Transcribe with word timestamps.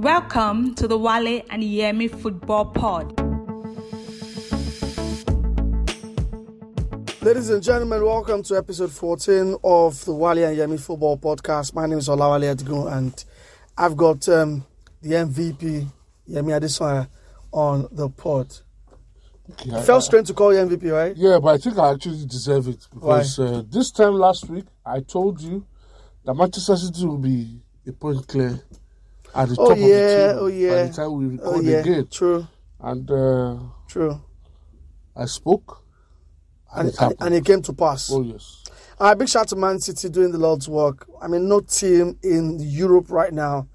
Welcome 0.00 0.74
to 0.76 0.88
the 0.88 0.96
Wale 0.96 1.42
and 1.50 1.62
Yemi 1.62 2.10
Football 2.10 2.66
Pod. 2.66 3.18
Ladies 7.22 7.50
and 7.50 7.62
gentlemen, 7.62 8.02
welcome 8.04 8.42
to 8.44 8.56
episode 8.56 8.90
14 8.92 9.56
of 9.62 10.02
the 10.06 10.14
Wale 10.14 10.38
and 10.44 10.56
Yemi 10.56 10.80
Football 10.80 11.18
Podcast. 11.18 11.74
My 11.74 11.84
name 11.86 11.98
is 11.98 12.08
Olawale 12.08 12.54
Adigun 12.54 12.90
and 12.90 13.24
I've 13.76 13.96
got 13.96 14.26
um, 14.30 14.64
the 15.02 15.10
MVP, 15.10 15.86
Yemi 16.28 16.58
Adesanya, 16.58 17.08
on 17.52 17.86
the 17.92 18.08
pod. 18.08 18.56
Okay, 19.52 19.70
I- 19.74 19.82
Felt 19.82 20.02
strange 20.04 20.28
to 20.28 20.34
call 20.34 20.54
you 20.54 20.60
MVP, 20.60 20.90
right? 20.92 21.14
Yeah, 21.16 21.38
but 21.40 21.48
I 21.54 21.58
think 21.58 21.78
I 21.78 21.92
actually 21.92 22.24
deserve 22.24 22.68
it 22.68 22.86
because 22.94 23.38
uh, 23.38 23.62
this 23.68 23.90
time 23.90 24.14
last 24.14 24.48
week 24.48 24.64
I 24.86 25.00
told 25.00 25.40
you 25.42 25.66
that 26.24 26.32
Manchester 26.34 26.76
City 26.76 27.04
will 27.06 27.18
be 27.18 27.60
a 27.86 27.92
point 27.92 28.26
clear 28.28 28.60
at 29.34 29.48
the 29.48 29.56
Oh, 29.58 29.68
top 29.68 29.78
yeah, 29.78 29.84
of 29.84 29.88
the 29.88 30.26
table 30.34 30.40
oh, 30.42 30.46
yeah. 30.48 30.70
by 30.70 30.82
the 30.88 30.92
time 30.92 31.12
we 31.18 31.26
record 31.26 31.46
Oh, 31.56 31.60
yeah. 31.60 31.76
again. 31.78 32.06
True, 32.10 32.46
And 32.80 33.10
uh, 33.10 33.56
true. 33.88 34.20
I 35.16 35.24
spoke, 35.26 35.82
and, 36.74 36.80
And, 36.80 36.88
it 36.88 36.90
and, 36.92 36.98
happened. 37.00 37.18
and 37.20 37.34
it 37.34 37.44
came 37.44 37.62
to 37.62 37.72
pass. 37.72 38.10
oh 38.12 38.22
yes, 38.22 38.64
right, 39.00 39.18
big 39.18 39.28
shout 39.28 39.42
out 39.42 39.48
to 39.48 39.56
Man 39.56 39.78
City 39.80 40.08
doing 40.08 40.30
the 40.32 40.38
Lord's 40.38 40.68
work. 40.68 41.06
I 41.20 41.28
mean, 41.28 41.48
no 41.48 41.60
team 41.60 42.18
in 42.22 42.58
Europe 42.60 43.10
right 43.10 43.32
now 43.32 43.68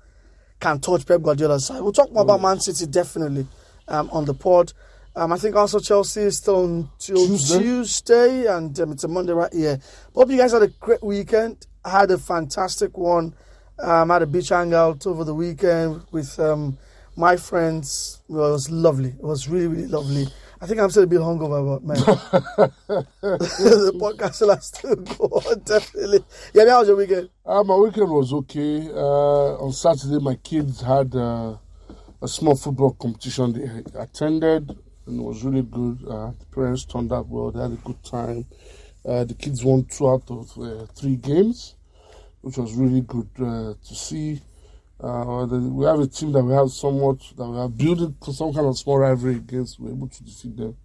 can 0.60 0.80
touch 0.80 1.06
Pep 1.06 1.22
Guardiola's 1.22 1.66
side. 1.66 1.82
We'll 1.82 1.92
talk 1.92 2.12
more 2.12 2.24
about 2.24 2.42
Man 2.42 2.60
City 2.60 2.86
definitely 2.88 3.46
um, 3.88 4.10
on 4.12 4.26
the 4.26 4.34
pod. 4.34 4.72
Um, 5.18 5.32
I 5.32 5.38
think 5.38 5.56
also 5.56 5.80
Chelsea 5.80 6.22
is 6.22 6.38
still 6.38 6.66
until 6.66 7.28
Tuesday. 7.28 7.60
Tuesday, 7.60 8.46
and 8.48 8.78
um, 8.80 8.92
it's 8.92 9.04
a 9.04 9.08
Monday 9.08 9.32
right 9.34 9.54
here. 9.54 9.80
Hope 10.14 10.30
you 10.30 10.38
guys 10.38 10.52
had 10.52 10.62
a 10.64 10.68
great 10.68 11.02
weekend. 11.04 11.68
I 11.86 11.90
had 11.92 12.12
a 12.12 12.18
fantastic 12.18 12.98
one. 12.98 13.34
Um, 13.80 14.10
I 14.10 14.16
had 14.16 14.24
a 14.24 14.28
beach 14.28 14.50
hangout 14.50 15.06
over 15.06 15.24
the 15.24 15.34
weekend 15.34 16.02
with 16.12 16.40
um, 16.40 16.78
my 17.16 17.36
friends. 17.36 18.22
Well, 18.28 18.50
it 18.50 18.52
was 18.54 18.72
lovely. 18.72 19.10
It 19.10 19.24
was 19.24 19.50
really, 19.50 19.68
really 19.68 19.88
lovely. 19.88 20.28
I 20.62 20.68
think 20.68 20.80
I'm 20.80 20.90
still 20.90 21.04
a 21.04 21.08
bit 21.08 21.20
hungover, 21.20 21.80
but 21.80 21.84
man, 21.84 21.98
the 23.22 23.92
podcast 23.96 24.42
will 24.42 24.96
to 24.96 25.18
go 25.18 25.26
on, 25.26 25.60
definitely. 25.60 26.24
Yeah, 26.54 26.70
how 26.70 26.80
was 26.80 26.88
your 26.88 26.98
weekend? 26.98 27.30
uh, 27.46 27.64
my 27.64 27.76
weekend 27.76 28.10
was 28.10 28.32
okay. 28.34 28.88
Uh, 28.90 29.64
on 29.64 29.74
Saturday, 29.74 30.20
my 30.20 30.36
kids 30.36 30.82
had 30.82 31.14
uh, 31.14 31.58
a 32.22 32.28
small 32.28 32.56
football 32.56 32.92
competition 32.94 33.52
they 33.54 34.00
attended, 34.00 34.70
and 35.06 35.20
it 35.20 35.24
was 35.24 35.44
really 35.44 35.62
good. 35.62 36.00
Uh, 36.08 36.32
the 36.40 36.46
parents 36.54 36.86
turned 36.86 37.12
out 37.12 37.28
well; 37.28 37.52
they 37.52 37.62
had 37.62 37.74
a 37.74 37.76
good 37.76 38.02
time. 38.04 38.46
Uh, 39.06 39.26
the 39.26 39.34
kids 39.36 39.64
won 39.64 39.84
two 39.86 40.10
out 40.10 40.24
of 40.32 40.58
uh, 40.58 40.86
three 40.96 41.18
games, 41.18 41.76
which 42.46 42.58
was 42.58 42.76
really 42.76 43.02
good 43.02 43.28
uh, 43.40 43.74
to 43.84 43.96
see. 43.96 44.40
Uh, 45.00 45.48
we 45.50 45.84
have 45.84 46.00
a 46.00 46.06
team 46.06 46.32
that 46.32 46.44
we 46.44 46.54
have 46.54 46.70
somewhat 46.70 47.18
that 47.36 47.44
we 47.44 47.58
are 47.58 47.68
building 47.68 48.16
some 48.22 48.54
kind 48.54 48.68
of 48.68 48.78
small 48.78 49.00
rivalry 49.00 49.38
against. 49.38 49.80
We're 49.80 49.90
able 49.90 50.10
to 50.10 50.24
defeat 50.24 50.56
them 50.56 50.78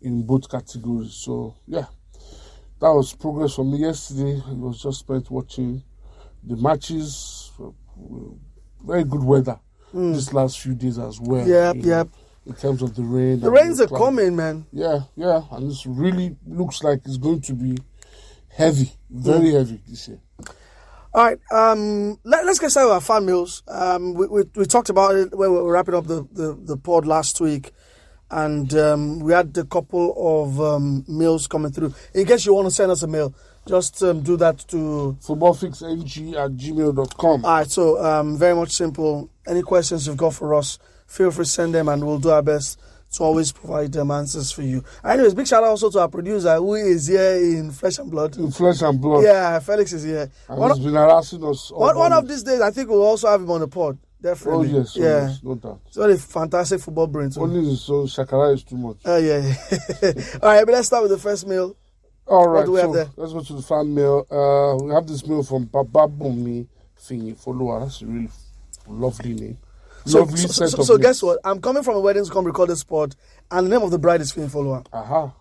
in 0.00 0.22
both 0.24 0.48
categories. 0.48 1.14
So 1.14 1.56
yeah, 1.66 1.86
that 2.78 2.92
was 2.92 3.14
progress 3.14 3.54
for 3.54 3.64
me 3.64 3.78
yesterday. 3.78 4.40
It 4.48 4.56
was 4.56 4.80
just 4.80 5.00
spent 5.00 5.28
watching 5.28 5.82
the 6.44 6.56
matches. 6.56 7.50
Very 8.86 9.02
good 9.02 9.24
weather 9.24 9.58
this 9.92 10.32
last 10.32 10.60
few 10.60 10.76
days 10.76 11.00
as 11.00 11.20
well. 11.20 11.44
Yep, 11.44 11.76
know, 11.76 11.88
yep. 11.88 12.08
In 12.46 12.54
terms 12.54 12.80
of 12.80 12.94
the 12.94 13.02
rain, 13.02 13.40
The 13.40 13.50
rains 13.50 13.80
are 13.80 13.88
coming, 13.88 14.36
man. 14.36 14.66
Yeah, 14.72 15.00
yeah, 15.16 15.42
and 15.50 15.68
this 15.68 15.84
really 15.84 16.36
looks 16.46 16.84
like 16.84 17.00
it's 17.04 17.16
going 17.16 17.40
to 17.42 17.54
be 17.54 17.76
heavy, 18.48 18.92
very 19.10 19.50
heavy 19.50 19.80
this 19.88 20.06
year. 20.06 20.20
All 21.14 21.24
right, 21.24 21.38
um, 21.52 22.18
let, 22.24 22.46
us 22.46 22.58
get 22.58 22.70
started 22.70 22.88
with 22.88 22.94
our 22.94 23.00
fan 23.02 23.26
meals. 23.26 23.62
Um, 23.68 24.14
we, 24.14 24.26
we, 24.28 24.42
we 24.54 24.64
talked 24.64 24.88
about 24.88 25.14
it 25.14 25.36
when 25.36 25.50
we 25.52 25.60
were 25.60 25.70
wrapping 25.70 25.94
up 25.94 26.06
the, 26.06 26.26
the, 26.32 26.58
the 26.58 26.76
pod 26.78 27.04
last 27.04 27.38
week, 27.38 27.72
and 28.30 28.72
um, 28.72 29.20
we 29.20 29.32
had 29.32 29.54
a 29.58 29.64
couple 29.64 30.14
of 30.16 30.58
um, 30.58 31.04
mails 31.06 31.46
coming 31.46 31.70
through. 31.70 31.92
In 32.14 32.24
case 32.24 32.46
you 32.46 32.54
want 32.54 32.68
to 32.68 32.70
send 32.70 32.90
us 32.90 33.02
a 33.02 33.06
mail, 33.06 33.34
just 33.68 34.02
um, 34.02 34.22
do 34.22 34.38
that 34.38 34.60
to. 34.68 35.18
Footballfixng 35.20 36.32
at 36.32 36.52
gmail.com. 36.52 37.44
All 37.44 37.50
right, 37.58 37.70
so 37.70 38.02
um, 38.02 38.38
very 38.38 38.54
much 38.54 38.70
simple. 38.70 39.28
Any 39.46 39.60
questions 39.60 40.06
you've 40.06 40.16
got 40.16 40.32
for 40.32 40.54
us, 40.54 40.78
feel 41.06 41.30
free 41.30 41.44
to 41.44 41.50
send 41.50 41.74
them, 41.74 41.88
and 41.88 42.06
we'll 42.06 42.20
do 42.20 42.30
our 42.30 42.42
best 42.42 42.80
to 43.12 43.22
always 43.22 43.52
provide 43.52 43.92
them 43.92 44.10
answers 44.10 44.50
for 44.50 44.62
you. 44.62 44.82
Anyways, 45.04 45.34
big 45.34 45.46
shout 45.46 45.62
out 45.62 45.70
also 45.70 45.90
to 45.90 46.00
our 46.00 46.08
producer 46.08 46.56
who 46.56 46.74
is 46.74 47.06
here 47.06 47.34
in 47.36 47.70
flesh 47.70 47.98
and 47.98 48.10
blood. 48.10 48.36
In 48.38 48.50
flesh 48.50 48.80
and 48.82 49.00
blood. 49.00 49.24
Yeah, 49.24 49.58
Felix 49.58 49.92
is 49.92 50.02
here. 50.02 50.30
And 50.48 50.58
One, 50.58 50.74
he's 50.74 50.84
been 50.84 50.94
harassing 50.94 51.44
us. 51.44 51.70
one, 51.70 51.96
one 51.96 52.12
of 52.12 52.26
these 52.26 52.42
days, 52.42 52.60
I 52.60 52.70
think 52.70 52.88
we'll 52.88 53.02
also 53.02 53.28
have 53.28 53.42
him 53.42 53.50
on 53.50 53.60
the 53.60 53.68
pod. 53.68 53.98
Oh, 54.02 54.28
Definitely. 54.28 54.68
yes, 54.68 54.96
oh, 54.96 55.00
yeah. 55.02 55.26
yes, 55.26 55.40
no 55.42 55.54
doubt. 55.56 55.80
It's 55.88 55.96
got 55.96 56.10
a 56.10 56.16
fantastic 56.16 56.80
football 56.80 57.08
brain. 57.08 57.30
Too. 57.30 57.40
Only 57.40 57.74
so 57.74 58.04
Shakara, 58.04 58.54
is 58.54 58.62
too 58.62 58.76
much. 58.76 58.98
Oh, 59.04 59.16
yeah. 59.16 59.38
yeah. 59.40 60.12
All 60.42 60.50
right, 60.50 60.64
but 60.64 60.72
let's 60.72 60.86
start 60.86 61.02
with 61.02 61.10
the 61.10 61.18
first 61.18 61.46
meal. 61.46 61.76
All 62.26 62.48
right, 62.48 62.64
do 62.64 62.72
we 62.72 62.80
have 62.80 62.92
so 62.92 63.10
let's 63.16 63.32
go 63.32 63.42
to 63.42 63.52
the 63.54 63.62
fan 63.62 63.92
mail. 63.92 64.26
Uh, 64.30 64.82
we 64.84 64.94
have 64.94 65.06
this 65.08 65.26
mail 65.26 65.42
from 65.42 65.64
Baba 65.64 66.06
Bumi 66.06 66.68
Finyi 66.96 67.36
Follower. 67.36 67.80
That's 67.80 68.00
a 68.00 68.06
really 68.06 68.30
lovely 68.86 69.34
name. 69.34 69.58
So, 70.04 70.26
so, 70.26 70.48
set 70.48 70.68
so, 70.70 70.82
so 70.82 70.98
guess 70.98 71.22
what? 71.22 71.38
I'm 71.44 71.60
coming 71.60 71.82
from 71.82 71.96
a 71.96 72.00
wedding 72.00 72.24
to 72.24 72.30
come 72.30 72.44
record 72.44 72.68
this 72.70 72.82
pod, 72.84 73.14
and 73.50 73.66
the 73.66 73.70
name 73.70 73.82
of 73.82 73.90
the 73.90 73.98
bride 73.98 74.20
is 74.20 74.32
Finn 74.32 74.48
Follower. 74.48 74.82
Aha. 74.92 75.32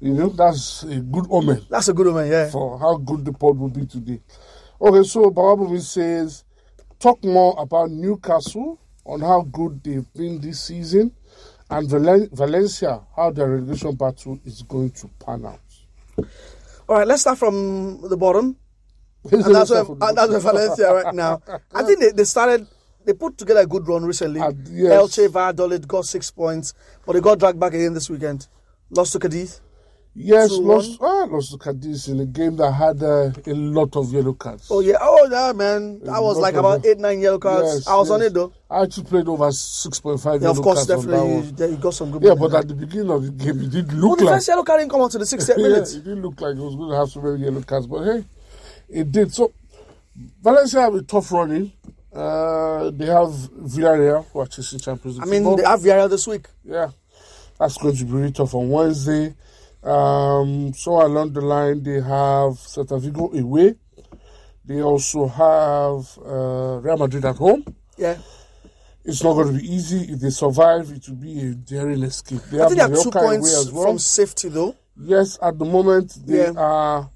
You 0.00 0.12
know, 0.12 0.28
that's 0.28 0.82
a 0.82 1.00
good 1.00 1.26
omen. 1.30 1.64
That's 1.70 1.88
a 1.88 1.94
good 1.94 2.06
omen, 2.06 2.30
yeah. 2.30 2.50
for 2.50 2.78
how 2.78 2.96
good 2.96 3.24
the 3.24 3.32
pod 3.32 3.58
will 3.58 3.70
be 3.70 3.86
today. 3.86 4.20
Okay, 4.80 5.02
so 5.08 5.30
Bababumi 5.30 5.80
says, 5.80 6.44
talk 6.98 7.24
more 7.24 7.54
about 7.58 7.90
Newcastle 7.90 8.78
on 9.06 9.20
how 9.20 9.42
good 9.42 9.82
they've 9.82 10.12
been 10.12 10.40
this 10.40 10.64
season, 10.64 11.12
and 11.70 11.88
Valen- 11.88 12.30
Valencia 12.32 13.00
how 13.14 13.30
their 13.30 13.48
relegation 13.48 13.94
battle 13.94 14.38
is 14.44 14.62
going 14.62 14.90
to 14.90 15.08
pan 15.24 15.46
out. 15.46 15.60
All 16.88 16.98
right, 16.98 17.06
let's 17.06 17.22
start 17.22 17.38
from 17.38 18.00
the 18.02 18.16
bottom. 18.16 18.56
And 19.32 19.42
that's 19.42 19.70
where, 19.70 19.80
and 19.80 20.16
that's 20.16 20.30
where 20.30 20.38
Valencia 20.38 20.92
right 20.94 21.12
now. 21.14 21.42
I 21.74 21.82
think 21.82 21.98
they, 21.98 22.12
they 22.12 22.22
started, 22.22 22.68
they 23.06 23.14
put 23.14 23.38
together 23.38 23.60
a 23.60 23.66
good 23.66 23.86
run 23.88 24.04
recently. 24.04 24.40
Uh, 24.40 24.52
yes. 24.68 24.92
Elche, 24.92 25.30
Valladolid 25.30 25.86
got 25.88 26.04
six 26.04 26.30
points, 26.30 26.74
but 27.06 27.12
they 27.12 27.20
got 27.20 27.38
dragged 27.38 27.58
back 27.58 27.72
again 27.72 27.94
this 27.94 28.10
weekend. 28.10 28.48
Lost 28.90 29.12
to 29.12 29.18
Cadiz. 29.20 29.60
Yes, 30.18 30.48
two, 30.48 30.62
lost, 30.62 30.98
ah, 31.00 31.26
lost 31.30 31.52
to 31.52 31.58
Cadiz 31.58 32.08
in 32.08 32.18
a 32.20 32.24
game 32.24 32.56
that 32.56 32.72
had 32.72 33.02
uh, 33.02 33.30
a 33.46 33.54
lot 33.54 33.94
of 33.96 34.12
yellow 34.12 34.32
cards. 34.32 34.66
Oh, 34.70 34.80
yeah. 34.80 34.96
Oh, 35.00 35.28
yeah, 35.30 35.52
man. 35.52 36.00
That 36.00 36.22
was 36.22 36.38
like 36.38 36.54
about 36.54 36.82
them. 36.82 36.90
eight, 36.90 36.98
nine 36.98 37.20
yellow 37.20 37.38
cards. 37.38 37.74
Yes, 37.74 37.86
I 37.86 37.96
was 37.96 38.10
on 38.10 38.22
it, 38.22 38.32
though. 38.32 38.52
I 38.70 38.82
actually 38.82 39.04
played 39.04 39.28
over 39.28 39.44
6.5 39.44 40.24
Yeah, 40.24 40.40
yellow 40.40 40.50
of 40.52 40.62
course, 40.62 40.86
cards 40.86 40.90
on 40.90 41.10
that 41.10 41.16
definitely. 41.16 41.66
You, 41.66 41.72
you 41.72 41.76
got 41.76 41.94
some 41.94 42.10
good 42.10 42.22
Yeah, 42.24 42.34
but 42.34 42.54
at 42.54 42.66
the 42.66 42.74
beginning 42.74 43.10
of 43.10 43.22
the 43.24 43.30
game, 43.44 43.60
it 43.60 43.70
did 43.70 43.92
Well, 43.92 44.00
look 44.10 44.18
the 44.18 44.24
like 44.24 44.34
first 44.36 44.48
yellow 44.48 44.64
card 44.64 44.80
didn't 44.80 44.90
come 44.90 45.02
out 45.02 45.10
to 45.12 45.18
the 45.18 45.24
68th 45.36 45.58
yeah, 45.58 45.98
it 45.98 46.04
didn't 46.04 46.22
look 46.22 46.40
like 46.40 46.56
it 46.56 46.62
was 46.62 46.74
going 46.76 46.90
to 46.90 46.96
have 46.96 47.08
so 47.10 47.20
many 47.20 47.44
yellow 47.44 47.60
cards, 47.62 47.86
but 47.86 48.04
hey, 48.04 48.24
it 48.88 49.12
did. 49.12 49.32
So 49.34 49.52
Valencia 50.42 50.80
have 50.80 50.94
a 50.94 51.02
tough 51.02 51.30
running. 51.30 51.72
Uh, 52.16 52.90
they 52.90 53.06
have 53.06 53.28
Villarreal 53.28 54.24
who 54.32 54.40
are 54.40 54.46
chasing 54.46 54.78
Champions 54.78 55.18
League. 55.18 55.26
I 55.26 55.30
mean, 55.30 55.42
football. 55.44 55.56
they 55.56 55.64
have 55.64 55.80
Villarreal 55.80 56.10
this 56.10 56.26
week. 56.26 56.46
yeah, 56.64 56.88
that's 57.58 57.76
going 57.78 57.94
to 57.96 58.04
be 58.04 58.12
really 58.12 58.32
tough 58.32 58.54
on 58.54 58.70
Wednesday. 58.70 59.34
Um, 59.82 60.72
so 60.74 61.04
along 61.04 61.32
the 61.32 61.40
line, 61.42 61.82
they 61.82 62.00
have 62.00 62.54
Celta 62.58 63.00
Vigo 63.00 63.32
away. 63.32 63.74
They 64.64 64.82
also 64.82 65.28
have 65.28 66.18
uh, 66.26 66.80
Real 66.80 66.96
Madrid 66.96 67.24
at 67.24 67.36
home. 67.36 67.64
Yeah. 67.96 68.16
It's 69.04 69.22
not 69.22 69.34
going 69.34 69.54
to 69.54 69.60
be 69.62 69.72
easy. 69.72 70.12
If 70.12 70.18
they 70.18 70.30
survive, 70.30 70.90
it 70.90 71.08
will 71.08 71.14
be 71.16 71.40
a 71.40 71.54
daring 71.54 72.02
escape. 72.02 72.40
They 72.50 72.58
I 72.58 72.62
have 72.62 72.70
think 72.72 72.82
they 72.82 72.88
have 72.96 73.02
two 73.04 73.10
points 73.12 73.70
well. 73.72 73.84
from 73.84 73.98
safety, 74.00 74.48
though. 74.48 74.74
Yes, 74.98 75.38
at 75.40 75.56
the 75.58 75.64
moment 75.64 76.16
they 76.26 76.38
Yeah. 76.46 76.52
are 76.56 77.10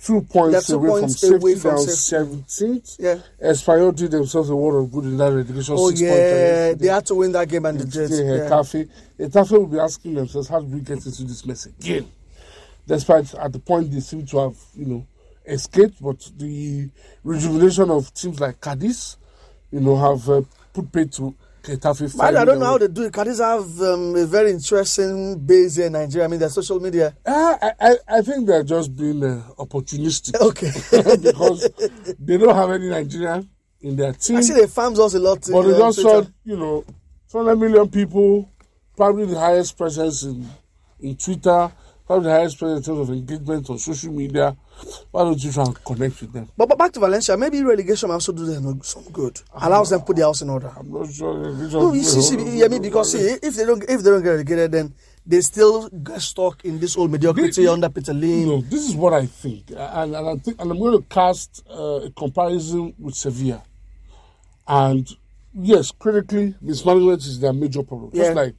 two 0.00 0.20
points 0.22 0.52
They're 0.68 0.78
two 0.78 0.86
away 0.86 1.00
points 1.00 1.20
from 1.20 1.34
away 1.34 1.54
safety, 1.54 1.68
from 1.68 1.78
safety. 1.78 1.96
seventeenth. 1.96 2.96
Yeah. 2.98 3.18
Espanyol 3.42 3.96
did 3.96 4.10
themselves 4.12 4.50
a 4.50 4.56
world 4.56 4.84
of 4.84 4.92
good 4.92 5.04
in 5.04 5.16
that 5.16 5.32
relegation. 5.32 5.74
Oh, 5.76 5.88
six 5.90 6.00
yeah. 6.00 6.72
They 6.74 6.86
had 6.88 7.04
to 7.06 7.14
win 7.16 7.32
that 7.32 7.48
game 7.48 7.66
and 7.66 7.80
they 7.80 8.06
did. 8.06 8.10
yeah. 8.10 8.48
Cafe. 8.48 8.86
Getafe 9.18 9.50
will 9.50 9.66
be 9.66 9.78
asking 9.78 10.14
themselves, 10.14 10.48
how 10.48 10.60
did 10.60 10.72
we 10.72 10.80
get 10.80 11.04
into 11.04 11.24
this 11.24 11.44
mess 11.44 11.66
again? 11.66 12.10
Despite 12.86 13.34
at 13.34 13.52
the 13.52 13.58
point 13.58 13.90
they 13.90 14.00
seem 14.00 14.24
to 14.26 14.38
have, 14.38 14.56
you 14.74 14.86
know, 14.86 15.06
escaped, 15.44 16.02
but 16.02 16.30
the 16.38 16.88
rejuvenation 17.24 17.90
of 17.90 18.12
teams 18.14 18.40
like 18.40 18.60
Cadiz, 18.60 19.16
you 19.70 19.80
know, 19.80 19.96
have 19.96 20.28
uh, 20.30 20.42
put 20.72 20.90
pay 20.92 21.04
to 21.06 21.34
But 22.16 22.36
I 22.36 22.44
don't 22.44 22.58
know 22.58 22.66
how 22.66 22.78
they 22.78 22.88
do 22.88 23.04
it. 23.04 23.12
Cadiz 23.12 23.38
have 23.38 23.80
um, 23.82 24.14
a 24.16 24.26
very 24.26 24.50
interesting 24.50 25.38
base 25.38 25.76
here 25.76 25.86
in 25.86 25.92
Nigeria. 25.92 26.24
I 26.24 26.28
mean, 26.28 26.40
their 26.40 26.48
social 26.48 26.80
media. 26.80 27.14
Uh, 27.24 27.56
I, 27.60 27.72
I, 27.80 27.96
I 28.18 28.22
think 28.22 28.46
they're 28.46 28.64
just 28.64 28.94
being 28.96 29.22
uh, 29.22 29.42
opportunistic. 29.58 30.40
Okay. 30.40 30.70
because 31.22 31.68
they 32.18 32.36
don't 32.38 32.54
have 32.54 32.70
any 32.70 32.88
Nigerian 32.88 33.48
in 33.80 33.96
their 33.96 34.12
team. 34.12 34.36
I 34.36 34.40
see 34.40 34.54
they 34.54 34.66
farms 34.66 34.98
us 34.98 35.14
a 35.14 35.18
lot. 35.18 35.46
but 35.50 35.62
they 35.62 35.74
uh, 35.74 35.78
just 35.78 36.00
saw, 36.00 36.22
you 36.44 36.56
know, 36.56 36.84
200 37.30 37.56
million 37.56 37.88
people, 37.88 38.50
probably 38.96 39.26
the 39.26 39.38
highest 39.38 39.76
presence 39.76 40.22
in, 40.22 40.46
in 41.00 41.16
Twitter, 41.16 41.70
probably 42.08 42.24
the 42.24 42.30
highest 42.34 42.58
terms 42.58 42.88
of 42.88 43.10
engagement 43.10 43.68
on 43.70 43.78
social 43.78 44.12
media. 44.12 44.56
Why 45.10 45.24
don't 45.24 45.42
you 45.44 45.52
try 45.52 45.64
and 45.64 45.84
connect 45.84 46.20
with 46.22 46.32
them? 46.32 46.48
But, 46.56 46.68
but 46.70 46.78
back 46.78 46.92
to 46.92 47.00
Valencia, 47.00 47.36
maybe 47.36 47.62
relegation 47.62 48.10
also 48.10 48.32
do 48.32 48.46
them 48.46 48.80
some 48.82 49.04
good. 49.12 49.40
Allows 49.54 49.90
them 49.90 50.00
put 50.00 50.16
their 50.16 50.24
house 50.24 50.40
in 50.42 50.48
order. 50.48 50.72
I'm 50.76 50.90
not 50.90 51.12
sure. 51.12 51.52
No, 51.68 51.92
you 51.92 52.02
see, 52.02 52.22
see, 52.22 52.58
yeah, 52.58 52.68
me 52.68 52.78
because 52.78 53.12
see, 53.12 53.18
if 53.42 53.54
they 53.54 53.66
don't 53.66 53.82
if 53.82 54.02
they 54.02 54.10
don't 54.10 54.22
get 54.22 54.30
relegated, 54.30 54.72
then 54.72 54.94
they 55.26 55.42
still 55.42 55.88
get 55.90 56.22
stuck 56.22 56.64
in 56.64 56.80
this 56.80 56.96
old 56.96 57.10
mediocrity 57.10 57.62
This- 57.62 57.70
under 57.70 57.90
Peter 57.90 58.14
Lim. 58.14 58.48
No, 58.48 58.60
this 58.62 58.88
is 58.88 58.94
what 58.96 59.12
I 59.12 59.26
think, 59.26 59.70
and, 59.76 60.16
and 60.16 60.28
I 60.28 60.36
think, 60.36 60.60
and 60.60 60.70
I'm 60.70 60.78
going 60.78 60.96
to 60.96 61.06
cast 61.08 61.62
uh, 61.70 62.06
a 62.06 62.10
comparison 62.12 62.94
with 62.98 63.14
Sevilla. 63.16 63.62
And 64.66 65.06
yes, 65.52 65.90
critically, 65.90 66.54
mismanagement 66.62 67.20
is 67.20 67.38
their 67.40 67.52
major 67.52 67.82
problem. 67.82 68.12
Just 68.14 68.34
like, 68.34 68.54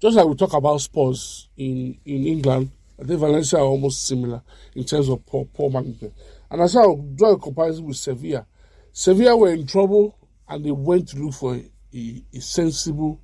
just 0.00 0.16
like 0.16 0.26
we 0.26 0.34
talk 0.34 0.52
about 0.54 0.80
Spurs 0.80 1.48
in 1.56 1.96
in 2.04 2.26
England, 2.26 2.70
I 3.00 3.04
think 3.04 3.20
Valencia 3.20 3.58
are 3.58 3.62
almost 3.64 4.06
similar 4.06 4.42
in 4.74 4.84
terms 4.84 5.08
of 5.08 5.24
poor 5.24 5.44
poor 5.44 5.70
management. 5.70 6.14
And 6.50 6.62
I 6.62 6.66
said 6.66 6.80
I'll 6.80 6.96
draw 6.96 7.32
a 7.32 7.38
comparison 7.38 7.84
with 7.84 7.96
Sevilla. 7.96 8.46
Sevilla 8.92 9.36
were 9.36 9.52
in 9.52 9.66
trouble, 9.66 10.18
and 10.48 10.64
they 10.64 10.70
went 10.72 11.08
to 11.08 11.18
look 11.18 11.34
for 11.34 11.54
a, 11.54 11.70
a, 11.94 12.24
a 12.34 12.40
sensible 12.40 13.20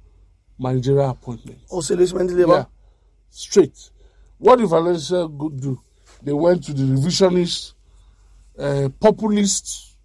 managerial 0.58 1.10
appointment. 1.10 1.58
Also, 1.70 1.96
Luis 1.96 2.12
Mendes 2.12 2.36
Yeah, 2.36 2.66
straight. 3.30 3.90
What 4.38 4.58
did 4.58 4.68
Valencia 4.68 5.26
go 5.26 5.48
do? 5.48 5.80
They 6.22 6.32
went 6.32 6.64
to 6.64 6.72
the 6.72 6.82
revisionist, 6.84 7.72
uh, 8.58 8.88
populist 9.00 9.96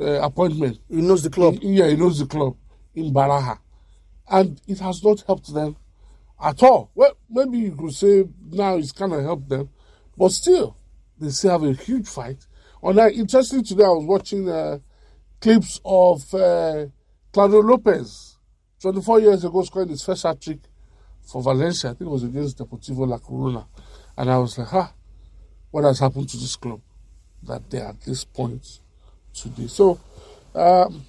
uh, 0.00 0.20
appointment. 0.22 0.78
he 0.88 0.96
knows 0.96 1.22
the 1.22 1.30
club. 1.30 1.58
Yeah, 1.60 1.88
he 1.88 1.96
knows 1.96 2.18
the 2.18 2.26
club 2.26 2.56
in 2.94 3.12
Baraja, 3.12 3.58
and 4.30 4.60
it 4.66 4.78
has 4.78 5.02
not 5.02 5.22
helped 5.26 5.52
them 5.52 5.76
at 6.42 6.62
all. 6.62 6.90
Well, 6.94 7.12
maybe 7.28 7.58
you 7.58 7.74
could 7.74 7.94
say 7.94 8.24
now 8.50 8.76
it's 8.76 8.92
kind 8.92 9.12
of 9.12 9.22
helped 9.22 9.48
them, 9.48 9.70
but 10.16 10.30
still, 10.30 10.76
they 11.18 11.30
still 11.30 11.52
have 11.52 11.62
a 11.64 11.72
huge 11.72 12.08
fight. 12.08 12.46
On 12.82 12.94
that, 12.96 13.12
interesting 13.12 13.64
today, 13.64 13.84
I 13.84 13.88
was 13.88 14.04
watching 14.04 14.48
uh, 14.48 14.78
clips 15.40 15.80
of 15.84 16.32
uh, 16.34 16.86
Claudio 17.32 17.60
Lopez, 17.60 18.38
24 18.80 19.20
years 19.20 19.44
ago, 19.44 19.62
scoring 19.62 19.88
his 19.88 20.04
first 20.04 20.22
hat 20.22 20.40
trick 20.40 20.60
for 21.20 21.42
Valencia. 21.42 21.90
I 21.90 21.94
think 21.94 22.08
it 22.08 22.12
was 22.12 22.24
against 22.24 22.58
Deportivo 22.58 23.08
La 23.08 23.18
Coruña, 23.18 23.66
and 24.16 24.30
I 24.30 24.38
was 24.38 24.56
like, 24.58 24.68
"Ha, 24.68 24.92
what 25.70 25.84
has 25.84 25.98
happened 25.98 26.28
to 26.28 26.36
this 26.36 26.56
club 26.56 26.80
that 27.42 27.68
they're 27.68 27.86
at 27.86 28.00
this 28.02 28.24
point 28.24 28.80
today?" 29.32 29.66
So. 29.66 29.98
Um, 30.54 31.04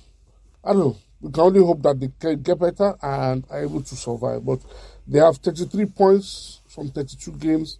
I 0.63 0.73
don't 0.73 0.79
know. 0.79 0.97
We 1.21 1.31
can 1.31 1.43
only 1.43 1.59
hope 1.61 1.81
that 1.83 1.99
they 1.99 2.09
can 2.19 2.41
get 2.41 2.59
better 2.59 2.95
and 3.01 3.45
are 3.49 3.63
able 3.63 3.81
to 3.81 3.95
survive. 3.95 4.45
But 4.45 4.59
they 5.09 5.19
have 5.19 5.37
33 5.37 5.85
points 5.87 6.61
from 6.67 6.89
32 6.89 7.31
games, 7.33 7.79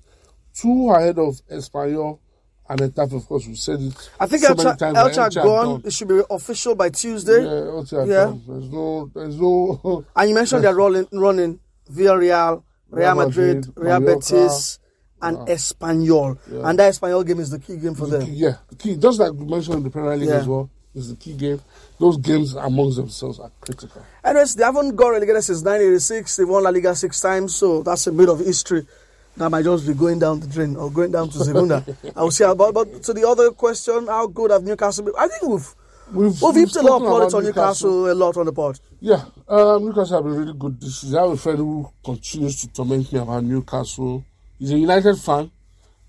two 0.54 0.90
ahead 0.92 1.18
of 1.20 1.40
Espanyol 1.52 2.20
and 2.68 2.80
Getafe, 2.82 3.14
of 3.16 3.26
course, 3.28 3.48
we 3.48 3.56
said 3.56 3.80
it. 3.82 4.10
I 4.20 4.28
think 4.28 4.44
so 4.44 4.54
Elche, 4.54 4.78
times, 4.78 4.98
Elche 4.98 5.30
Elche 5.30 5.44
gone. 5.44 5.82
It 5.86 5.92
should 5.94 6.08
be 6.08 6.22
official 6.30 6.76
by 6.76 6.90
Tuesday. 6.90 7.42
Yeah, 7.44 7.50
Elche 7.50 8.08
Yeah. 8.08 8.26
gone. 8.26 8.44
There's 8.48 8.70
no, 8.72 9.12
there's 9.14 9.40
no. 9.40 10.06
And 10.16 10.30
you 10.30 10.36
mentioned 10.36 10.64
they're 10.64 10.76
rolling, 10.76 11.08
running 11.12 11.60
Villarreal, 11.92 12.64
Real 12.92 13.16
Real 13.16 13.16
Madrid, 13.16 13.56
Madrid, 13.68 13.74
Real 13.76 14.00
Mallorca. 14.00 14.20
Betis, 14.20 14.80
and 15.22 15.38
Espanyol. 15.48 16.38
And 16.66 16.80
that 16.80 16.94
Espanyol 16.94 17.26
game 17.26 17.40
is 17.40 17.50
the 17.50 17.60
key 17.60 17.78
game 17.78 17.96
for 17.96 18.06
them. 18.08 18.24
yeah, 18.28 18.58
the 18.70 18.76
key, 18.76 18.96
just 18.98 19.20
like 19.20 19.34
we 19.34 19.46
mentioned 19.46 19.78
in 19.78 19.84
the 19.84 19.90
Premier 19.90 20.16
League 20.16 20.30
Yeah. 20.30 20.36
as 20.36 20.48
well, 20.48 20.70
is 20.94 21.10
the 21.10 21.16
key 21.16 21.34
game. 21.34 21.60
Those 22.00 22.18
games 22.18 22.56
amongst 22.56 22.98
themselves 22.98 23.40
are 23.40 23.52
critical. 23.60 24.06
Anyways, 24.24 24.56
they 24.56 24.64
haven't 24.64 24.96
got 24.96 25.10
relegated 25.10 25.44
since 25.44 25.60
1986. 25.60 26.36
They've 26.38 26.48
won 26.48 26.64
La 26.64 26.70
Liga 26.70 26.96
six 26.96 27.20
times, 27.20 27.56
so 27.56 27.84
that's 27.84 28.08
a 28.08 28.12
bit 28.12 28.30
of 28.30 28.40
history 28.40 28.88
that 29.36 29.50
might 29.50 29.64
just 29.64 29.86
be 29.86 29.94
going 29.94 30.20
down 30.20 30.40
the 30.40 30.48
drain 30.48 30.76
or 30.76 30.90
going 30.92 31.12
down 31.12 31.30
to 31.30 31.40
Segunda. 31.40 31.84
I 32.16 32.24
will 32.24 32.32
see. 32.32 32.44
About, 32.44 32.74
but 32.74 33.04
to 33.04 33.14
the 33.14 33.28
other 33.28 33.52
question, 33.52 34.08
how 34.08 34.28
good 34.28 34.52
have 34.52 34.64
Newcastle 34.64 35.06
been? 35.06 35.14
I 35.18 35.28
think 35.28 35.44
we've 35.44 35.76
We've, 36.12 36.42
we've 36.42 36.56
heaped 36.56 36.76
a 36.76 36.82
lot 36.82 37.02
of 37.02 37.08
plaudits 37.08 37.34
on 37.36 37.44
Newcastle 37.44 38.12
a 38.12 38.16
lot 38.16 38.36
on 38.36 38.48
the 38.48 38.52
pod. 38.52 38.80
Yeah, 39.00 39.26
um, 39.48 39.86
Newcastle 39.86 40.18
have 40.18 40.24
been 40.24 40.40
really 40.40 40.54
good 40.58 40.82
this 40.82 41.02
season. 41.02 41.20
I 41.20 41.22
have 41.22 41.32
a 41.32 41.38
friend 41.38 41.60
who 41.60 41.90
continues 42.04 42.62
to 42.62 42.68
torment 42.70 43.14
me 43.14 43.20
about 43.20 43.44
Newcastle. 43.44 44.26
He's 44.58 44.72
a 44.72 44.78
United 44.78 45.18
fan, 45.18 45.52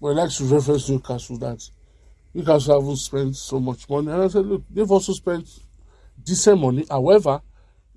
but 0.01 0.09
he 0.09 0.15
likes 0.15 0.39
to 0.39 0.45
reference 0.45 0.89
Newcastle 0.89 1.37
that 1.39 1.69
Newcastle 2.33 2.81
haven't 2.81 2.97
spent 2.97 3.37
so 3.37 3.61
much 3.61 3.91
money. 3.91 4.11
And 4.11 4.23
I 4.23 4.29
said, 4.29 4.47
look, 4.47 4.63
they've 4.71 4.91
also 4.91 5.13
spent 5.13 5.47
decent 6.25 6.61
money. 6.61 6.85
However, 6.89 7.43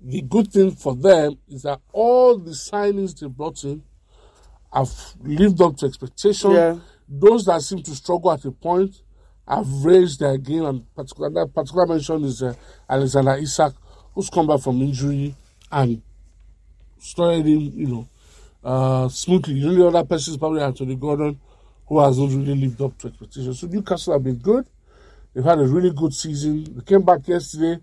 the 0.00 0.22
good 0.22 0.52
thing 0.52 0.70
for 0.70 0.94
them 0.94 1.38
is 1.48 1.62
that 1.62 1.80
all 1.92 2.38
the 2.38 2.50
signings 2.50 3.18
they 3.18 3.26
brought 3.26 3.64
in 3.64 3.82
have 4.72 4.90
lived 5.22 5.60
up 5.62 5.76
to 5.78 5.86
expectation. 5.86 6.50
Yeah. 6.50 6.76
Those 7.08 7.44
that 7.46 7.62
seem 7.62 7.82
to 7.82 7.94
struggle 7.94 8.32
at 8.32 8.44
a 8.44 8.50
point 8.50 9.02
have 9.46 9.66
raised 9.84 10.20
their 10.20 10.38
game, 10.38 10.64
and 10.64 10.94
particular, 10.94 11.30
that 11.30 11.54
particular 11.54 11.86
mention 11.86 12.24
is 12.24 12.42
uh, 12.42 12.54
Alexander 12.88 13.36
Isak, 13.36 13.74
who's 14.14 14.30
come 14.30 14.46
back 14.46 14.60
from 14.60 14.80
injury 14.80 15.34
and 15.70 16.02
started 16.98 17.46
him, 17.46 17.70
you 17.74 17.86
know, 17.86 18.08
uh, 18.62 19.08
smoothly. 19.08 19.60
The 19.60 19.68
only 19.68 19.86
other 19.86 20.04
person 20.04 20.32
is 20.34 20.38
probably 20.38 20.62
Anthony 20.62 20.96
Gordon, 20.96 21.38
who 21.86 22.00
hasn't 22.00 22.30
really 22.30 22.54
lived 22.54 22.80
up 22.80 22.96
to 22.98 23.08
expectations. 23.08 23.60
So 23.60 23.66
Newcastle 23.66 24.14
have 24.14 24.24
been 24.24 24.36
good. 24.36 24.66
They've 25.34 25.44
had 25.44 25.58
a 25.58 25.66
really 25.66 25.90
good 25.90 26.14
season. 26.14 26.64
They 26.64 26.82
came 26.82 27.02
back 27.02 27.26
yesterday 27.28 27.80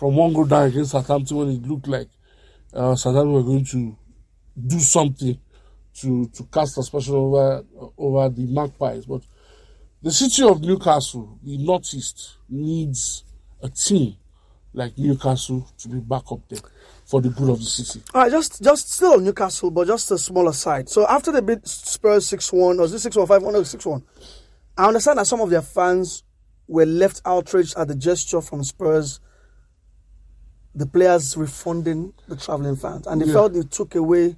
from 0.00 0.16
one 0.16 0.32
goal 0.32 0.46
down 0.46 0.66
against 0.66 0.92
Southampton 0.92 1.36
when 1.36 1.50
it 1.50 1.62
looked 1.62 1.86
like 1.86 2.08
uh, 2.72 2.96
Southampton 2.96 3.34
were 3.34 3.42
going 3.42 3.66
to 3.66 3.94
do 4.66 4.78
something 4.80 5.38
to 5.92 6.26
to 6.28 6.44
cast 6.44 6.78
aspersion 6.78 7.14
over 7.14 7.62
over 7.98 8.30
the 8.30 8.46
Magpies. 8.46 9.04
But 9.04 9.20
the 10.02 10.10
city 10.10 10.42
of 10.42 10.62
Newcastle, 10.62 11.38
the 11.42 11.58
northeast, 11.58 12.36
needs 12.48 13.24
a 13.62 13.68
team 13.68 14.16
like 14.72 14.96
Newcastle 14.96 15.68
to 15.76 15.88
be 15.90 16.00
back 16.00 16.32
up 16.32 16.48
there 16.48 16.60
for 17.04 17.20
the 17.20 17.28
good 17.28 17.50
of 17.50 17.58
the 17.58 17.64
city. 17.66 18.02
All 18.14 18.22
right, 18.22 18.32
just 18.32 18.62
just 18.62 18.90
still 18.90 19.20
Newcastle, 19.20 19.70
but 19.70 19.86
just 19.86 20.10
a 20.12 20.16
smaller 20.16 20.54
side. 20.54 20.88
So 20.88 21.06
after 21.06 21.30
they 21.30 21.42
beat 21.42 21.68
Spurs 21.68 22.26
six 22.26 22.50
one, 22.50 22.80
or 22.80 22.88
six 22.88 23.14
one 23.14 23.26
five 23.26 23.42
one 23.42 23.54
or 23.54 23.66
six 23.66 23.84
one? 23.84 24.02
I 24.78 24.86
understand 24.86 25.18
that 25.18 25.26
some 25.26 25.42
of 25.42 25.50
their 25.50 25.60
fans 25.60 26.22
were 26.66 26.86
left 26.86 27.20
outraged 27.26 27.76
at 27.76 27.88
the 27.88 27.94
gesture 27.94 28.40
from 28.40 28.64
Spurs, 28.64 29.20
the 30.74 30.86
players 30.86 31.36
refunding 31.36 32.12
the 32.28 32.36
traveling 32.36 32.76
fans, 32.76 33.06
and 33.06 33.20
they 33.20 33.26
Yeah. 33.26 33.32
felt 33.34 33.52
they 33.54 33.62
took 33.62 33.94
away 33.94 34.36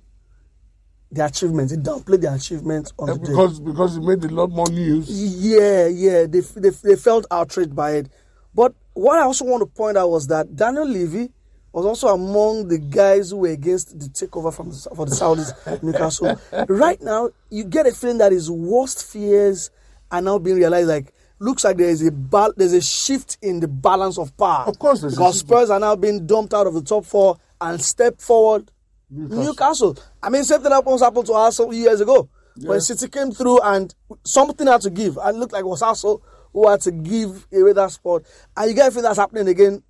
the 1.11 1.25
achievements. 1.27 1.73
They 1.75 1.79
downplayed 1.79 2.23
the 2.23 2.33
achievements 2.33 2.93
on 2.99 3.11
Uh, 3.11 3.15
the 3.15 3.19
day. 3.21 3.27
because 3.33 3.61
because 3.61 3.97
it 3.97 4.03
made 4.03 4.25
a 4.25 4.29
lot 4.35 4.51
more 4.51 4.67
news. 4.69 5.09
Yeah, 5.11 5.87
yeah, 5.87 6.27
they, 6.27 6.41
they, 6.41 6.71
they 6.71 6.97
felt 6.97 7.27
outraged 7.31 7.75
by 7.77 7.93
it. 7.97 8.07
But 8.55 8.75
what 8.95 9.19
I 9.19 9.23
also 9.23 9.45
want 9.45 9.61
to 9.61 9.67
point 9.67 9.97
out 9.99 10.11
was 10.11 10.27
that 10.29 10.57
Daniel 10.57 10.87
Levy 10.87 11.31
was 11.73 11.85
also 11.87 12.09
among 12.09 12.69
the 12.69 12.79
guys 12.79 13.31
who 13.31 13.39
were 13.39 13.49
against 13.49 13.99
the 13.99 14.07
takeover 14.07 14.53
from 14.53 14.71
the, 14.71 14.77
for 14.95 15.07
the 15.07 15.15
Saudis, 15.15 15.53
Newcastle. 15.83 16.39
Right 16.69 17.01
now, 17.03 17.31
you 17.51 17.65
get 17.65 17.87
a 17.87 17.93
feeling 17.93 18.19
that 18.19 18.33
his 18.33 18.51
worst 18.51 19.05
fears 19.05 19.71
are 20.11 20.21
now 20.21 20.39
being 20.39 20.57
realized. 20.57 20.89
Like, 20.89 21.15
looks 21.43 21.65
like 21.65 21.77
there 21.77 21.89
is 21.89 22.07
a 22.07 22.13
bal- 22.13 22.53
there's 22.57 22.73
a 22.73 22.81
shift 22.81 23.39
in 23.43 23.61
the 23.61 23.69
balance 23.69 24.19
of 24.19 24.37
power. 24.37 24.65
Of 24.67 24.79
course 24.79 25.01
there's 25.01 25.15
because. 25.15 25.41
Spurs 25.41 25.71
are 25.71 25.81
now 25.81 25.97
being 25.97 26.27
dumped 26.27 26.55
out 26.55 26.67
of 26.67 26.75
the 26.75 26.83
top 26.83 27.05
four 27.05 27.37
and 27.61 27.81
step 27.81 28.21
forward. 28.21 28.71
Newcastle. 29.11 29.97
I 30.23 30.31
mean, 30.31 30.43
same 30.45 30.63
thing 30.63 30.73
almost 30.73 31.05
happened 31.05 31.27
to 31.27 31.35
Arsenal 31.35 31.75
years 31.75 32.01
ago 32.01 32.31
when 32.57 32.81
City 32.81 33.09
came 33.09 33.31
through 33.31 33.61
and 33.61 33.95
something 34.25 34.67
had 34.67 34.81
to 34.83 34.91
give. 34.91 35.19
And 35.19 35.37
it 35.37 35.41
looked 35.41 35.53
like 35.53 35.61
it 35.61 35.67
was 35.67 35.83
Arsenal 35.83 36.23
who 36.53 36.69
had 36.69 36.81
to 36.83 36.93
give 36.93 37.47
away 37.53 37.73
that 37.73 37.91
spot. 37.91 38.23
And 38.57 38.71
you 38.71 38.75
get 38.75 38.89
a 38.89 38.91
feeling 38.91 39.05
that's 39.05 39.19
happening 39.19 39.49
again 39.49 39.83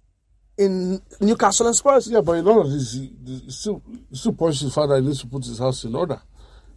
in 0.59 1.01
Newcastle 1.21 1.67
and 1.67 1.77
Spurs. 1.77 2.09
Yeah, 2.11 2.21
but 2.21 2.33
in 2.33 2.49
all 2.49 2.61
of 2.63 2.71
this, 2.71 2.95
he, 2.95 3.13
he 3.25 3.51
still, 3.51 3.83
still 4.13 4.33
points 4.33 4.59
to 4.61 4.67
his 4.67 4.75
father 4.75 4.97
he 4.97 5.03
needs 5.07 5.21
to 5.21 5.27
put 5.27 5.45
his 5.45 5.59
house 5.59 5.85
in 5.85 5.95
order. 5.95 6.21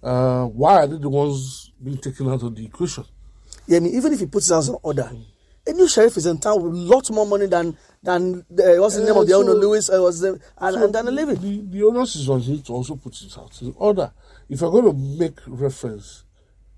Uh, 0.01 0.46
why 0.46 0.84
are 0.84 0.88
they 0.88 0.98
the 0.98 1.10
ones 1.10 1.72
being 1.84 1.98
taken 1.98 2.29
out 2.29 2.44
of 2.44 2.55
the 2.55 2.65
equation? 2.65 3.05
Yeah, 3.67 3.77
I 3.77 3.79
mean, 3.79 3.95
even 3.95 4.13
if 4.13 4.19
he 4.19 4.25
puts 4.27 4.48
his 4.48 4.53
house 4.53 4.67
in 4.69 4.77
order, 4.84 5.10
a 5.67 5.72
new 5.74 5.88
sheriff 5.88 6.17
is 6.17 6.25
in 6.27 6.38
town 6.38 6.62
with 6.62 6.74
lots 6.74 7.10
more 7.12 7.25
money 7.25 7.48
than 7.48 7.75
than 8.03 8.45
uh, 8.51 8.75
what's 8.77 8.95
the 8.98 9.03
name 9.03 9.17
Uh, 9.17 9.22
of 9.22 9.27
the 9.27 9.34
owner, 9.34 9.53
Lewis, 9.53 9.89
uh, 9.89 10.00
was 10.01 10.19
the, 10.19 10.39
and, 10.60 10.75
So 10.75 10.84
and 10.84 10.93
Daniel 10.93 11.13
Levy. 11.13 11.34
The, 11.36 11.62
the 11.72 11.84
onus 11.84 12.15
is 12.15 12.29
on 12.29 12.41
him 12.41 12.62
to 12.62 12.74
also 12.74 12.95
put 12.95 13.19
it 13.22 13.36
out 13.38 13.60
in 13.62 13.74
order. 13.77 14.12
If 14.48 14.62
you're 14.62 14.69
going 14.72 14.86
to 14.86 14.93
make 14.93 15.39
reference, 15.48 16.24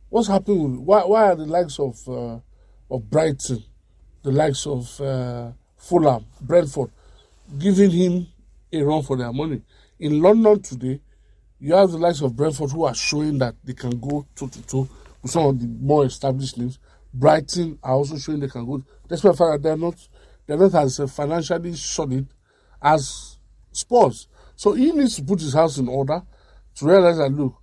what's 0.10 0.30
happening? 0.30 0.64
With, 0.64 0.80
why, 0.80 1.02
why 1.04 1.24
are 1.32 1.36
the 1.36 1.46
likes 1.46 1.80
of 1.80 2.00
uh, 2.08 2.40
of 2.90 3.10
Brighton, 3.10 3.62
the 4.24 4.32
likes 4.32 4.66
of 4.66 5.02
uh, 5.02 5.52
Fulham, 5.76 6.26
Brentford, 6.40 6.90
giving 7.60 7.92
him 7.92 8.28
a 8.72 8.82
run 8.82 9.04
for 9.04 9.18
their 9.18 9.34
money? 9.34 9.62
In 10.00 10.22
London 10.22 10.62
today, 10.62 11.02
you 11.60 11.74
have 11.74 11.92
the 11.92 11.98
likes 11.98 12.22
of 12.22 12.34
Brentford 12.38 12.72
who 12.72 12.86
are 12.86 12.96
showing 12.96 13.38
that 13.40 13.56
they 13.66 13.74
can 13.74 14.00
go 14.00 14.26
toe 14.34 14.48
to 14.48 14.62
toe 14.62 14.88
some 15.26 15.46
of 15.46 15.60
the 15.60 15.68
more 15.68 16.06
established 16.06 16.58
names. 16.58 16.80
Brighton 17.14 17.80
are 17.82 17.94
also 17.94 18.18
showing 18.18 18.40
they 18.40 18.48
can 18.48 18.66
go, 18.66 18.84
despite 19.08 19.34
the 19.34 19.38
fact 19.38 19.52
that 19.52 19.64
they're 19.64 19.78
not 19.78 19.96
they're 20.46 20.58
not 20.58 20.74
as 20.76 21.00
uh, 21.00 21.08
financially 21.08 21.74
solid 21.74 22.28
as 22.82 23.38
Spurs. 23.72 24.28
So 24.56 24.74
he 24.74 24.92
needs 24.92 25.16
to 25.18 25.24
put 25.24 25.42
his 25.42 25.54
house 25.54 25.78
in 25.78 25.88
order 25.88 26.22
to 26.76 26.86
realize 26.86 27.18
that 27.18 27.30
look, 27.32 27.56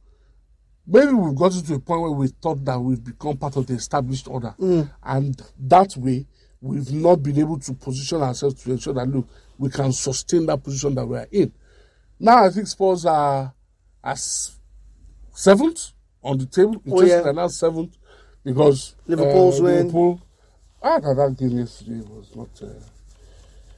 maybe 0.87 1.13
we've 1.13 1.35
gotten 1.35 1.63
to 1.63 1.75
a 1.75 1.79
point 1.81 2.03
where 2.03 2.11
we 2.11 2.29
thought 2.29 2.65
that 2.65 2.79
we've 2.79 3.03
become 3.03 3.37
part 3.37 3.57
of 3.57 3.67
the 3.67 3.75
established 3.75 4.29
order, 4.29 4.55
and 5.03 5.41
that 5.59 5.97
way 5.97 6.27
we've 6.61 6.93
not 6.93 7.23
been 7.23 7.39
able 7.39 7.59
to 7.59 7.75
position 7.75 8.23
ourselves 8.23 8.63
to 8.63 8.73
ensure 8.73 8.95
that 8.95 9.07
look 9.09 9.29
we 9.59 9.69
can 9.69 9.93
sustain 9.93 10.47
that 10.47 10.63
position 10.63 10.95
that 10.95 11.07
we 11.07 11.17
are 11.17 11.29
in. 11.31 11.53
Now 12.19 12.45
I 12.45 12.51
think 12.51 12.67
Spurs 12.67 13.07
are 13.07 13.53
as 14.03 14.57
seventh 15.33 15.93
on 16.25 16.38
the 16.38 16.47
table. 16.47 16.76
Oh, 16.88 17.02
Interesting, 17.02 17.26
yeah. 17.26 17.33
they're 17.33 17.49
seventh 17.49 17.97
because 18.43 18.95
Liverpool's 19.07 19.61
uh, 19.61 19.64
win. 19.64 19.76
Liverpool, 19.76 20.23
ah, 20.83 20.99
that, 20.99 21.14
that 21.14 21.37
game 21.38 21.59
yesterday 21.59 22.00
was 22.09 22.35
not. 22.35 22.49
Uh, 22.62 22.73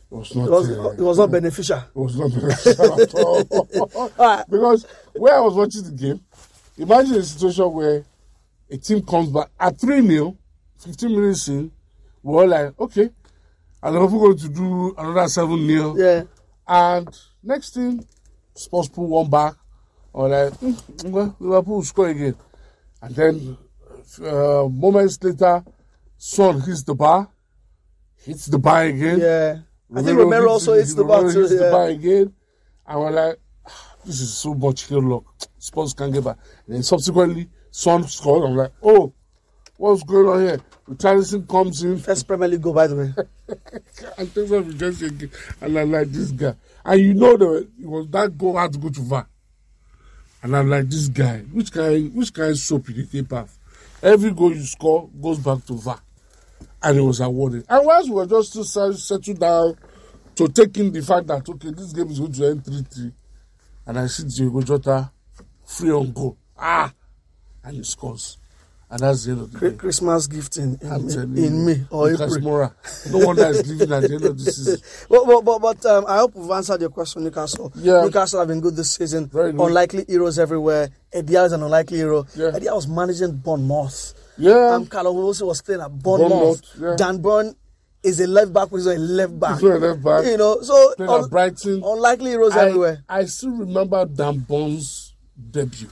was 0.09 0.35
not. 0.35 0.47
It 0.47 0.51
was, 0.51 0.71
uh, 0.71 0.91
it 0.91 1.01
was 1.01 1.19
not 1.19 1.31
beneficial. 1.31 1.79
it 1.79 1.97
was 1.97 2.17
not 2.17 2.31
beneficial 2.33 3.01
at 3.01 3.15
all. 3.15 4.45
Because 4.51 4.87
where 5.15 5.35
I 5.37 5.41
was 5.41 5.55
watching 5.55 5.83
the 5.83 5.91
game, 5.91 6.21
imagine 6.79 7.17
a 7.17 7.23
situation 7.23 7.73
where 7.73 8.05
a 8.71 8.77
team 8.77 9.03
comes 9.03 9.31
back 9.31 9.49
at 9.59 9.79
3 9.81 10.07
0, 10.07 10.37
15 10.79 11.11
minutes 11.11 11.49
in, 11.49 11.71
we're 12.23 12.43
all 12.43 12.49
like, 12.49 12.81
okay, 12.81 13.11
and 13.83 13.95
Liverpool 13.95 14.21
going 14.21 14.39
to 14.39 14.49
do 14.49 14.95
another 14.97 15.29
7 15.29 15.67
0. 15.67 15.97
Yeah. 15.97 16.23
And 16.69 17.09
next 17.43 17.75
thing, 17.75 18.05
Spurs 18.55 18.89
pull 18.89 19.07
one 19.09 19.31
back, 19.31 19.55
hmm, 20.17 21.11
well, 21.11 21.37
Liverpool 21.39 21.83
score 21.83 22.09
again. 22.09 22.35
And 23.03 23.15
then, 23.15 23.59
uh, 24.23 24.69
moments 24.69 25.23
later, 25.23 25.65
Son 26.17 26.61
hits 26.61 26.83
the 26.83 26.95
bar, 26.95 27.29
hits 28.25 28.47
the 28.47 28.59
bar 28.59 28.85
again. 28.85 29.21
Yeah. 29.21 29.59
I 29.95 30.03
think 30.03 30.19
Romero 30.19 30.51
also 30.51 30.73
hits 30.73 30.95
the 30.95 31.05
bar 31.05 31.19
Romero 31.19 31.33
too. 31.33 31.41
hits 31.41 31.61
the 31.61 31.71
bar 31.71 31.87
again. 31.89 32.33
And 32.87 33.01
we're 33.01 33.11
like, 33.11 33.39
"Ah, 33.67 33.97
this 34.05 34.21
is 34.21 34.37
so 34.37 34.55
much 34.55 34.85
heel 34.85 35.03
luck. 35.03 35.25
Spurs 35.59 35.93
can't 35.95 36.13
get 36.13 36.25
back. 36.25 36.39
And 36.67 36.77
then 36.77 36.83
subsequently, 36.83 37.49
Son 37.71 38.07
scored. 38.09 38.49
I'm 38.49 38.57
like, 38.57 38.73
oh, 38.83 39.13
what's 39.77 40.03
going 40.03 40.27
on 40.29 40.41
here? 40.41 40.61
Richarlison 40.89 41.47
comes 41.49 41.83
in 41.83 41.99
First 41.99 42.27
Premier 42.27 42.49
League 42.49 42.63
goal, 42.63 42.73
by 42.73 42.87
the 42.87 42.97
way. 42.97 43.13
and 44.19 44.39
off 44.39 44.65
his 44.65 44.75
jersey 44.77 45.07
again. 45.07 45.31
And 45.61 45.79
I'm 45.79 45.93
like, 45.93 46.11
this 46.11 46.31
guy. 46.31 46.55
And 46.85 47.01
you 47.01 47.15
know 47.15 47.37
that 47.37 47.69
it 47.81 47.87
was 47.87 48.09
that 48.09 48.39
goal 48.39 48.57
had 48.57 48.73
to 48.73 48.79
go 48.79 48.89
to 48.89 49.01
VAR. 49.01 49.29
And 50.47 50.57
I'm 50.57 50.71
like, 50.71 50.89
this 50.89 51.09
guy, 51.09 51.39
which 51.53 51.73
kind, 51.73 52.15
which 52.15 52.33
kind 52.33 52.57
soap 52.57 52.89
you 52.91 53.05
take 53.05 53.29
path? 53.29 53.59
Every 54.01 54.31
goal 54.31 54.55
you 54.55 54.63
score 54.63 55.11
goes 55.21 55.41
back 55.41 55.65
to 55.67 55.73
VAR. 55.73 56.01
And 56.81 56.99
it 56.99 57.01
was 57.01 57.19
awarded. 57.19 57.65
And 57.69 57.85
once 57.85 58.07
we 58.07 58.15
were 58.15 58.27
just 58.27 58.53
to 58.53 58.63
settle 58.63 59.35
down 59.35 59.77
to 60.37 60.47
take 60.47 60.79
in 60.79 60.93
the 60.93 61.03
fact 61.03 61.27
that, 61.27 61.49
okay, 61.49 61.73
this 61.73 61.93
game 61.93 62.09
is 62.11 62.21
going 62.21 62.31
to 62.31 62.47
end 62.47 62.65
3 62.65 62.81
3. 62.81 63.13
And 63.89 63.99
I 63.99 64.07
see 64.07 64.23
Diego 64.23 64.63
Jota 64.63 65.11
free 65.65 65.91
on 65.91 66.13
goal. 66.13 66.39
Ah! 66.57 66.95
And 67.65 67.75
he 67.79 67.83
scores. 67.83 68.39
And 68.89 69.01
that's 69.01 69.25
the 69.25 69.33
end 69.33 69.41
of 69.41 69.53
the 69.53 69.59
game. 69.59 69.79
Christmas 69.79 70.29
gift 70.29 70.59
in, 70.59 70.79
in, 70.81 71.11
in, 71.11 71.37
you. 71.37 71.51
May 71.51 71.85
or 71.91 72.13
April. 72.13 72.29
Moura. 72.37 72.73
No 73.11 73.27
wonder 73.27 73.49
he's 73.49 73.67
leaving 73.67 73.93
at 73.93 74.03
the 74.03 74.15
end 74.15 74.25
of 74.25 74.39
the 74.39 74.51
season. 74.53 74.79
But, 75.09 75.25
but, 75.27 75.45
but, 75.45 75.59
but 75.59 75.87
um, 75.87 76.05
I 76.07 76.19
hope 76.19 76.37
we've 76.37 76.51
answered 76.53 76.81
your 76.81 76.91
question, 76.91 77.25
Newcastle. 77.25 77.73
Yeah. 77.75 78.03
Newcastle 78.05 78.39
have 78.39 78.49
been 78.49 78.61
good 78.61 78.77
this 78.77 78.93
season. 78.93 79.27
Very 79.27 79.51
good. 79.53 79.61
Unlikely 79.61 80.05
heroes 80.07 80.39
everywhere. 80.39 80.91
Eddie 81.13 81.35
is 81.35 81.51
an 81.53 81.65
unlikely 81.65 81.97
hero. 81.99 82.27
Yeah. 82.37 82.53
Eddie 82.55 82.71
was 82.71 82.87
managing 82.87 83.33
Bournemouth. 83.39 84.15
Yeah. 84.39 84.75
Um, 84.75 84.87
Callum 84.87 85.17
Wilson 85.17 85.49
was 85.49 85.63
playing 85.63 85.81
at 85.81 85.91
Bournemouth. 85.91 86.31
Bournemouth, 86.31 86.63
yeah. 86.81 86.95
Dan 86.97 87.21
Burn 87.21 87.57
is 88.05 88.21
a 88.21 88.27
left 88.29 88.53
back, 88.53 88.69
who's 88.69 88.87
a 88.87 88.95
left 88.97 89.41
back. 89.41 89.55
He's 89.55 89.63
a 89.65 89.79
left 89.79 90.03
back. 90.05 90.25
You 90.27 90.37
know, 90.37 90.61
so 90.63 90.95
Playing 90.97 91.11
un- 91.11 91.25
at 91.25 91.31
Brighton. 91.31 91.83
unlikely 91.85 92.31
heroes 92.31 92.53
I, 92.57 92.67
everywhere. 92.69 93.05
I 93.09 93.25
still 93.25 93.51
remember 93.51 94.05
Dan 94.05 94.39
Burn's 94.41 95.15
debut 95.51 95.89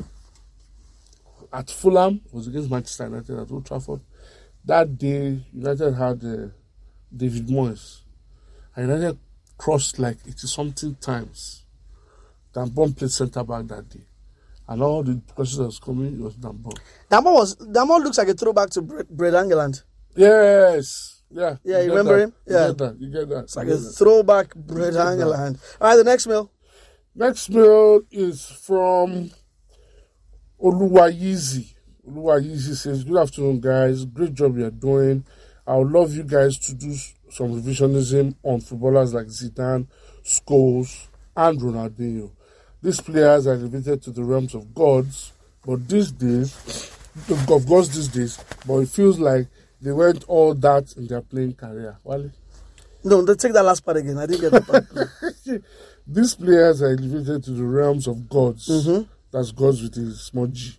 at 1.55 1.71
Fulham. 1.71 2.21
It 2.27 2.35
was 2.35 2.49
against 2.49 2.71
Manchester 2.71 3.05
United 3.05 3.39
at 3.39 3.51
Old 3.51 3.65
Trafford. 3.65 4.01
That 4.65 4.99
day, 4.99 5.41
United 5.53 5.95
had 5.95 6.25
uh, 6.25 6.49
David 7.17 7.47
Moyes. 7.47 8.01
And 8.75 8.89
United 8.89 9.19
crossed 9.57 9.99
like 10.01 10.17
80 10.27 10.47
something 10.49 10.95
times. 10.97 11.65
Dan 12.53 12.69
Burn 12.69 12.93
played 12.93 13.11
centre 13.11 13.45
back 13.45 13.67
that 13.69 13.89
day. 13.89 14.05
And 14.67 14.83
all 14.83 15.03
the 15.03 15.21
questions 15.35 15.59
that 15.59 15.67
was 15.67 15.79
coming, 15.79 16.15
it 16.15 16.21
was 16.21 16.35
Dan 16.35 16.57
Burn. 16.57 16.73
Damon 17.11 17.35
was 17.35 17.55
Damon 17.57 18.03
looks 18.03 18.19
like 18.19 18.29
a 18.29 18.35
throwback 18.35 18.71
to 18.71 18.83
Bre- 18.83 19.03
Brede 19.11 19.35
Hangeland. 19.35 19.83
Yes. 20.17 21.23
Yeah. 21.31 21.57
Yeah, 21.65 21.81
you 21.81 21.85
get 21.85 21.91
remember 21.91 22.17
that. 22.17 22.23
him? 22.25 22.33
Yeah. 22.47 22.61
You 22.67 22.69
get 22.69 22.79
that. 22.79 23.01
You 23.01 23.13
get 23.13 23.29
that. 23.29 23.39
It's 23.45 23.57
like 23.57 23.69
a 23.69 23.77
that. 23.77 23.95
throwback 23.99 24.55
Brede 24.55 24.95
Hangeland. 24.95 25.59
All 25.81 25.89
right, 25.89 25.97
the 25.97 26.05
next 26.05 26.27
meal. 26.27 26.51
Next 27.15 27.49
mail 27.51 28.01
is 28.11 28.45
from 28.47 29.31
Oluwayizi. 30.65 31.75
Oluwayizi 32.09 32.75
says, 32.75 33.05
Good 33.05 33.19
afternoon, 33.19 33.61
guys. 33.61 34.07
Great 34.07 34.33
job 34.33 34.57
you're 34.57 34.71
doing. 34.71 35.23
I 35.67 35.77
would 35.77 35.93
love 35.93 36.15
you 36.15 36.23
guys 36.23 36.59
to 36.61 36.75
do 36.75 36.95
some 37.31 37.61
revisionism 37.61 38.35
on 38.43 38.61
footballers 38.63 39.13
like 39.13 39.27
Zidane, 39.27 39.87
Scholes, 40.25 41.09
and 41.37 41.61
Ronaldinho. 41.61 42.31
These 42.83 43.01
players 43.01 43.47
are 43.47 43.55
elevated 43.55 44.03
to 44.05 44.11
the 44.11 44.25
realms 44.25 44.55
of 44.55 44.75
gods, 44.75 45.33
but 45.67 45.87
these 45.87 46.11
days, 46.13 46.91
of 47.29 47.47
gods 47.47 47.95
these 47.95 48.09
days, 48.09 48.43
but 48.67 48.79
it 48.79 48.89
feels 48.89 49.19
like 49.19 49.47
they 49.83 49.93
weren't 49.93 50.25
all 50.29 50.55
that 50.55 50.95
in 50.97 51.07
their 51.07 51.21
playing 51.21 51.55
career. 51.55 51.99
Wale? 52.05 52.31
No, 53.05 53.23
they 53.23 53.35
take 53.35 53.53
that 53.53 53.65
last 53.65 53.85
part 53.85 53.99
again. 53.99 54.17
I 54.17 54.25
didn't 54.25 54.41
get 54.41 54.53
that 54.53 54.67
part. 54.67 55.63
These 56.07 56.35
players 56.37 56.83
are 56.83 56.89
elevated 56.89 57.45
to 57.45 57.51
the 57.51 57.65
realms 57.65 58.07
of 58.07 58.29
gods. 58.31 58.69
Mm-hmm. 58.69 59.14
That's 59.35 59.51
gods 59.51 59.83
with 59.83 59.97
a 59.97 60.13
small 60.15 60.47
g 60.47 60.79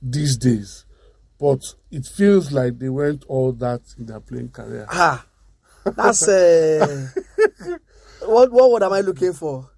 these 0.00 0.36
days. 0.36 0.84
But 1.40 1.74
it 1.90 2.06
feels 2.06 2.52
like 2.52 2.78
they 2.78 2.88
weren't 2.88 3.24
all 3.26 3.50
that 3.54 3.80
in 3.98 4.06
their 4.06 4.20
playing 4.20 4.50
career. 4.50 4.86
ah, 4.88 5.26
that's 5.84 6.26
uh, 6.28 7.08
what. 8.22 8.52
What 8.52 8.70
word 8.70 8.84
am 8.84 8.92
I 8.92 9.00
looking 9.00 9.32
for? 9.32 9.68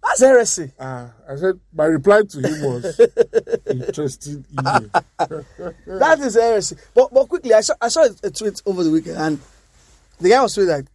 That's 0.00 0.20
heresy. 0.20 0.70
Ah, 0.78 1.10
I 1.28 1.34
said 1.34 1.58
my 1.74 1.86
reply 1.86 2.22
to 2.30 2.38
him 2.40 2.62
was 2.62 3.00
interesting 3.66 4.44
email. 4.52 4.90
That 5.98 6.20
is 6.20 6.34
heresy. 6.36 6.76
But 6.94 7.12
but 7.12 7.28
quickly, 7.28 7.52
I 7.54 7.60
saw 7.62 7.74
I 7.80 7.88
saw 7.88 8.06
a 8.22 8.30
tweet 8.30 8.62
over 8.66 8.84
the 8.84 8.90
weekend, 8.92 9.16
and 9.18 9.40
the 10.20 10.28
guy 10.30 10.40
was 10.40 10.54
saying 10.54 10.68
that 10.68 10.86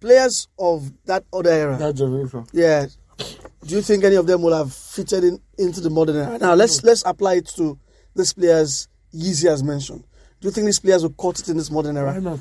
players 0.00 0.48
of 0.58 0.90
that 1.04 1.24
other 1.30 1.50
era, 1.50 1.76
that 1.76 1.94
generation. 1.94 2.46
yeah. 2.54 2.86
Do 3.18 3.74
you 3.74 3.82
think 3.82 4.04
any 4.04 4.16
of 4.16 4.26
them 4.26 4.42
will 4.42 4.54
have 4.54 4.72
fitted 4.72 5.24
in 5.24 5.40
into 5.58 5.80
the 5.80 5.90
modern 5.90 6.16
era? 6.16 6.38
Now 6.38 6.54
let's 6.54 6.82
let's 6.84 7.02
apply 7.04 7.34
it 7.34 7.46
to 7.56 7.78
these 8.14 8.32
players 8.32 8.88
Yeezy 9.14 9.48
has 9.48 9.62
mentioned. 9.62 10.04
Do 10.40 10.48
you 10.48 10.52
think 10.52 10.66
these 10.66 10.78
players 10.80 11.02
will 11.02 11.10
cut 11.14 11.40
it 11.40 11.48
in 11.48 11.56
this 11.56 11.70
modern 11.70 11.94
Why 11.96 12.00
era? 12.02 12.20
not? 12.20 12.40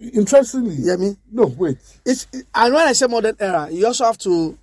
Interestingly, 0.00 0.74
Yeah, 0.80 0.94
I 0.94 0.96
mean, 0.96 1.16
no, 1.30 1.46
wait. 1.46 1.78
if 2.04 2.26
and 2.54 2.74
when 2.74 2.88
I 2.88 2.92
say 2.92 3.06
modern 3.06 3.36
era, 3.38 3.68
you 3.70 3.86
also 3.86 4.04
have 4.04 4.18
to 4.18 4.58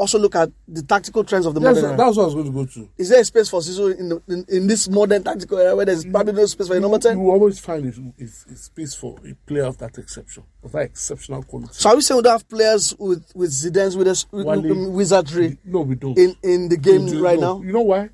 also 0.00 0.18
look 0.18 0.34
at 0.34 0.50
the 0.66 0.82
tactical 0.82 1.22
trends 1.24 1.46
of 1.46 1.54
the 1.54 1.60
That's, 1.60 1.76
modern 1.76 1.90
era. 1.90 1.96
that's 2.06 2.16
what 2.16 2.22
I 2.22 2.26
was 2.26 2.34
going 2.34 2.46
to 2.46 2.52
go 2.52 2.64
to. 2.64 2.88
Is 2.96 3.08
there 3.10 3.20
a 3.20 3.24
space 3.24 3.48
for 3.50 3.60
Zizou 3.60 3.96
in, 3.98 4.08
the, 4.08 4.22
in 4.28 4.44
in 4.48 4.66
this 4.66 4.88
modern 4.88 5.22
tactical 5.22 5.58
era 5.58 5.76
where 5.76 5.84
there's 5.86 6.04
probably 6.04 6.32
no 6.32 6.46
space 6.46 6.68
for 6.68 6.76
a 6.76 6.80
number 6.80 6.96
You 6.96 7.00
ten? 7.00 7.20
will 7.20 7.32
always 7.32 7.58
find 7.58 7.84
a, 7.86 8.22
a, 8.22 8.24
a 8.24 8.56
space 8.56 8.94
for 8.94 9.18
a 9.26 9.34
player 9.46 9.64
of 9.64 9.76
that 9.78 9.98
exception, 9.98 10.42
of 10.64 10.72
that 10.72 10.82
exceptional 10.86 11.42
quality. 11.42 11.72
So 11.74 11.90
are 11.90 11.96
we 11.96 12.02
saying 12.02 12.16
we 12.16 12.22
don't 12.22 12.32
have 12.32 12.48
players 12.48 12.94
with 12.98 13.30
with 13.34 13.50
Zidane's 13.50 13.96
with 13.96 14.08
us 14.08 14.26
with, 14.32 14.46
Wale- 14.46 14.72
um, 14.72 14.92
wizardry 14.94 15.58
No, 15.64 15.80
we 15.82 15.94
don't. 15.96 16.16
in 16.18 16.34
in 16.42 16.68
the 16.70 16.76
game 16.78 17.06
do- 17.06 17.22
right 17.22 17.38
no. 17.38 17.58
now? 17.58 17.62
You 17.66 17.72
know 17.72 17.82
why? 17.82 18.10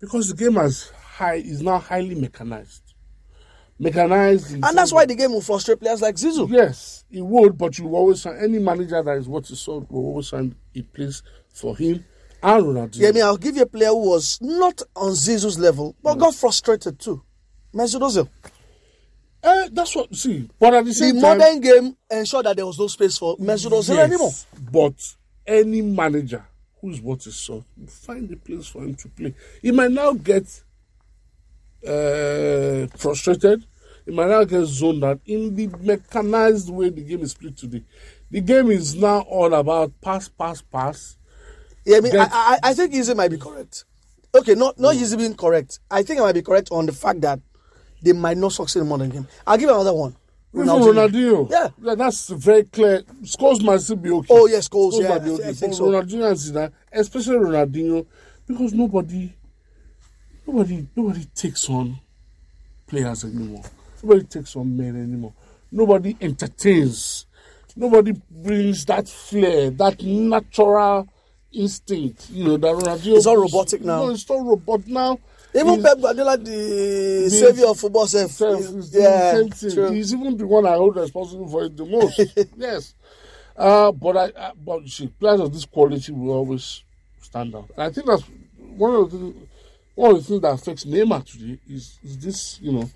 Because 0.00 0.28
the 0.30 0.36
game 0.36 0.54
has 0.54 0.90
high 0.90 1.34
is 1.36 1.62
now 1.62 1.78
highly 1.78 2.14
mechanized. 2.16 2.82
Mechanized, 3.80 4.52
And 4.52 4.76
that's 4.76 4.92
why 4.92 5.06
the 5.06 5.14
game 5.14 5.32
will 5.32 5.40
frustrate 5.40 5.80
players 5.80 6.02
like 6.02 6.16
Zizou. 6.16 6.50
yes, 6.50 7.04
it 7.10 7.22
would. 7.24 7.56
But 7.56 7.78
you 7.78 7.88
always 7.96 8.22
find 8.22 8.38
any 8.38 8.58
manager 8.58 9.02
that 9.02 9.16
is 9.16 9.26
what 9.26 9.46
he 9.46 9.54
saw 9.54 9.78
will 9.88 10.04
always 10.04 10.28
find 10.28 10.54
a 10.74 10.82
place 10.82 11.22
for 11.48 11.74
him 11.76 12.04
and 12.42 12.64
Ronaldo. 12.64 12.96
Yeah, 12.98 13.08
I 13.08 13.12
mean, 13.12 13.22
I'll 13.24 13.36
give 13.38 13.56
you 13.56 13.62
a 13.62 13.66
player 13.66 13.88
who 13.88 14.10
was 14.10 14.38
not 14.42 14.82
on 14.94 15.12
Zizou's 15.12 15.58
level, 15.58 15.96
but 16.02 16.16
got 16.16 16.34
frustrated 16.34 16.98
too. 16.98 17.22
Mesut 17.74 18.00
Ozil. 18.00 18.28
Eh, 19.42 19.68
that's 19.72 19.96
what 19.96 20.14
see. 20.14 20.48
But 20.58 20.74
at 20.74 20.84
the 20.84 20.90
The 20.90 20.94
same 20.94 21.20
time, 21.20 21.38
modern 21.38 21.60
game 21.60 21.96
ensured 22.10 22.44
that 22.46 22.56
there 22.56 22.66
was 22.66 22.78
no 22.78 22.86
space 22.86 23.16
for 23.16 23.36
Mesut 23.38 23.70
Ozil 23.72 23.94
yes, 23.96 24.10
anymore. 24.10 24.32
But 24.70 25.16
any 25.46 25.80
manager 25.80 26.44
who 26.80 26.90
is 26.90 27.00
what 27.00 27.22
he 27.22 27.30
saw 27.30 27.62
will 27.78 27.86
find 27.86 28.30
a 28.30 28.36
place 28.36 28.66
for 28.66 28.82
him 28.82 28.94
to 28.96 29.08
play. 29.08 29.34
He 29.62 29.70
might 29.70 29.90
now 29.92 30.12
get 30.12 30.44
uh, 31.86 32.86
frustrated. 32.96 33.64
He 34.10 34.16
might 34.16 34.26
now 34.28 34.42
get 34.42 34.64
zoned 34.64 35.04
out 35.04 35.20
in 35.24 35.54
the 35.54 35.68
mechanized 35.68 36.68
way 36.68 36.90
the 36.90 37.00
game 37.02 37.20
is 37.22 37.32
played 37.32 37.56
today. 37.56 37.84
The 38.28 38.40
game 38.40 38.68
is 38.72 38.96
now 38.96 39.20
all 39.20 39.54
about 39.54 39.92
pass, 40.00 40.28
pass, 40.28 40.60
pass. 40.60 41.16
Yeah, 41.84 41.98
I 41.98 42.00
mean, 42.00 42.16
I, 42.16 42.24
Get- 42.24 42.30
I, 42.32 42.58
I 42.64 42.74
think 42.74 42.92
Easy 42.92 43.14
might 43.14 43.30
be 43.30 43.38
correct. 43.38 43.84
Okay, 44.34 44.56
not 44.56 44.80
not 44.80 44.96
hmm. 44.96 45.00
Easy 45.02 45.16
being 45.16 45.34
correct. 45.36 45.78
I 45.88 46.02
think 46.02 46.18
I 46.18 46.24
might 46.24 46.32
be 46.34 46.42
correct 46.42 46.70
on 46.72 46.86
the 46.86 46.92
fact 46.92 47.20
that 47.20 47.38
they 48.02 48.12
might 48.12 48.36
not 48.36 48.50
succeed 48.50 48.80
in 48.80 48.88
modern 48.88 49.10
game. 49.10 49.28
I'll 49.46 49.56
give 49.56 49.70
another 49.70 49.94
one. 49.94 50.16
Even 50.54 50.66
Ronaldinho. 50.66 51.48
Yeah. 51.48 51.94
that's 51.94 52.30
very 52.30 52.64
clear. 52.64 53.02
Scholes 53.22 53.62
might 53.62 53.80
still 53.80 53.94
be 53.94 54.10
okay. 54.10 54.26
Oh, 54.28 54.48
yes, 54.48 54.66
goals, 54.66 54.98
yeah, 55.00 55.10
might 55.10 55.22
be 55.22 55.30
okay. 55.30 55.42
thi- 55.44 55.48
I 55.50 55.52
think 55.52 55.74
so. 55.74 55.84
Ronaldinho 55.84 56.26
and 56.26 56.36
Zidane, 56.36 56.72
especially 56.90 57.36
Ronaldinho, 57.36 58.04
because 58.48 58.72
nobody 58.72 59.32
nobody 60.44 60.88
nobody 60.96 61.24
takes 61.26 61.70
on 61.70 62.00
players 62.88 63.22
anymore. 63.22 63.62
Nobody 64.02 64.24
takes 64.24 64.56
on 64.56 64.76
men 64.76 64.96
anymore. 64.96 65.32
Nobody 65.70 66.16
entertains. 66.20 67.26
Nobody 67.76 68.12
brings 68.30 68.84
that 68.86 69.08
flair, 69.08 69.70
that 69.70 70.02
natural 70.02 71.08
instinct. 71.52 72.30
You 72.30 72.44
know 72.44 72.56
that 72.56 72.74
Ronaldinho. 72.74 73.16
It's 73.16 73.26
all 73.26 73.36
robotic 73.36 73.82
now. 73.82 74.04
No, 74.06 74.10
it's 74.10 74.28
all 74.28 74.44
robot 74.44 74.86
now. 74.86 75.18
Even 75.54 75.74
He's- 75.74 75.82
Pep 75.82 76.00
Guardiola, 76.00 76.36
the 76.38 77.28
savior 77.30 77.66
of 77.66 77.78
football, 77.78 78.06
self. 78.06 78.30
self 78.30 78.60
is- 78.60 78.94
yeah, 78.94 79.32
the 79.42 79.50
same 79.56 79.70
thing. 79.72 79.94
He's 79.94 80.14
even 80.14 80.36
the 80.36 80.46
one 80.46 80.66
I 80.66 80.74
hold 80.74 80.96
responsible 80.96 81.48
for 81.48 81.64
it 81.64 81.76
the 81.76 81.84
most. 81.84 82.20
yes. 82.56 82.94
Uh, 83.56 83.92
but 83.92 84.16
I, 84.16 84.24
I 84.48 84.52
but 84.64 84.82
you 84.82 84.88
see, 84.88 85.06
players 85.08 85.40
of 85.40 85.52
this 85.52 85.64
quality 85.64 86.12
will 86.12 86.32
always 86.32 86.82
stand 87.20 87.54
out. 87.54 87.68
And 87.76 87.82
I 87.84 87.90
think 87.90 88.06
that's 88.06 88.22
one 88.76 88.94
of 88.94 89.10
the 89.10 89.18
things, 89.18 89.48
one 89.94 90.10
of 90.12 90.16
the 90.18 90.22
things 90.24 90.40
that 90.40 90.48
affects 90.52 90.84
Neymar 90.84 91.24
today 91.30 91.58
is, 91.68 91.98
is 92.02 92.18
this, 92.18 92.58
you 92.62 92.72
know, 92.72 92.90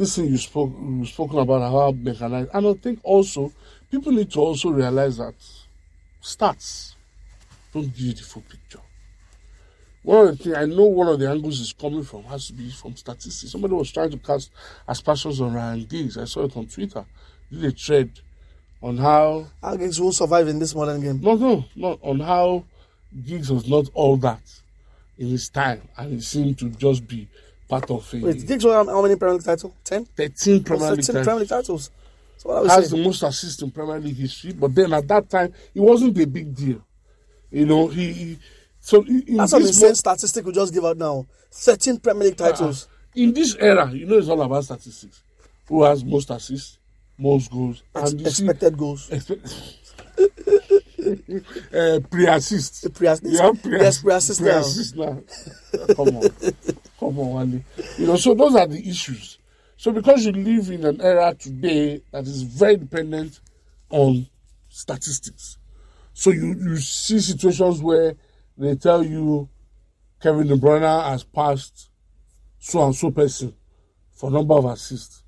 this 0.00 0.16
thing 0.16 0.28
you 0.28 0.38
spoke 0.38 0.72
you 0.80 1.04
spoken 1.04 1.38
about 1.38 1.60
how 1.60 1.90
mechanized. 1.92 2.48
And 2.54 2.66
I 2.66 2.72
think 2.72 3.00
also 3.02 3.52
people 3.90 4.12
need 4.12 4.30
to 4.30 4.40
also 4.40 4.70
realize 4.70 5.18
that 5.18 5.34
stats 6.22 6.94
don't 7.72 7.82
give 7.82 8.00
you 8.00 8.12
the 8.14 8.22
full 8.22 8.42
picture. 8.48 8.80
One 10.02 10.28
of 10.28 10.38
the 10.38 10.42
things 10.42 10.56
I 10.56 10.64
know 10.64 10.86
one 10.86 11.08
of 11.08 11.20
the 11.20 11.28
angles 11.28 11.60
is 11.60 11.74
coming 11.74 12.02
from 12.02 12.22
has 12.24 12.46
to 12.46 12.54
be 12.54 12.70
from 12.70 12.96
statistics. 12.96 13.52
Somebody 13.52 13.74
was 13.74 13.92
trying 13.92 14.10
to 14.12 14.16
cast 14.16 14.50
aspersions 14.88 15.38
on 15.38 15.52
Ryan 15.52 15.84
Giggs. 15.84 16.16
I 16.16 16.24
saw 16.24 16.44
it 16.44 16.56
on 16.56 16.66
Twitter. 16.66 17.04
Did 17.52 17.64
a 17.66 17.70
thread 17.70 18.10
on 18.82 18.96
how 18.96 19.48
How 19.62 19.76
Giggs 19.76 20.00
will 20.00 20.12
survive 20.12 20.48
in 20.48 20.58
this 20.58 20.74
modern 20.74 21.02
game. 21.02 21.20
no 21.20 21.34
no 21.34 21.66
not 21.76 21.98
on 22.02 22.20
how 22.20 22.64
Giggs 23.26 23.52
was 23.52 23.68
not 23.68 23.90
all 23.92 24.16
that 24.16 24.40
in 25.18 25.28
his 25.28 25.50
time 25.50 25.86
and 25.98 26.14
he 26.14 26.20
seemed 26.20 26.58
to 26.60 26.70
just 26.70 27.06
be 27.06 27.28
part 27.70 27.90
of 27.90 28.14
a 28.14 28.18
Wait, 28.18 28.46
Giggs 28.46 28.64
won 28.64 28.86
how 28.88 29.00
many 29.02 29.16
Premier 29.16 29.34
League 29.34 29.44
titles? 29.44 29.72
10? 29.84 30.04
13 30.04 30.64
Premier 30.64 30.90
League 30.90 31.04
13 31.04 31.06
titles. 31.06 31.24
Premier 31.26 31.40
League 31.40 31.48
titles. 31.48 31.90
That's 32.32 32.44
what 32.44 32.56
I 32.56 32.60
was 32.60 32.70
has 32.72 32.90
saying. 32.90 33.02
the 33.02 33.08
most 33.08 33.22
assists 33.22 33.62
in 33.62 33.70
Premier 33.70 33.98
League 34.00 34.16
history. 34.16 34.52
But 34.52 34.74
then 34.74 34.92
at 34.92 35.06
that 35.08 35.30
time, 35.30 35.52
it 35.74 35.80
wasn't 35.80 36.18
a 36.18 36.26
big 36.26 36.54
deal. 36.54 36.82
You 37.50 37.66
know, 37.66 37.86
he. 37.88 38.12
he 38.12 38.38
so 38.80 39.02
in, 39.04 39.36
That's 39.36 39.52
this 39.52 39.68
insane 39.68 39.88
mo- 39.90 39.94
statistic 39.94 40.44
we 40.46 40.52
just 40.52 40.72
give 40.72 40.84
out 40.84 40.96
now. 40.96 41.26
13 41.52 41.98
Premier 42.00 42.24
League 42.28 42.40
ah, 42.40 42.50
titles. 42.50 42.88
Ah. 42.90 42.94
in 43.14 43.32
this 43.34 43.56
era, 43.56 43.90
you 43.92 44.06
know, 44.06 44.18
it's 44.18 44.28
all 44.28 44.40
about 44.42 44.64
statistics. 44.64 45.22
Who 45.68 45.82
has 45.84 46.04
most 46.04 46.30
assists, 46.30 46.78
most 47.18 47.50
goals, 47.50 47.82
Ex- 47.94 48.10
and 48.12 48.20
see- 48.20 48.26
expected 48.26 48.76
goals. 48.78 49.10
expect- 49.10 49.76
uh, 51.74 52.00
pre-assist. 52.10 52.92
Pre-assist- 52.94 53.32
You 53.32 53.38
have 53.38 53.62
pre- 53.62 53.80
yes, 53.80 54.02
pre-assist 54.02 54.40
now. 54.40 54.46
pre-assist 54.50 54.96
now. 54.96 55.20
come 55.94 56.16
on, 56.16 56.28
come 56.98 57.18
on, 57.18 57.32
Wally. 57.34 57.64
You 57.98 58.06
know, 58.06 58.16
so 58.16 58.34
those 58.34 58.54
are 58.54 58.66
the 58.66 58.88
issues. 58.88 59.38
So 59.76 59.92
because 59.92 60.26
you 60.26 60.32
live 60.32 60.68
in 60.70 60.84
an 60.84 61.00
era 61.00 61.34
today 61.34 62.02
that 62.12 62.24
is 62.26 62.42
very 62.42 62.76
dependent 62.76 63.40
on 63.88 64.26
statistics, 64.68 65.58
so 66.12 66.30
you 66.30 66.54
you 66.60 66.76
see 66.76 67.18
situations 67.20 67.80
where 67.82 68.14
they 68.58 68.74
tell 68.76 69.02
you 69.02 69.48
Kevin 70.22 70.46
De 70.48 70.54
Bruyne 70.56 70.82
has 71.10 71.24
passed 71.24 71.88
so 72.58 72.84
and 72.84 72.94
so 72.94 73.10
person 73.10 73.54
for 74.12 74.30
number 74.30 74.54
of 74.54 74.66
assists. 74.66 75.22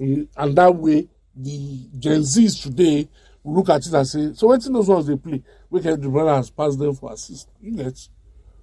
Eh, 0.00 0.24
And 0.36 0.56
that 0.56 0.74
way, 0.74 1.06
the 1.36 1.86
Gen 1.98 2.22
Zs 2.22 2.60
today 2.64 3.08
look 3.44 3.68
at 3.68 3.86
it 3.86 3.92
and 3.92 4.06
say, 4.06 4.32
so 4.34 4.48
waiting 4.48 4.72
those 4.72 4.88
ones 4.88 5.06
they 5.06 5.16
play, 5.16 5.42
we 5.70 5.80
can 5.80 6.00
De 6.00 6.08
Bruyne 6.08 6.36
has 6.36 6.50
passed 6.50 6.78
them 6.78 6.94
for 6.94 7.12
assist. 7.12 7.48
You 7.60 7.76
get 7.76 8.08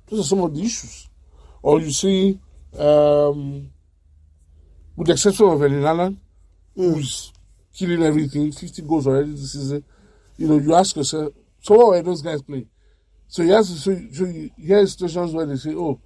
those 0.07 0.19
are 0.21 0.23
some 0.23 0.39
of 0.41 0.55
the 0.55 0.61
issues. 0.61 1.07
Or 1.61 1.79
you 1.79 1.91
see, 1.91 2.39
um, 2.77 3.69
with 4.95 5.07
the 5.07 5.13
exception 5.13 5.47
of 5.47 5.61
Erling 5.61 5.81
Haaland, 5.81 6.17
who's 6.75 7.31
killing 7.73 8.03
everything, 8.03 8.51
50 8.51 8.81
goals 8.83 9.07
already 9.07 9.31
this 9.31 9.53
season, 9.53 9.83
you 10.37 10.47
know, 10.47 10.57
you 10.57 10.73
ask 10.73 10.95
yourself, 10.95 11.33
so 11.59 11.75
what 11.75 11.87
were 11.87 12.01
those 12.01 12.21
guys 12.21 12.41
playing? 12.41 12.67
So 13.27 13.43
you 13.43 13.51
have 13.51 13.65
to 13.65 13.73
so, 13.73 13.95
so 14.11 14.25
you 14.25 14.49
hear 14.57 14.85
situations 14.87 15.33
where 15.33 15.45
they 15.45 15.57
say, 15.57 15.75
oh, 15.75 15.99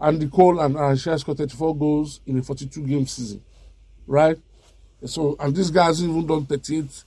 Andy 0.00 0.28
Cole 0.28 0.60
and 0.60 0.76
Alan 0.76 0.96
Shearer 0.96 1.18
scored 1.18 1.38
34 1.38 1.76
goals 1.76 2.20
in 2.26 2.38
a 2.38 2.42
42 2.42 2.86
game 2.86 3.06
season, 3.06 3.42
right? 4.06 4.38
So 5.04 5.36
and 5.40 5.54
this 5.54 5.70
guy 5.70 5.86
hasn't 5.86 6.10
even 6.10 6.26
done 6.26 6.46
38 6.46 7.04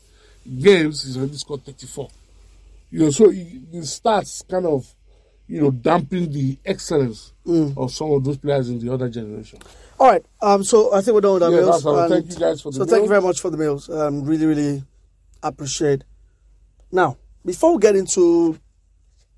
games; 0.60 1.04
he's 1.04 1.18
already 1.18 1.38
scored 1.38 1.66
34. 1.66 2.10
You 2.92 3.00
know, 3.00 3.10
so 3.10 3.30
he, 3.30 3.62
the 3.72 3.80
stats 3.80 4.48
kind 4.48 4.66
of, 4.66 4.94
you 5.48 5.62
know, 5.62 5.72
damping 5.72 6.32
the 6.32 6.58
excellence 6.66 7.32
of 7.46 7.92
some 7.92 8.12
of 8.12 8.24
those 8.24 8.38
players 8.38 8.70
in 8.70 8.80
the 8.80 8.94
other 8.94 9.10
generation. 9.10 9.60
All 10.00 10.08
right. 10.08 10.26
Um. 10.42 10.64
So 10.64 10.94
I 10.94 11.02
think 11.02 11.16
we're 11.16 11.22
done 11.22 11.36
with 11.36 11.44
our 11.44 11.52
Yeah, 11.52 11.62
all. 11.68 12.10
Thank 12.10 12.30
you 12.30 12.36
guys 12.36 12.62
for 12.62 12.72
the 12.72 12.78
So 12.78 12.86
thank 12.86 13.04
you 13.04 13.10
very 13.10 13.22
much 13.22 13.40
for 13.40 13.50
the 13.50 13.58
meals. 13.58 13.90
Um. 13.90 14.26
Really, 14.26 14.46
really 14.46 14.84
appreciate. 15.44 16.04
Now, 16.92 17.18
before 17.46 17.74
we 17.76 17.80
get 17.80 17.96
into 17.96 18.60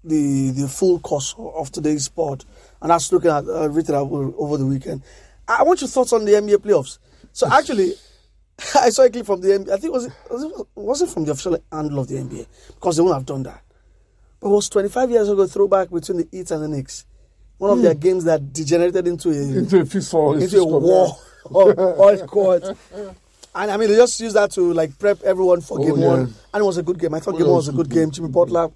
the 0.03 0.51
the 0.51 0.67
full 0.67 0.99
course 0.99 1.35
of 1.37 1.71
today's 1.71 2.05
sport, 2.05 2.45
and 2.81 2.89
that's 2.89 3.11
looking 3.11 3.29
at 3.29 3.45
uh, 3.45 3.69
written 3.69 3.95
over, 3.95 4.33
over 4.37 4.57
the 4.57 4.65
weekend, 4.65 5.03
I 5.47 5.63
want 5.63 5.81
your 5.81 5.89
thoughts 5.89 6.13
on 6.13 6.25
the 6.25 6.31
NBA 6.31 6.57
playoffs. 6.57 6.97
So 7.33 7.47
actually. 7.51 7.93
I 8.75 8.89
saw 8.89 9.03
a 9.03 9.09
clip 9.09 9.25
from 9.25 9.41
the 9.41 9.49
NBA. 9.49 9.69
I 9.71 9.77
think 9.77 9.85
it 9.85 9.91
was 9.93 10.05
it 10.05 10.13
was 10.29 10.43
it 10.43 10.67
wasn't 10.75 11.11
from 11.11 11.25
the 11.25 11.31
official 11.31 11.57
handle 11.71 11.99
of 11.99 12.07
the 12.07 12.15
NBA 12.15 12.45
because 12.67 12.97
they 12.97 13.01
wouldn't 13.01 13.19
have 13.19 13.25
done 13.25 13.43
that. 13.43 13.61
But 14.39 14.49
it 14.49 14.51
was 14.51 14.69
25 14.69 15.09
years 15.11 15.29
ago 15.29 15.47
throwback 15.47 15.89
between 15.89 16.17
the 16.19 16.27
Heat 16.31 16.51
and 16.51 16.63
the 16.63 16.67
Knicks. 16.67 17.05
One 17.57 17.71
of 17.71 17.81
their 17.81 17.93
hmm. 17.93 17.99
games 17.99 18.23
that 18.25 18.51
degenerated 18.51 19.07
into 19.07 19.29
a 19.29 19.33
Into 19.59 19.81
a 19.81 19.85
fist 19.85 20.11
for 20.11 20.37
into 20.37 20.59
a 20.59 20.65
war 20.65 21.15
of 21.45 21.79
all 21.79 22.27
court. 22.27 22.63
And 23.55 23.71
I 23.71 23.77
mean, 23.77 23.89
they 23.89 23.95
just 23.95 24.19
used 24.19 24.35
that 24.35 24.51
to 24.51 24.73
like 24.73 24.97
prep 24.97 25.21
everyone 25.23 25.61
for 25.61 25.79
Oh, 25.79 25.83
game 25.85 25.99
yeah. 25.99 26.07
one, 26.07 26.19
and 26.53 26.61
it 26.61 26.65
was 26.65 26.77
a 26.77 26.83
good 26.83 26.99
game. 26.99 27.13
I 27.13 27.19
thought 27.19 27.35
Oh, 27.35 27.37
game 27.37 27.45
yeah, 27.45 27.51
one 27.51 27.57
was 27.57 27.69
a 27.69 27.73
good 27.73 27.89
game. 27.89 28.09
Jimmy 28.11 28.29
Butler, 28.29 28.69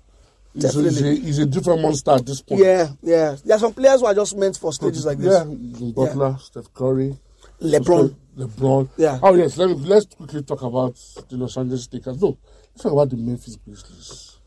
He's 0.53 0.63
a, 0.63 0.67
he's, 0.67 0.75
a, 0.75 0.83
definitely. 1.01 1.19
he's 1.19 1.39
a 1.39 1.45
different 1.45 1.81
monster 1.81 2.11
at 2.11 2.25
this 2.25 2.41
point. 2.41 2.61
Yeah, 2.61 2.87
yeah. 3.01 3.35
There 3.43 3.55
are 3.55 3.59
some 3.59 3.73
players 3.73 4.01
who 4.01 4.07
are 4.07 4.13
just 4.13 4.35
meant 4.35 4.57
for 4.57 4.73
stages 4.73 5.05
like 5.05 5.19
this. 5.19 5.45
Yeah, 5.45 5.91
Butler, 5.91 6.37
Steph 6.39 6.73
Curry, 6.73 7.15
LeBron. 7.61 8.15
LeBron. 8.37 8.89
Yeah. 8.97 9.19
Oh 9.21 9.33
yes, 9.33 9.57
let 9.57 9.69
me, 9.69 9.75
let's 9.75 10.05
quickly 10.05 10.43
talk 10.43 10.61
about 10.61 10.95
the 11.29 11.37
Los 11.37 11.57
Angeles 11.57 11.89
Lakers. 11.91 12.21
No, 12.21 12.37
let's 12.71 12.83
talk 12.83 12.91
about 12.91 13.09
the 13.09 13.17
Memphis 13.17 13.55
Grizzlies. 13.57 14.37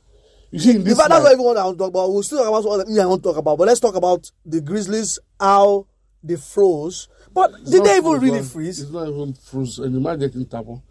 You 0.52 0.58
see, 0.58 0.70
in 0.70 0.76
In 0.86 0.94
fact, 0.96 1.10
that's 1.10 1.24
not 1.24 1.32
even 1.32 1.44
what 1.44 1.56
I 1.56 1.64
want 1.64 1.78
to 1.78 1.84
talk 1.84 1.90
about. 1.90 2.12
We'll 2.12 2.22
still 2.22 2.38
talk 2.38 2.48
about 2.48 2.64
what 2.64 2.86
I 2.88 3.06
want 3.06 3.22
to 3.22 3.28
talk 3.28 3.36
about. 3.36 3.58
But 3.58 3.68
let's 3.68 3.80
talk 3.80 3.94
about 3.94 4.30
the 4.44 4.60
Grizzlies, 4.60 5.18
how 5.38 5.86
they 6.22 6.36
froze. 6.36 7.08
But 7.32 7.52
It's 7.60 7.70
did 7.70 7.84
they 7.84 7.96
even 7.98 8.02
frozen. 8.02 8.20
really 8.20 8.42
freeze? 8.42 8.80
It's 8.80 8.90
not 8.90 9.08
even 9.08 9.34
frozen. 9.34 9.84
And 9.86 9.94
the 9.94 10.00
magic 10.00 10.34
in 10.34 10.46
Tabo 10.46 10.82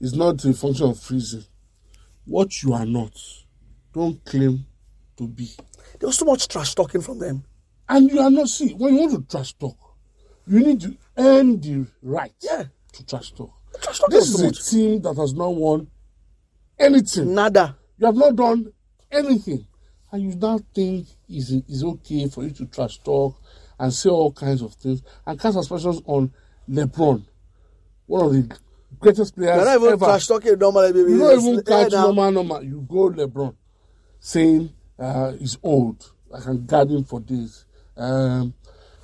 is 0.00 0.14
not 0.14 0.42
a 0.44 0.52
function 0.54 0.88
of 0.90 0.98
freezing. 0.98 1.44
What 2.24 2.62
you 2.62 2.72
are 2.72 2.86
not, 2.86 3.12
don't 3.92 4.24
claim 4.24 4.64
to 5.18 5.28
be. 5.28 5.50
There 5.98 6.06
was 6.06 6.16
so 6.16 6.24
much 6.24 6.48
trash 6.48 6.74
talking 6.74 7.00
from 7.02 7.18
them. 7.18 7.44
And 7.88 8.10
you 8.10 8.18
are 8.20 8.30
not, 8.30 8.48
see, 8.48 8.72
when 8.72 8.94
you 8.94 9.00
want 9.00 9.12
to 9.28 9.30
trash 9.36 9.52
talk, 9.54 9.76
you 10.46 10.60
need 10.60 10.80
to 10.80 10.96
earn 11.16 11.60
the 11.60 11.86
right 12.02 12.32
Yeah. 12.42 12.64
to 12.94 13.06
trash 13.06 13.32
talk. 13.32 13.52
Trash 13.80 13.98
talking 13.98 14.18
This 14.18 14.28
is 14.34 14.40
a 14.40 14.44
much. 14.46 14.66
team 14.70 15.00
that 15.02 15.14
has 15.16 15.34
not 15.34 15.54
won 15.54 15.88
anything. 16.78 17.34
Nada. 17.34 17.76
You 17.98 18.06
have 18.06 18.16
not 18.16 18.36
done 18.36 18.72
anything. 19.10 19.66
And 20.10 20.22
you 20.22 20.34
now 20.36 20.58
think 20.74 21.06
it's, 21.28 21.50
it's 21.50 21.82
okay 21.82 22.28
for 22.28 22.44
you 22.44 22.50
to 22.50 22.66
trash 22.66 22.98
talk 22.98 23.40
and 23.78 23.92
say 23.92 24.10
all 24.10 24.30
kinds 24.32 24.60
of 24.62 24.74
things 24.74 25.02
and 25.26 25.40
cast 25.40 25.56
aspersions 25.56 26.02
on 26.04 26.32
LeBron, 26.68 27.24
one 28.06 28.26
of 28.26 28.32
the 28.32 28.56
greatest 29.00 29.34
players 29.34 29.56
They're 29.56 29.64
not 29.64 29.76
even 29.80 29.92
ever. 29.94 30.04
trash 30.04 30.26
talking 30.26 30.58
normally, 30.58 30.92
baby. 30.92 31.12
You 31.12 31.18
don't 31.18 31.40
even 31.40 31.62
catch 31.64 31.92
normal, 31.92 32.30
normal. 32.30 32.62
You 32.62 32.86
go 32.88 33.08
LeBron 33.10 33.54
saying 34.20 34.70
uh, 34.98 35.32
he's 35.32 35.56
old. 35.62 36.12
I 36.34 36.40
can 36.40 36.64
guard 36.66 36.90
him 36.90 37.04
for 37.04 37.20
this. 37.20 37.64
Um, 37.96 38.54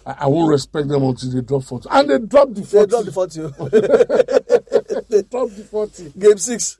I, 0.08 0.16
I 0.20 0.26
won't 0.26 0.48
respect 0.50 0.88
them 0.88 1.02
until 1.02 1.30
they 1.30 1.42
drop 1.42 1.64
40. 1.64 1.88
And 1.90 2.08
they 2.10 2.18
dropped 2.18 2.54
the 2.54 2.64
40. 2.64 2.78
They 2.78 2.86
dropped 2.86 3.04
the 3.06 3.12
40. 3.12 5.04
They 5.08 5.22
dropped 5.22 5.56
the 5.56 5.64
40. 5.64 6.12
Game 6.18 6.38
six. 6.38 6.78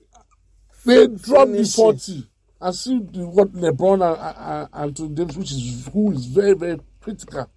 They 0.86 1.06
dropped 1.06 1.50
the 1.52 1.56
Finish 1.56 1.68
it. 1.68 1.76
40. 1.76 2.26
And 2.60 2.74
see 2.74 2.96
what 2.96 3.52
LeBron 3.52 4.00
and, 4.10 4.20
and, 4.20 4.68
and 4.72 4.84
Anthony 4.88 5.08
Davis, 5.14 5.36
which 5.36 5.52
is 5.52 5.88
who 5.92 6.10
is 6.12 6.24
very, 6.26 6.54
very 6.54 6.80
critical 7.00 7.48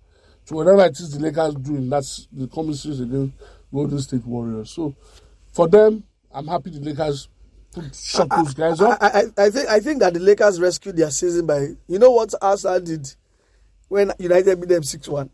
to 0.46 0.54
whatever 0.54 0.84
it 0.86 1.00
is 1.00 1.18
the 1.18 1.24
Lakers 1.24 1.56
doing. 1.56 1.90
That's 1.90 2.28
the 2.32 2.48
coming 2.48 2.74
series 2.74 3.00
against 3.00 3.34
Golden 3.74 4.00
State 4.00 4.26
Warriors. 4.26 4.72
So 4.72 4.94
for 5.54 5.68
them, 5.70 6.04
I'm 6.34 6.48
happy 6.48 6.70
the 6.72 6.82
Lakers 6.82 7.30
put 7.72 7.96
shut 7.96 8.30
those 8.30 8.54
guys 8.54 8.82
up. 8.82 8.98
I, 9.02 9.08
I, 9.08 9.46
I 9.46 9.50
think 9.50 9.70
I 9.70 9.80
think 9.80 10.00
that 10.02 10.14
the 10.14 10.20
Lakers 10.20 10.60
rescued 10.60 10.98
their 10.98 11.10
season 11.12 11.46
by 11.48 11.70
you 11.88 11.98
know 11.98 12.12
what 12.12 12.34
Arsenal 12.42 12.80
did 12.82 13.12
when 13.88 14.12
United 14.20 14.60
beat 14.60 14.70
them 14.70 14.84
six 14.84 15.08
one. 15.08 15.30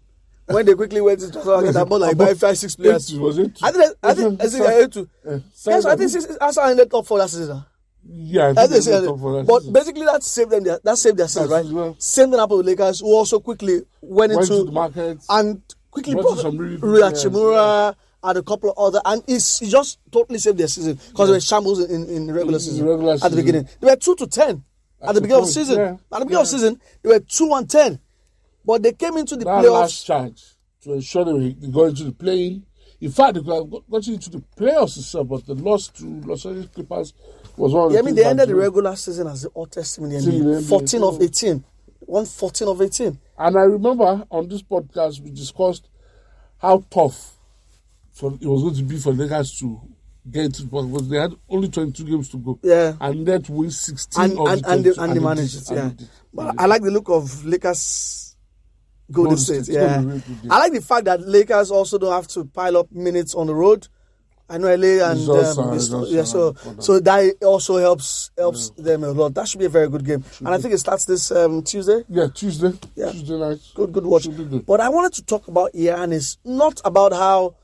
When 0.48 0.66
they 0.66 0.74
quickly 0.76 1.02
went 1.02 1.20
to 1.20 1.32
transfer 1.32 1.52
market 1.56 1.76
and 1.76 1.90
bought 1.90 2.02
like 2.02 2.18
five, 2.18 2.40
five, 2.40 2.58
six 2.58 2.76
players. 2.76 3.14
Eight, 3.14 3.20
was 3.20 3.38
it? 3.38 3.60
I 3.62 3.72
think 3.72 3.94
I 4.02 4.14
think 4.14 4.42
I 4.42 4.48
think 4.48 4.66
I 4.66 4.72
had 4.74 4.92
to. 4.94 5.10
Uh, 5.28 5.40
Yes, 5.66 5.86
I 5.86 5.96
think 5.96 6.42
Arsenal 6.42 6.70
ended 6.70 6.90
top 6.92 7.06
four 7.06 7.18
that 7.20 7.30
season. 7.30 7.64
Yeah, 8.10 8.46
I 8.46 8.50
I 8.52 8.54
think 8.68 8.70
think 8.70 8.86
they 8.86 8.92
they 8.92 8.98
went 9.00 9.08
up 9.10 9.20
for 9.20 9.34
that 9.38 9.48
but 9.48 9.60
season. 9.60 9.74
basically 9.74 10.06
that 10.06 10.24
saved 10.24 10.52
them. 10.52 10.64
Their, 10.64 10.80
that 10.84 10.98
saved 10.98 11.18
their 11.18 11.28
season, 11.28 11.50
right? 11.50 11.66
well. 11.66 11.96
Same 12.00 12.30
thing 12.32 12.40
happened 12.40 12.58
with 12.60 12.68
Lakers, 12.68 13.02
who 13.02 13.08
also 13.08 13.40
quickly 13.42 13.82
went, 14.02 14.34
went 14.34 14.50
into 14.50 14.64
the 14.64 14.72
market. 14.72 15.18
and 15.30 15.62
quickly 15.92 16.14
Brought 16.14 16.24
brought 16.24 16.38
in 16.38 16.44
some 16.44 16.58
really 16.58 16.78
Rui 16.78 17.94
and 18.24 18.38
a 18.38 18.44
couple 18.44 18.72
of 18.72 18.78
other, 18.78 19.02
and 19.06 19.24
it's, 19.28 19.60
he 19.60 19.70
just 19.70 20.00
totally 20.12 20.40
saved 20.40 20.58
their 20.58 20.68
season 20.68 20.98
because 21.10 21.28
they 21.30 21.34
were 21.36 21.40
shambles 21.40 21.80
in, 21.90 22.08
in 22.10 22.28
the 22.28 22.34
regular 22.34 22.60
season. 22.60 22.86
regular 22.88 23.14
at 23.14 23.30
the 23.32 23.36
beginning, 23.36 23.68
they 23.80 23.88
were 23.88 23.96
two 23.96 24.16
to 24.16 24.28
ten 24.28 24.64
at, 25.02 25.10
At 25.10 25.16
the 25.16 25.22
beginning 25.22 25.42
of 25.44 25.48
the 25.48 25.54
season. 25.54 25.78
yeah. 25.78 25.92
At 26.12 26.20
the 26.20 26.26
beginning 26.26 26.42
of 26.42 26.46
the 26.52 26.58
season, 26.58 26.82
they 27.04 27.10
were 27.10 27.20
two 27.20 27.52
and 27.54 27.70
ten, 27.70 28.00
but 28.68 28.84
they 28.84 28.92
came 28.92 29.16
into 29.16 29.38
the 29.38 29.46
that 29.46 29.64
playoffs. 29.64 29.72
last 29.72 30.06
charge 30.06 30.44
to 30.82 30.94
ensure 30.94 31.24
they, 31.24 31.52
got 31.70 31.86
into 31.86 32.04
the 32.04 32.12
playing. 32.12 32.64
In 33.00 33.12
fact, 33.12 33.36
they 33.36 33.40
could 33.40 33.54
have 33.54 33.70
got, 33.90 34.08
into 34.08 34.30
the 34.30 34.44
playoffs 34.58 34.98
itself, 34.98 35.30
but 35.30 35.46
the 35.46 35.54
loss 35.56 35.88
to 35.88 36.06
Los 36.26 36.46
Angeles 36.46 36.68
Clippers 36.76 37.14
was 37.56 37.74
one 37.74 37.86
of 37.86 37.90
the 37.92 37.94
Yeah, 37.96 38.00
I 38.02 38.04
mean, 38.04 38.16
they 38.16 38.26
ended 38.26 38.50
the 38.50 38.56
regular 38.56 38.94
season 38.98 39.28
as 39.28 39.44
the 39.44 39.52
hottest 39.56 40.00
in 40.00 40.10
the 40.10 40.20
Team 40.20 40.30
in 40.30 40.40
the 40.46 40.56
NBA. 40.56 40.62
NBA, 40.64 40.70
14 40.70 41.04
of 41.04 41.22
18. 41.22 41.64
One 42.00 42.26
14 42.26 42.68
of 42.68 42.82
18. 42.82 43.20
And 43.38 43.58
I 43.58 43.62
remember 43.62 44.26
on 44.30 44.50
this 44.50 44.64
podcast 44.64 45.22
we 45.22 45.32
discussed 45.32 45.88
how 46.58 46.84
tough 46.90 47.36
for 48.12 48.34
it 48.34 48.48
was 48.48 48.64
going 48.64 48.76
to 48.76 48.84
be 48.84 48.98
for 48.98 49.14
the 49.14 49.24
Lakers 49.24 49.58
to 49.60 49.80
get 50.30 50.46
into 50.46 50.64
the 50.64 50.70
playoffs 50.70 50.92
because 50.92 51.10
they 51.10 51.18
had 51.18 51.34
only 51.48 51.70
22 51.70 52.04
games 52.04 52.30
to 52.30 52.38
go. 52.38 52.60
Yeah. 52.64 52.96
And 53.00 53.26
that 53.28 53.48
win 53.50 53.72
16 53.72 54.24
And, 54.24 54.40
of 54.40 54.48
and, 54.48 54.62
the 54.62 54.72
and, 54.72 54.84
they, 54.84 54.94
22, 54.94 55.02
and 55.02 55.16
they 55.16 55.20
managed 55.24 55.56
it, 55.56 55.74
yeah. 55.74 55.82
they 55.84 55.90
did 55.90 56.02
it. 56.02 56.10
But 56.34 56.56
I 56.60 56.66
like 56.66 56.82
the 56.82 56.92
look 56.92 57.10
of 57.10 57.46
Lakers 57.46 58.27
Golden 59.12 59.38
State. 59.38 59.64
State. 59.66 59.76
Yeah. 59.76 60.00
be 60.00 60.06
really 60.06 60.20
good 60.20 60.42
game. 60.42 60.52
I 60.52 60.60
like 60.60 60.74
the 60.74 60.82
fact 60.82 61.06
that 61.06 61.22
Lakers 61.28 61.72
also 61.72 61.98
don't 61.98 62.12
have 62.14 62.28
to 62.30 62.46
pile 62.46 62.78
up 62.78 62.92
minutes 62.92 63.34
on 63.36 63.48
the 63.48 63.56
road. 63.56 63.88
I 64.50 64.58
know 64.58 64.68
LA 64.74 65.04
and 65.12 65.20
um, 65.30 65.74
it's- 65.76 65.90
yeah, 66.10 66.22
are 66.22 66.26
so 66.26 66.56
so 66.80 67.00
that 67.02 67.36
also 67.44 67.78
helps 67.78 68.32
helps 68.38 68.70
them 68.78 69.04
a 69.04 69.10
lot. 69.12 69.34
That 69.34 69.46
should 69.48 69.60
be 69.60 69.66
a 69.66 69.70
very 69.70 69.90
good 69.90 70.06
game, 70.06 70.24
and 70.40 70.48
I 70.50 70.58
think 70.58 70.74
it 70.74 70.78
starts 70.78 71.04
this 71.04 71.32
um, 71.32 71.64
Tuesday. 71.64 72.06
Yeah, 72.08 72.28
Tuesday. 72.34 72.72
Yeah. 72.96 73.12
Tuesday 73.12 73.38
night. 73.38 73.60
Good, 73.76 73.92
good 73.92 74.06
watch. 74.06 74.24
Good. 74.34 74.66
But 74.66 74.80
I 74.80 74.88
wanted 74.88 75.12
to 75.16 75.26
talk 75.26 75.50
about 75.50 75.74
Giannis, 75.74 76.38
not 76.46 76.80
about 76.86 77.12
how 77.12 77.56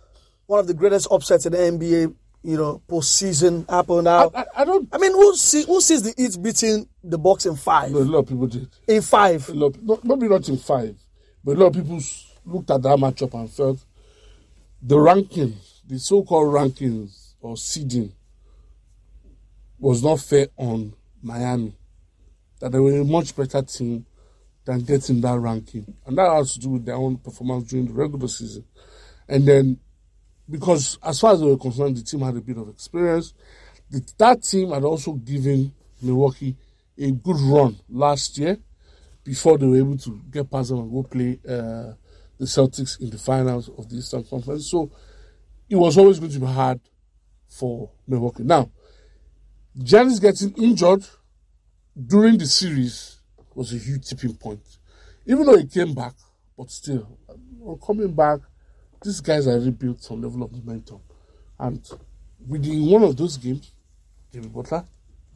one 0.48 0.60
of 0.60 0.68
the 0.68 0.74
greatest 0.74 1.08
upsets 1.10 1.46
in 1.46 1.54
the 1.54 1.58
NBA, 1.58 2.14
you 2.44 2.58
know, 2.58 2.82
postseason 2.90 3.70
happened. 3.70 4.04
Now, 4.04 4.30
I, 4.36 4.42
I, 4.42 4.46
I 4.58 4.66
don't. 4.66 4.90
I 4.92 4.98
mean, 4.98 5.14
who 5.14 5.38
see 5.38 5.64
who 5.64 5.80
sees 5.80 6.04
the 6.04 6.14
Heat 6.18 6.38
beating 6.42 6.90
the 7.02 7.18
Bucks 7.18 7.46
in 7.46 7.56
five? 7.56 7.94
A 7.94 7.98
lot 8.00 8.20
of 8.20 8.28
people 8.28 8.48
did. 8.48 8.68
In 8.90 9.02
five, 9.02 9.48
A 9.48 9.54
lot, 9.54 9.82
not, 9.82 10.04
maybe 10.04 10.28
not 10.28 10.50
in 10.50 10.58
five, 10.58 10.98
but 11.44 11.58
a 11.58 11.60
lot 11.60 11.68
of 11.68 11.74
people 11.74 12.00
looked 12.46 12.72
at 12.72 12.82
that 12.82 12.98
matchup 12.98 13.34
and 13.34 13.50
felt 13.50 13.84
the 14.82 14.96
rankings, 14.96 15.82
the 15.88 15.98
so-called 15.98 16.54
rankings 16.54 17.34
or 17.42 17.58
seeding, 17.58 18.12
was 19.80 20.04
not 20.04 20.20
fair 20.20 20.48
on 20.58 20.94
Miami. 21.22 21.76
That 22.60 22.72
they 22.72 22.80
were 22.80 23.02
a 23.02 23.04
much 23.04 23.36
better 23.36 23.62
team 23.62 24.06
than 24.66 24.82
getting 24.82 25.20
that 25.22 25.38
ranking, 25.40 25.94
and 26.06 26.18
that 26.18 26.32
has 26.32 26.54
to 26.54 26.60
do 26.60 26.70
with 26.70 26.86
their 26.86 26.96
own 26.96 27.18
performance 27.18 27.66
during 27.70 27.88
the 27.88 27.94
regular 27.94 28.28
season. 28.28 28.64
And 29.28 29.46
then, 29.46 29.80
because 30.50 30.98
as 31.04 31.20
far 31.20 31.34
as 31.34 31.42
they 31.42 31.46
were 31.46 31.58
concerned, 31.58 31.98
the 31.98 32.04
team 32.04 32.22
had 32.22 32.38
a 32.38 32.42
bit 32.42 32.58
of 32.58 32.70
experience. 32.70 33.34
The, 33.90 34.02
that 34.18 34.44
team 34.44 34.72
had 34.72 34.84
also 34.84 35.14
given 35.14 35.74
Milwaukee 36.02 36.56
a 36.98 37.12
good 37.12 37.40
run 37.42 37.78
last 37.90 38.38
year 38.38 38.58
before 39.24 39.58
they 39.58 39.66
were 39.66 39.78
able 39.78 39.98
to 39.98 40.22
get 40.30 40.50
past 40.50 40.70
them 40.70 40.80
and 40.80 40.92
go 40.92 41.04
play 41.04 41.40
uh, 41.48 41.94
the 42.38 42.46
Celtics 42.46 43.00
in 43.00 43.10
the 43.10 43.18
finals 43.18 43.70
of 43.78 43.90
the 43.90 43.98
Eastern 43.98 44.24
Conference. 44.24 44.70
So 44.70 44.92
it 45.70 45.76
was 45.76 45.98
always 45.98 46.20
going 46.20 46.32
to 46.32 46.40
be 46.40 46.46
hard 46.46 46.80
for 47.48 47.90
Milwaukee. 48.08 48.44
Now, 48.44 48.70
Giannis 49.78 50.22
getting 50.22 50.52
injured 50.62 51.06
during 52.08 52.38
the 52.38 52.46
series 52.46 53.20
was 53.56 53.74
a 53.74 53.78
huge 53.78 54.08
tipping 54.08 54.36
point. 54.36 54.62
Even 55.26 55.46
though 55.46 55.58
he 55.58 55.66
came 55.66 55.94
back, 55.94 56.14
but 56.58 56.70
still, 56.70 57.18
coming 57.86 58.12
back, 58.14 58.40
these 59.04 59.22
guys 59.22 59.48
are 59.48 59.60
rebuilt 59.60 60.02
some 60.04 60.22
level 60.22 60.44
of 60.44 60.52
momentum. 60.52 61.00
And 61.60 61.88
within 62.48 62.86
one 62.86 63.04
of 63.04 63.16
those 63.16 63.38
games, 63.38 63.72
Jimmy 64.32 64.48
Butler 64.48 64.84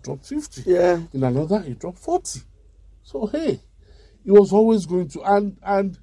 dropped 0.03 0.25
50. 0.25 0.63
yeah. 0.65 0.99
In 1.13 1.23
another, 1.23 1.61
he 1.61 1.73
dropped 1.73 1.99
40. 1.99 2.41
So, 3.03 3.27
hey, 3.27 3.59
he 4.27 4.31
was 4.31 4.51
always 4.51 4.85
going 4.85 5.07
to. 5.07 5.21
And 5.23 5.57
and 5.63 5.97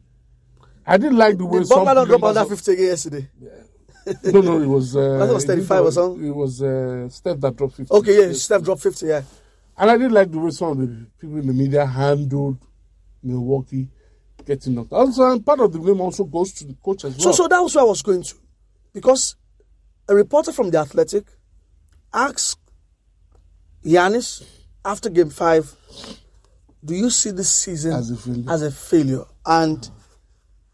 I 0.87 0.97
didn't 0.97 1.19
like 1.19 1.37
the 1.37 1.45
way 1.45 1.59
Did 1.59 1.69
some 1.69 1.85
Butler 1.85 2.07
not 2.19 2.37
under 2.37 2.45
50 2.57 2.73
again 2.73 2.87
yesterday? 2.87 3.29
No, 4.25 4.41
no, 4.41 4.63
it 4.63 4.67
was. 4.67 4.97
Uh, 4.97 5.17
I 5.17 5.19
thought 5.27 5.31
it 5.31 5.35
was 5.35 5.45
35 5.45 5.85
or 5.85 5.93
something. 5.93 6.27
It 6.27 6.35
was 6.35 6.63
uh, 6.63 7.09
Steph 7.11 7.39
that 7.41 7.55
dropped 7.57 7.77
50. 7.77 7.95
Okay, 7.95 8.27
yeah. 8.29 8.33
Steph 8.33 8.63
dropped 8.63 8.83
50, 8.83 9.07
yeah. 9.07 9.23
And 9.77 9.91
I 9.91 9.97
didn't 9.99 10.13
like 10.13 10.31
the 10.31 10.39
way 10.39 10.51
some 10.51 10.71
of 10.73 10.79
the 10.79 11.07
people 11.21 11.37
in 11.39 11.47
the 11.47 11.53
media 11.53 11.85
handled 11.85 12.57
Milwaukee 13.23 13.89
getting 14.47 14.75
knocked 14.75 14.93
out. 14.93 15.01
Also, 15.01 15.31
and 15.31 15.45
part 15.45 15.61
of 15.61 15.73
the 15.73 15.79
blame 15.79 16.01
also 16.01 16.25
goes 16.25 16.53
to 16.55 16.65
the 16.65 16.75
coach 16.83 17.05
as 17.05 17.17
So, 17.17 17.27
well. 17.27 17.33
so 17.35 17.49
that 17.49 17.61
was 17.61 17.75
where 17.75 17.85
I 17.85 17.89
was 17.89 18.01
going 18.03 18.23
to. 18.23 18.35
Because 18.95 19.37
a 20.09 20.15
reporter 20.15 20.53
from 20.53 20.71
The 20.71 20.79
Athletic 20.79 21.27
asked 22.13 22.59
Giannis 23.85 24.45
after 24.85 25.09
game 25.11 25.31
five, 25.31 25.75
do 26.85 26.95
you 26.95 27.11
see 27.11 27.31
this 27.31 27.51
season 27.51 27.93
As 27.93 28.11
a 28.11 28.17
failure. 28.17 28.51
as 28.51 28.63
a 28.63 28.71
failure? 28.71 29.25
And 29.47 29.89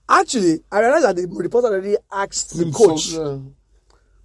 actually, 0.08 0.60
I 0.70 0.80
realized 0.80 1.04
that 1.04 1.16
the 1.16 1.26
reporter 1.28 1.68
already 1.68 1.96
asked 2.12 2.56
the 2.56 2.70
coach, 2.72 3.12
yeah. 3.12 3.38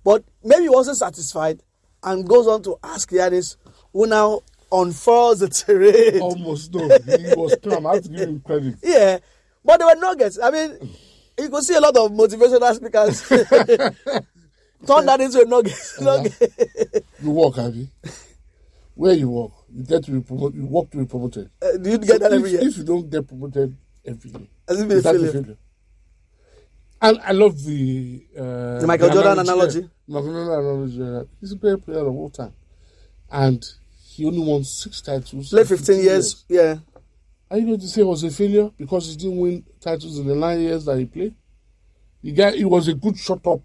but 0.04 0.24
maybe 0.44 0.64
he 0.64 0.70
wasn't 0.70 0.98
satisfied 0.98 1.62
and 2.04 2.28
goes 2.28 2.48
on 2.48 2.62
to 2.64 2.78
ask 2.84 3.10
Giannis, 3.10 3.58
who 3.94 4.08
now 4.08 4.42
unfurls 4.72 5.40
the 5.40 5.50
terrain. 5.50 6.22
Almost 6.22 6.74
no. 6.74 6.88
He 6.88 7.34
was 7.36 7.56
calm. 7.64 7.86
I 7.88 7.96
have 7.96 8.04
to 8.04 8.10
give 8.10 8.20
him 8.30 8.42
credit. 8.42 8.76
Yeah, 8.84 9.20
but 9.64 9.78
they 9.80 9.86
were 9.86 9.96
nuggets. 9.96 10.40
I 10.42 10.52
mean, 10.52 10.78
you 11.40 11.50
could 11.50 11.64
see 11.64 11.76
a 11.76 11.80
lot 11.82 11.96
of 11.98 12.12
motivational 12.12 12.74
speakers 12.76 13.28
turn 14.88 15.06
that 15.06 15.22
into 15.22 15.42
a 15.42 15.46
nugget. 15.46 15.78
nugget. 16.02 17.06
You 17.24 17.32
walk, 17.32 17.56
have 17.56 17.76
you? 17.76 17.88
Where 18.96 19.14
you 19.14 19.30
walk, 19.30 19.52
you 19.76 19.84
get 19.84 20.04
to 20.06 20.12
be 20.12 20.22
promoted. 20.22 20.56
You 20.60 20.66
walk 20.66 20.92
to 20.92 20.98
be 20.98 21.06
promoted. 21.06 21.50
Uh, 21.62 21.78
do 21.78 21.90
you 21.92 21.98
get 21.98 22.20
that 22.22 22.32
if, 22.32 22.38
every 22.40 22.52
year? 22.52 22.62
If 22.68 22.78
you 22.78 22.84
don't 22.84 23.10
get 23.10 23.28
promoted 23.28 23.76
every 24.06 24.32
year, 24.32 24.48
Has 24.68 24.82
it 24.82 24.88
been 24.88 25.00
a 25.00 25.02
failure? 25.02 25.58
And 27.02 27.20
I 27.22 27.32
love 27.34 27.62
the 27.64 28.26
uh, 28.38 28.80
The 28.80 28.88
Michael 28.88 29.10
Jordan 29.10 29.40
analogy? 29.40 29.90
Michael 30.08 30.32
Jordan 30.32 30.54
analogy. 30.66 31.02
uh, 31.04 31.24
He's 31.42 31.52
a 31.52 31.56
great 31.58 31.82
player 31.84 32.00
of 32.08 32.16
all 32.16 32.30
time, 32.30 32.54
and 33.32 33.64
he 34.06 34.26
only 34.26 34.40
won 34.40 34.64
six 34.64 35.02
titles. 35.02 35.50
Play 35.50 35.62
in 35.62 35.68
15 35.68 36.00
years. 36.00 36.46
Yeah. 36.48 36.78
Are 37.52 37.58
you 37.60 37.66
going 37.68 37.80
to 37.80 37.88
say 37.88 38.02
it 38.02 38.06
was 38.06 38.24
a 38.24 38.32
failure 38.32 38.72
because 38.78 39.10
he 39.10 39.16
didn't 39.18 39.38
win 39.38 39.64
titles 39.80 40.18
in 40.18 40.26
the 40.26 40.36
nine 40.36 40.62
years 40.62 40.86
that 40.86 40.98
he 40.98 41.06
played? 41.06 41.36
The 42.24 42.32
guy, 42.32 42.52
it 42.54 42.66
was 42.66 42.88
a 42.88 42.94
good 42.96 43.18
shut 43.18 43.46
up 43.46 43.62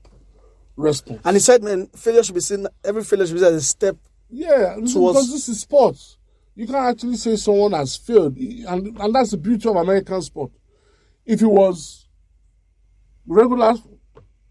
response. 0.76 1.20
And 1.24 1.36
he 1.36 1.40
said, 1.40 1.62
man, 1.62 1.86
failure 1.96 2.22
should 2.22 2.34
be 2.34 2.40
seen, 2.42 2.66
every 2.84 3.02
failure 3.04 3.26
should 3.26 3.34
be 3.34 3.40
seen 3.40 3.48
as 3.48 3.54
a 3.54 3.60
step. 3.62 3.96
Yeah, 4.30 4.76
because 4.76 5.30
this 5.32 5.48
is 5.48 5.60
sports. 5.60 6.16
You 6.54 6.66
can't 6.66 6.94
actually 6.94 7.16
say 7.16 7.36
someone 7.36 7.72
has 7.72 7.96
failed, 7.96 8.36
and 8.36 8.98
and 8.98 9.14
that's 9.14 9.30
the 9.30 9.36
beauty 9.36 9.68
of 9.68 9.76
American 9.76 10.20
sport. 10.22 10.52
If 11.24 11.42
it 11.42 11.46
was 11.46 12.06
regular 13.26 13.74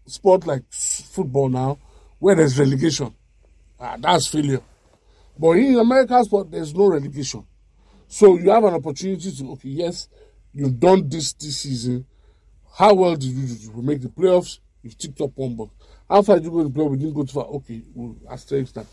sport 0.06 0.46
like 0.46 0.64
football 0.70 1.48
now, 1.48 1.78
where 2.18 2.34
there's 2.34 2.58
relegation, 2.58 3.14
ah, 3.78 3.96
that's 3.98 4.26
failure. 4.26 4.62
But 5.38 5.52
in 5.52 5.78
American 5.78 6.24
sport, 6.24 6.50
there's 6.50 6.74
no 6.74 6.88
relegation, 6.88 7.46
so 8.08 8.36
you 8.38 8.50
have 8.50 8.64
an 8.64 8.74
opportunity 8.74 9.30
to 9.32 9.52
okay, 9.52 9.68
yes, 9.68 10.08
you've 10.52 10.78
done 10.78 11.08
this 11.08 11.32
this 11.34 11.58
season. 11.58 12.06
How 12.74 12.94
well 12.94 13.14
did 13.16 13.30
you 13.30 13.46
do? 13.46 13.54
Did 13.54 13.62
you 13.62 13.82
make 13.82 14.00
the 14.02 14.08
playoffs? 14.08 14.58
You've 14.82 14.96
ticked 14.98 15.20
up 15.20 15.30
one 15.34 15.54
box. 15.54 15.72
How 16.08 16.22
far 16.22 16.36
did 16.36 16.44
you 16.46 16.50
go 16.50 16.62
to 16.62 16.68
the 16.68 16.70
playoff? 16.70 16.90
We 16.90 16.96
didn't 16.96 17.14
go 17.14 17.22
too 17.22 17.32
far. 17.32 17.44
Okay, 17.44 17.82
we'll 17.94 18.16
asterisk 18.30 18.74
that. 18.74 18.86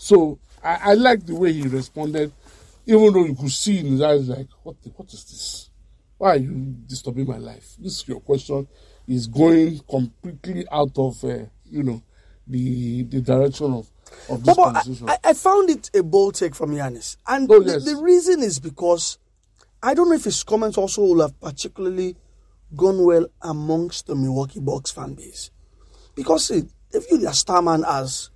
So 0.00 0.38
I, 0.64 0.78
I 0.82 0.94
like 0.94 1.26
the 1.26 1.34
way 1.36 1.52
he 1.52 1.68
responded, 1.68 2.32
even 2.86 3.12
though 3.12 3.24
you 3.26 3.34
could 3.34 3.50
see 3.50 3.80
in 3.80 3.86
his 3.86 4.00
eyes 4.00 4.30
like, 4.30 4.46
what 4.62 4.80
the, 4.82 4.88
what 4.90 5.12
is 5.12 5.24
this? 5.24 5.70
Why 6.16 6.30
are 6.30 6.36
you 6.36 6.74
disturbing 6.86 7.26
my 7.26 7.36
life? 7.36 7.74
This 7.78 8.00
is 8.00 8.08
your 8.08 8.20
question. 8.20 8.66
Is 9.06 9.26
going 9.26 9.80
completely 9.90 10.64
out 10.72 10.96
of 10.96 11.22
uh, 11.24 11.44
you 11.68 11.82
know 11.82 12.02
the 12.46 13.02
the 13.02 13.20
direction 13.20 13.74
of 13.74 13.90
of 14.30 14.42
this 14.44 14.56
But, 14.56 14.56
but 14.56 14.64
conversation. 14.64 15.08
I, 15.10 15.16
I 15.24 15.32
found 15.34 15.68
it 15.68 15.90
a 15.94 16.02
bold 16.02 16.34
take 16.36 16.54
from 16.54 16.70
Giannis. 16.70 17.16
And 17.28 17.50
Oh, 17.50 17.60
the, 17.60 17.72
yes. 17.72 17.84
the 17.84 17.96
reason 17.96 18.42
is 18.42 18.58
because 18.58 19.18
I 19.82 19.92
don't 19.94 20.08
know 20.08 20.14
if 20.14 20.24
his 20.24 20.42
comments 20.44 20.78
also 20.78 21.02
will 21.02 21.20
have 21.20 21.38
particularly 21.40 22.16
gone 22.74 23.04
well 23.04 23.26
amongst 23.42 24.06
the 24.06 24.14
Milwaukee 24.14 24.60
Bucks 24.60 24.92
fan 24.92 25.14
base. 25.14 25.50
Because 26.14 26.46
see, 26.46 26.62
they 26.92 27.00
view 27.00 27.18
their 27.18 27.32
star 27.34 27.60
man 27.62 27.84
as 27.86 28.30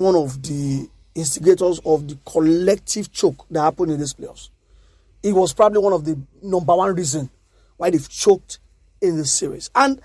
one 0.00 0.16
of 0.16 0.42
the 0.42 0.88
instigators 1.14 1.78
of 1.84 2.08
the 2.08 2.16
collective 2.24 3.12
choke 3.12 3.44
that 3.50 3.60
happened 3.60 3.92
in 3.92 4.00
these 4.00 4.14
playoffs. 4.14 4.48
It 5.22 5.34
was 5.34 5.52
probably 5.52 5.78
one 5.80 5.92
of 5.92 6.06
the 6.06 6.18
number 6.42 6.74
one 6.74 6.94
reason 6.94 7.28
why 7.76 7.90
they've 7.90 8.08
choked 8.08 8.60
in 9.02 9.18
this 9.18 9.30
series. 9.30 9.70
And 9.74 10.00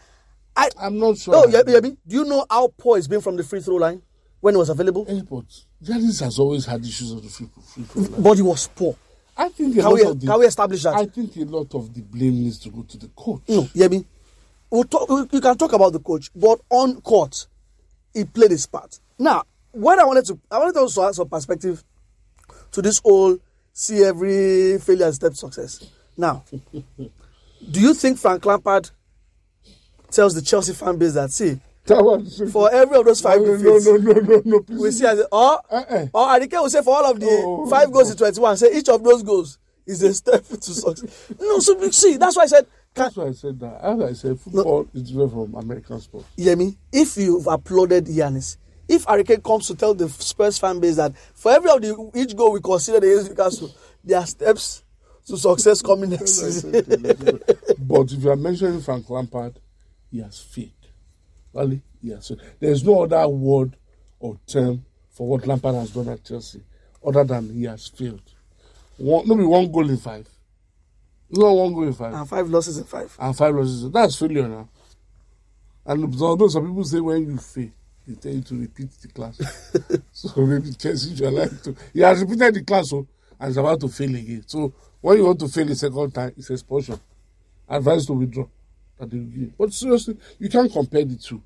I, 0.56 0.70
I'm 0.82 1.00
not 1.00 1.18
sure. 1.18 1.36
oh, 1.36 1.44
Yabi, 1.48 1.80
Yabi, 1.80 1.98
do 2.06 2.16
you 2.18 2.26
know 2.26 2.46
how 2.50 2.68
poor 2.78 2.98
he's 2.98 3.08
been 3.08 3.22
from 3.22 3.38
the 3.38 3.44
free 3.44 3.62
throw 3.62 3.76
line 3.76 4.02
when 4.42 4.56
it 4.56 4.58
was 4.58 4.68
available? 4.68 5.06
Eh, 5.08 5.22
but 5.30 5.46
Giannis 5.82 6.22
has 6.22 6.40
always 6.40 6.66
had 6.66 6.84
issues 6.84 7.14
of 7.14 7.24
the 7.24 7.30
free, 7.30 7.48
free 7.74 7.84
throw 7.84 8.02
line. 8.04 8.22
But 8.22 8.34
he 8.36 8.42
was 8.42 8.68
poor. 8.68 8.98
I 9.38 9.48
think 9.48 9.78
a 9.78 9.80
Can 9.80 9.86
lot 9.86 9.94
we, 9.94 10.04
of 10.04 10.20
the, 10.20 10.28
can 10.28 10.40
we 10.40 10.46
establish 10.46 10.84
that? 10.84 10.96
I 10.96 11.06
think 11.06 11.36
a 11.38 11.42
lot 11.46 11.74
of 11.74 11.94
the 11.94 12.02
blame 12.02 12.44
needs 12.44 12.60
to 12.60 12.70
go 12.70 12.84
to 12.84 12.98
the 12.98 13.08
coach. 13.16 13.42
no, 13.48 13.62
Yabi. 13.64 14.04
we'll 14.70 14.84
talk, 14.84 15.08
we, 15.08 15.22
you 15.32 15.40
can 15.42 15.58
talk 15.58 15.72
about 15.72 15.94
the 15.94 16.00
coach, 16.00 16.32
but 16.36 16.60
on 16.70 17.00
court, 17.00 17.48
he 18.14 18.26
played 18.26 18.52
his 18.52 18.66
part. 18.66 19.00
Now, 19.18 19.44
what 19.76 20.00
I 20.00 20.06
wanted 20.06 20.26
to, 20.26 20.40
I 20.50 20.58
wanted 20.60 20.74
to 20.74 20.80
also 20.82 21.08
add 21.08 21.16
some 21.16 21.28
perspective 21.30 21.84
to 22.72 22.82
this 22.82 23.00
whole 23.04 23.38
see 23.74 24.04
every 24.04 24.80
failure 24.80 25.06
as 25.08 25.16
step 25.16 25.34
success. 25.36 25.86
Now, 26.18 26.44
do 27.02 27.80
you 27.82 27.94
think 27.94 28.18
Frank 28.18 28.46
Lampard 28.46 28.90
tells 30.12 30.34
the 30.36 30.42
Chelsea 30.42 30.74
fan 30.74 30.98
base 30.98 31.14
that 31.14 31.32
see 31.32 31.60
for 31.86 32.74
every 32.74 32.98
of 32.98 33.06
those 33.06 33.22
five 33.22 33.40
no, 33.42 33.48
no, 33.56 33.58
defeats, 33.58 33.86
no, 33.86 33.96
no, 33.98 34.12
no, 34.22 34.42
no, 34.46 34.60
please. 34.62 34.80
we 34.80 34.92
see 34.92 35.06
as 35.06 35.20
or 35.32 35.60
Uh-uh. 35.70 36.08
or 36.14 36.28
Adike 36.28 36.54
will 36.54 36.70
say 36.70 36.82
for 36.82 36.96
all 36.96 37.12
of 37.12 37.20
the 37.20 37.28
Oh. 37.30 37.70
five 37.70 37.92
goals 37.92 38.10
in 38.10 38.18
twenty-one, 38.18 38.58
say 38.58 38.76
each 38.76 38.90
of 38.90 39.04
those 39.04 39.22
goals 39.24 39.60
is 39.86 40.02
a 40.02 40.14
step 40.14 40.44
to 40.50 40.62
success. 40.62 41.32
No, 41.40 41.60
so 41.60 41.90
see 41.92 42.18
that's 42.18 42.36
why 42.38 42.44
I 42.44 42.48
said. 42.48 42.66
Can, 42.96 43.04
That's 43.04 43.18
why 43.18 43.26
I 43.26 43.32
said 43.34 43.60
that. 43.60 43.82
As 43.84 44.00
I 44.00 44.14
said, 44.14 44.40
football 44.40 44.88
is 44.94 45.04
different 45.04 45.32
from 45.34 45.54
American 45.56 46.00
sport. 46.00 46.24
me? 46.38 46.78
if 46.94 47.18
you've 47.18 47.46
applauded 47.46 48.06
Giannis, 48.06 48.56
if 48.88 49.06
Hurricane 49.06 49.42
comes 49.42 49.68
to 49.68 49.76
tell 49.76 49.94
the 49.94 50.10
Spurs 50.10 50.58
fan 50.58 50.80
base 50.80 50.96
that 50.98 51.14
for 51.34 51.52
every 51.52 51.70
of 51.70 51.82
the 51.82 52.12
each 52.16 52.36
goal 52.36 52.52
we 52.52 52.62
consider 52.62 52.98
against 52.98 53.30
Newcastle, 53.30 53.76
there 54.04 54.20
are 54.20 54.26
steps 54.28 54.84
to 55.28 55.38
success 55.38 55.82
coming 55.82 56.12
next 56.12 56.34
season. 56.36 56.72
but 57.80 58.12
if 58.12 58.24
you 58.24 58.30
are 58.30 58.36
mentioning 58.36 58.82
Frank 58.82 59.10
Lampard, 59.10 59.60
he 60.12 60.20
has 60.20 60.40
failed. 60.40 60.70
Really, 61.54 61.82
he 62.02 62.10
has. 62.10 62.32
There 62.60 62.72
is 62.72 62.84
no 62.84 63.04
other 63.04 63.28
word 63.28 63.76
or 64.20 64.38
term 64.46 64.86
for 65.12 65.28
what 65.28 65.48
Lampard 65.48 65.76
has 65.76 65.92
done 65.92 66.10
at 66.10 66.24
Chelsea 66.24 66.62
other 67.06 67.24
than 67.24 67.50
he 67.54 67.64
has 67.64 67.88
failed. 67.88 68.22
One, 68.98 69.28
maybe 69.28 69.44
one 69.44 69.72
goal 69.72 69.90
in 69.90 69.98
five. 69.98 70.28
No 71.30 71.54
one 71.54 71.74
goal 71.74 71.84
in 71.84 71.94
five. 71.94 72.14
and 72.14 72.30
five 72.30 72.48
losses 72.50 72.78
in 72.78 72.84
five. 72.84 73.16
and 73.20 73.36
five 73.36 73.56
losses. 73.56 73.92
That's 73.92 74.16
failure 74.18 74.48
now. 74.48 74.70
And 75.86 76.22
although 76.22 76.48
some 76.48 76.68
people 76.68 76.84
say 76.84 77.00
when 77.00 77.26
you 77.32 77.38
fail, 77.38 77.70
they 78.08 78.14
tell 78.16 78.32
you 78.34 78.42
to 78.42 78.56
repeat 78.60 78.90
the 79.02 79.08
class. 79.10 79.38
so 80.12 80.42
maybe 80.46 80.72
Chelsea 80.74 81.12
you 81.12 81.28
are 81.28 81.32
like 81.32 81.62
to. 81.64 81.76
He 81.94 82.02
has 82.02 82.22
repeated 82.22 82.54
the 82.56 82.64
class 82.64 82.90
so, 82.90 83.08
and 83.40 83.50
is 83.52 83.58
about 83.58 83.80
to 83.82 83.88
fail 83.88 84.14
again. 84.16 84.44
So 84.48 84.74
when 85.02 85.18
you 85.18 85.26
want 85.26 85.40
to 85.40 85.48
fail 85.48 85.70
a 85.72 85.76
second 85.76 86.12
time, 86.14 86.34
it's 86.38 86.50
expulsion. 86.50 87.00
Advice 87.68 88.06
to 88.06 88.14
withdraw. 88.14 88.46
They 89.00 89.18
will 89.18 89.26
give. 89.26 89.58
But 89.58 89.74
seriously, 89.74 90.18
you 90.40 90.50
can't 90.50 90.72
compare 90.72 91.04
the 91.06 91.16
two. 91.16 91.42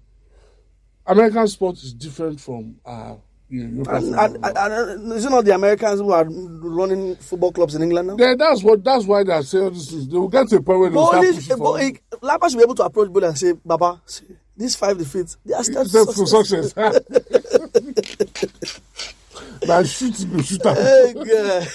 American 1.05 1.47
sport 1.47 1.77
is 1.77 1.93
different 1.93 2.39
from 2.39 2.75
uh, 2.85 3.15
you 3.49 3.63
know, 3.67 3.83
European 3.83 4.13
And, 4.19 4.45
and, 4.45 4.57
and, 4.57 5.13
is 5.13 5.25
it 5.25 5.29
not 5.31 5.43
the 5.43 5.55
Americans 5.55 5.99
who 5.99 6.11
are 6.11 6.23
running 6.25 7.15
football 7.15 7.51
clubs 7.51 7.73
in 7.75 7.81
England 7.81 8.09
now? 8.09 8.15
Yeah, 8.19 8.35
that's 8.37 8.63
what. 8.63 8.83
That's 8.83 9.05
why 9.05 9.23
they 9.23 9.33
are 9.33 9.41
saying 9.43 9.63
all 9.63 9.69
these 9.71 9.89
things. 9.89 10.07
They 10.07 10.17
will 10.17 10.27
get 10.27 10.47
to 10.49 10.57
a 10.57 10.61
point 10.61 10.79
where 10.79 10.89
they 10.89 10.95
will 10.95 11.11
But, 11.11 11.23
start 11.23 11.35
pushing 11.35 11.57
for. 11.57 11.79
he, 11.79 11.99
Lampard 12.21 12.51
should 12.51 12.57
be 12.57 12.63
able 12.63 12.75
to 12.75 12.83
approach 12.83 13.09
Bole 13.11 13.23
and 13.23 13.37
say, 13.37 13.53
Baba, 13.65 14.01
see, 14.05 14.25
these 14.59 14.75
five 14.75 14.97
defeats, 14.97 15.37
they 15.45 15.53
are 15.55 15.63
steps 15.63 15.89
Step 15.89 16.05
to 16.07 16.27
success. 16.27 16.75
Man, 19.67 19.85
shoot 19.85 20.15
shoot 20.45 20.63
her. 20.63 21.65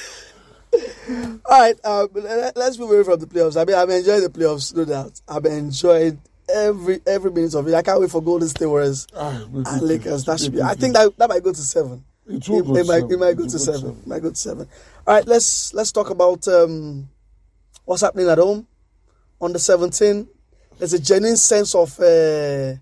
All 1.46 1.60
right, 1.60 1.76
uh, 1.84 2.06
let- 2.14 2.56
let's 2.56 2.78
move 2.78 2.90
away 2.90 3.04
from 3.04 3.20
the 3.20 3.26
playoffs. 3.26 3.60
I 3.60 3.64
mean, 3.64 3.76
I've 3.76 3.90
enjoyed 3.90 4.22
the 4.22 4.28
playoffs, 4.28 4.74
no 4.74 4.84
doubt. 4.84 5.20
I've 5.28 5.44
enjoyed 5.46 6.18
every 6.52 7.00
every 7.06 7.30
minute 7.30 7.54
of 7.54 7.68
it. 7.68 7.74
I 7.74 7.82
can't 7.82 8.00
wait 8.00 8.10
for 8.10 8.20
Golden 8.22 8.48
State 8.48 8.66
Warriors 8.66 9.06
Ah, 9.14 9.44
and 9.52 9.82
Lakers. 9.82 10.24
That 10.24 10.40
should 10.40 10.52
be. 10.52 10.62
I 10.62 10.74
think 10.74 10.94
that 10.94 11.16
that 11.18 11.28
might 11.28 11.42
go 11.42 11.52
to 11.52 11.60
seven. 11.62 12.04
It 12.26 12.48
will 12.48 12.58
It, 12.60 12.66
go 12.66 12.76
it 12.76 12.86
might, 12.86 13.00
seven. 13.00 13.12
it 13.12 13.18
might 13.18 13.36
go 13.36 13.42
will 13.44 13.50
to 13.50 13.58
seven. 13.58 13.80
seven. 13.80 13.96
It 14.00 14.06
might 14.06 14.22
go 14.22 14.30
to 14.30 14.36
seven. 14.36 14.68
All 15.06 15.14
right, 15.14 15.26
let's 15.26 15.72
let's 15.74 15.92
talk 15.92 16.10
about 16.10 16.46
um, 16.48 17.08
what's 17.84 18.02
happening 18.02 18.28
at 18.28 18.38
home 18.38 18.66
on 19.40 19.52
the 19.52 19.58
17th. 19.58 20.26
There's 20.84 20.92
a 20.92 20.98
genuine 20.98 21.38
sense 21.38 21.74
of 21.74 21.98
uh, 21.98 22.74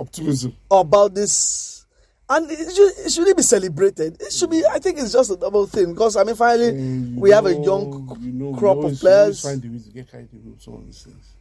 optimism. 0.00 0.54
about 0.70 1.12
this, 1.12 1.84
and 2.30 2.48
it 2.48 2.72
should, 2.72 2.92
it 3.04 3.10
shouldn't 3.10 3.36
be 3.36 3.42
celebrated. 3.42 4.16
It 4.22 4.32
should 4.32 4.50
be. 4.50 4.64
I 4.64 4.78
think 4.78 5.00
it's 5.00 5.10
just 5.10 5.32
a 5.32 5.36
double 5.36 5.66
thing 5.66 5.92
because 5.92 6.16
I 6.16 6.22
mean, 6.22 6.36
finally, 6.36 6.70
Mm, 6.70 7.16
we 7.16 7.30
you 7.30 7.34
have 7.34 7.46
a 7.46 7.54
young 7.54 8.16
you 8.20 8.30
know, 8.30 8.54
crop 8.56 8.76
always, 8.76 8.92
of 8.92 9.00
players. 9.00 9.42
We 9.42 9.50
always 9.50 9.60
find 9.60 9.64
a 9.64 9.76
way 9.76 9.82
to 9.82 9.90
get 9.90 10.08
carried 10.08 10.28
away 10.32 10.42
with 10.52 10.62
some 10.62 10.74
of 10.74 10.86
these 10.86 11.02
things. 11.02 11.32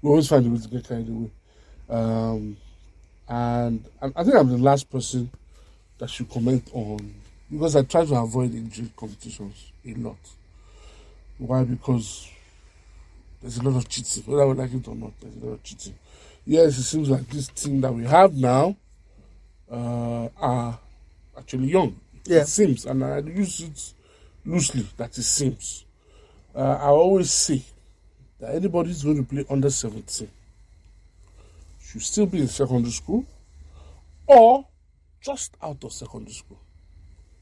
We 0.00 0.08
always 0.08 0.28
find 0.28 0.46
a 0.46 0.48
way 0.48 0.58
to 0.60 0.68
get 0.68 0.88
carried 0.88 1.08
away. 1.10 1.30
Um, 1.90 2.56
and 3.28 3.84
I, 4.00 4.06
I 4.16 4.24
think 4.24 4.36
I'm 4.36 4.48
the 4.48 4.56
last 4.56 4.88
person 4.88 5.30
that 5.98 6.08
should 6.08 6.30
comment 6.30 6.70
on 6.72 7.14
because 7.52 7.76
I 7.76 7.82
try 7.82 8.06
to 8.06 8.14
avoid 8.14 8.54
injury 8.54 8.90
competitions 8.96 9.72
a 9.86 9.92
lot. 9.92 10.16
Why? 11.36 11.64
Because 11.64 12.30
there's 13.40 13.58
a 13.58 13.62
lot 13.62 13.76
of 13.76 13.88
cheating, 13.88 14.22
whether 14.26 14.46
we 14.46 14.54
like 14.54 14.72
it 14.72 14.86
or 14.88 14.94
not. 14.94 15.12
There's 15.20 15.36
a 15.36 15.46
lot 15.46 15.52
of 15.54 15.62
cheating. 15.62 15.94
Yes, 16.46 16.78
it 16.78 16.82
seems 16.82 17.08
like 17.10 17.28
this 17.28 17.48
team 17.48 17.80
that 17.80 17.92
we 17.92 18.04
have 18.04 18.34
now 18.34 18.76
uh, 19.70 20.28
are 20.38 20.78
actually 21.38 21.68
young. 21.68 21.98
Yeah. 22.24 22.40
It 22.40 22.48
seems, 22.48 22.84
and 22.86 23.04
I 23.04 23.18
use 23.18 23.60
it 23.60 23.92
loosely 24.44 24.86
that 24.96 25.16
it 25.16 25.22
seems. 25.22 25.84
Uh, 26.54 26.78
I 26.80 26.88
always 26.88 27.30
say 27.30 27.62
that 28.40 28.54
anybody 28.54 28.88
who's 28.88 29.04
going 29.04 29.24
to 29.24 29.28
play 29.34 29.44
under 29.48 29.70
17 29.70 30.28
should 31.82 32.02
still 32.02 32.26
be 32.26 32.40
in 32.40 32.48
secondary 32.48 32.92
school 32.92 33.24
or 34.26 34.66
just 35.20 35.56
out 35.62 35.82
of 35.84 35.92
secondary 35.92 36.32
school. 36.32 36.58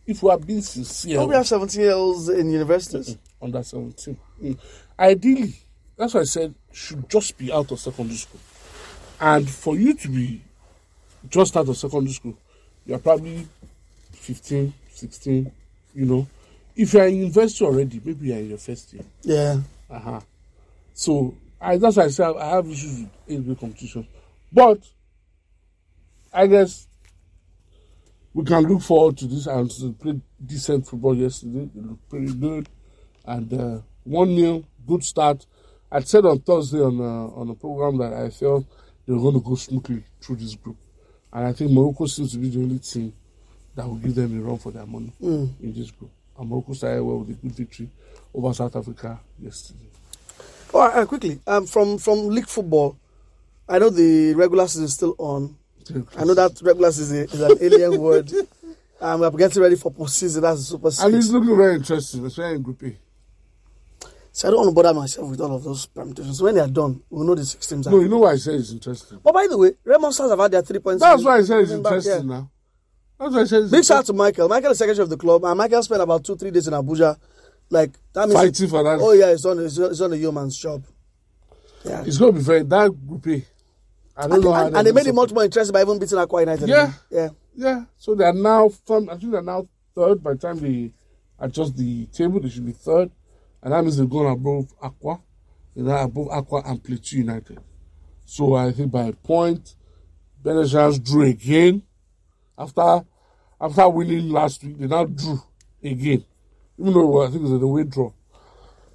If 0.07 0.23
we 0.23 0.31
are 0.31 0.39
being 0.39 0.63
sincere, 0.63 1.17
Don't 1.17 1.29
we 1.29 1.35
have 1.35 1.47
17 1.47 1.81
year 1.81 1.93
olds 1.93 2.29
in 2.29 2.51
universities? 2.51 3.17
under 3.41 3.63
17. 3.63 4.17
Mm. 4.43 4.59
Ideally, 4.99 5.55
that's 5.99 6.15
why 6.15 6.21
I 6.21 6.25
said 6.25 6.55
should 6.73 7.11
just 7.11 7.37
be 7.37 7.53
out 7.53 7.71
of 7.73 7.81
secondary 7.81 8.17
school. 8.17 8.41
And 9.21 9.51
for 9.51 9.77
you 9.77 9.95
to 9.95 10.09
be 10.09 10.41
just 11.29 11.57
out 11.57 11.69
of 11.69 11.77
secondary 11.77 12.13
school, 12.13 12.39
you're 12.87 13.01
probably 13.01 13.47
15, 14.13 14.73
16, 14.91 15.53
you 15.95 16.07
know. 16.07 16.27
If 16.77 16.95
you're 16.95 17.07
in 17.07 17.17
university 17.17 17.65
already, 17.65 18.01
maybe 18.05 18.29
you're 18.29 18.39
in 18.39 18.51
your 18.51 18.59
first 18.59 18.93
year. 18.95 19.03
Yeah. 19.23 19.59
Uh-huh. 19.91 20.21
So 20.95 21.35
I, 21.61 21.77
that's 21.77 21.97
why 21.97 22.05
I 22.05 22.09
said 22.09 22.37
I 22.37 22.51
have 22.51 22.69
issues 22.69 23.01
with 23.27 23.49
age 23.49 23.59
competition. 23.59 24.07
But 24.53 24.79
I 26.33 26.47
guess 26.47 26.87
we 28.33 28.45
can 28.45 28.63
look 28.65 28.83
forward 28.83 29.19
to 29.19 29.27
this 29.27 29.47
and 29.49 29.69
to 29.73 29.93
play 29.95 30.21
decent 30.45 30.87
football 30.87 31.17
yesterday. 31.17 31.69
They 31.75 31.81
looked 31.81 32.09
pretty 32.09 32.33
good. 32.33 32.69
And 33.25 33.53
uh, 33.53 33.81
1 34.05 34.37
0, 34.37 34.65
good 34.87 35.03
start. 35.03 35.45
I 35.91 36.01
said 36.01 36.25
on 36.27 36.41
Thursday 36.41 36.81
on 36.81 37.01
uh, 37.01 37.41
on 37.41 37.51
a 37.51 37.55
program 37.55 37.97
that 37.99 38.13
I 38.13 38.31
felt 38.31 38.67
they 39.07 39.13
were 39.13 39.21
going 39.21 39.35
to 39.35 39.41
go 39.41 39.55
smoothly 39.55 40.03
through 40.21 40.37
this 40.37 40.55
group. 40.55 40.77
And 41.33 41.47
I 41.47 41.53
think 41.53 41.71
Morocco 41.71 42.07
seems 42.07 42.33
to 42.33 42.39
be 42.39 42.49
the 42.51 42.61
only 42.61 42.79
team 42.79 43.13
that 43.75 43.87
will 43.87 43.97
give 43.97 44.15
them 44.15 44.39
a 44.39 44.43
run 44.43 44.59
for 44.59 44.71
their 44.73 44.87
money 44.87 45.13
in 45.21 45.73
this 45.75 45.91
group. 45.91 46.11
And 46.39 46.49
Morocco 46.49 46.73
started 46.75 47.03
well 47.05 47.19
with 47.21 47.31
a 47.31 47.33
good 47.35 47.53
victory 47.53 47.89
over 48.35 48.53
South 48.53 48.75
Africa 48.77 49.19
yesterday. 49.41 49.89
All 50.75 50.81
right, 50.87 50.97
uh, 50.99 51.07
quickly. 51.07 51.41
Um, 51.47 51.67
from 51.67 51.97
from 51.99 52.29
league 52.29 52.47
football, 52.49 52.97
I 53.69 53.79
know 53.79 53.89
the 53.91 54.35
regular 54.35 54.67
season 54.67 54.85
is 54.85 54.95
still 54.95 55.15
on. 55.19 55.57
I 56.19 56.25
know 56.25 56.35
that 56.35 56.61
regular 56.63 56.93
season 56.93 57.19
is 57.25 57.41
an 57.41 57.57
alien 57.61 58.01
word. 58.01 58.31
Um, 59.01 59.21
we're 59.21 59.31
getting 59.31 59.63
ready 59.63 59.77
for 59.77 59.93
postseason. 59.93 60.41
That's 60.43 60.71
the 60.71 60.91
Super 60.91 61.07
And 61.07 61.15
it's 61.15 61.29
looking 61.29 61.57
very 61.57 61.77
interesting, 61.77 62.27
especially 62.27 62.57
in 62.57 62.63
Group 62.63 62.83
A. 62.83 62.97
So 64.39 64.47
I 64.47 64.51
don't 64.53 64.61
want 64.61 64.69
to 64.71 64.75
bother 64.83 64.95
myself 64.95 65.31
with 65.31 65.41
all 65.41 65.57
of 65.57 65.65
those 65.65 65.87
permutations. 65.87 66.41
When 66.41 66.55
they 66.55 66.61
are 66.61 66.69
done, 66.69 67.03
we'll 67.11 67.25
know 67.27 67.35
the 67.35 67.45
six 67.45 67.67
teams. 67.67 67.89
are. 67.89 67.91
No, 67.91 67.99
you 67.99 68.09
know 68.09 68.19
why 68.19 68.35
I 68.35 68.37
say 68.37 68.55
it's 68.55 68.71
interesting. 68.71 69.19
But 69.21 69.35
by 69.35 69.49
the 69.51 69.59
way, 69.59 69.73
Remo 69.85 70.13
Stars 70.13 70.31
have 70.31 70.39
had 70.39 70.53
their 70.53 70.63
three 70.63 70.79
points. 70.79 71.03
That's 71.03 71.25
why 71.25 71.39
I 71.39 71.43
say 71.43 71.61
it's 71.63 71.73
interesting 71.73 72.29
now. 72.29 72.49
That's 73.19 73.35
why 73.35 73.41
I 73.41 73.45
say 73.47 73.57
it's 73.57 73.71
Big 73.73 73.85
shout 73.85 73.99
out 73.99 74.07
to 74.07 74.13
Michael. 74.13 74.49
Michael 74.49 74.71
is 74.71 74.79
secretary 74.79 75.03
of 75.03 75.11
the 75.11 75.17
club, 75.17 75.45
and 75.45 75.59
Michael 75.59 75.83
spent 75.83 76.03
about 76.03 76.25
two, 76.25 76.37
three 76.37 76.53
days 76.53 76.69
in 76.69 76.73
Abuja. 76.73 77.17
Like 77.69 77.91
that 78.13 78.29
means 78.29 78.41
Fighting 78.41 78.69
for 78.69 78.85
that. 78.85 79.01
Oh 79.01 79.11
yeah, 79.11 79.27
it's 79.31 79.45
on 79.45 79.59
it's, 79.59 79.77
it's 79.77 80.01
on 80.01 80.13
a 80.13 80.17
yeoman's 80.17 80.57
job. 80.57 80.85
Yeah. 81.85 82.05
It's 82.07 82.19
going 82.19 82.35
to 82.35 82.39
be 82.39 82.45
very, 82.45 82.63
that 82.63 82.91
Group 83.09 83.27
I 83.27 84.23
don't 84.23 84.33
And, 84.35 84.45
know 84.45 84.53
how 84.53 84.67
and, 84.69 84.77
and 84.77 84.87
they 84.87 84.93
made 84.93 85.09
it 85.09 85.15
much 85.17 85.33
more 85.33 85.43
interesting 85.45 85.73
by 85.73 85.83
even 85.83 85.99
beating 85.99 86.17
Akwa 86.19 86.41
United. 86.41 86.69
Yeah. 86.69 86.93
Yeah. 87.11 87.29
Yeah, 87.57 87.85
so 87.97 88.15
they 88.15 88.23
are 88.23 88.33
now 88.33 88.69
from. 88.69 89.11
I 89.11 89.17
think 89.17 89.33
they're 89.33 89.43
now 89.43 89.67
third. 89.97 90.23
By 90.23 90.35
the 90.35 90.39
time 90.39 90.61
they 90.61 90.93
adjust 91.41 91.77
the 91.77 92.07
table, 92.07 92.39
they 92.39 92.51
should 92.51 92.65
be 92.65 92.71
third, 92.71 93.11
and 93.63 93.73
that 93.73 93.83
means 93.83 93.97
they're 93.97 94.07
going 94.07 94.31
above 94.33 94.73
Aqua. 94.81 95.21
They're 95.75 95.97
above 95.97 96.29
Aqua 96.29 96.63
and 96.67 96.83
Plateau 96.83 97.17
United. 97.17 97.59
So 98.25 98.55
I 98.55 98.73
think 98.73 98.91
by 98.93 99.05
a 99.05 99.13
point, 99.13 99.75
Benejans 100.43 101.03
drew 101.03 101.23
again 101.23 101.83
after 102.57 103.05
after 103.61 103.89
winning 103.89 104.29
last 104.31 104.63
week. 104.63 104.79
They 104.79 104.87
now 104.87 105.05
drew 105.05 105.43
again, 105.83 106.25
even 106.79 106.93
though 106.93 107.23
it 107.23 107.27
I 107.27 107.31
think 107.31 107.41
it 107.41 107.51
was 107.51 107.63
a 107.63 107.65
away 107.65 107.85
draw. 107.85 108.13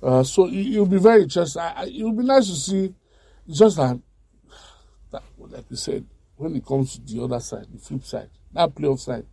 Uh, 0.02 0.24
so 0.24 0.48
it, 0.48 0.54
it'll 0.54 0.86
be 0.86 0.98
very 0.98 1.24
interesting. 1.24 1.62
I, 1.62 1.74
I, 1.78 1.84
it'll 1.86 2.12
be 2.12 2.26
nice 2.26 2.48
to 2.48 2.56
see. 2.56 2.94
It's 3.48 3.60
just 3.60 3.78
that, 3.78 4.00
that, 5.12 5.24
like 5.38 5.66
we 5.70 5.76
said, 5.78 6.06
when 6.36 6.56
it 6.56 6.66
comes 6.66 6.98
to 6.98 7.02
the 7.02 7.24
other 7.24 7.40
side, 7.40 7.68
the 7.72 7.80
flip 7.80 8.04
side, 8.04 8.30
that 8.54 8.76
playoff 8.76 9.00
side, 9.00 9.26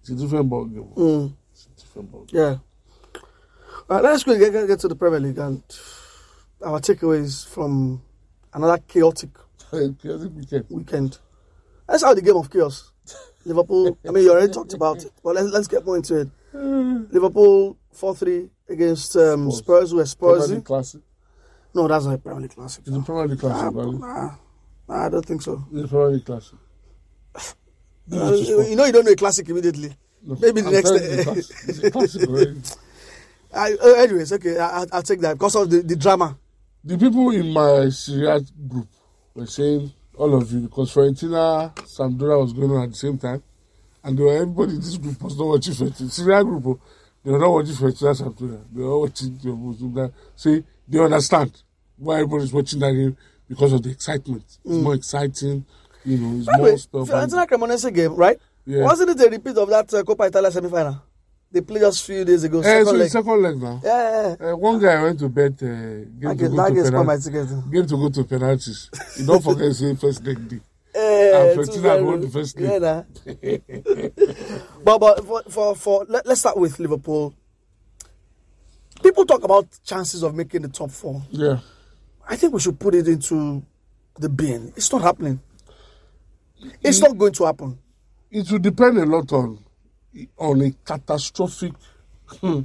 it's 0.00 0.10
a 0.10 0.14
different 0.14 0.48
ball 0.48 0.64
game. 0.64 0.92
Mm. 0.96 1.32
It's 1.52 1.66
a 1.66 1.80
different 1.80 2.10
ball 2.10 2.24
game. 2.24 2.40
Yeah. 2.40 2.56
All 3.90 3.96
right, 3.96 4.04
let's 4.04 4.22
quickly 4.22 4.52
get, 4.52 4.68
get, 4.68 4.78
to 4.78 4.86
the 4.86 4.94
Premier 4.94 5.18
League 5.18 5.38
and 5.38 5.64
our 6.64 6.78
takeaways 6.78 7.44
from 7.44 8.00
another 8.54 8.78
chaotic 8.86 9.30
Chaotic 9.68 10.30
weekend. 10.32 10.64
weekend. 10.68 11.18
That's 11.88 12.04
how 12.04 12.14
the 12.14 12.22
game 12.22 12.36
of 12.36 12.48
chaos. 12.48 12.92
Liverpool. 13.44 13.98
I 14.06 14.12
mean, 14.12 14.22
you 14.22 14.30
already 14.30 14.52
talked 14.52 14.74
about 14.74 15.02
it, 15.02 15.10
but 15.24 15.34
let's 15.34 15.48
let's 15.48 15.66
get 15.66 15.84
more 15.84 15.96
into 15.96 16.20
it. 16.20 16.28
Liverpool 16.52 17.78
four 17.92 18.14
three 18.14 18.50
against 18.68 19.16
um, 19.16 19.50
Spurs. 19.50 19.92
Were 19.92 20.04
Premier 20.04 20.06
Spurs? 20.06 20.50
League 20.52 20.64
Classic. 20.64 21.00
No, 21.74 21.88
that's 21.88 22.04
not 22.04 22.14
a 22.14 22.18
Premier 22.18 22.42
League 22.42 22.54
classic. 22.54 22.84
It's 22.86 22.96
a 22.96 23.00
Premier 23.00 23.26
League 23.26 23.40
Classic, 23.40 23.74
Nah, 23.74 23.90
nah, 23.90 24.34
nah, 24.88 25.06
I 25.06 25.08
don't 25.08 25.26
think 25.26 25.42
so. 25.42 25.64
It's 25.72 25.86
a 25.86 25.88
Premier 25.88 26.10
League 26.10 26.24
Classic. 26.24 26.58
You 28.06 28.76
know, 28.76 28.84
you 28.86 28.92
don't 28.92 29.04
know 29.04 29.12
a 29.12 29.16
classic 29.16 29.48
immediately. 29.48 29.92
Maybe 30.24 30.62
the 30.62 30.66
I'm 30.66 30.72
next 30.72 30.90
day. 32.74 32.80
I, 33.52 33.72
uh, 33.74 33.94
anyways, 33.94 34.32
okay, 34.34 34.58
I, 34.58 34.84
I'll, 34.92 35.02
take 35.02 35.20
that 35.20 35.34
because 35.34 35.56
of 35.56 35.70
the, 35.70 35.82
the 35.82 35.96
drama. 35.96 36.38
The 36.84 36.96
people 36.96 37.30
in 37.30 37.52
my 37.52 37.88
Syria 37.90 38.40
group 38.68 38.88
were 39.34 39.46
saying, 39.46 39.92
all 40.16 40.34
of 40.34 40.50
you, 40.52 40.60
because 40.60 40.94
Fiorentina, 40.94 41.74
Sampdoria 41.76 42.40
was 42.40 42.52
going 42.52 42.70
on 42.70 42.84
at 42.84 42.90
the 42.90 42.96
same 42.96 43.18
time, 43.18 43.42
and 44.04 44.16
they 44.16 44.22
were, 44.22 44.34
everybody 44.34 44.74
in 44.74 44.80
this 44.80 44.96
group 44.96 45.20
was 45.22 45.36
not 45.38 45.46
watching 45.48 45.74
Fiorentina. 45.74 46.10
Syria 46.10 46.44
group, 46.44 46.66
oh, 46.66 46.80
they 47.24 47.32
were 47.32 47.38
not 47.38 47.50
watching 47.50 47.74
Fiorentina, 47.74 48.14
Sampdoria. 48.22 48.60
They 48.72 48.82
were 48.82 48.98
watching 48.98 49.38
the. 49.38 50.12
See, 50.36 50.64
they 50.88 50.98
understand 50.98 51.62
why 51.96 52.14
everybody's 52.16 52.52
watching 52.52 52.78
that 52.80 52.92
game 52.92 53.16
because 53.48 53.72
of 53.72 53.82
the 53.82 53.90
excitement. 53.90 54.44
It's 54.46 54.58
more 54.64 54.94
exciting, 54.94 55.66
you 56.04 56.18
know, 56.18 56.36
it's 56.36 56.46
By 56.46 56.56
more 56.56 56.66
way, 56.66 56.74
Fiorentina 56.76 57.46
Cremonese 57.46 57.92
game, 57.92 58.14
right? 58.14 58.38
Yeah. 58.64 58.84
Wasn't 58.84 59.10
it 59.10 59.26
a 59.26 59.30
repeat 59.30 59.56
of 59.56 59.68
that 59.70 59.92
uh, 59.92 60.02
Coppa 60.02 60.28
Italia 60.28 60.50
semi-final? 60.52 61.02
They 61.52 61.60
played 61.62 61.80
just 61.80 62.02
a 62.02 62.04
few 62.06 62.24
days 62.24 62.44
ago. 62.44 62.60
Eh, 62.60 62.62
second 62.62 62.86
so 62.86 62.92
leg. 62.92 63.10
second 63.10 63.42
leg 63.42 63.60
now. 63.60 63.80
Yeah, 63.82 64.36
yeah, 64.40 64.52
Uh, 64.52 64.56
one 64.56 64.78
guy 64.78 65.02
went 65.02 65.18
to 65.18 65.28
bet 65.28 65.52
uh, 65.54 65.66
game 65.66 66.20
That 66.20 66.38
to 66.38 66.48
game, 66.48 66.54
go 66.56 66.68
to 66.68 66.74
game 66.74 66.84
my 67.06 67.16
penalties. 67.16 67.24
ticket. 67.24 67.70
Game 67.72 67.86
to 67.86 67.96
go 67.96 68.08
to 68.08 68.24
penalties. 68.24 68.90
You 69.18 69.26
don't 69.26 69.42
forget 69.42 69.74
say 69.74 69.94
first 69.96 70.24
leg 70.24 70.48
day. 70.48 70.60
Eh, 70.94 71.50
And 71.52 71.66
two 71.66 71.72
Fiorentina 71.72 71.82
zero. 71.82 72.04
won 72.04 72.20
the 72.20 72.28
first 72.28 72.58
Yeah, 72.58 72.78
nah. 72.78 73.02
but 74.84 74.98
but 74.98 75.24
for 75.26 75.42
for, 75.48 75.74
for 75.74 76.06
let, 76.08 76.26
let's 76.26 76.40
start 76.40 76.56
with 76.56 76.78
Liverpool. 76.78 77.34
People 79.02 79.24
talk 79.24 79.42
about 79.42 79.66
chances 79.84 80.22
of 80.22 80.34
making 80.34 80.62
the 80.62 80.68
top 80.68 80.90
four. 80.90 81.22
Yeah. 81.30 81.60
I 82.28 82.36
think 82.36 82.52
we 82.54 82.60
should 82.60 82.78
put 82.78 82.94
it 82.94 83.08
into 83.08 83.62
the 84.18 84.28
bin. 84.28 84.72
It's 84.76 84.92
not 84.92 85.02
happening. 85.02 85.40
It's 86.82 87.00
not 87.00 87.16
going 87.16 87.32
to 87.32 87.44
happen. 87.46 87.78
It 88.30 88.50
will 88.50 88.58
depend 88.58 88.98
a 88.98 89.06
lot 89.06 89.32
on 89.32 89.58
on 90.38 90.60
a 90.62 90.70
catastrophic 90.84 91.72
hmm, 92.40 92.60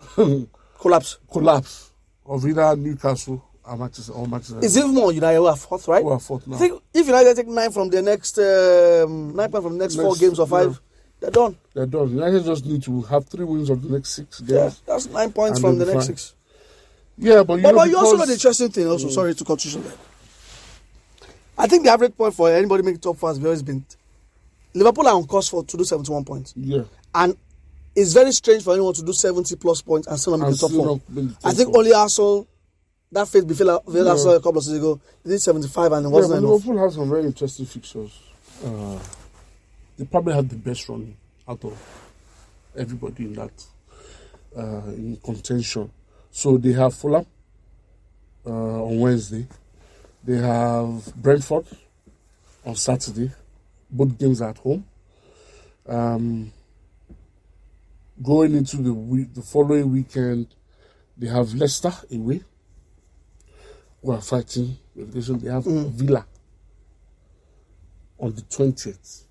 hmm, 0.00 0.42
Collapse. 0.80 1.18
collapse 1.30 1.92
of 2.26 2.46
either 2.46 2.76
Newcastle 2.76 3.44
or 3.64 3.76
Manchester 3.76 4.12
or 4.12 4.26
Manchester. 4.26 4.58
It's 4.62 4.76
even 4.76 4.94
more 4.94 5.12
United 5.12 5.38
who 5.38 5.46
are 5.46 5.56
fourth, 5.56 5.88
right? 5.88 6.02
Who 6.02 6.10
are 6.10 6.20
fourth 6.20 6.46
now. 6.46 6.56
I 6.56 6.58
think 6.58 6.82
if 6.94 7.06
United 7.06 7.36
take 7.36 7.48
nine 7.48 7.70
from 7.70 7.90
the 7.90 8.02
next 8.02 8.38
um, 8.38 9.34
nine 9.34 9.50
points 9.50 9.66
from 9.66 9.78
the 9.78 9.84
next, 9.84 9.96
four 9.96 10.14
games 10.16 10.38
or 10.38 10.46
five, 10.46 10.70
yeah. 10.70 10.76
they're 11.20 11.30
done. 11.30 11.56
They're 11.74 11.86
done. 11.86 12.08
United 12.10 12.44
just 12.44 12.64
need 12.66 12.82
to 12.84 13.02
have 13.02 13.26
three 13.26 13.44
wins 13.44 13.70
of 13.70 13.82
the 13.82 13.90
next 13.90 14.10
six 14.10 14.40
games. 14.40 14.50
Yeah, 14.50 14.70
that's 14.94 15.06
nine 15.08 15.32
points 15.32 15.60
from 15.60 15.78
the 15.78 15.84
next 15.86 16.06
fine. 16.06 16.16
six. 16.16 16.34
Yeah, 17.18 17.42
but 17.42 17.54
you 17.54 17.62
But, 17.62 17.70
know, 17.72 17.78
but 17.78 17.88
you 17.90 17.96
also 17.98 18.16
know 18.16 18.26
the 18.26 18.32
interesting 18.34 18.70
thing. 18.70 18.86
Also, 18.86 19.08
hmm. 19.08 19.12
sorry 19.12 19.34
to 19.34 19.44
cut 19.44 19.64
you 19.64 19.70
short. 19.72 19.84
there. 19.84 19.94
I 21.56 21.66
think 21.66 21.82
the 21.84 21.90
average 21.90 22.16
point 22.16 22.34
for 22.34 22.50
anybody 22.50 22.84
making 22.84 23.00
top 23.00 23.16
four 23.16 23.30
has 23.30 23.42
always 23.42 23.62
been 23.62 23.84
Liverpool 24.78 25.08
are 25.08 25.14
on 25.14 25.26
course 25.26 25.48
for 25.48 25.64
to 25.64 25.76
do 25.76 25.84
seventy-one 25.84 26.24
points, 26.24 26.54
yeah, 26.56 26.82
and 27.14 27.36
it's 27.96 28.12
very 28.12 28.32
strange 28.32 28.62
for 28.62 28.72
anyone 28.74 28.94
to 28.94 29.02
do 29.02 29.12
seventy 29.12 29.56
plus 29.56 29.82
points 29.82 30.06
and 30.06 30.18
still 30.18 30.36
not 30.36 30.46
make 30.48 30.58
the 30.58 30.68
top 30.68 30.70
four. 30.70 30.86
not 30.86 31.00
make 31.10 31.38
the 31.40 31.48
I 31.48 31.52
think 31.52 31.76
only 31.76 31.92
Arsenal 31.92 32.46
that 33.12 33.26
failed 33.28 33.48
before 33.48 33.66
Yeah. 33.66 34.10
Arsenal 34.10 34.34
a 34.36 34.40
couple 34.40 34.58
of 34.58 34.64
seasons 34.64 34.78
ago. 34.80 35.00
They 35.24 35.30
did 35.30 35.40
seventy-five 35.42 35.92
and 35.92 36.06
it 36.06 36.08
wasn't 36.08 36.32
but 36.32 36.38
enough. 36.38 36.50
Liverpool 36.66 36.78
has 36.84 36.94
some 36.94 37.08
very 37.08 37.24
interesting 37.24 37.66
fixtures. 37.66 38.12
Uh, 38.64 38.98
they 39.98 40.04
probably 40.04 40.34
had 40.34 40.48
the 40.48 40.56
best 40.56 40.88
run 40.88 41.16
out 41.48 41.64
of 41.64 41.76
everybody 42.76 43.24
in 43.24 43.32
that 43.34 43.64
uh, 44.56 44.82
in 44.88 45.16
contention. 45.24 45.90
So 46.30 46.56
they 46.56 46.72
have 46.72 46.94
Fulham 46.94 47.26
uh, 48.46 48.50
on 48.84 49.00
Wednesday. 49.00 49.46
They 50.24 50.36
have 50.36 51.14
Brentford 51.16 51.64
on 52.64 52.74
Saturday. 52.76 53.30
Both 53.90 54.18
games 54.18 54.42
at 54.42 54.58
home. 54.58 54.84
Um, 55.86 56.52
going 58.22 58.54
into 58.54 58.76
the 58.78 58.92
week, 58.92 59.32
the 59.34 59.42
following 59.42 59.92
weekend, 59.92 60.54
they 61.16 61.28
have 61.28 61.54
Leicester 61.54 61.92
away. 62.12 62.42
Who 64.02 64.12
are 64.12 64.20
fighting 64.20 64.76
relegation. 64.94 65.40
They 65.40 65.50
have 65.50 65.64
Villa 65.64 66.24
on 68.18 68.32
the 68.34 68.42
twentieth. 68.42 69.24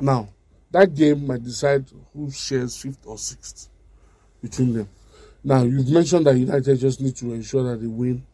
Now, 0.00 0.28
that 0.70 0.94
game 0.94 1.26
might 1.26 1.42
decide 1.42 1.86
who 2.12 2.30
shares 2.30 2.76
fifth 2.76 3.04
or 3.04 3.18
sixth 3.18 3.68
between 4.40 4.74
them. 4.74 4.88
Now, 5.42 5.62
you've 5.64 5.90
mentioned 5.90 6.26
that 6.26 6.36
United 6.36 6.78
just 6.78 7.00
need 7.00 7.16
to 7.16 7.32
ensure 7.32 7.64
that 7.64 7.80
they 7.80 7.88
win 7.88 8.24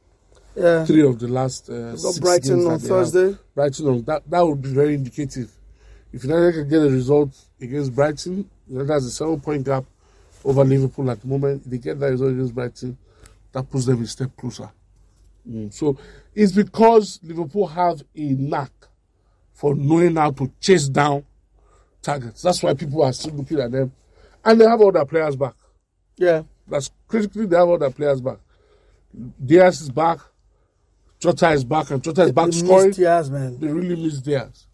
Yeah, 0.57 0.85
three 0.87 1.03
of 1.03 1.19
the 1.19 1.29
last 1.29 1.69
uh, 1.69 1.91
got 1.91 1.99
six 1.99 2.19
Brighton 2.19 2.65
on 2.65 2.71
have. 2.73 2.83
Thursday. 2.83 3.37
Brighton 3.55 3.89
on 3.89 4.03
that 4.05 4.23
that 4.31 4.47
would 4.47 4.63
be 4.63 4.71
very 4.71 4.95
indicative. 4.95 5.53
If 6.13 6.25
United 6.25 6.53
can 6.53 6.69
get 6.69 6.83
a 6.83 6.91
result 6.91 7.37
against 7.61 7.95
Brighton, 7.95 8.49
United 8.67 8.93
has 8.93 9.05
a 9.05 9.11
seven 9.11 9.41
point 9.41 9.65
gap 9.65 9.85
over 10.45 10.65
Liverpool 10.65 11.11
at 11.11 11.21
the 11.21 11.27
moment. 11.27 11.63
If 11.65 11.71
they 11.71 11.79
get 11.79 12.01
that 12.01 12.11
result 12.11 12.33
against 12.33 12.55
Brighton, 12.55 12.97
that 13.53 13.71
puts 13.71 13.85
them 13.85 14.03
a 14.03 14.07
step 14.07 14.31
closer. 14.37 14.71
Mm. 15.49 15.73
So 15.73 15.99
it's 16.35 16.53
because 16.53 17.21
Liverpool 17.23 17.67
have 17.67 18.03
a 18.17 18.21
knack 18.21 18.73
for 19.53 19.75
knowing 19.75 20.17
how 20.17 20.31
to 20.33 20.51
chase 20.61 20.89
down 20.89 21.25
targets. 22.03 22.43
That's 22.43 22.63
why 22.63 22.75
people 22.75 23.03
are 23.03 23.13
still 23.13 23.35
looking 23.35 23.61
at 23.61 23.71
them, 23.71 23.93
and 24.45 24.61
they 24.61 24.67
have 24.67 24.81
all 24.81 24.93
their 24.93 25.05
players 25.05 25.37
back. 25.37 25.55
Yeah, 26.17 26.43
That's 26.67 26.91
critically 27.07 27.47
they 27.47 27.57
have 27.57 27.69
all 27.69 27.79
their 27.79 27.91
players 27.91 28.21
back. 28.21 28.39
Diaz 29.45 29.81
is 29.83 29.91
back. 29.91 30.19
Jota 31.27 31.51
is 31.53 31.65
back, 31.65 31.91
and 31.91 32.03
Jota 32.03 32.23
is 32.23 32.33
back 32.33 32.47
They 32.51 32.59
scoring. 32.59 32.87
missed 32.89 32.99
Diaz, 32.99 33.31
man. 33.31 33.59
They 33.59 33.67
really 33.67 33.97
miss 34.03 34.21
theirs. 34.21 34.67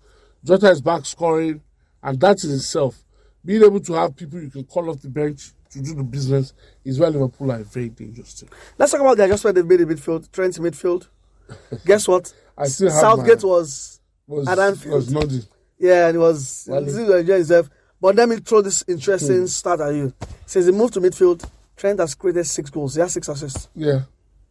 Jota 0.45 0.71
is 0.71 0.81
back 0.83 1.05
scoring, 1.07 1.62
and 2.03 2.21
that 2.21 2.45
in 2.45 2.51
itself, 2.53 3.03
being 3.45 3.62
able 3.62 3.81
to 3.81 3.93
have 3.95 4.15
people 4.17 4.41
you 4.41 4.51
can 4.51 4.65
call 4.65 4.91
off 4.91 5.01
the 5.01 5.09
bench 5.09 5.53
to 5.71 5.81
do 5.83 5.95
the 5.95 6.03
business 6.03 6.53
is 6.85 6.99
where 6.99 7.09
Liverpool 7.11 7.51
are 7.53 7.59
very 7.62 7.88
dangerous. 7.88 8.45
Let's 8.79 8.93
talk 8.93 9.01
about 9.01 9.17
the 9.17 9.25
adjustment 9.25 9.57
they've 9.57 9.67
made 9.67 9.81
in 9.81 9.88
midfield. 9.88 10.31
Trent 10.31 10.55
midfield. 10.57 11.09
Guess 11.87 12.07
what? 12.09 12.33
I 12.59 12.67
still 12.67 12.91
Southgate 12.91 13.43
my- 13.43 13.49
was 13.49 14.01
Was, 14.27 14.47
At 14.49 14.59
Anfield. 14.59 14.95
was 14.95 15.11
nothing. 15.11 15.43
yeah, 15.79 16.09
and 16.09 16.17
it 16.17 16.21
was 16.21 16.67
Well, 16.71 16.81
he 16.85 16.91
didn't 16.93 17.19
enjoy 17.21 17.35
himself. 17.37 17.71
But 18.01 18.17
let 18.17 18.29
me 18.29 18.37
throw 18.37 18.61
this 18.62 18.83
Hmm. 18.83 18.93
interesting 18.93 19.47
start 19.47 19.81
at 19.81 19.95
you. 19.95 20.12
Since 20.47 20.67
he 20.67 20.73
moved 20.73 20.95
to 20.95 21.01
midfield, 21.01 21.45
Trent 21.77 21.99
has 22.01 22.15
created 22.15 22.45
six 22.45 22.69
goals. 22.71 22.95
He 22.95 23.01
has 23.01 23.12
six 23.12 23.29
assists. 23.29 23.69
Yeah, 23.75 24.03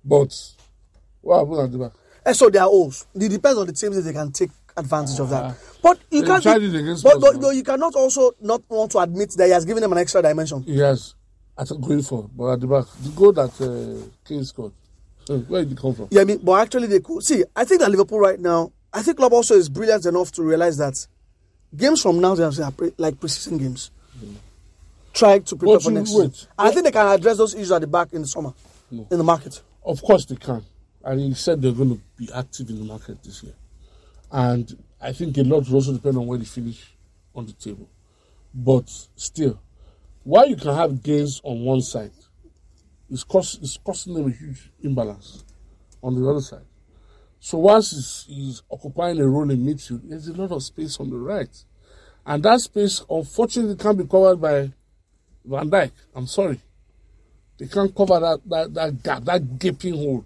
but 0.04 0.36
what 1.22 1.40
happened 1.40 1.60
at 1.62 1.72
the 1.72 1.78
back? 1.78 1.92
And 2.26 2.36
so 2.36 2.50
they 2.50 2.60
are 2.60 2.68
old. 2.68 2.94
It 3.16 3.30
depends 3.30 3.58
on 3.58 3.66
the 3.68 3.74
teams 3.74 3.96
that 3.96 4.02
they 4.04 4.14
can 4.14 4.32
take 4.32 4.52
advantage 4.78 5.20
of 5.20 5.30
that. 5.30 5.56
But 5.82 6.00
you 6.12 6.24
can't. 6.24 6.42
tried 6.44 6.62
it 6.62 6.76
against 6.76 7.04
but, 7.04 7.20
Spurs, 7.20 7.38
but 7.38 7.56
you 7.56 7.64
cannot 7.64 7.96
also 7.96 8.32
not 8.42 8.62
want 8.70 8.92
to 8.92 9.00
admit 9.00 9.32
that 9.38 9.46
he 9.46 9.52
has 9.52 9.66
given 9.66 9.82
them 9.82 9.92
an 9.92 9.98
extra 9.98 10.22
dimension. 10.22 10.64
He 10.64 10.78
has 10.80 11.16
at 11.58 11.68
going 11.82 12.02
for, 12.02 12.30
but 12.36 12.54
at 12.54 12.60
the 12.62 12.68
back, 12.68 12.86
the 13.02 13.10
goal 13.10 13.32
that 13.34 13.52
uh, 13.62 14.08
Kane 14.28 14.44
scored, 14.46 14.72
uh, 15.30 15.38
where 15.40 15.64
did 15.64 15.74
it 15.74 15.78
come 15.80 15.94
from? 15.94 16.08
Yeah, 16.12 16.22
I 16.22 16.26
mean, 16.26 16.40
but 16.44 16.60
actually 16.62 16.88
they 16.88 17.00
could 17.00 17.24
see. 17.24 17.44
I 17.56 17.66
think 17.66 17.82
that 17.82 17.92
Liverpool 17.92 18.20
right 18.20 18.40
now, 18.40 18.72
I 18.94 19.02
think 19.02 19.18
Klopp 19.18 19.32
also 19.32 19.56
is 19.56 19.70
brilliant 19.70 20.06
enough 20.06 20.32
to 20.34 20.44
realize 20.44 20.78
that 20.78 21.06
games 21.76 22.02
from 22.02 22.20
now 22.20 22.36
they 22.36 22.44
are 22.44 22.72
pre- 22.72 22.94
like 22.98 23.16
preseason 23.16 23.60
games. 23.60 23.92
Try 25.14 25.40
to 25.40 25.56
prepare 25.56 25.76
But 25.76 25.84
for 25.84 25.92
next 25.92 26.14
wait. 26.14 26.48
I 26.58 26.72
think 26.72 26.86
they 26.86 26.92
can 26.92 27.06
address 27.08 27.38
those 27.38 27.54
issues 27.54 27.72
at 27.72 27.82
the 27.82 27.88
back 27.88 28.14
in 28.14 28.22
the 28.22 28.28
summer, 28.28 28.54
in 28.92 29.18
the 29.18 29.24
market. 29.24 29.62
Of 29.84 30.02
course 30.02 30.26
they 30.26 30.36
can. 30.36 30.64
And 31.04 31.20
he 31.20 31.34
said 31.34 31.62
they're 31.62 31.72
going 31.72 31.96
to 31.96 32.02
be 32.18 32.30
active 32.34 32.70
in 32.70 32.80
the 32.80 32.86
market 32.86 33.24
this 33.24 33.44
year. 33.44 33.54
And 34.32 34.78
I 35.02 35.12
think 35.12 35.38
a 35.38 35.44
lot 35.44 35.68
will 35.68 35.76
also 35.76 35.94
depend 35.94 36.18
on 36.18 36.28
where 36.28 36.38
they 36.38 36.46
finish 36.46 36.94
on 37.34 37.46
the 37.46 37.54
table. 37.54 37.90
But 38.54 38.90
still, 39.16 39.60
while 40.24 40.48
you 40.48 40.56
can 40.56 40.76
have 40.76 41.02
gains 41.02 41.42
on 41.44 41.62
one 41.62 41.82
side, 41.82 42.12
it's, 43.10 43.24
cost, 43.24 43.60
it's 43.62 43.78
costing 43.78 44.14
them 44.14 44.28
a 44.28 44.32
huge 44.32 44.72
imbalance 44.82 45.44
on 46.04 46.16
the 46.16 46.30
other 46.30 46.42
side. 46.42 46.66
So 47.40 47.58
once 47.58 47.92
he's, 47.92 48.26
he's 48.28 48.64
occupying 48.72 49.20
a 49.20 49.28
role 49.28 49.50
in 49.50 49.66
midfield, 49.66 50.02
there's 50.04 50.28
a 50.28 50.34
lot 50.34 50.52
of 50.52 50.62
space 50.64 51.00
on 51.00 51.10
the 51.10 51.18
right. 51.18 51.50
And 52.26 52.44
that 52.44 52.60
space, 52.60 53.04
unfortunately, 53.10 53.76
can't 53.76 53.98
be 53.98 54.06
covered 54.06 54.40
by 54.40 54.72
Van 55.44 55.70
Dijk. 55.70 55.92
I'm 56.14 56.28
sorry. 56.28 56.60
They 57.58 57.68
can't 57.68 57.94
cover 57.96 58.20
that, 58.20 58.42
that, 58.48 58.74
that 58.76 59.04
gap, 59.04 59.24
that 59.24 59.58
gaping 59.58 59.96
hole 59.96 60.26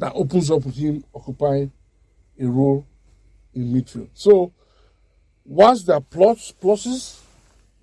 that 0.00 0.12
opens 0.14 0.50
up 0.50 0.64
with 0.64 0.76
him 0.76 1.04
occupying 1.14 1.72
a 2.40 2.46
role 2.46 2.86
in 3.54 3.72
midfield. 3.72 4.08
So, 4.14 4.52
once 5.44 5.84
there 5.84 5.96
are 5.96 6.00
plus, 6.00 6.52
pluses, 6.60 7.20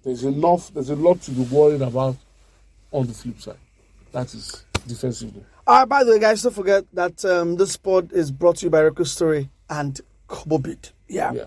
there's 0.04 0.24
enough, 0.24 0.74
there's 0.74 0.90
a 0.90 0.96
lot 0.96 1.22
to 1.24 1.32
be 1.32 1.44
worried 1.44 1.82
about 1.82 2.16
on 2.92 3.08
the 3.08 3.14
flip 3.14 3.40
side. 3.40 3.58
That 4.12 4.34
is 4.34 4.64
defensively. 4.88 5.44
All 5.66 5.80
right, 5.80 5.90
by 5.90 6.04
the 6.04 6.12
way, 6.12 6.20
guys, 6.20 6.42
don't 6.42 6.54
forget 6.54 6.86
that 6.94 7.24
um, 7.26 7.56
this 7.58 7.76
pod 7.78 8.12
is 8.14 8.32
brought 8.32 8.58
to 8.58 8.66
you 8.66 8.70
by 8.70 8.82
RecuStory. 8.82 9.50
and 9.70 10.00
Kobobit. 10.28 10.92
Yeah. 11.08 11.32
Yeah. 11.34 11.46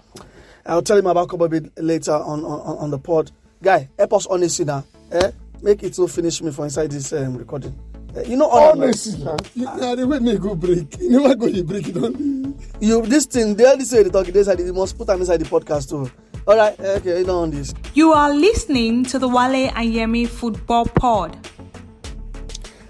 I'll 0.66 0.82
tell 0.82 0.98
him 0.98 1.06
about 1.06 1.28
Kobobit 1.28 1.70
later 1.76 2.12
on, 2.12 2.44
on, 2.44 2.78
on 2.78 2.90
the 2.90 2.98
pod. 2.98 3.30
Guy, 3.62 3.88
help 3.98 4.12
us 4.14 4.26
honestly 4.26 4.64
now. 4.64 4.84
Eh? 5.12 5.30
Make 5.62 5.82
it 5.82 5.94
so 5.94 6.06
finish 6.06 6.40
me 6.42 6.50
for 6.52 6.64
inside 6.64 6.90
this 6.90 7.12
um, 7.12 7.36
recording. 7.36 7.78
You 8.26 8.36
know, 8.36 8.48
honor- 8.50 8.84
Honestly, 8.84 9.24
man. 9.24 9.36
You, 9.54 9.68
yeah, 9.78 9.94
they 9.94 10.04
wait 10.04 10.22
me 10.22 10.36
go 10.38 10.54
break. 10.54 10.96
You 11.00 11.10
never 11.10 11.34
go 11.34 11.46
you 11.46 11.64
break 11.64 11.88
it 11.88 11.96
on. 11.96 12.58
you 12.80 13.02
this 13.02 13.26
thing, 13.26 13.54
they 13.54 13.76
this 13.76 13.92
way 13.92 14.02
they 14.02 14.10
talk, 14.10 14.26
this 14.26 14.46
side, 14.46 14.58
you 14.60 14.72
must 14.72 14.96
put 14.98 15.06
them 15.06 15.20
inside 15.20 15.38
the 15.38 15.44
podcast 15.44 15.88
too. 15.90 16.10
All 16.46 16.56
right, 16.56 16.78
eh, 16.80 16.96
okay, 16.96 17.20
you 17.20 17.24
know 17.26 17.40
on 17.40 17.50
this. 17.50 17.74
You 17.94 18.12
are 18.12 18.32
listening 18.34 19.04
to 19.06 19.18
the 19.18 19.28
Wale 19.28 19.70
and 19.74 19.92
Yemi 19.94 20.26
Football 20.26 20.86
Pod. 20.86 21.36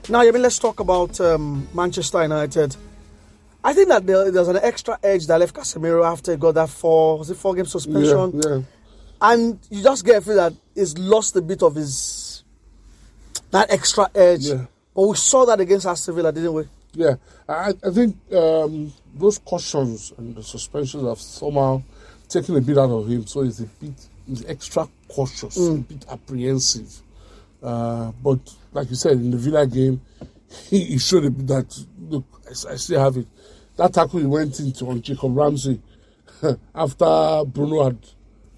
Now, 0.09 0.23
yeah, 0.23 0.31
let's 0.33 0.59
talk 0.59 0.81
about 0.81 1.21
um, 1.21 1.69
Manchester 1.75 2.23
United. 2.23 2.77
I 3.63 3.73
think 3.75 3.89
that 3.89 4.07
there, 4.07 4.31
there's 4.31 4.49
an 4.49 4.57
extra 4.63 4.99
edge 5.03 5.27
that 5.27 5.39
left 5.39 5.55
Casemiro 5.55 6.05
after 6.05 6.33
he 6.33 6.39
got 6.39 6.55
that 6.55 6.71
four, 6.71 7.19
was 7.19 7.31
it 7.31 7.37
four 7.37 7.55
game 7.55 7.67
suspension? 7.67 8.41
Yeah, 8.43 8.57
yeah. 8.57 8.63
And 9.21 9.59
you 9.71 9.83
just 9.83 10.05
get 10.05 10.17
a 10.17 10.21
feel 10.23 10.37
that 10.37 10.55
he's 10.75 10.97
lost 10.97 11.37
a 11.37 11.43
bit 11.43 11.63
of 11.63 11.75
his 11.75 12.43
that 13.51 13.71
extra 13.71 14.09
edge. 14.15 14.47
Yeah. 14.47 14.67
But 15.01 15.07
we 15.07 15.17
saw 15.17 15.47
that 15.47 15.59
against 15.59 15.87
Aston 15.87 16.15
Villa, 16.15 16.31
didn't 16.31 16.53
we? 16.53 16.65
Yeah, 16.93 17.15
I, 17.49 17.73
I 17.83 17.91
think 17.91 18.19
um, 18.35 18.93
those 19.15 19.39
cautions 19.39 20.13
and 20.19 20.37
the 20.37 20.43
suspensions 20.43 21.09
have 21.09 21.19
somehow 21.19 21.83
taken 22.29 22.55
a 22.57 22.61
bit 22.61 22.77
out 22.77 22.91
of 22.91 23.09
him. 23.09 23.27
So 23.27 23.41
he's 23.41 23.61
a 23.61 23.65
bit, 23.65 23.95
he's 24.27 24.45
extra 24.45 24.87
cautious, 25.09 25.57
a 25.57 25.73
bit 25.77 26.05
apprehensive. 26.07 27.01
Uh, 27.63 28.13
but 28.23 28.41
like 28.75 28.91
you 28.91 28.95
said, 28.95 29.13
in 29.13 29.31
the 29.31 29.39
Villa 29.39 29.67
game, 29.67 30.03
he, 30.69 30.85
he 30.85 30.99
showed 30.99 31.25
a 31.25 31.31
bit 31.31 31.47
that 31.47 31.87
look, 31.99 32.25
I 32.69 32.77
still 32.77 33.01
have 33.01 33.17
it. 33.17 33.27
That 33.77 33.95
tackle 33.95 34.21
he 34.21 34.27
went 34.27 34.61
into 34.61 34.85
on 34.87 35.01
Jacob 35.01 35.35
Ramsey 35.35 35.81
after 36.75 37.43
Bruno 37.47 37.85
had 37.85 37.97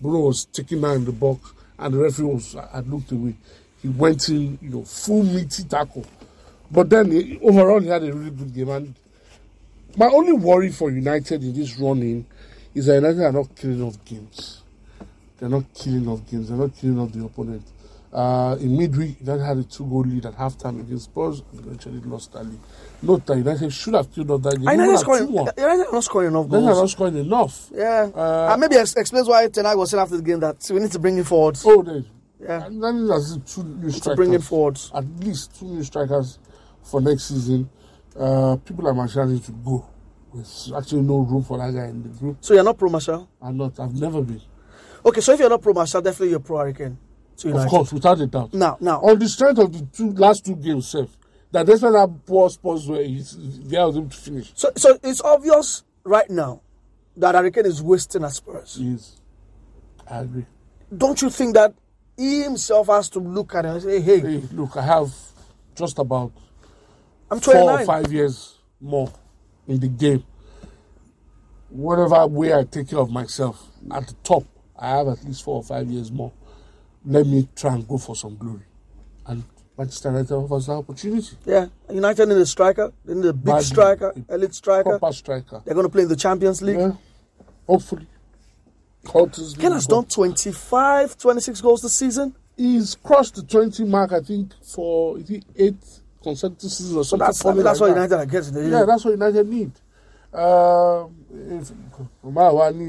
Bruno 0.01 0.27
was 0.27 0.47
taking 0.47 0.81
down 0.81 0.97
in 0.97 1.05
the 1.05 1.13
box 1.13 1.53
and 1.79 1.95
the 1.95 1.99
referee 1.99 2.27
was 2.27 2.57
had 2.73 2.91
looked 2.91 3.13
away. 3.13 3.37
He 3.81 3.89
went 3.91 4.29
in, 4.29 4.59
you 4.61 4.71
know, 4.71 4.83
full 4.83 5.23
meaty 5.23 5.63
tackle. 5.63 6.05
But 6.73 6.89
then 6.89 7.11
he, 7.11 7.39
overall, 7.43 7.81
he 7.81 7.89
had 7.89 8.03
a 8.03 8.13
really 8.13 8.31
good 8.31 8.55
game. 8.55 8.71
And 8.71 8.95
my 9.97 10.07
only 10.07 10.33
worry 10.33 10.71
for 10.71 10.91
United 10.91 11.43
in 11.43 11.53
this 11.55 11.79
running 11.79 12.25
is 12.75 12.87
that 12.87 12.95
United 12.95 13.21
are 13.23 13.33
not 13.33 13.55
killing 13.55 13.83
off 13.83 14.03
games. 14.05 14.63
They're 15.39 15.51
not 15.51 15.65
killing 15.75 16.09
off 16.09 16.29
games. 16.31 16.49
They're 16.49 16.57
not 16.59 16.75
killing 16.77 16.99
off 16.99 17.13
the 17.13 17.25
opponent. 17.25 17.63
Uh, 18.13 18.57
in 18.61 18.77
midweek, 18.77 19.21
United 19.21 19.43
had 19.45 19.57
a 19.57 19.65
two-goal 19.65 20.03
lead 20.03 20.27
at 20.27 20.35
halftime 20.37 20.81
against 20.81 21.05
Spurs 21.05 21.43
and 21.51 21.61
eventually 21.61 21.99
lost 22.01 22.33
that 22.33 22.45
lead. 22.45 22.59
Note 23.01 23.25
that 23.27 23.37
United 23.39 23.73
should 23.73 23.95
have 23.95 24.13
killed 24.15 24.31
off 24.31 24.43
that 24.43 24.57
game. 24.59 24.69
I 24.69 24.75
even 24.75 24.87
know 24.87 24.95
at 24.95 25.01
scoring. 25.01 25.29
United 25.33 25.61
are 25.63 25.93
not 25.93 26.05
scoring 26.05 26.29
enough 26.29 26.49
goals. 26.49 26.63
United 26.63 26.79
are 26.79 26.83
not 26.83 26.91
scoring 26.91 27.17
enough. 27.17 27.71
Yeah. 27.75 28.11
Uh, 28.15 28.49
and 28.53 28.61
maybe 28.61 28.77
ex- 28.77 28.95
explains 28.97 29.29
why 29.29 29.49
Ten 29.49 29.65
Hag 29.65 29.79
was 29.79 29.91
saying 29.91 30.03
after 30.03 30.17
the 30.17 30.23
game 30.23 30.41
that 30.41 30.71
we 30.73 30.81
need 30.81 30.93
to 30.93 30.99
bring 30.99 31.17
him 31.17 31.25
forward. 31.25 31.59
Oh, 31.65 31.83
they, 31.83 32.05
Yeah. 32.41 32.67
And 32.67 32.83
that 32.83 33.17
is 33.17 33.39
two 33.55 33.63
new 33.65 33.89
strikers. 33.91 34.03
to 34.03 34.15
bring 34.15 34.33
him 34.35 34.43
forward. 34.43 34.79
At 34.95 35.07
least 35.21 35.59
two 35.59 35.67
new 35.67 35.83
strikers 35.83 36.39
for 36.83 37.01
next 37.01 37.25
season. 37.25 37.69
Uh, 38.19 38.57
people 38.57 38.85
like 38.85 38.95
Martial 38.95 39.27
need 39.27 39.43
to 39.45 39.53
go. 39.53 39.87
There's 40.35 40.73
actually 40.77 41.03
no 41.03 41.19
room 41.19 41.43
for 41.43 41.59
that 41.59 41.73
guy 41.75 41.87
in 41.89 42.03
the 42.03 42.09
group. 42.09 42.39
So 42.41 42.55
you're 42.55 42.65
not 42.65 42.79
pro 42.79 42.89
Martial? 42.91 43.29
I'm 43.41 43.57
not. 43.57 43.79
I've 43.79 43.95
never 43.95 44.23
been. 44.23 44.41
Okay, 45.05 45.21
so 45.21 45.33
if 45.33 45.41
you're 45.41 45.51
not 45.51 45.61
pro 45.63 45.73
Martial, 45.73 46.01
definitely 46.01 46.31
you're 46.31 46.41
pro 46.41 46.59
Harry 46.59 46.75
Kane. 46.75 46.99
Of 47.45 47.67
course, 47.67 47.93
without 47.93 48.21
a 48.21 48.27
doubt. 48.27 48.55
Now, 48.55 48.77
now, 48.81 49.01
On 49.01 49.19
the 49.19 49.29
strength 49.29 49.59
of 49.59 49.73
the 49.73 49.85
two 49.87 50.11
last 50.13 50.45
two 50.45 50.55
games, 50.55 50.89
safe. 50.89 51.09
That 51.51 51.67
despite 51.67 51.93
that 51.93 52.11
poor 52.25 52.49
Spurs 52.49 52.89
where 52.89 53.03
he's, 53.03 53.37
they 53.69 53.79
was 53.79 53.97
able 53.97 54.09
to 54.09 54.17
finish. 54.17 54.53
so 54.55 54.71
so 54.77 54.99
it's 55.03 55.21
obvious 55.21 55.83
right 56.05 56.29
now 56.31 56.63
that 57.17 57.35
Harry 57.35 57.51
Kane 57.51 57.67
is 57.67 57.83
wasting 57.83 58.25
at 58.25 58.33
Spurs. 58.33 58.79
Yes, 58.81 59.21
I 60.09 60.21
agree. 60.21 60.47
Don't 60.97 61.21
you 61.21 61.29
think 61.31 61.55
that 61.55 61.75
he 62.17 62.43
himself 62.43 62.87
has 62.87 63.09
to 63.11 63.19
look 63.19 63.55
at 63.55 63.65
it 63.67 63.69
and 63.69 63.83
say, 63.83 64.01
"Hey, 64.01 64.21
Hey, 64.21 64.43
look, 64.53 64.77
I 64.77 64.83
have 64.83 65.13
just 65.75 65.99
about 65.99 66.33
I'm 67.33 67.41
four 67.41 67.71
or 67.81 67.85
five 67.87 68.13
years 68.13 68.59
more 68.79 69.11
in 69.67 69.81
the 69.81 69.89
game. 69.89 70.23
Whatever 71.71 72.27
way 72.27 72.53
I 72.53 72.65
take 72.65 72.91
care 72.91 72.99
of 72.99 73.11
myself 73.11 73.71
at 73.91 74.07
the 74.07 74.15
top, 74.23 74.45
I 74.79 74.91
have 74.91 75.09
at 75.09 75.25
least 75.25 75.43
four 75.43 75.57
or 75.57 75.63
five 75.63 75.89
years 75.89 76.13
more. 76.13 76.31
Let 77.07 77.27
me 77.27 77.49
try 77.57 77.75
and 77.75 77.89
go 77.89 77.97
for 77.97 78.15
some 78.15 78.37
glory. 78.37 78.61
And 79.25 79.45
Manchester 79.79 80.11
United 80.11 80.35
offers 80.35 80.67
that 80.67 80.73
opportunity. 80.73 81.39
Yeah, 81.47 81.69
United 81.91 82.29
need 82.29 82.37
a 82.37 82.45
striker. 82.45 82.93
They 83.07 83.15
need 83.15 83.25
a 83.25 83.33
big 83.33 83.45
Badly. 83.47 83.65
striker, 83.65 84.15
elite 84.29 84.55
striker. 84.55 84.99
Proper 84.99 85.15
striker. 85.15 85.63
They're 85.65 85.75
going 85.75 85.87
to 85.87 85.93
play 85.93 86.03
in 86.03 86.09
the 86.09 86.17
Champions 86.17 86.61
League. 86.61 86.79
Yeah. 86.79 86.93
Hopefully. 87.67 88.07
Curtis 89.07 89.55
Ken 89.55 89.73
has 89.73 89.87
done 89.87 90.05
25, 90.05 91.17
26 91.17 91.61
goals 91.63 91.81
this 91.81 91.95
season. 91.95 92.37
He's 92.59 92.95
crossed 92.95 93.37
the 93.37 93.43
20 93.43 93.85
mark, 93.85 94.13
I 94.13 94.21
think, 94.21 94.53
for 94.63 95.19
is 95.19 95.31
it 95.31 95.45
eight 95.57 96.02
seasons 96.25 96.97
or 96.97 97.05
So 97.05 97.17
something. 97.17 97.19
that's, 97.19 97.45
I 97.45 97.53
mean, 97.55 97.65
that's 97.65 97.81
like 97.81 97.81
what 97.81 97.89
that. 97.89 97.95
United 97.95 98.15
are 98.17 98.27
getting. 98.27 98.73
Yeah, 98.73 98.85
that's 98.85 99.05
what 99.05 99.11
United 99.13 99.49
need. 99.49 99.73
Um, 100.33 101.15
if 101.31 101.71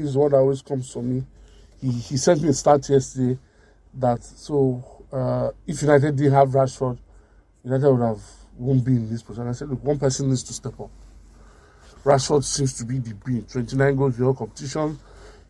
is 0.04 0.16
what 0.16 0.32
always 0.32 0.62
comes 0.62 0.90
to 0.92 1.02
me. 1.02 1.24
He 1.80 1.90
he 1.92 2.16
sent 2.16 2.42
me 2.42 2.48
a 2.48 2.52
stat 2.54 2.88
yesterday 2.88 3.38
that 3.94 4.24
so 4.24 4.82
uh, 5.12 5.50
if 5.66 5.82
United 5.82 6.16
didn't 6.16 6.32
have 6.32 6.48
Rashford, 6.48 6.98
United 7.64 7.90
would 7.90 8.00
have 8.06 8.22
won't 8.56 8.84
be 8.84 8.92
in 8.92 9.08
this 9.10 9.22
position. 9.22 9.48
I 9.48 9.52
said, 9.52 9.68
look, 9.68 9.82
one 9.84 9.98
person 9.98 10.28
needs 10.28 10.42
to 10.44 10.52
step 10.52 10.78
up. 10.80 10.90
Rashford 12.04 12.44
seems 12.44 12.74
to 12.74 12.84
be 12.84 12.98
the 12.98 13.14
bean. 13.14 13.44
29 13.50 13.96
goals 13.96 14.18
in 14.18 14.24
whole 14.24 14.34
competition. 14.34 14.98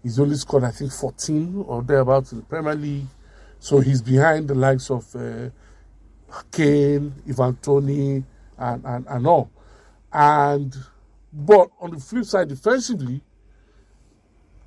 He's 0.03 0.19
only 0.21 0.37
scored, 0.37 0.65
I 0.65 0.71
think, 0.71 0.93
14 0.93 1.65
or 1.67 1.83
thereabouts 1.83 2.33
in 2.33 2.39
the 2.41 2.45
Premier 2.45 2.75
League. 2.75 3.07
So 3.59 3.81
he's 3.81 4.03
behind 4.03 4.49
the 4.49 4.55
likes 4.55 4.91
of 4.91 5.15
uh, 5.17 5.51
Kane, 6.51 7.15
Ivan 7.29 7.57
Toney, 7.57 8.25
and, 8.59 8.85
and, 8.85 9.07
and 9.09 9.27
all. 9.27 9.51
And 10.13 10.75
but 11.33 11.71
on 11.81 11.91
the 11.91 11.99
flip 11.99 12.25
side, 12.25 12.49
defensively, 12.49 13.21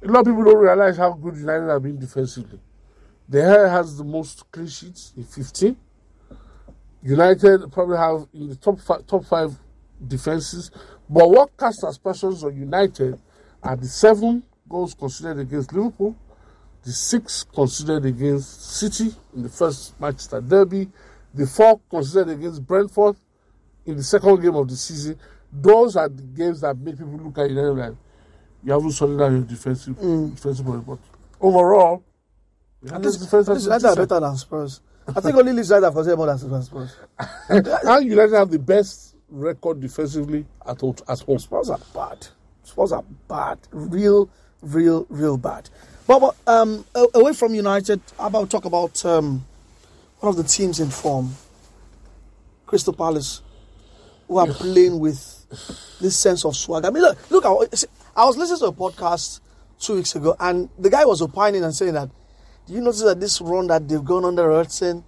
a 0.04 0.08
lot 0.08 0.20
of 0.20 0.26
people 0.26 0.44
don't 0.44 0.58
realize 0.58 0.98
how 0.98 1.14
good 1.14 1.38
United 1.38 1.68
have 1.70 1.82
been 1.82 1.98
defensively. 1.98 2.60
De 3.30 3.38
Gea 3.42 3.70
has 3.70 3.98
the 3.98 4.04
most 4.04 4.50
clean 4.52 4.68
sheets 4.68 5.14
in 5.16 5.24
15. 5.24 5.76
United 7.04 7.72
probably 7.72 7.98
have 7.98 8.28
in 8.34 8.50
the 8.50 8.56
top 8.56 8.80
five, 8.80 9.06
top 9.08 9.24
five 9.26 9.58
defenses. 10.06 10.72
But 11.10 11.30
what 11.30 11.56
casts 11.58 11.84
aspersions 11.84 12.44
on 12.44 12.56
United 12.56 13.20
are 13.64 13.76
the 13.76 13.88
seven 13.88 14.44
goals 14.68 14.94
considered 14.94 15.40
against 15.40 15.74
Liverpool, 15.74 16.16
the 16.84 16.92
six 16.92 17.44
considered 17.44 18.06
against 18.06 18.78
City 18.78 19.16
in 19.36 19.44
the 19.44 19.50
first 19.50 20.00
Manchester 20.00 20.42
derby, 20.42 20.90
the 21.34 21.46
four 21.46 21.80
considered 21.90 22.30
against 22.38 22.66
Brentford 22.66 23.16
in 23.86 23.98
the 23.98 24.04
second 24.04 24.42
game 24.42 24.56
of 24.56 24.68
the 24.68 24.76
season. 24.76 25.18
Those 25.52 25.96
are 25.96 26.10
the 26.10 26.24
games 26.24 26.62
that 26.62 26.78
make 26.78 26.98
people 26.98 27.18
look 27.18 27.38
at 27.38 27.50
United 27.50 27.72
like 27.74 27.94
you 28.64 28.74
haven't 28.74 28.92
sorted 28.92 29.22
out 29.22 29.32
your 29.32 29.42
defensive 29.42 29.96
defensive 29.96 30.66
point. 30.66 30.86
But 30.86 31.00
overall, 31.40 32.04
Union's 32.84 33.18
defense 33.18 33.48
has 33.48 33.64
United 33.66 33.86
are 33.86 33.96
better 33.96 34.20
than 34.20 34.38
Spurs. 34.38 34.82
I 35.08 35.22
think 35.22 35.36
only 35.36 35.54
Leeds 35.54 35.70
United 35.70 35.86
have 35.86 35.94
considered 35.94 36.18
more 36.18 36.28
than 36.28 36.64
Spurs. 36.64 36.96
and 37.50 37.66
United 38.06 38.34
have 38.36 38.52
the 38.52 38.60
best 38.60 39.16
record 39.30 39.80
defensively 39.80 40.46
at 40.66 40.82
home. 40.82 40.96
At 41.08 41.20
home. 41.22 41.40
Spurs 41.40 41.70
are 41.70 41.80
bad. 41.94 42.28
Spurs 42.64 42.92
are 42.92 43.04
bad. 43.28 43.60
Real, 43.72 44.30
real, 44.62 45.06
real 45.10 45.38
bad. 45.38 45.70
But, 46.06 46.20
but 46.20 46.36
um, 46.48 46.86
away 47.14 47.34
from 47.34 47.54
United, 47.54 48.02
how 48.18 48.28
about 48.28 48.50
talk 48.50 48.66
about 48.66 49.04
um, 49.06 49.46
one 50.20 50.30
of 50.30 50.36
the 50.38 50.44
teams 50.44 50.80
in 50.80 50.90
form, 50.90 51.34
Crystal 52.66 52.94
Palace, 52.94 53.42
who 54.28 54.38
are 54.38 54.48
playing 54.48 55.00
with 55.00 55.46
this 56.02 56.18
sense 56.18 56.44
of 56.46 56.56
swag. 56.56 56.86
I 56.86 56.90
mean, 56.90 57.04
look, 57.04 57.32
look. 57.32 57.46
I, 57.46 58.26
was 58.26 58.36
listening 58.38 58.60
to 58.60 58.66
a 58.66 58.72
podcast 58.74 59.40
two 59.80 59.96
weeks 59.96 60.16
ago, 60.16 60.36
and 60.40 60.70
the 60.78 60.90
guy 60.90 61.06
was 61.06 61.22
opining 61.22 61.64
and 61.64 61.74
saying 61.74 61.94
that, 61.94 62.10
do 62.66 62.74
you 62.74 62.82
notice 62.82 63.04
that 63.04 63.20
this 63.20 63.40
run 63.40 63.68
that 63.68 63.88
they've 63.88 64.04
gone 64.04 64.26
under 64.26 64.52
Eriksen, 64.52 65.04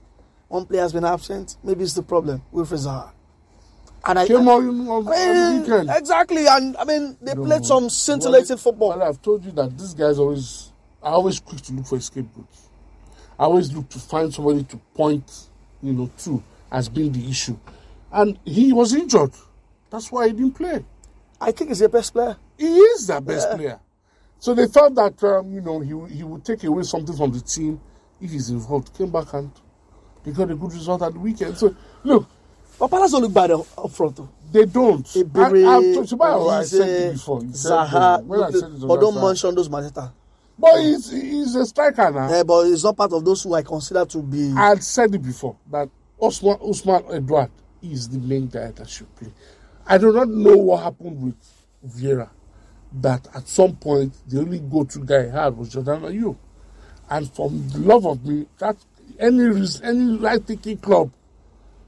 one 0.47 0.65
player 0.65 0.81
has 0.81 0.93
been 0.93 1.03
absent? 1.05 1.57
Maybe 1.63 1.83
it's 1.83 1.93
the 1.93 2.03
problem 2.03 2.41
with 2.51 2.69
Zaha. 2.71 3.11
And 4.07 4.17
I, 4.19 4.27
Came 4.27 4.47
I- 4.47 4.51
on 4.53 5.07
I 5.13 5.33
mean, 5.51 5.61
weekend. 5.61 5.89
Exactly, 5.93 6.47
and 6.47 6.77
I 6.77 6.85
mean 6.85 7.17
they 7.21 7.33
No. 7.33 7.43
played 7.43 7.65
some 7.65 7.89
scintillating 7.89 8.47
Well, 8.51 8.57
football. 8.57 8.89
Well, 8.89 9.03
I've 9.03 9.21
told 9.21 9.43
you 9.43 9.51
that 9.51 9.77
these 9.77 9.93
guy's 9.93 10.17
always, 10.19 10.71
I 11.03 11.09
always 11.09 11.39
quick 11.41 11.59
to 11.63 11.73
look 11.73 11.85
for 11.87 11.97
a 11.97 12.01
scapegoat. 12.01 12.45
I 13.39 13.43
always 13.43 13.71
look 13.73 13.87
to 13.89 13.99
find 13.99 14.33
somebody 14.33 14.63
to 14.65 14.77
point, 14.93 15.47
you 15.81 15.93
know, 15.93 16.09
to 16.19 16.43
as 16.71 16.89
being 16.89 17.11
the 17.13 17.27
issue. 17.29 17.57
And 18.11 18.37
he 18.43 18.73
was 18.73 18.93
injured. 18.93 19.31
That's 19.89 20.11
why 20.11 20.27
he 20.27 20.33
didn't 20.33 20.55
play. 20.55 20.83
I 21.39 21.51
think 21.51 21.69
he's 21.69 21.79
their 21.79 21.89
best 21.89 22.11
player. 22.13 22.35
He 22.57 22.65
is 22.67 23.07
their 23.07 23.21
best 23.21 23.49
player. 23.51 23.79
So 24.39 24.53
they 24.53 24.67
thought 24.67 24.93
that, 24.95 25.23
um, 25.23 25.53
you 25.53 25.61
know, 25.61 25.79
he, 25.79 26.17
he 26.17 26.23
would 26.23 26.43
take 26.43 26.63
away 26.65 26.83
something 26.83 27.15
from 27.15 27.31
the 27.31 27.39
team 27.39 27.79
if 28.21 28.29
he's 28.31 28.49
involved. 28.49 28.93
Came 28.97 29.09
back 29.11 29.33
and 29.33 29.51
they 30.23 30.31
got 30.31 30.51
a 30.51 30.55
good 30.55 30.73
result 30.73 31.01
at 31.01 31.13
the 31.13 31.19
weekend. 31.19 31.57
So, 31.57 31.73
look, 32.03 32.27
But 32.79 32.87
Palace 32.89 33.11
don't 33.11 33.21
look 33.23 33.33
bad 33.33 33.51
up 33.51 33.65
front. 33.91 34.15
Though. 34.15 34.29
They 34.51 34.65
don't. 34.65 35.05
I, 35.35 35.41
I, 35.41 36.59
I 36.59 36.63
said 36.63 36.89
it 36.89 37.13
before. 37.13 37.41
Zaha. 37.41 38.23
when 38.23 38.41
I 38.43 38.51
said 38.51 38.71
it, 38.71 38.87
but 38.87 39.01
don't 39.01 39.21
mention 39.21 39.53
those 39.53 39.67
Mateta. 39.67 40.11
But 40.59 40.77
he's, 40.81 41.09
he's 41.09 41.55
a 41.55 41.65
striker 41.65 42.11
now. 42.11 42.29
Yeah, 42.29 42.43
but 42.43 42.65
he's 42.65 42.83
not 42.83 42.97
part 42.97 43.13
of 43.13 43.23
those 43.23 43.43
who 43.43 43.53
I 43.53 43.61
consider 43.61 44.05
to 44.05 44.21
be. 44.21 44.51
I 44.57 44.69
had 44.69 44.83
said 44.83 45.15
it 45.15 45.21
before 45.21 45.55
that 45.71 45.89
Osman, 46.19 46.57
Odsonne 46.57 47.13
Edouard 47.13 47.49
is 47.81 48.09
the 48.09 48.19
main 48.19 48.47
guy 48.47 48.71
that 48.71 48.89
should 48.89 49.13
play. 49.15 49.31
I 49.87 49.97
do 49.97 50.11
not 50.11 50.27
know 50.27 50.57
what 50.57 50.83
happened 50.83 51.23
with 51.23 51.35
Vieira. 51.87 52.29
That 52.91 53.27
at 53.33 53.47
some 53.47 53.75
point 53.75 54.13
the 54.27 54.39
only 54.39 54.59
go-to 54.59 54.99
guy 54.99 55.25
he 55.25 55.29
had 55.29 55.55
was 55.55 55.69
Jordan 55.69 56.01
Ayew. 56.01 56.35
And 57.09 57.31
from 57.33 57.69
the 57.69 57.79
love 57.79 58.05
of 58.05 58.25
me, 58.25 58.45
that 58.57 58.75
any 59.17 59.45
any 59.83 60.17
right-thinking 60.17 60.77
club 60.77 61.11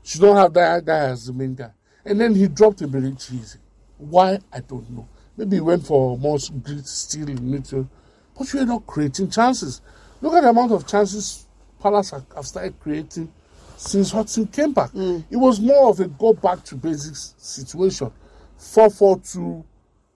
should 0.03 0.21
not 0.21 0.37
have 0.37 0.53
that 0.53 0.85
guy 0.85 1.09
as 1.09 1.25
the 1.25 1.33
main 1.33 1.55
guy. 1.55 1.71
And 2.05 2.21
then 2.21 2.35
he 2.35 2.47
dropped 2.47 2.81
a 2.81 2.87
very 2.87 3.11
cheesy. 3.13 3.59
Why 3.97 4.39
I 4.53 4.61
don't 4.61 4.89
know. 4.91 5.07
Maybe 5.35 5.57
he 5.57 5.61
went 5.61 5.85
for 5.85 6.17
more 6.17 6.37
grit, 6.63 6.87
steel 6.87 7.29
in 7.29 7.39
midfield. 7.39 7.87
But 8.41 8.53
you're 8.55 8.65
not 8.65 8.87
creating 8.87 9.29
chances. 9.29 9.81
Look 10.19 10.33
at 10.33 10.41
the 10.41 10.49
amount 10.49 10.71
of 10.71 10.87
chances 10.87 11.45
Palace 11.79 12.09
have 12.09 12.47
started 12.47 12.73
creating 12.79 13.31
since 13.77 14.09
Hodgson 14.09 14.47
came 14.47 14.73
back. 14.73 14.89
It 15.29 15.35
was 15.35 15.59
more 15.59 15.89
of 15.89 15.99
a 15.99 16.07
go 16.07 16.33
back 16.33 16.63
to 16.63 16.75
basics 16.75 17.35
situation. 17.37 18.11
4 18.57 18.89
4 18.89 19.19
2, 19.19 19.39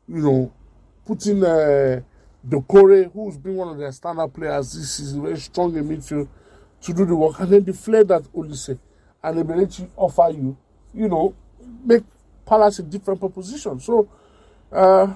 you 0.07 0.15
know, 0.15 0.51
putting 1.05 1.43
uh, 1.43 2.01
Doucouré, 2.49 3.11
who's 3.13 3.37
been 3.37 3.57
one 3.57 3.67
of 3.67 3.77
their 3.77 3.91
standard 3.91 4.33
players 4.33 4.73
this 4.73 4.95
season, 4.95 5.21
very 5.21 5.37
strong 5.39 5.77
in 5.77 5.87
midfield, 5.87 6.27
to 6.81 6.93
do 6.93 7.05
the 7.05 7.15
work. 7.15 7.39
And 7.39 7.51
then 7.53 7.63
the 7.63 7.73
flair 7.73 8.03
that 8.05 8.23
Olise 8.33 8.79
and 9.21 9.37
Eberechi 9.37 9.87
offer 9.95 10.31
you, 10.31 10.57
you 10.95 11.07
know, 11.07 11.35
make 11.83 12.01
Palace 12.43 12.79
a 12.79 12.83
different 12.83 13.19
proposition. 13.19 13.79
So, 13.79 14.09
uh, 14.71 15.13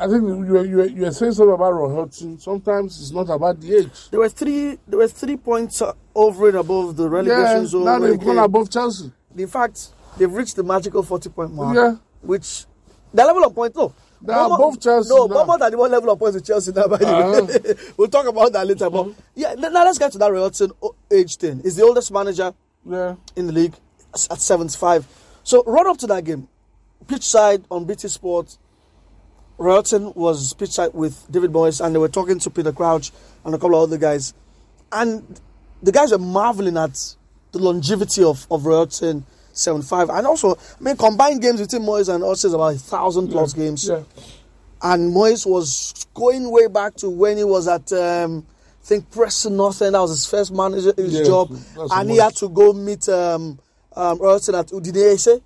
I 0.00 0.08
think 0.08 0.22
you 0.22 0.36
were, 0.36 0.64
you, 0.64 0.82
you 0.84 1.02
were 1.02 1.10
saying 1.12 1.32
something 1.32 1.52
about 1.54 1.74
Roy 1.74 1.94
Hodgson. 1.94 2.38
Sometimes 2.38 3.00
it's 3.00 3.10
not 3.10 3.28
about 3.28 3.60
the 3.60 3.76
age. 3.76 4.10
There 4.10 4.20
were 4.20 4.28
three. 4.28 4.78
There 4.88 4.98
were 4.98 5.08
three 5.08 5.36
points 5.36 5.82
over 6.14 6.48
and 6.48 6.56
above 6.56 6.96
the 6.96 7.08
relegation 7.08 7.60
Yeah, 7.62 7.66
zone. 7.66 7.84
now 7.84 7.98
they've 7.98 8.18
gone 8.18 8.38
above 8.38 8.70
Chelsea. 8.70 9.12
In 9.36 9.46
fact, 9.46 9.88
they've 10.16 10.32
reached 10.32 10.56
the 10.56 10.62
magical 10.62 11.02
forty-point 11.02 11.52
mark. 11.52 11.76
Yeah. 11.76 11.96
Which 12.22 12.64
the 13.12 13.24
level 13.24 13.44
of 13.44 13.54
points. 13.54 13.76
No, 13.76 13.92
They 14.22 14.32
are 14.32 14.46
above 14.46 14.80
Chelsea 14.80 15.08
No. 15.14 15.28
Bournemouth 15.28 15.62
are 15.62 15.70
the 15.70 15.78
one 15.78 15.90
level 15.90 16.10
of 16.10 16.18
points 16.18 16.34
with 16.36 16.46
Chelsea 16.46 16.72
now. 16.72 16.86
By 16.88 16.96
the 16.98 17.06
way, 17.06 17.12
Uh-huh. 17.12 17.92
we'll 17.96 18.08
talk 18.08 18.26
about 18.26 18.52
that 18.52 18.66
later. 18.66 18.88
But 18.90 19.08
yeah, 19.34 19.54
now 19.54 19.70
let's 19.84 19.98
get 19.98 20.12
to 20.12 20.18
that 20.18 20.30
o- 20.82 20.94
age 21.10 21.36
thing. 21.36 21.60
He's 21.62 21.76
the 21.76 21.82
oldest 21.84 22.10
manager 22.12 22.52
Yeah. 22.86 23.16
in 23.36 23.46
the 23.46 23.52
league 23.52 23.74
at 24.14 24.40
75. 24.40 25.06
So 25.42 25.62
run 25.64 25.86
up 25.86 25.96
to 25.98 26.06
that 26.08 26.24
game, 26.24 26.48
pitch 27.06 27.24
side 27.24 27.64
on 27.70 27.84
BT 27.84 28.08
Sport. 28.08 28.56
Roy 29.60 29.74
Hodgson 29.74 30.12
was 30.14 30.54
pitch 30.54 30.70
side 30.70 30.94
with 30.94 31.26
David 31.30 31.52
Moyes, 31.52 31.84
and 31.84 31.94
they 31.94 31.98
were 31.98 32.08
talking 32.08 32.38
to 32.40 32.50
Peter 32.50 32.72
Crouch 32.72 33.12
and 33.44 33.54
a 33.54 33.58
couple 33.58 33.76
of 33.76 33.82
other 33.88 33.98
guys, 33.98 34.32
and 34.90 35.38
the 35.82 35.92
guys 35.92 36.12
were 36.12 36.18
marveling 36.18 36.78
at 36.78 37.14
the 37.52 37.58
longevity 37.58 38.24
of 38.24 38.46
of 38.50 38.64
Roy 38.66 38.76
Hodgson. 38.78 39.24
75 39.52 40.10
and 40.10 40.26
also 40.28 40.54
I 40.54 40.58
mean 40.80 40.96
combined 40.96 41.42
games 41.42 41.60
between 41.60 41.82
Moyes 41.82 42.08
and 42.08 42.22
Hodgson 42.22 42.50
is 42.50 42.54
about 42.54 42.74
a 42.76 42.78
thousand 42.78 43.28
plus 43.30 43.52
games 43.52 43.86
Yeah. 43.86 44.04
and 44.80 45.12
Moyes 45.12 45.44
was 45.44 46.06
going 46.14 46.48
way 46.52 46.68
back 46.68 46.94
to 46.98 47.10
when 47.10 47.36
he 47.36 47.42
was 47.44 47.66
at 47.66 47.92
um, 47.92 48.46
I 48.80 48.86
think 48.86 49.10
Preston 49.10 49.56
North 49.56 49.82
End. 49.82 49.96
That 49.96 50.00
was 50.02 50.12
his 50.12 50.24
first 50.30 50.52
manager 50.52 50.94
his 50.96 51.12
Yeah, 51.14 51.24
job, 51.24 51.50
and 51.76 52.10
he 52.10 52.18
had 52.18 52.36
to 52.36 52.48
go 52.48 52.72
meet 52.72 53.08
um, 53.08 53.58
um, 53.96 54.18
Robertson 54.18 54.54
at 54.54 54.68
Udinese. 54.68 55.42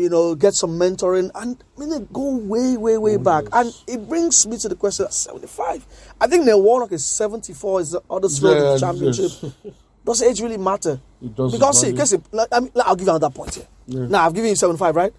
You 0.00 0.08
know, 0.08 0.34
get 0.34 0.54
some 0.54 0.78
mentoring, 0.78 1.30
and 1.34 1.62
I 1.76 1.80
mean, 1.80 1.90
they 1.90 2.00
go 2.12 2.36
way, 2.36 2.76
way, 2.76 2.96
way 2.98 3.16
back. 3.18 3.44
And 3.52 3.74
it 3.86 4.08
brings 4.08 4.46
me 4.46 4.56
to 4.58 4.68
the 4.68 4.74
question: 4.74 5.04
at 5.06 5.12
seventy-five. 5.14 5.86
I 6.20 6.26
think 6.26 6.44
Neil 6.44 6.62
Warnock 6.62 6.92
is 6.92 7.04
seventy-four. 7.04 7.80
Is 7.82 7.90
the 7.92 8.02
other 8.10 8.28
in 8.28 8.34
Yeah, 8.42 8.60
the 8.72 8.78
championship. 8.80 9.30
yes. 9.64 9.74
Does 10.04 10.22
age 10.22 10.40
really 10.40 10.56
matter? 10.56 10.98
It 11.22 11.36
doesn't 11.36 11.58
Because 11.58 11.80
see, 11.80 11.92
because 11.92 12.16
like, 12.32 12.48
I 12.50 12.60
mean, 12.60 12.70
like, 12.74 12.86
I'll 12.86 12.96
give 12.96 13.06
you 13.06 13.12
another 13.12 13.28
point 13.30 13.54
here. 13.54 13.66
Yeah. 13.86 14.06
Now 14.06 14.26
I've 14.26 14.34
given 14.34 14.48
you 14.48 14.56
seventy-five, 14.56 14.96
right? 14.96 15.12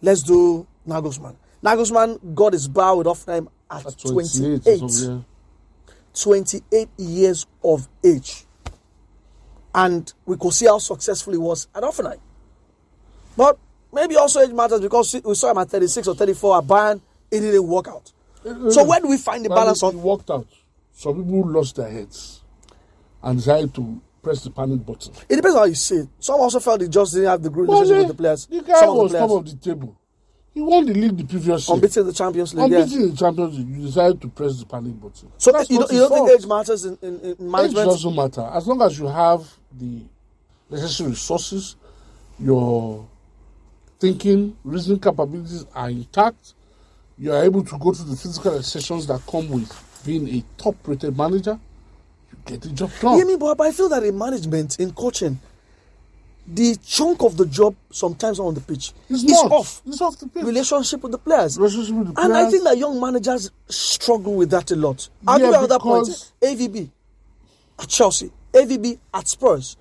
Let's 0.00 0.22
do 0.24 0.66
Nagelsmann. 0.86 1.36
Nagelsmann 1.62 2.34
got 2.34 2.52
his 2.54 2.66
bar 2.66 2.96
with 2.96 3.06
Hoffenheim 3.06 3.46
at, 3.70 3.86
At 3.86 3.98
28. 3.98 4.64
28 4.64 5.08
or 5.08 5.24
28 6.14 6.88
years 6.98 7.46
of 7.62 7.88
age. 8.04 8.44
And 9.74 10.12
we 10.26 10.36
could 10.36 10.52
see 10.52 10.66
how 10.66 10.78
successful 10.78 11.32
he 11.32 11.38
was 11.38 11.68
at 11.74 11.82
Hoffenheim. 11.84 12.18
But 13.36 13.58
maybe 13.92 14.16
also 14.16 14.40
age 14.40 14.50
matters 14.52 14.80
because 14.80 15.20
we 15.24 15.34
saw 15.34 15.50
him 15.50 15.58
at 15.58 15.68
36 15.70 16.08
or 16.08 16.14
34 16.14 16.58
at 16.58 16.64
Bayern, 16.64 17.00
it 17.30 17.40
didn't 17.40 17.66
work 17.66 17.88
out. 17.88 18.12
yeah. 18.44 18.52
So 18.52 18.58
mm-hmm. 18.58 18.88
where 18.88 19.00
do 19.00 19.08
we 19.08 19.18
find 19.18 19.44
the 19.44 19.48
balance 19.48 19.82
it, 19.82 19.86
on 19.86 19.94
it 19.96 19.98
worked 19.98 20.30
out. 20.30 20.46
Some 20.92 21.16
people 21.24 21.48
lost 21.48 21.76
their 21.76 21.90
heads 21.90 22.42
and 23.22 23.38
decided 23.38 23.74
to 23.74 24.00
press 24.22 24.44
the 24.44 24.50
panic 24.50 24.84
button. 24.84 25.12
It 25.28 25.36
depends 25.36 25.56
on 25.56 25.62
how 25.62 25.64
you 25.64 25.74
see 25.74 25.96
it. 25.96 26.08
Some 26.20 26.40
also 26.40 26.60
felt 26.60 26.80
he 26.80 26.88
just 26.88 27.12
didn't 27.14 27.28
have 27.28 27.42
the 27.42 27.50
good 27.50 27.66
But 27.66 27.72
relationship 27.74 27.96
the, 27.96 28.06
with 28.08 28.16
the 28.16 28.22
players. 28.22 28.46
the 28.46 28.62
guy 28.62 28.80
Some 28.80 28.96
was 28.96 29.12
the 29.12 29.18
top 29.18 29.30
of 29.30 29.44
the 29.46 29.56
table. 29.56 29.96
He 30.54 30.60
won 30.60 30.84
the 30.84 30.92
league 30.92 31.16
the 31.16 31.24
previous 31.24 31.66
year. 31.66 31.74
unbeaten 31.76 32.06
the 32.06 32.12
Champions 32.12 32.54
League. 32.54 32.70
Yeah. 32.70 32.78
Unbeaten 32.80 33.02
in 33.04 33.10
the 33.10 33.16
Champions 33.16 33.58
League, 33.58 33.68
you 33.68 33.86
decided 33.86 34.20
to 34.20 34.28
press 34.28 34.58
the 34.60 34.66
panic 34.66 35.00
button. 35.00 35.32
So 35.38 35.50
That's 35.50 35.70
you 35.70 35.78
don't, 35.78 35.92
you 35.92 35.98
don't 36.00 36.28
think 36.28 36.40
age 36.40 36.46
matters 36.46 36.84
in, 36.84 36.98
in, 37.00 37.20
in 37.20 37.54
Age 37.54 37.72
doesn't 37.74 38.14
matter 38.14 38.50
as 38.52 38.66
long 38.66 38.82
as 38.82 38.98
you 38.98 39.06
have 39.06 39.50
the 39.78 40.02
necessary 40.70 41.10
resources, 41.10 41.76
your 42.38 43.08
thinking, 44.02 44.56
reasoning 44.64 44.98
capabilities 44.98 45.64
are 45.74 45.88
intact. 45.88 46.54
You 47.16 47.32
are 47.32 47.44
able 47.44 47.62
to 47.62 47.78
go 47.78 47.92
through 47.92 48.10
the 48.10 48.16
physical 48.16 48.60
sessions 48.62 49.06
that 49.06 49.20
come 49.28 49.48
with 49.48 50.02
being 50.04 50.28
a 50.28 50.42
top-rated 50.60 51.16
manager. 51.16 51.56
You 52.32 52.38
get 52.44 52.62
the 52.62 52.70
job 52.70 52.90
done. 53.00 53.18
Yeah, 53.18 53.24
me, 53.24 53.36
but, 53.36 53.56
but 53.56 53.68
I 53.68 53.70
feel 53.70 53.88
that 53.90 54.02
in 54.02 54.18
management, 54.18 54.80
in 54.80 54.92
coaching, 54.92 55.38
the 56.48 56.76
chunk 56.84 57.22
of 57.22 57.36
the 57.36 57.46
job 57.46 57.76
sometimes 57.92 58.40
on 58.40 58.54
the 58.54 58.60
pitch 58.60 58.92
it's 59.08 59.22
is 59.22 59.30
not 59.30 59.52
off. 59.52 59.80
It's 59.86 60.00
off 60.00 60.18
the 60.18 60.26
pitch. 60.26 60.42
Relationship 60.42 61.00
with 61.04 61.12
the 61.12 61.18
players. 61.18 61.56
Relationship 61.56 61.94
with 61.94 62.06
the 62.08 62.14
players. 62.14 62.28
And 62.28 62.36
I 62.36 62.50
think 62.50 62.64
that 62.64 62.76
young 62.78 63.00
managers 63.00 63.52
struggle 63.68 64.34
with 64.34 64.50
that 64.50 64.72
a 64.72 64.76
lot. 64.76 65.08
I'll 65.28 65.38
Yeah, 65.38 65.52
give 65.60 65.70
you 65.70 65.78
point. 65.78 66.32
AVB 66.42 66.90
at 67.78 67.88
Chelsea, 67.88 68.32
AVB 68.52 68.98
at 69.14 69.28
Spurs. 69.28 69.76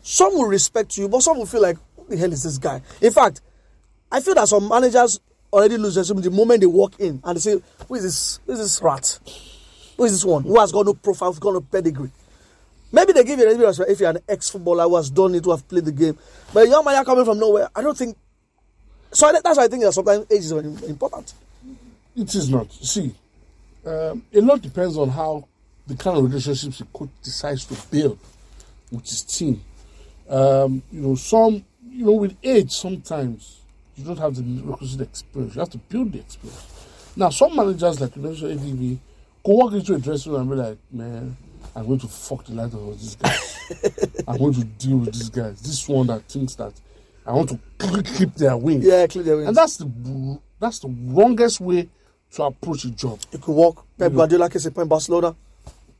Some 0.00 0.32
will 0.32 0.46
respect 0.46 0.96
you, 0.96 1.10
but 1.10 1.22
some 1.22 1.36
will 1.36 1.46
feel 1.46 1.60
like, 1.62 1.76
the 2.08 2.16
hell 2.16 2.32
is 2.32 2.42
this 2.42 2.58
guy? 2.58 2.80
In 3.00 3.12
fact, 3.12 3.40
I 4.10 4.20
feel 4.20 4.34
that 4.34 4.48
some 4.48 4.68
managers 4.68 5.20
already 5.52 5.76
lose 5.76 5.94
their 5.94 6.04
the 6.04 6.30
moment 6.30 6.60
they 6.60 6.66
walk 6.66 6.98
in 6.98 7.20
and 7.24 7.36
they 7.36 7.40
say, 7.40 7.62
Who 7.88 7.94
is 7.94 8.02
this? 8.02 8.40
Who 8.46 8.52
is 8.52 8.58
this 8.58 8.82
rat? 8.82 9.18
Who 9.96 10.04
is 10.04 10.12
this 10.12 10.24
one? 10.24 10.42
Who 10.42 10.58
has 10.58 10.72
got 10.72 10.86
no 10.86 10.94
profile, 10.94 11.30
who's 11.30 11.38
got 11.38 11.54
no 11.54 11.60
pedigree? 11.60 12.10
Maybe 12.92 13.12
they 13.12 13.24
give 13.24 13.38
you 13.38 13.44
a 13.44 13.48
little 13.48 13.58
bit 13.58 13.64
of 13.64 13.68
respect 13.70 13.90
if 13.90 14.00
you're 14.00 14.10
an 14.10 14.18
ex 14.28 14.50
footballer 14.50 14.84
who 14.84 14.96
has 14.96 15.10
done 15.10 15.34
it, 15.34 15.44
who 15.44 15.50
have 15.50 15.66
played 15.68 15.84
the 15.84 15.92
game. 15.92 16.16
But 16.52 16.66
a 16.66 16.70
young 16.70 16.84
man 16.84 17.04
coming 17.04 17.24
from 17.24 17.38
nowhere, 17.38 17.68
I 17.74 17.82
don't 17.82 17.96
think. 17.96 18.16
So 19.12 19.26
I- 19.26 19.40
that's 19.40 19.56
why 19.58 19.64
I 19.64 19.68
think 19.68 19.82
that 19.82 19.92
sometimes 19.92 20.26
age 20.30 20.44
is 20.44 20.52
important. 20.52 21.34
It 22.16 22.32
is 22.34 22.48
not. 22.48 22.72
See, 22.72 23.12
um, 23.84 24.22
a 24.32 24.40
lot 24.40 24.62
depends 24.62 24.96
on 24.96 25.08
how 25.08 25.46
the 25.86 25.96
kind 25.96 26.16
of 26.18 26.24
relationships 26.24 26.78
the 26.78 26.84
coach 26.84 27.10
decides 27.22 27.64
to 27.66 27.74
build 27.90 28.18
with 28.92 29.04
his 29.06 29.22
team. 29.22 29.60
Um, 30.28 30.82
you 30.92 31.00
know, 31.00 31.14
some, 31.16 31.64
you 31.94 32.06
know, 32.06 32.12
with 32.12 32.36
age, 32.42 32.72
sometimes 32.72 33.60
you 33.96 34.04
don't 34.04 34.18
have 34.18 34.34
the 34.34 34.42
requisite 34.64 35.00
experience. 35.02 35.54
You 35.54 35.60
have 35.60 35.70
to 35.70 35.78
build 35.78 36.12
the 36.12 36.18
experience. 36.18 37.12
Now, 37.16 37.30
some 37.30 37.54
managers, 37.54 38.00
like 38.00 38.16
you 38.16 38.22
mentioned, 38.22 38.58
AVB, 38.58 38.98
go 39.44 39.52
walk 39.52 39.72
into 39.74 39.94
a 39.94 39.98
dressing 39.98 40.32
room 40.32 40.40
and 40.42 40.50
be 40.50 40.56
like, 40.56 40.78
man, 40.90 41.36
I'm 41.76 41.86
going 41.86 42.00
to 42.00 42.08
fuck 42.08 42.44
the 42.46 42.54
life 42.54 42.74
out 42.74 42.80
of 42.80 43.00
this 43.00 43.14
guy. 43.14 44.22
I'm 44.28 44.38
going 44.38 44.54
to 44.54 44.64
deal 44.64 44.98
with 44.98 45.14
this 45.14 45.28
guy. 45.28 45.50
This 45.50 45.88
one 45.88 46.08
that 46.08 46.22
thinks 46.24 46.56
that 46.56 46.72
I 47.24 47.32
want 47.32 47.50
to 47.50 47.58
clip 47.78 48.34
their 48.34 48.56
wings. 48.56 48.84
Yeah, 48.84 49.06
clear 49.06 49.22
their 49.22 49.36
wings. 49.36 49.48
And 49.48 49.56
that's 49.56 49.76
the 49.76 50.40
that's 50.58 50.80
the 50.80 50.88
wrongest 50.88 51.60
way 51.60 51.88
to 52.32 52.42
approach 52.42 52.84
a 52.84 52.90
job. 52.90 53.20
You 53.32 53.38
could 53.38 53.52
walk 53.52 53.86
Pep 53.98 54.12
Guardiola 54.12 54.50
in 54.52 54.70
point 54.72 54.88
Barcelona. 54.88 55.36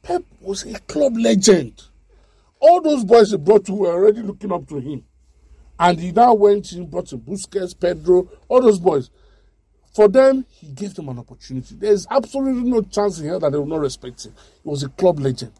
Pep 0.02 0.22
was 0.40 0.64
a 0.66 0.78
club 0.80 1.16
legend. 1.16 1.82
All 2.60 2.80
those 2.80 3.04
boys 3.04 3.30
he 3.30 3.36
brought 3.36 3.64
to 3.66 3.74
were 3.74 3.92
already 3.92 4.22
looking 4.22 4.52
up 4.52 4.66
to 4.68 4.78
him. 4.78 5.04
And 5.78 5.98
he 5.98 6.12
now 6.12 6.34
went 6.34 6.72
in, 6.72 6.86
brought 6.86 7.12
in 7.12 7.20
Busquets, 7.20 7.78
Pedro, 7.78 8.28
all 8.48 8.60
those 8.62 8.78
boys. 8.78 9.10
For 9.94 10.08
them, 10.08 10.44
he 10.50 10.68
gave 10.68 10.94
them 10.94 11.08
an 11.08 11.18
opportunity. 11.18 11.74
There's 11.76 12.06
absolutely 12.10 12.68
no 12.68 12.82
chance 12.82 13.20
in 13.20 13.28
hell 13.28 13.40
that 13.40 13.52
they 13.52 13.58
will 13.58 13.66
not 13.66 13.80
respect 13.80 14.24
him. 14.26 14.34
He 14.62 14.68
was 14.68 14.82
a 14.82 14.88
club 14.88 15.20
legend. 15.20 15.52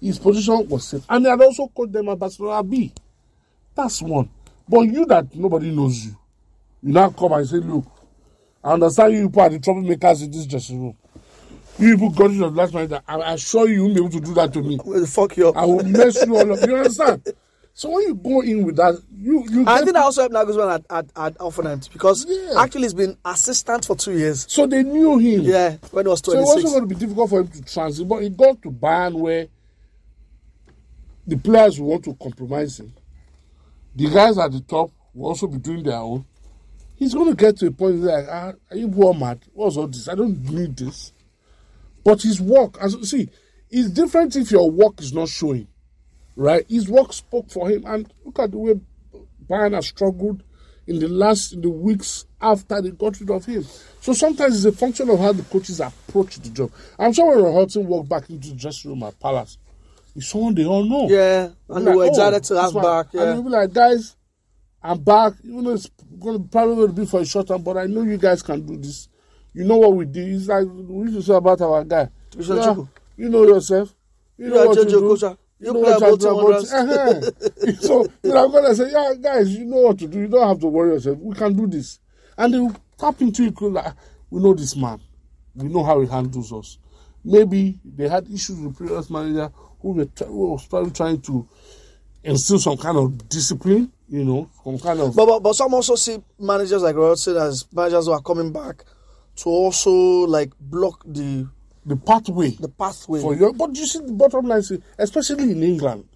His 0.00 0.18
position 0.18 0.68
was 0.68 0.86
safe. 0.88 1.04
And 1.08 1.24
he 1.24 1.30
had 1.30 1.40
also 1.40 1.68
coached 1.68 1.92
them 1.92 2.08
at 2.08 2.18
Barcelona 2.18 2.62
B. 2.62 2.92
That's 3.74 4.00
one. 4.02 4.28
But 4.68 4.82
you 4.82 5.04
that 5.06 5.34
nobody 5.34 5.70
knows 5.70 6.06
you, 6.06 6.16
you 6.82 6.92
now 6.92 7.10
come 7.10 7.32
and 7.32 7.46
say, 7.46 7.56
look, 7.56 7.84
I 8.62 8.72
understand 8.72 9.12
you 9.14 9.28
people 9.28 9.42
are 9.42 9.48
the 9.50 9.58
troublemakers 9.58 10.24
in 10.24 10.30
this 10.30 10.46
dressing 10.46 10.80
room. 10.82 10.96
You 11.78 11.94
people 11.94 12.10
got 12.10 12.30
it 12.30 12.38
last 12.38 12.72
night. 12.72 12.92
I 13.06 13.34
assure 13.34 13.68
you, 13.68 13.74
you 13.74 13.82
won't 13.82 13.94
be 13.94 14.00
able 14.00 14.10
to 14.10 14.20
do 14.20 14.34
that 14.34 14.52
to 14.54 14.62
me. 14.62 14.78
Well, 14.82 15.04
Fuck 15.06 15.36
you 15.36 15.48
up. 15.48 15.56
I 15.56 15.64
will 15.66 15.84
mess 15.84 16.24
you 16.24 16.34
all 16.36 16.52
up. 16.52 16.66
You 16.66 16.76
understand? 16.76 17.26
So 17.76 17.90
when 17.90 18.02
you 18.06 18.14
go 18.14 18.40
in 18.42 18.64
with 18.64 18.76
that, 18.76 18.94
you 19.18 19.44
you 19.50 19.64
I 19.66 19.80
think 19.80 19.94
that 19.94 20.04
also 20.04 20.20
helped 20.22 20.34
Nagelsmann 20.34 20.74
at, 20.90 21.10
at, 21.16 21.36
at 21.36 21.88
because 21.92 22.24
Yeah. 22.28 22.62
actually 22.62 22.82
he's 22.82 22.94
been 22.94 23.18
assistant 23.24 23.84
for 23.84 23.96
two 23.96 24.16
years. 24.16 24.46
so 24.48 24.64
they 24.68 24.84
knew 24.84 25.18
him. 25.18 25.40
Yeah, 25.42 25.76
when 25.90 26.06
he 26.06 26.10
was 26.10 26.20
twenty 26.20 26.38
six. 26.46 26.52
So 26.52 26.58
it 26.58 26.62
wasn't 26.62 26.72
going 26.74 26.88
to 26.88 26.94
be 26.94 27.00
difficult 27.00 27.30
for 27.30 27.40
him 27.40 27.48
to 27.48 27.62
transit, 27.62 28.06
but 28.08 28.18
he 28.22 28.28
got 28.30 28.62
to 28.62 28.70
Bayern 28.70 29.14
where 29.18 29.48
the 31.26 31.36
players 31.36 31.80
will 31.80 31.88
want 31.88 32.04
to 32.04 32.14
compromise 32.14 32.78
him. 32.78 32.92
The 33.96 34.08
guys 34.08 34.38
at 34.38 34.52
the 34.52 34.60
top 34.60 34.92
will 35.12 35.28
also 35.30 35.48
be 35.48 35.58
doing 35.58 35.82
their 35.82 35.96
own. 35.96 36.24
He's 36.94 37.12
going 37.12 37.28
to 37.28 37.34
get 37.36 37.56
to 37.58 37.66
a 37.66 37.70
point 37.72 38.00
where 38.00 38.20
like, 38.20 38.28
ah, 38.30 38.52
are 38.70 38.76
you 38.76 38.88
poor 38.88 39.14
mad? 39.14 39.40
What's 39.52 39.76
all 39.76 39.88
this? 39.88 40.08
I 40.08 40.14
don't 40.14 40.40
need 40.48 40.76
this. 40.76 41.12
But 42.04 42.22
his 42.22 42.40
work, 42.40 42.76
as 42.80 42.96
see, 43.10 43.28
it's 43.68 43.90
different 43.90 44.36
if 44.36 44.52
your 44.52 44.70
work 44.70 45.00
is 45.00 45.12
not 45.12 45.28
showing, 45.28 45.66
right? 46.36 46.64
His 46.68 46.88
work 46.88 47.12
spoke 47.12 47.50
for 47.50 47.68
him, 47.70 47.84
and 47.86 48.12
look 48.24 48.38
at 48.38 48.50
the 48.50 48.58
way 48.58 48.74
Bayern 49.48 49.74
has 49.74 49.86
struggled 49.86 50.42
in 50.86 50.98
the 50.98 51.08
last 51.08 51.52
in 51.52 51.60
the 51.62 51.70
weeks 51.70 52.26
after 52.40 52.80
they 52.82 52.90
got 52.90 53.18
rid 53.20 53.30
of 53.30 53.44
him. 53.46 53.64
So 54.00 54.12
sometimes 54.12 54.56
it's 54.64 54.74
a 54.74 54.78
function 54.78 55.08
of 55.10 55.18
how 55.18 55.32
the 55.32 55.42
coaches 55.44 55.80
approach 55.80 56.36
the 56.36 56.50
job. 56.50 56.70
I'm 56.98 57.12
sure 57.12 57.42
when 57.42 57.52
Hodgson 57.52 57.86
walked 57.86 58.08
back 58.08 58.28
into 58.28 58.48
the 58.50 58.54
dressing 58.54 58.90
room 58.90 59.02
at 59.04 59.18
Palace, 59.18 59.56
he's 60.14 60.28
someone 60.28 60.54
they 60.54 60.66
all 60.66 60.84
know. 60.84 61.08
yeah, 61.08 61.48
and 61.70 61.86
they 61.86 61.90
Like, 61.90 61.96
were 61.96 62.04
oh, 62.04 62.08
excited 62.08 62.44
to 62.44 62.54
this 62.54 62.62
have 62.62 62.74
back. 62.74 63.06
And 63.14 63.22
Yeah. 63.22 63.34
you'll 63.34 63.42
be 63.44 63.48
like, 63.50 63.72
guys, 63.72 64.16
I'm 64.82 64.98
back. 65.00 65.32
Even 65.42 65.64
though 65.64 65.72
it's 65.72 65.90
going 66.20 66.42
to 66.42 66.48
probably 66.48 66.74
going 66.76 66.88
to 66.88 66.92
be 66.94 67.06
for 67.06 67.20
a 67.20 67.24
short 67.24 67.46
time, 67.48 67.62
but 67.62 67.78
I 67.78 67.86
know 67.86 68.02
you 68.02 68.18
guys 68.18 68.42
can 68.42 68.60
do 68.66 68.76
this. 68.76 69.08
You 69.54 69.64
know 69.64 69.76
what 69.78 69.94
we 69.94 70.04
did. 70.04 70.28
It's 70.34 70.48
like 70.48 70.66
we 70.66 71.04
used 71.06 71.16
to 71.16 71.22
say 71.22 71.34
about 71.34 71.60
our 71.62 71.84
guy. 71.84 72.10
Yeah, 72.36 72.74
you 73.16 73.28
know 73.30 73.44
yourself. 73.44 73.94
You 74.36 74.48
know 74.48 74.66
what 74.66 74.76
you 74.76 74.84
do. 74.84 75.36
You 75.64 75.68
You 75.68 75.74
know 75.74 75.82
play 75.82 75.92
what 75.92 75.98
about 75.98 76.10
you 76.10 76.16
do 76.18 76.38
about 76.38 76.66
200. 76.66 77.24
Uh-huh. 77.24 77.72
So 77.80 78.06
you 78.22 78.30
know, 78.32 78.44
I'm 78.44 78.52
gonna 78.52 78.74
say, 78.74 78.90
yeah, 78.92 79.14
guys, 79.20 79.56
you 79.56 79.64
know 79.64 79.78
what 79.78 79.98
to 80.00 80.06
do. 80.06 80.20
You 80.20 80.28
don't 80.28 80.46
have 80.46 80.60
to 80.60 80.66
worry 80.66 80.92
yourself. 80.92 81.18
We 81.18 81.34
can 81.34 81.54
do 81.56 81.66
this, 81.66 82.00
and 82.36 82.52
they 82.52 82.68
tap 82.98 83.20
into 83.22 83.44
it. 83.44 83.60
Like, 83.60 83.94
we 84.30 84.42
know 84.42 84.52
this 84.54 84.76
man. 84.76 85.00
We 85.54 85.68
know 85.68 85.82
how 85.84 86.00
he 86.00 86.06
handles 86.06 86.52
us. 86.52 86.78
Maybe 87.24 87.78
they 87.84 88.08
had 88.08 88.26
issues 88.30 88.60
with 88.60 88.72
the 88.72 88.76
previous 88.76 89.08
manager 89.08 89.50
who 89.80 89.92
were, 89.92 90.08
who 90.26 90.50
was 90.50 90.66
probably 90.66 90.90
trying 90.90 91.20
to 91.22 91.48
instill 92.22 92.58
some 92.58 92.76
kind 92.76 92.98
of 92.98 93.28
discipline. 93.28 93.90
You 94.08 94.24
know, 94.24 94.50
some 94.62 94.78
kind 94.78 95.00
of 95.00 95.16
But, 95.16 95.24
but 95.26 95.40
but 95.40 95.54
some 95.54 95.72
also 95.72 95.94
see 95.94 96.22
managers 96.38 96.82
like 96.82 96.94
Hodgson 96.94 97.38
as 97.38 97.66
managers 97.72 98.04
who 98.06 98.12
are 98.12 98.20
coming 98.20 98.52
back 98.52 98.84
to 99.36 99.48
also 99.48 99.90
like 99.90 100.52
block 100.60 101.02
the 101.06 101.48
the 101.86 101.96
pathway 101.96 102.50
the 102.50 102.68
pathway. 102.68 103.20
for 103.20 103.34
your. 103.34 103.52
But 103.52 103.76
you 103.76 103.86
see, 103.86 104.00
the 104.00 104.12
bottom 104.12 104.46
line, 104.46 104.58
is, 104.60 104.72
especially 104.98 105.52
in 105.52 105.62
England, 105.62 106.06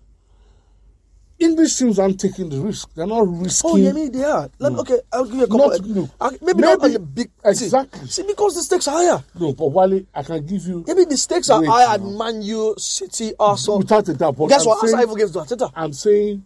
English 1.38 1.76
teams 1.78 1.98
aren't 2.00 2.18
taking 2.18 2.48
the 2.48 2.60
risk. 2.60 2.92
They're 2.94 3.06
not 3.06 3.28
risking. 3.28 3.70
Oh, 3.70 3.76
yeah, 3.76 3.92
me, 3.92 4.08
they 4.08 4.24
are. 4.24 4.50
Let 4.58 4.72
me, 4.72 4.78
okay, 4.80 4.98
I'll 5.12 5.24
give 5.24 5.34
you 5.36 5.44
a 5.44 5.46
couple. 5.46 5.68
Not- 5.68 5.80
look, 5.82 6.10
uh, 6.20 6.30
maybe, 6.42 6.60
not 6.60 6.74
on 6.74 6.80
maybe- 6.82 6.92
the 6.94 6.98
big. 7.00 7.30
exactly. 7.44 8.00
See, 8.08 8.22
see, 8.22 8.26
because 8.26 8.54
the 8.56 8.62
stakes 8.62 8.88
are 8.88 8.96
higher. 8.96 9.22
No, 9.38 9.52
but 9.52 9.66
Wale, 9.66 10.02
I 10.14 10.22
can 10.24 10.44
give 10.44 10.66
you 10.66 10.84
Maybe 10.86 11.04
the 11.04 11.16
stakes 11.16 11.48
are 11.50 11.64
higher 11.64 11.94
at. 11.94 12.02
Man 12.02 12.42
U, 12.42 12.74
City, 12.76 13.34
Arsenal. 13.38 13.78
without 13.78 14.08
a 14.08 14.14
doubt. 14.14 14.36
But 14.36 14.46
Guess 14.48 14.62
I'm 14.62 14.66
what? 14.68 14.74
Arsenal 14.82 14.96
saying- 14.98 15.02
even 15.08 15.16
gives 15.18 15.32
to 15.32 15.38
Arteta. 15.40 15.70
I'm 15.76 15.92
saying, 15.92 16.44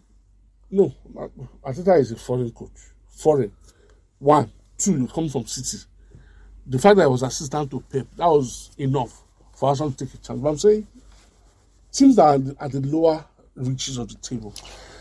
no, 0.71 0.93
Arteta 1.65 1.99
is 2.01 2.13
a 2.13 2.17
foreign 2.17 2.51
coach. 2.51 2.71
Foreign. 3.09 3.53
One. 4.19 4.51
Two, 4.77 4.99
you 4.99 5.07
come 5.07 5.29
from 5.29 5.47
City. 5.47 5.85
The 6.67 6.79
fact 6.79 6.97
that 6.97 7.03
I 7.05 7.07
was 7.07 7.23
assistant 7.23 7.71
to 7.71 7.81
Pep, 7.81 8.07
that 8.17 8.27
was 8.27 8.71
enough 8.79 9.23
for 9.55 9.71
us 9.71 9.79
to 9.79 9.91
take 9.97 10.15
a 10.15 10.19
chance. 10.19 10.41
But 10.41 10.49
I'm 10.49 10.59
saying, 10.59 10.87
teams 11.93 12.17
that 12.17 12.23
are 12.23 12.65
at 12.65 12.73
the, 12.73 12.81
lower 12.81 13.25
reaches 13.55 13.99
of 13.99 14.09
the 14.09 14.15
table 14.17 14.55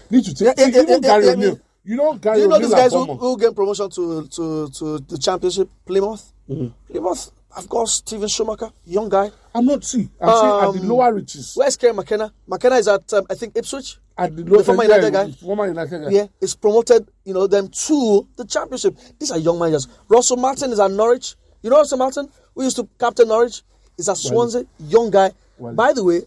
need 0.10 0.24
to 0.26 0.34
take. 0.34 0.58
Yeah, 0.58 0.66
yeah, 0.68 0.68
even 0.82 0.88
yeah, 0.88 1.00
Gary 1.00 1.26
yeah, 1.26 1.32
O'Neill. 1.32 1.60
You 1.84 1.96
know 1.96 2.14
Gary 2.16 2.36
Do 2.38 2.42
you 2.44 2.48
know 2.48 2.60
these 2.60 2.74
guys 2.74 2.92
who, 2.92 3.16
who 3.16 3.38
get 3.40 3.56
promotion 3.56 3.90
to, 3.90 4.28
to, 4.28 4.70
to 4.70 5.00
the 5.00 5.18
championship? 5.18 5.70
Plymouth? 5.86 6.32
Mm-hmm. 6.50 6.92
Plymouth, 6.94 7.32
I've 7.56 7.68
got 7.70 7.90
Steven 7.90 8.28
Schumacher, 8.28 8.70
young 8.86 9.10
guy. 9.10 9.32
I'm 9.54 9.66
not 9.66 9.84
see. 9.84 10.10
I'm 10.20 10.30
saying 10.30 10.64
at 10.64 10.74
the 10.74 10.80
Um, 10.82 10.88
lower 10.88 11.14
reaches. 11.14 11.54
Where's 11.56 11.76
Kieran 11.78 11.96
McKenna? 11.96 12.32
McKenna 12.48 12.76
is 12.76 12.88
at, 12.88 13.12
um, 13.14 13.26
I 13.30 13.36
think, 13.36 13.56
Ipswich. 13.58 13.98
At 14.18 14.36
the, 14.36 14.44
lower, 14.44 14.60
the 14.60 14.64
former 14.64 14.84
United 14.84 15.12
guy? 15.14 15.32
Former 15.32 15.68
United 15.68 16.04
guy. 16.04 16.10
Yeah, 16.12 16.28
is 16.40 16.56
promoted, 16.56 17.10
you 17.26 17.34
know, 17.34 17.48
them 17.48 17.68
to 17.70 18.28
the 18.36 18.46
championship. 18.46 18.96
These 19.20 19.32
are 19.32 19.40
young 19.40 19.58
managers. 19.58 19.88
Russell 20.08 20.38
Martin 20.38 20.72
is 20.72 20.80
at 20.80 20.92
Norwich. 20.92 21.36
You 21.62 21.70
know 21.70 21.78
Russell 21.78 21.98
Martin, 21.98 22.30
who 22.56 22.64
used 22.64 22.76
to 22.78 22.88
captain 23.00 23.28
Norwich, 23.28 23.62
is 23.98 24.10
at 24.10 24.18
Swansea, 24.18 24.64
young 24.80 25.10
guy. 25.12 25.32
Well- 25.58 25.74
By 25.74 25.94
the 25.94 26.04
way, 26.04 26.22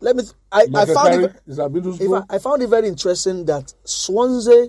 let 0.00 0.16
me. 0.16 0.22
Th- 0.22 0.34
I, 0.52 0.66
I 0.74 0.84
found 0.86 1.24
it. 1.24 1.32
If 2.00 2.10
I, 2.30 2.34
I 2.34 2.38
found 2.38 2.62
it 2.62 2.66
very 2.68 2.88
interesting 2.88 3.44
that 3.46 3.72
Swansea, 3.84 4.68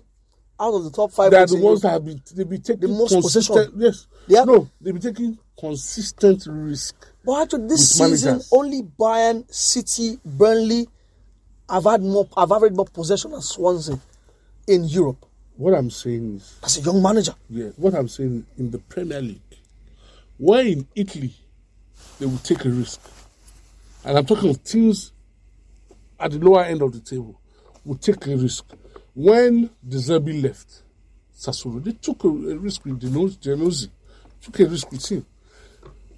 out 0.59 0.73
of 0.73 0.83
the 0.85 0.91
top 0.91 1.11
five, 1.11 1.31
they 1.31 1.37
are 1.37 1.45
the 1.45 1.57
ones 1.57 1.81
that 1.81 1.89
have 1.89 2.05
been 2.05 2.21
they 2.33 2.43
be 2.45 2.59
taking 2.59 2.81
the 2.81 2.87
most 2.87 3.11
possession. 3.21 3.73
Yes. 3.77 4.07
Yeah. 4.27 4.45
No, 4.45 4.69
they 4.79 4.91
be 4.91 4.99
taking 4.99 5.37
consistent 5.59 6.45
risk. 6.49 6.95
But 7.25 7.41
actually, 7.43 7.67
this 7.67 7.89
season, 7.97 8.29
managers. 8.31 8.49
only 8.53 8.83
Bayern, 8.83 9.51
City, 9.53 10.19
Burnley 10.23 10.87
have 11.69 11.83
had 11.83 12.01
more, 12.01 12.27
have 12.37 12.51
averaged 12.51 12.75
more 12.75 12.85
possession 12.85 13.31
than 13.31 13.41
Swansea 13.41 13.99
in 14.67 14.85
Europe. 14.85 15.25
What 15.57 15.73
I'm 15.73 15.89
saying 15.89 16.35
is, 16.35 16.53
As 16.63 16.77
a 16.77 16.81
young 16.81 17.01
manager, 17.01 17.33
yeah, 17.49 17.69
what 17.77 17.93
I'm 17.95 18.07
saying 18.09 18.45
in 18.57 18.71
the 18.71 18.77
Premier 18.79 19.21
League, 19.21 19.41
where 20.37 20.65
in 20.65 20.87
Italy 20.95 21.33
they 22.19 22.25
will 22.25 22.37
take 22.39 22.65
a 22.65 22.69
risk, 22.69 23.01
and 24.03 24.17
I'm 24.17 24.25
talking 24.25 24.49
of 24.49 24.63
teams 24.63 25.11
at 26.19 26.31
the 26.31 26.39
lower 26.39 26.63
end 26.63 26.81
of 26.81 26.93
the 26.93 26.99
table 26.99 27.39
will 27.83 27.97
take 27.97 28.25
a 28.27 28.35
risk. 28.35 28.65
When 29.13 29.69
De 29.87 29.97
Zerbi 29.97 30.41
left 30.41 30.81
Sassuolo, 31.37 31.83
they 31.83 31.91
took 31.91 32.23
a, 32.23 32.27
a 32.27 32.57
risk 32.57 32.83
with 32.85 33.01
Dionisi, 33.01 33.89
took 34.41 34.59
a 34.59 34.65
risk 34.65 34.91
with 34.91 35.09
him. 35.09 35.25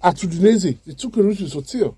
At 0.02 0.16
Udinese, 0.16 0.78
they 0.86 0.92
took 0.94 1.16
a 1.16 1.22
risk 1.22 1.40
with 1.40 1.52
Sottil. 1.52 1.94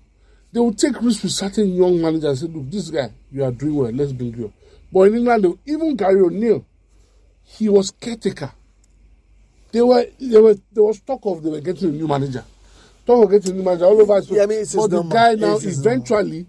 They 0.51 0.59
will 0.59 0.73
take 0.73 1.01
risks 1.01 1.23
with 1.23 1.31
certain 1.31 1.73
young 1.73 2.01
managers 2.01 2.41
and 2.41 2.51
say, 2.51 2.57
look, 2.57 2.69
this 2.69 2.89
guy, 2.89 3.11
you 3.31 3.43
are 3.43 3.51
doing 3.51 3.75
well, 3.75 3.91
let's 3.91 4.11
bring 4.11 4.35
you 4.35 4.45
up. 4.45 4.51
But 4.91 5.01
in 5.03 5.17
England, 5.17 5.59
even 5.65 5.95
Gary 5.95 6.19
O'Neill, 6.21 6.65
he 7.43 7.69
was 7.69 7.91
caretaker. 7.91 8.51
They 9.71 9.81
were, 9.81 10.05
they 10.19 10.39
were, 10.39 10.55
there 10.71 10.83
was 10.83 10.99
talk 11.01 11.21
of 11.25 11.43
they 11.43 11.49
were 11.49 11.61
getting 11.61 11.89
a 11.89 11.91
new 11.91 12.07
manager. 12.07 12.43
Talk 13.05 13.25
of 13.25 13.31
getting 13.31 13.51
a 13.51 13.55
new 13.55 13.63
manager 13.63 13.85
all 13.85 14.01
over. 14.01 14.19
Yeah, 14.33 14.43
I 14.43 14.45
mean, 14.45 14.59
it's 14.59 14.75
but 14.75 14.87
the 14.89 14.97
number. 14.97 15.15
guy 15.15 15.35
now 15.35 15.57
eventually 15.61 16.47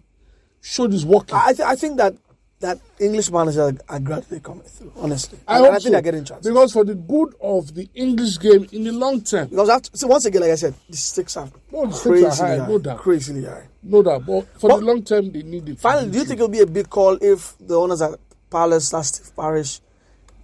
showed 0.60 0.92
his 0.92 1.04
working. 1.06 1.34
I, 1.34 1.52
th- 1.52 1.60
I 1.60 1.76
think 1.76 1.96
that 1.98 2.14
that 2.60 2.78
English 3.00 3.28
managers 3.32 3.80
are 3.88 3.98
gradually 3.98 4.38
coming 4.38 4.62
through. 4.62 4.92
Honestly, 4.96 5.36
I 5.48 5.56
hope 5.58 5.66
I 5.66 5.70
think 5.72 5.82
so. 5.82 5.90
they're 5.90 6.00
getting 6.02 6.24
chances. 6.24 6.46
Because 6.52 6.72
for 6.72 6.84
the 6.84 6.94
good 6.94 7.34
of 7.40 7.74
the 7.74 7.88
English 7.92 8.38
game 8.38 8.68
in 8.70 8.84
the 8.84 8.92
long 8.92 9.20
term, 9.22 9.48
Because 9.48 9.68
after, 9.68 9.90
see, 9.96 10.06
once 10.06 10.24
again, 10.26 10.42
like 10.42 10.52
I 10.52 10.54
said, 10.54 10.74
the 10.88 10.96
stakes 10.96 11.36
are 11.36 11.48
No, 11.72 11.86
the 11.86 11.92
crazily 11.98 12.24
are 12.24 12.30
high, 12.30 12.58
high, 12.58 12.68
no 12.68 12.78
doubt. 12.78 12.98
crazily 12.98 13.44
high. 13.44 13.66
no 13.82 14.00
doubt. 14.04 14.24
But 14.24 14.46
for 14.60 14.68
But- 14.70 14.78
the 14.78 14.84
long 14.86 15.02
term, 15.02 15.32
they 15.32 15.42
need 15.42 15.68
it. 15.70 15.80
Finally, 15.80 16.12
do 16.12 16.18
you 16.18 16.24
think 16.24 16.38
it'll 16.38 16.48
be 16.48 16.60
a 16.60 16.66
big 16.66 16.88
call 16.88 17.18
if 17.20 17.56
the 17.58 17.74
owners 17.76 18.00
at 18.00 18.14
Palace, 18.48 18.86
Steve 19.08 19.34
Parish, 19.34 19.80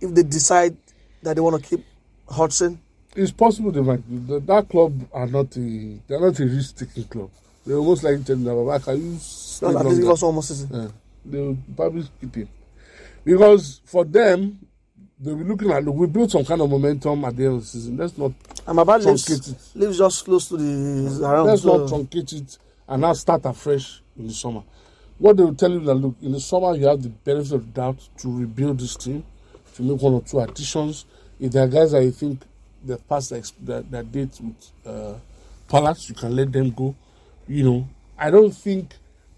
if 0.00 0.12
they 0.12 0.24
decide 0.24 0.76
that 1.22 1.34
they 1.36 1.40
want 1.40 1.62
to 1.62 1.68
keep 1.68 1.84
Hudson? 2.28 2.80
it's 3.16 3.32
possible 3.32 3.72
they 3.72 3.80
might? 3.80 4.02
That, 4.28 4.46
that 4.46 4.68
club 4.68 4.92
are 5.12 5.26
not 5.26 5.56
a 5.56 5.98
they're 6.06 6.20
not 6.20 6.38
a 6.38 6.44
risk 6.44 6.76
taking 6.76 7.04
club. 7.04 7.30
They're 7.66 7.76
almost 7.76 8.04
like 8.04 8.20
"Why 8.26 8.78
can 8.78 8.96
you 9.12 9.18
stay 9.18 9.66
At 9.66 9.74
least 9.74 9.96
give 9.96 9.98
longer?" 9.98 10.12
us 10.12 10.22
one 10.22 10.34
more 10.34 10.42
season. 10.42 10.68
Yeah, 10.72 10.88
they 11.24 11.38
will 11.38 11.58
probably 11.76 12.08
keep 12.20 12.34
him 12.34 12.48
because 13.24 13.80
for 13.84 14.04
them, 14.04 14.58
they'll 15.18 15.36
be 15.36 15.44
looking 15.44 15.70
at. 15.70 15.84
Look, 15.84 15.96
we 15.96 16.06
built 16.06 16.30
some 16.30 16.44
kind 16.44 16.60
of 16.60 16.70
momentum 16.70 17.24
at 17.24 17.36
the 17.36 17.44
end 17.46 17.54
of 17.56 17.60
the 17.60 17.66
season. 17.66 17.96
Let's 17.96 18.16
not 18.16 18.32
bad 18.66 19.00
Truncate 19.00 19.06
lives, 19.06 19.48
it. 19.48 19.78
lives 19.78 19.98
just 19.98 20.24
close 20.24 20.48
to 20.48 20.56
the 20.56 21.24
around. 21.26 21.46
let's 21.46 21.62
so- 21.62 21.76
not 21.78 21.88
truncate 21.88 22.32
it 22.40 22.58
and 22.88 23.02
now 23.02 23.12
start 23.12 23.44
afresh 23.44 24.00
in 24.18 24.28
the 24.28 24.32
summer. 24.34 24.62
What 25.18 25.36
they 25.36 25.42
will 25.42 25.54
tell 25.54 25.70
you 25.70 25.80
that 25.80 25.94
look 25.94 26.14
in 26.22 26.32
the 26.32 26.40
summer 26.40 26.74
you 26.76 26.86
have 26.86 27.02
the 27.02 27.08
benefit 27.08 27.52
of 27.52 27.74
doubt 27.74 27.98
to 28.18 28.38
rebuild 28.38 28.78
this 28.78 28.94
team, 28.96 29.24
to 29.74 29.82
make 29.82 30.00
one 30.00 30.14
or 30.14 30.22
two 30.22 30.38
additions. 30.38 31.04
If 31.40 31.52
there 31.52 31.64
are 31.64 31.68
guys 31.68 31.92
that 31.92 32.02
you 32.02 32.10
think 32.10 32.42
passed 33.08 33.30
their, 33.30 33.38
ex- 33.38 33.52
their, 33.60 33.82
their 33.82 34.02
date 34.02 34.38
with 34.40 34.70
uh, 34.86 35.14
Palace, 35.68 36.08
you 36.08 36.14
can 36.14 36.34
let 36.34 36.50
them 36.52 36.70
go. 36.70 36.94
You 37.46 37.64
know, 37.64 37.88
I 38.18 38.30
don't 38.30 38.50
think 38.52 38.94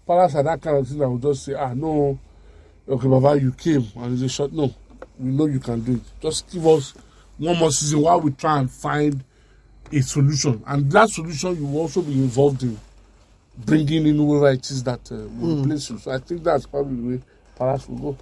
Palace 0.07 0.35
are 0.35 0.43
that 0.43 0.61
kind 0.61 0.77
of 0.77 0.87
thing 0.87 0.97
that 0.99 1.09
will 1.09 1.17
just 1.17 1.45
say, 1.45 1.53
ah 1.53 1.73
no, 1.73 2.19
okay, 2.87 3.07
Baba, 3.07 3.39
you 3.39 3.51
came 3.51 3.85
and 3.97 4.13
it's 4.13 4.23
a 4.23 4.29
shot. 4.29 4.51
No, 4.51 4.73
we 5.19 5.31
know 5.31 5.45
you 5.45 5.59
can 5.59 5.81
do 5.81 5.93
it. 5.93 6.01
Just 6.21 6.49
give 6.51 6.65
us 6.67 6.93
one 7.37 7.57
more 7.57 7.71
season 7.71 8.01
while 8.01 8.19
we 8.21 8.31
try 8.31 8.59
and 8.59 8.69
find 8.71 9.23
a 9.91 10.01
solution, 10.01 10.63
and 10.67 10.89
that 10.91 11.09
solution 11.09 11.55
you 11.55 11.65
will 11.65 11.81
also 11.81 12.01
be 12.01 12.13
involved 12.13 12.63
in 12.63 12.79
bringing 13.57 14.07
in 14.07 14.15
whoever 14.15 14.49
it 14.51 14.69
is 14.71 14.83
that 14.83 15.11
uh, 15.11 15.15
will 15.37 15.61
replace 15.63 15.89
you. 15.89 15.97
So 15.99 16.11
I 16.11 16.17
think 16.19 16.43
that's 16.43 16.65
probably 16.65 16.95
the 16.95 17.17
way 17.17 17.23
Palace 17.57 17.87
will 17.89 17.97
go. 18.13 18.17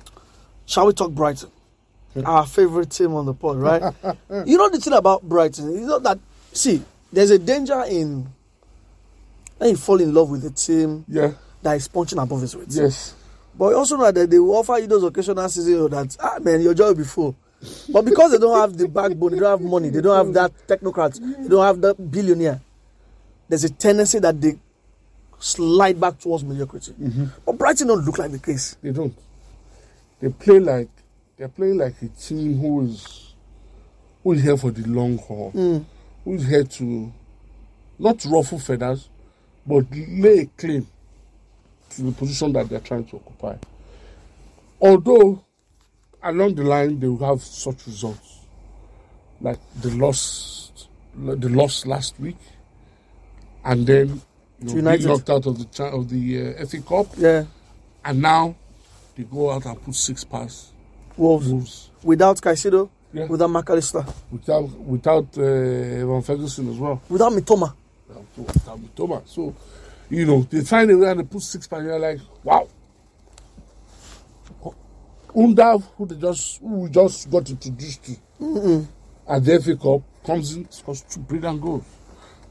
Shall 0.65 0.87
we 0.87 0.93
talk 0.93 1.11
Brighton? 1.11 1.49
Our 2.25 2.45
favorite 2.45 2.89
team 2.89 3.13
on 3.13 3.25
the 3.25 3.33
pod, 3.33 3.57
right? 3.57 3.81
you 4.45 4.57
know 4.57 4.69
the 4.69 4.79
thing 4.79 4.93
about 4.93 5.23
Brighton, 5.23 5.71
you 5.73 5.85
know 5.87 5.99
that 5.99 6.19
see, 6.53 6.81
there's 7.13 7.29
a 7.29 7.39
danger 7.39 7.83
in 7.87 8.27
when 9.57 9.69
you 9.71 9.77
fall 9.77 9.99
in 10.01 10.13
love 10.13 10.29
with 10.29 10.45
a 10.45 10.49
team 10.51 11.05
Yeah. 11.07 11.33
that 11.61 11.75
is 11.77 11.87
punching 11.87 12.17
above 12.19 12.41
its 12.43 12.55
weight. 12.55 12.67
Yes. 12.69 13.13
But 13.57 13.73
also 13.73 13.97
know 13.97 14.11
that 14.11 14.29
they 14.29 14.39
will 14.39 14.55
offer 14.55 14.77
you 14.77 14.87
those 14.87 15.03
occasional 15.03 15.47
seasons 15.49 15.89
that 15.91 16.17
ah 16.19 16.39
man, 16.41 16.61
your 16.61 16.73
job 16.73 16.87
will 16.87 16.95
be 16.95 17.03
full. 17.03 17.35
But 17.91 18.05
because 18.05 18.31
they 18.31 18.37
don't 18.37 18.57
have 18.57 18.77
the 18.77 18.87
backbone, 18.87 19.31
they 19.33 19.39
don't 19.39 19.59
have 19.59 19.61
money, 19.61 19.89
they 19.89 19.99
don't 20.01 20.15
have 20.15 20.33
that 20.33 20.51
technocrat, 20.67 21.19
they 21.19 21.47
don't 21.49 21.65
have 21.65 21.81
that 21.81 22.09
billionaire. 22.11 22.61
There's 23.49 23.65
a 23.65 23.69
tendency 23.69 24.19
that 24.19 24.39
they 24.39 24.57
slide 25.39 25.99
back 25.99 26.19
towards 26.19 26.43
mediocrity. 26.45 26.93
But 27.45 27.57
Brighton 27.57 27.87
don't 27.87 28.05
look 28.05 28.17
like 28.17 28.31
the 28.31 28.39
case. 28.39 28.77
They 28.81 28.91
don't. 28.91 29.13
They 30.21 30.29
play 30.29 30.59
like 30.59 30.87
they're 31.39 31.47
playing 31.47 31.77
like 31.77 31.95
a 32.01 32.07
team 32.09 32.59
who 32.59 32.81
is 32.83 33.33
who 34.23 34.33
is 34.33 34.43
here 34.43 34.57
for 34.57 34.71
the 34.71 34.85
long 34.87 35.17
haul. 35.17 35.51
Who 36.25 36.33
is 36.33 36.45
here 36.45 36.65
to 36.65 37.11
not 37.97 38.23
ruffle 38.25 38.59
feathers, 38.59 39.09
but 39.65 39.85
lay 39.91 40.39
a 40.39 40.45
claim 40.45 40.85
to 41.91 42.01
the 42.03 42.11
position 42.11 42.51
that 42.53 42.67
they're 42.67 42.81
trying 42.81 43.05
to 43.05 43.15
occupy. 43.15 43.55
Although 44.81 45.41
along 46.21 46.55
the 46.55 46.63
line 46.63 46.99
they 46.99 47.07
will 47.07 47.25
have 47.25 47.41
such 47.41 47.87
results, 47.87 48.39
like 49.39 49.59
the 49.81 49.91
loss, 49.91 50.87
the 51.15 51.49
loss 51.49 51.85
last 51.85 52.19
week, 52.19 52.37
and 53.63 53.87
then 53.87 54.21
you 54.61 54.81
know, 54.81 54.91
being 54.97 55.07
knocked 55.07 55.29
out 55.29 55.45
of 55.45 55.57
the 55.57 55.83
of 55.85 56.09
the 56.09 56.53
uh, 56.57 56.65
FA 56.65 56.81
Cup, 56.81 57.07
Yeah. 57.15 57.45
and 58.03 58.21
now 58.21 58.55
they 59.15 59.23
go 59.23 59.51
out 59.51 59.65
and 59.65 59.81
put 59.81 59.95
six 59.95 60.25
past 60.25 60.73
Wolves. 61.19 61.89
Without 62.03 62.37
Caicedo, 62.41 62.89
Yeah. 63.13 63.25
without 63.27 63.49
McAllister, 63.49 64.05
without 64.31 64.69
without 64.79 65.37
uh, 65.37 65.41
Evan 65.43 66.21
Ferguson 66.21 66.69
as 66.69 66.77
well. 66.77 67.01
without 67.09 67.31
Mitoma. 67.33 67.73
Without 68.37 68.79
Mitoma. 68.79 69.21
So, 69.27 69.53
you 70.09 70.25
know, 70.25 70.41
they 70.49 70.61
find 70.61 70.89
a 70.91 70.97
way 70.97 71.09
and 71.11 71.19
they 71.19 71.23
put 71.23 71.41
six. 71.41 71.67
You're 71.71 71.99
like, 71.99 72.19
wow. 72.43 72.67
Undav, 75.35 75.83
who 75.97 76.05
they 76.07 76.15
just 76.15 76.59
who 76.59 76.89
just 76.89 77.29
got 77.29 77.49
introduced 77.49 78.03
to 78.05 78.87
at 79.27 79.43
the 79.43 79.59
FA 79.61 79.75
Cup, 79.75 80.01
comes 80.25 80.55
in, 80.55 80.69
scores 80.71 81.01
two 81.01 81.19
brilliant 81.19 81.61
goals. 81.61 81.83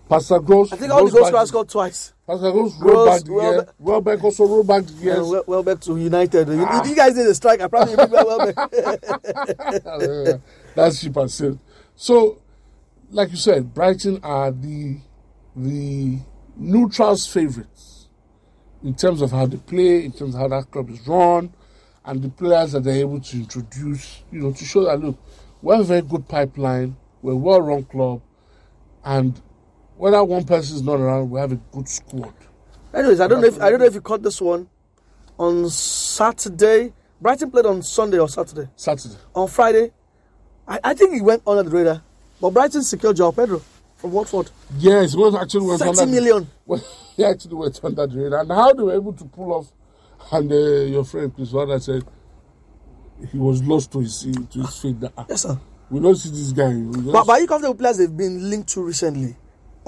Pascal 0.08 0.40
Gross. 0.40 0.72
I 0.72 0.76
think 0.76 0.92
all 0.92 1.06
the 1.06 1.12
back- 1.20 1.28
scorers 1.28 1.48
scored 1.48 1.68
twice. 1.68 2.12
Pascal 2.26 2.52
Gross 2.52 2.76
Gross, 2.78 2.94
rolled 2.94 3.08
back 3.08 3.22
the 3.24 3.32
Welbeck- 3.32 3.66
year. 3.66 3.74
Welbeck 3.78 4.24
also 4.24 4.46
rolled 4.46 4.66
back 4.66 4.84
the 4.86 4.92
Yeah. 5.04 5.20
well, 5.20 5.44
well 5.46 5.62
back 5.62 5.80
to 5.80 5.96
United. 5.96 6.48
You, 6.48 6.60
you 6.86 6.94
guys 6.94 7.14
did 7.14 7.26
a 7.26 7.34
strike. 7.34 7.60
I 7.60 7.68
probably 7.68 7.92
remember 7.94 8.16
well 8.26 8.52
back. 8.52 8.72
Uh, 9.86 10.38
That's 10.74 11.00
cheap 11.00 11.16
and 11.16 11.30
said. 11.30 11.58
So, 11.96 12.40
like 13.10 13.30
you 13.30 13.36
said, 13.36 13.74
Brighton 13.74 14.20
are 14.22 14.50
the 14.50 14.98
the 15.56 16.18
neutrals' 16.56 17.26
favourites 17.26 18.08
in 18.84 18.94
terms 18.94 19.20
of 19.22 19.30
how 19.32 19.46
they 19.46 19.56
play, 19.56 20.04
in 20.04 20.12
terms 20.12 20.34
of 20.34 20.40
how 20.40 20.48
that 20.48 20.70
club 20.70 20.88
is 20.90 21.06
run, 21.06 21.52
and 22.04 22.22
the 22.22 22.28
players 22.28 22.72
that 22.72 22.84
they're 22.84 23.00
able 23.00 23.20
to 23.20 23.36
introduce. 23.38 24.22
You 24.30 24.40
know, 24.42 24.52
to 24.52 24.64
show 24.64 24.84
that 24.84 25.00
look, 25.00 25.18
we 25.62 25.72
have 25.74 25.80
a 25.82 25.84
very 25.84 26.02
good 26.02 26.28
pipeline, 26.28 26.96
we're 27.22 27.32
a 27.32 27.36
well-run 27.36 27.84
club, 27.84 28.22
and 29.04 29.40
whether 29.98 30.22
one 30.24 30.44
person 30.44 30.76
is 30.76 30.82
not 30.82 31.00
around, 31.00 31.30
we 31.30 31.40
have 31.40 31.52
a 31.52 31.56
good 31.56 31.88
squad. 31.88 32.32
Anyways, 32.94 33.20
I 33.20 33.26
don't 33.26 33.40
know 33.40 33.48
if 33.48 33.60
I 33.60 33.70
don't 33.70 33.80
know 33.80 33.86
if 33.86 33.94
you 33.94 34.00
caught 34.00 34.22
this 34.22 34.40
one 34.40 34.68
on 35.38 35.68
Saturday. 35.68 36.92
Brighton 37.20 37.50
played 37.50 37.66
on 37.66 37.82
Sunday 37.82 38.18
or 38.18 38.28
Saturday. 38.28 38.68
Saturday. 38.76 39.16
On 39.34 39.48
Friday, 39.48 39.90
I, 40.66 40.78
I 40.84 40.94
think 40.94 41.14
he 41.14 41.20
went 41.20 41.42
under 41.46 41.64
the 41.64 41.70
radar. 41.70 42.02
But 42.40 42.50
Brighton 42.50 42.82
secured 42.82 43.16
Joao 43.16 43.32
Pedro 43.32 43.60
from 43.96 44.12
Watford. 44.12 44.50
Yes, 44.78 45.14
it 45.14 45.18
was 45.18 45.34
actually 45.34 45.66
went 45.66 45.80
30 45.80 45.90
under 46.00 46.06
million. 46.12 46.48
Well, 46.64 46.80
he 47.16 47.24
actually 47.24 47.56
went 47.56 47.80
under 47.82 48.06
the 48.06 48.16
radar. 48.22 48.40
And 48.40 48.50
how 48.52 48.72
they 48.72 48.82
were 48.84 48.94
able 48.94 49.12
to 49.14 49.24
pull 49.24 49.52
off, 49.52 49.72
and 50.32 50.50
uh, 50.50 50.54
your 50.54 51.04
friend 51.04 51.34
Chris 51.34 51.50
Wada 51.52 51.80
said 51.80 52.04
he 53.32 53.36
was 53.38 53.62
lost 53.64 53.90
to 53.92 54.00
his 54.00 54.20
to 54.50 54.60
his 54.60 54.78
feet. 54.78 54.96
Ah, 55.16 55.26
Yes, 55.28 55.42
sir. 55.42 55.58
we 55.90 56.00
don't 56.00 56.14
see 56.14 56.30
this 56.30 56.52
guy. 56.52 56.72
But, 57.12 57.26
but 57.26 57.28
are 57.32 57.40
you 57.40 57.46
comfortable 57.48 57.72
with 57.74 57.80
players 57.80 57.98
they've 57.98 58.16
been 58.16 58.48
linked 58.48 58.68
to 58.70 58.82
recently? 58.82 59.36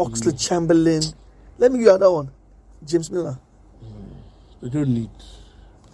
Oxlade-Chamberlain. 0.05 1.03
Let 1.59 1.73
me 1.73 1.79
give 1.79 1.85
you 1.87 1.91
another 1.95 2.11
one. 2.13 2.31
James 2.85 3.11
Milner. 3.11 3.39
Mm. 3.85 4.63
they 4.63 4.69
don't 4.71 4.89
need 4.95 5.11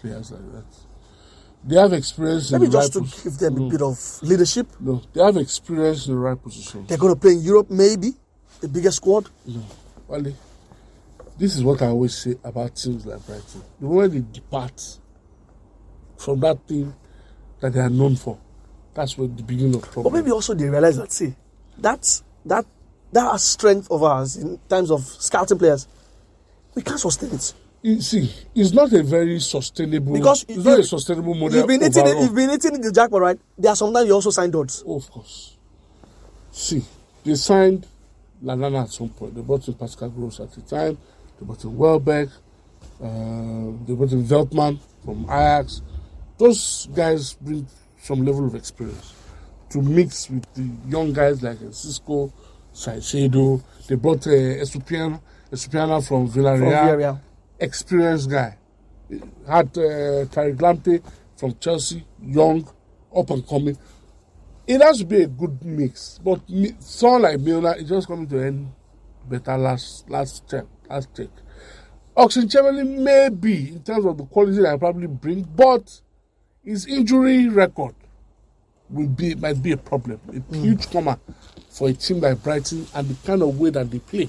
players 0.00 0.30
like 0.30 0.52
that. 0.52 0.64
They 1.64 1.76
have 1.76 1.92
experience 1.92 2.52
in 2.52 2.61
Maybe 2.61 2.70
the 2.70 2.78
just 2.78 2.94
right 2.94 3.04
to 3.09 3.22
give 3.24 3.38
them 3.38 3.54
no, 3.57 3.66
a 3.66 3.70
bit 3.70 3.82
of 3.82 4.22
leadership. 4.22 4.68
No, 4.78 5.02
they 5.12 5.22
have 5.22 5.36
experience 5.36 6.07
in 6.07 6.14
the 6.14 6.18
right 6.20 6.40
position. 6.40 6.86
They're 6.86 6.98
going 6.98 7.14
to 7.14 7.20
play 7.20 7.32
in 7.32 7.40
Europe, 7.40 7.70
maybe. 7.70 8.12
The 8.61 8.68
biggest 8.68 8.98
squad. 8.98 9.28
No, 9.46 9.62
Wale, 10.07 10.32
this 11.38 11.57
is 11.57 11.64
what 11.64 11.82
I 11.82 11.86
always 11.88 12.16
say 12.16 12.36
about 12.44 12.76
teams 12.76 13.04
like 13.04 13.24
Brighton. 13.26 13.62
The 13.80 13.86
moment 13.86 14.12
they 14.12 14.24
depart 14.40 14.98
from 16.16 16.40
that 16.40 16.59
thing 16.68 16.94
that 17.61 17.72
they 17.72 17.80
are 17.80 17.90
known 17.90 18.14
for, 18.16 18.38
that's 18.94 19.18
where 19.18 19.26
the 19.28 19.42
beginning 19.42 19.74
of 19.74 19.82
problem. 19.82 20.12
But 20.12 20.18
maybe 20.20 20.30
also 20.30 20.54
they 20.54 20.68
realize 20.68 20.96
that, 20.98 21.11
see, 21.12 21.34
that's, 21.76 22.22
that, 22.44 22.64
that 23.16 23.40
strength 23.40 23.90
of 23.90 24.02
ours 24.02 24.36
in 24.36 24.58
terms 24.68 24.90
of 24.90 25.02
scouting 25.02 25.58
players, 25.58 25.88
we 26.74 26.82
can't 26.82 27.00
sustain 27.00 27.32
it. 27.32 27.54
You 27.80 28.00
see, 28.00 28.30
it's 28.54 28.72
not 28.72 28.92
a 28.92 29.02
very 29.02 29.40
sustainable. 29.40 30.12
Because 30.12 30.44
it's 30.46 30.64
not 30.64 30.80
a 30.80 30.82
sustainable 30.82 31.34
model. 31.34 31.56
You've 31.56 31.66
been 31.66 31.82
eating, 31.82 32.02
overall. 32.02 32.22
you've 32.22 32.34
been 32.34 32.50
eating 32.50 32.80
the 32.80 32.92
jackpot, 32.92 33.20
right? 33.20 33.38
There 33.56 33.70
are 33.70 33.76
sometimes 33.76 34.06
you 34.06 34.12
also 34.14 34.30
sign 34.30 34.50
dots. 34.50 34.84
Oh, 34.86 34.96
of 34.96 35.10
course. 35.10 35.56
See, 36.50 36.84
they 37.24 37.34
signed 37.36 37.86
Lallana 38.44 38.82
at 38.82 38.90
some 38.90 39.08
point. 39.08 39.34
They 39.34 39.40
brought 39.40 39.66
in 39.66 39.74
Pascal 39.74 40.10
Gross 40.10 40.40
at 40.40 40.52
the 40.52 40.60
time. 40.62 40.98
They 41.38 41.46
brought 41.46 41.64
in 41.64 41.76
Welbeck. 41.76 42.28
Uh, 43.02 43.72
they 43.86 43.94
brought 43.94 44.12
in 44.12 44.24
Veltman 44.24 44.78
from 45.04 45.24
Ajax. 45.24 45.80
Those 46.36 46.88
guys 46.94 47.32
bring 47.34 47.66
some 47.98 48.26
level 48.26 48.46
of 48.46 48.54
experience 48.54 49.14
to 49.70 49.80
mix 49.80 50.28
with 50.28 50.44
the 50.54 50.68
young 50.88 51.12
guys 51.12 51.42
like 51.42 51.58
Cisco, 51.70 52.32
Caicedo. 52.85 53.62
They 53.89 53.95
brought 53.97 54.27
uh, 54.27 54.31
Estupiñán, 54.31 55.20
Estupiñán 55.51 56.07
from 56.07 56.29
From 56.29 56.43
Villarreal 56.43 56.70
Villarreal. 56.70 57.20
experienced 57.59 58.31
guy. 58.31 58.57
Had 59.49 59.68
uh, 59.79 60.27
Tariq 60.27 60.57
Lamptey 60.59 61.03
from 61.37 61.57
Chelsea, 61.59 62.05
young, 62.22 62.68
up 63.14 63.31
and 63.31 63.47
coming. 63.47 63.79
It 64.66 64.83
has 64.83 64.99
to 64.99 65.05
be 65.05 65.22
a 65.22 65.27
good 65.29 65.64
mix, 65.64 66.18
but 66.22 66.49
me- 66.51 66.74
someone 66.81 67.22
like 67.22 67.41
Milner 67.41 67.74
is 67.77 67.89
just 67.89 68.09
coming 68.09 68.27
to 68.29 68.41
end 68.41 68.72
better 69.29 69.57
last 69.57 70.09
last 70.11 70.49
check, 70.51 70.64
last 70.91 71.09
check. 71.16 71.29
Oxlade-Chamberlain 72.16 73.05
may 73.05 73.29
be 73.29 73.68
in 73.68 73.83
terms 73.83 74.07
of 74.07 74.16
the 74.16 74.24
quality 74.24 74.57
that 74.62 74.72
I 74.72 74.77
probably 74.79 75.07
bring, 75.07 75.43
but 75.43 76.01
his 76.64 76.87
injury 76.87 77.49
record 77.49 77.95
will 78.91 79.09
be 79.09 79.34
might 79.34 79.62
be 79.62 79.72
a 79.72 79.76
problem, 79.76 80.20
a 80.28 80.57
huge 80.57 80.87
mm. 80.87 80.93
comma 80.93 81.18
for 81.70 81.89
a 81.89 81.93
team 81.93 82.20
like 82.20 82.43
Brighton 82.43 82.87
and 82.95 83.09
the 83.09 83.26
kind 83.26 83.43
of 83.43 83.59
way 83.59 83.70
that 83.70 83.91
they 83.91 83.99
play. 83.99 84.28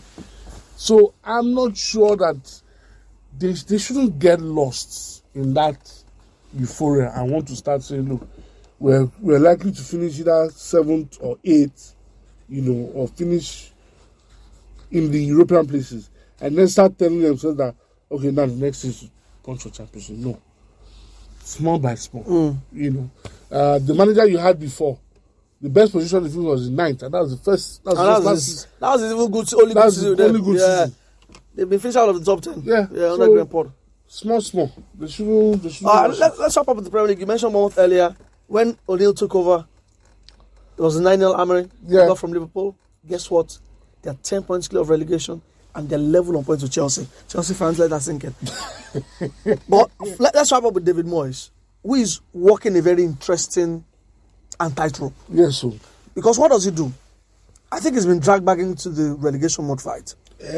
So 0.76 1.14
I'm 1.24 1.53
not 1.53 1.76
sure 1.78 2.16
that 2.18 2.62
they, 3.38 3.51
they 3.51 3.78
shouldn't 3.78 4.20
get 4.20 4.41
lost 4.41 5.24
in 5.34 5.53
that 5.53 5.78
euphoria. 6.53 7.12
I 7.16 7.24
want 7.24 7.47
to 7.47 7.55
start 7.55 7.84
saying, 7.84 8.10
look, 8.10 8.28
we're, 8.80 9.10
we're 9.20 9.39
likely 9.39 9.72
to 9.72 9.82
finish 9.82 10.20
either 10.20 10.49
seventh 10.51 11.18
or 11.22 11.38
eighth, 11.43 11.95
you 12.49 12.62
know, 12.62 12.91
or 12.93 13.08
finish 13.08 13.72
in 14.91 15.12
the 15.12 15.24
European 15.24 15.68
places. 15.68 16.10
And 16.39 16.58
then 16.58 16.68
start 16.68 16.97
telling 16.97 17.22
themselves 17.22 17.58
that, 17.58 17.76
okay, 18.12 18.32
now 18.32 18.45
the 18.45 18.53
next 18.53 18.84
is 18.84 18.99
to 19.01 19.08
punch 19.43 19.64
for 19.64 19.70
championship. 19.70 20.18
No. 20.18 20.39
Small 21.43 21.80
by 21.80 21.95
small. 21.95 22.24
Mm. 22.24 22.58
You 22.74 22.91
know. 22.91 23.12
Uh, 23.52 23.80
the 23.80 23.93
manager 23.93 24.26
you 24.28 24.38
had 24.38 24.60
before, 24.60 25.00
the 25.62 25.70
best 25.70 25.91
position 25.91 26.24
the 26.24 26.30
field 26.30 26.45
was 26.45 26.68
in 26.68 26.76
ninth, 26.76 27.02
and 27.04 27.14
that 27.14 27.22
was 27.22 27.32
the 27.32 27.43
first. 27.43 27.84
That 27.84 27.91
was, 27.91 28.00
And 28.00 28.08
the 28.08 28.12
that, 28.12 28.16
first 28.18 28.26
was 28.26 28.45
his, 28.45 28.68
that 28.80 28.89
was 28.91 29.02
his 29.02 29.12
even 29.14 29.32
good, 29.32 29.54
only 29.54 29.74
good 29.74 29.93
season. 29.93 30.16
the 30.16 30.26
only 30.26 30.41
good 30.41 30.60
yeah. 30.60 30.86
season. 30.86 30.95
They've 31.56 31.70
been 31.70 31.80
finished 31.80 31.98
out 31.98 32.10
of 32.10 32.24
the 32.24 32.26
top 32.26 32.41
10. 32.43 32.62
Yeah, 32.64 32.88
Yeah, 32.91 33.12
under 33.14 33.26
so- 33.26 33.34
Graham 33.34 33.48
Potter. 33.48 33.72
small, 34.08 34.41
small. 34.41 34.72
They 35.00 35.08
shouldn't. 35.08 35.64
They 35.64 35.70
shouldn't. 35.70 35.95
Uh, 35.95 36.08
let, 36.20 36.39
let's 36.39 36.56
wrap 36.56 36.68
up 36.68 36.76
with 36.76 36.86
the 36.86 36.91
Premier 36.91 37.08
League. 37.10 37.20
You 37.20 37.26
mentioned 37.26 37.52
Bournemouth 37.54 37.78
earlier. 37.80 38.16
When 38.48 38.78
O'Neill 38.88 39.14
took 39.14 39.34
over, 39.36 39.66
it 40.78 40.82
was 40.82 40.95
a 40.98 41.02
9 41.02 41.18
0 41.20 41.34
Amorim. 41.34 41.70
Yeah. 41.88 42.06
Got 42.08 42.20
from 42.20 42.32
Liverpool. 42.32 42.78
Guess 43.08 43.32
what? 43.32 43.58
They're 44.04 44.14
10 44.14 44.43
points 44.43 44.68
clear 44.68 44.82
of 44.82 44.89
relegation 44.89 45.41
and 45.78 45.88
they're 45.89 46.00
level 46.00 46.38
on 46.38 46.43
points 46.43 46.64
with 46.64 46.72
Chelsea. 46.72 47.08
Chelsea 47.28 47.54
fans, 47.54 47.80
let 47.80 47.89
that 47.91 48.02
sink 48.02 48.24
in. 48.24 48.36
but 49.70 49.91
let, 50.20 50.36
us 50.36 50.52
wrap 50.52 50.64
up 50.64 50.74
with 50.74 50.86
David 50.86 51.06
Moyes, 51.06 51.50
who 51.88 51.95
is 51.95 52.19
walking 52.33 52.75
a 52.77 52.81
very 52.81 53.01
interesting 53.03 53.83
and 54.59 54.75
tightrope. 54.75 55.13
Yes, 55.29 55.57
so 55.59 55.73
Because 56.13 56.38
what 56.38 56.51
does 56.51 56.65
he 56.65 56.71
do? 56.71 56.91
I 57.71 57.79
think 57.79 57.95
he's 57.95 58.05
been 58.05 58.19
dragged 58.19 58.45
back 58.45 58.59
into 58.59 58.89
the 58.89 59.13
relegation 59.15 59.65
mode 59.65 59.81
fight 59.81 60.13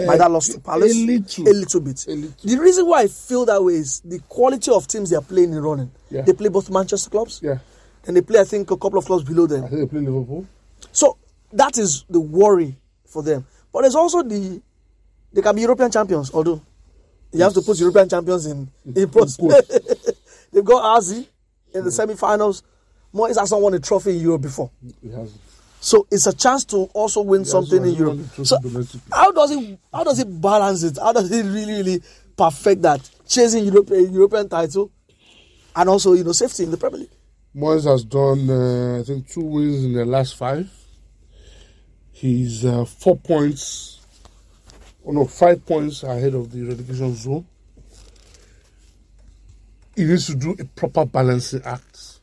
by 0.08 0.18
that 0.18 0.30
loss 0.32 0.48
to 0.50 0.58
eh, 0.58 0.62
Palace. 0.66 0.92
a 0.96 1.06
little. 1.06 1.48
A 1.48 1.54
little 1.54 1.82
bit. 1.82 2.08
A 2.08 2.12
little. 2.12 2.34
The 2.44 2.58
reason 2.60 2.88
why 2.88 3.02
I 3.02 3.08
feel 3.08 3.46
that 3.46 3.64
way 3.64 3.74
is 3.74 4.00
the 4.04 4.20
quality 4.28 4.72
of 4.72 4.88
teams 4.88 5.12
they 5.12 5.16
are 5.18 5.22
playing 5.22 5.52
in 5.54 5.62
running. 5.62 5.92
Yeah. 6.10 6.22
They 6.24 6.34
play 6.34 6.50
both 6.50 6.70
Manchester 6.72 7.10
clubs, 7.12 7.40
yeah. 7.44 7.60
and 8.08 8.18
they 8.18 8.22
play, 8.22 8.40
I 8.40 8.44
think, 8.44 8.72
a 8.72 8.78
couple 8.78 8.98
of 8.98 9.06
clubs 9.06 9.24
below 9.24 9.46
them. 9.46 9.66
I 9.66 9.68
think 9.68 9.82
they 9.82 9.88
play 9.88 10.02
Liverpool. 10.02 10.48
So 10.92 11.18
that 11.54 11.78
is 11.78 12.06
the 12.10 12.20
worry 12.20 12.76
for 13.06 13.22
them. 13.22 13.46
But 13.72 13.82
there's 13.82 13.96
also 13.96 14.24
the 14.24 14.60
they 15.32 15.42
can 15.44 15.56
be 15.56 15.62
European 15.62 15.92
champions, 15.92 16.32
although 16.34 16.60
you 17.32 17.44
have 17.44 17.54
to 17.54 17.62
put 17.62 17.80
European 17.80 18.10
champions 18.10 18.48
in 18.48 18.70
in 18.96 19.10
prospect. 19.10 19.72
They've 20.60 20.66
got 20.66 20.98
AZ 20.98 21.26
in 21.74 21.86
the 21.86 21.90
semi-finals. 21.90 22.64
Moyes 23.16 23.40
hasn't 23.40 23.62
won 23.62 23.74
a 23.76 23.80
trophy 23.80 24.18
in 24.18 24.22
Europe 24.24 24.42
before. 24.42 24.70
So 25.80 26.06
it's 26.12 26.28
a 26.28 26.36
chance 26.36 26.66
to 26.66 26.90
also 26.94 27.22
win 27.22 27.46
something 27.46 27.82
in 27.86 27.94
Europe. 27.94 28.20
So 28.44 28.58
how 29.10 29.32
does 29.32 29.52
it 29.52 29.80
how 29.94 30.04
does 30.04 30.20
it 30.20 30.42
balance 30.42 30.84
it? 30.84 30.98
How 31.02 31.14
does 31.14 31.32
it 31.32 31.46
really 31.46 31.78
really 31.78 32.04
perfect 32.36 32.82
that 32.82 33.10
chasing 33.26 33.64
Europe, 33.64 33.90
European 33.90 34.50
title 34.50 34.92
and 35.78 35.88
also 35.88 36.12
you 36.12 36.26
know 36.26 36.34
safety 36.34 36.64
in 36.64 36.72
the 36.72 36.78
Premier 36.78 37.00
League? 37.00 37.10
Moyes 37.56 37.90
has 37.90 38.04
done, 38.04 38.50
uh, 38.50 39.00
I 39.00 39.04
think, 39.04 39.30
two 39.30 39.40
wins 39.40 39.86
in 39.86 39.94
the 39.94 40.04
last 40.04 40.36
five. 40.36 40.70
He's 42.12 42.66
uh, 42.66 42.84
four 42.84 43.16
points, 43.16 44.02
oh 45.06 45.14
no, 45.14 45.24
five 45.24 45.66
points 45.66 46.04
ahead 46.04 46.34
of 46.34 46.52
the 46.52 46.64
relegation 46.64 47.16
zone. 47.16 47.46
He 50.00 50.06
needs 50.06 50.28
to 50.28 50.36
do 50.36 50.56
a 50.58 50.64
proper 50.64 51.04
balancing 51.04 51.62
act. 51.66 52.22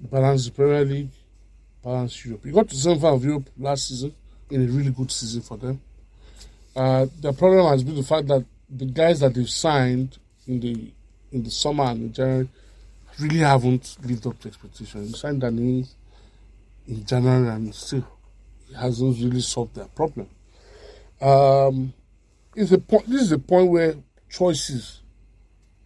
Balance 0.00 0.46
the 0.46 0.50
Premier 0.50 0.84
League, 0.84 1.10
balance 1.80 2.24
Europe. 2.24 2.44
He 2.44 2.50
got 2.50 2.68
to 2.68 2.76
final 2.76 3.14
of 3.14 3.24
Europe 3.24 3.48
last 3.56 3.86
season 3.86 4.12
in 4.50 4.64
a 4.64 4.66
really 4.66 4.90
good 4.90 5.12
season 5.12 5.42
for 5.42 5.56
them. 5.56 5.80
Uh, 6.74 7.06
the 7.20 7.32
problem 7.32 7.64
has 7.66 7.84
been 7.84 7.94
the 7.94 8.02
fact 8.02 8.26
that 8.26 8.44
the 8.68 8.84
guys 8.84 9.20
that 9.20 9.32
they've 9.32 9.48
signed 9.48 10.18
in 10.48 10.58
the 10.58 10.90
in 11.30 11.44
the 11.44 11.52
summer 11.52 11.84
and 11.84 12.00
in 12.00 12.12
January 12.12 12.48
really 13.20 13.38
haven't 13.38 13.96
lived 14.02 14.26
up 14.26 14.36
to 14.40 14.48
expectations. 14.48 15.10
You 15.10 15.16
signed 15.16 15.40
Danny 15.40 15.84
in 16.88 17.04
January 17.04 17.48
and 17.48 17.72
still 17.76 18.08
it 18.68 18.74
hasn't 18.74 19.16
really 19.22 19.40
solved 19.40 19.76
their 19.76 19.86
problem. 19.86 20.28
Um, 21.20 21.92
it's 22.56 22.72
a 22.72 22.78
point. 22.78 23.08
This 23.08 23.22
is 23.22 23.30
a 23.30 23.38
point 23.38 23.70
where 23.70 23.94
choices 24.28 25.02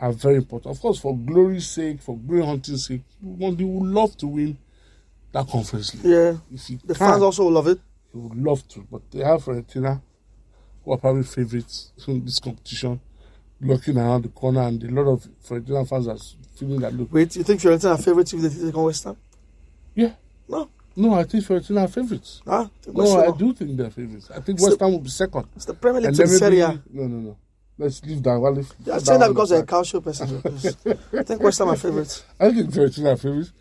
are 0.03 0.13
very 0.13 0.37
important. 0.37 0.75
Of 0.75 0.81
course, 0.83 0.99
for 0.99 1.17
glory's 1.17 1.69
sake, 1.69 2.03
for 2.03 2.17
glory 2.19 2.45
hunting's 2.45 2.87
sake, 2.87 3.03
you 3.23 3.37
would 3.39 3.61
love 3.61 4.17
to 4.19 4.27
win 4.27 4.59
that 5.31 5.47
conference 5.49 5.95
league. 5.95 6.05
Yeah, 6.05 6.37
If 6.53 6.67
the 6.85 6.95
can, 6.95 7.09
fans 7.11 7.23
also 7.23 7.47
love 7.47 7.69
it. 7.69 7.79
you 8.13 8.21
would 8.21 8.37
love 8.37 8.67
to, 8.69 8.87
but 8.91 9.09
they 9.13 9.23
have 9.25 9.45
Fiorentina, 9.45 10.03
who 10.85 10.93
are 10.93 10.99
probably 10.99 11.23
favourites 11.23 11.93
in 12.09 12.25
this 12.25 12.41
competition, 12.41 13.01
looking 13.61 13.97
around 13.97 14.23
the 14.25 14.29
corner, 14.31 14.63
and 14.63 14.83
a 14.83 14.91
lot 14.91 15.09
of 15.09 15.27
Fiorentina 15.49 15.89
fans 15.89 16.09
are 16.09 16.19
feeling 16.57 16.81
that 16.81 16.93
look. 16.95 17.13
Wait, 17.13 17.37
you 17.37 17.45
think 17.45 17.61
Fiorentina 17.61 17.93
are 17.97 17.99
favourites 18.03 18.33
if 18.35 18.41
they 18.43 18.49
take 18.67 18.77
on 18.77 18.85
West 18.85 19.05
Ham? 19.05 19.17
Yeah, 19.95 20.15
No, 20.49 20.69
no, 20.97 21.15
I 21.15 21.23
think 21.23 21.45
Fiorentina 21.45 21.83
are 21.85 21.89
favourites. 21.89 22.43
ah, 22.47 22.69
No, 22.93 23.21
I 23.33 23.37
do 23.37 23.53
think 23.55 23.77
they're 23.77 23.89
favourites. 23.91 24.33
I 24.33 24.41
think 24.41 24.59
So- 24.59 24.67
West 24.67 24.81
Ham 24.81 24.91
will 24.91 24.99
be 24.99 25.11
second. 25.11 25.47
It's 25.55 25.65
the 25.65 25.75
Premier 25.75 26.01
League 26.01 26.09
And 26.09 26.17
to 26.17 26.23
the 26.25 26.29
Serie 26.29 26.61
A. 26.61 26.73
no, 26.93 27.07
no, 27.07 27.19
no. 27.21 27.37
Let's 27.79 28.05
leave 28.05 28.23
that 28.23 28.39
one. 28.39 28.55
Leave, 28.57 28.73
I'm 28.87 28.93
leave 28.93 29.03
saying 29.03 29.21
that 29.21 29.29
because 29.29 29.51
they're 29.51 29.63
a 29.63 29.67
cow 29.67 29.83
show 29.83 30.01
person. 30.01 30.43
I 31.19 31.23
think 31.23 31.43
West 31.43 31.59
Ham 31.59 31.69
are 31.69 31.77
favourites. 31.77 32.25
I 32.39 32.53
think 32.53 32.71
Fiorentina 32.71 33.15
are 33.15 33.17
favourites. 33.17 33.53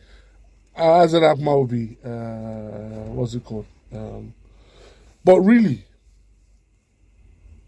Uh, 0.77 1.01
AZ 1.01 1.13
Alkmaar 1.13 1.57
will 1.57 1.67
be, 1.67 1.97
uh, 2.03 3.11
what's 3.11 3.33
it 3.33 3.43
called? 3.43 3.65
Um, 3.93 4.33
but 5.23 5.39
really, 5.41 5.85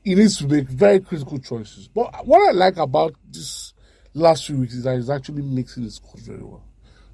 he 0.03 0.15
needs 0.15 0.37
to 0.37 0.47
make 0.47 0.67
very 0.67 0.99
critical 0.99 1.39
choices. 1.39 1.87
But 1.87 2.25
what 2.25 2.49
I 2.49 2.51
like 2.51 2.77
about 2.77 3.15
this 3.29 3.73
last 4.13 4.45
few 4.45 4.57
weeks 4.57 4.73
is 4.73 4.83
that 4.83 4.95
he's 4.95 5.09
actually 5.09 5.41
mixing 5.41 5.83
his 5.83 5.95
squad 5.95 6.21
very 6.21 6.43
well, 6.43 6.63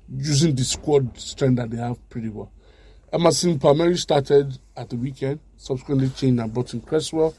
using 0.10 0.56
the 0.56 0.64
squad 0.64 1.18
strength 1.20 1.58
that 1.58 1.70
they 1.70 1.78
have 1.78 2.08
pretty 2.10 2.30
well. 2.30 2.52
Emerson 3.12 3.58
Palmieri 3.58 3.98
started 3.98 4.58
at 4.78 4.90
the 4.90 4.96
weekend, 4.96 5.40
subsequently 5.58 6.10
changed 6.10 6.40
and 6.42 6.54
brought 6.54 6.74
in 6.74 6.82
Cresswell. 6.82 7.34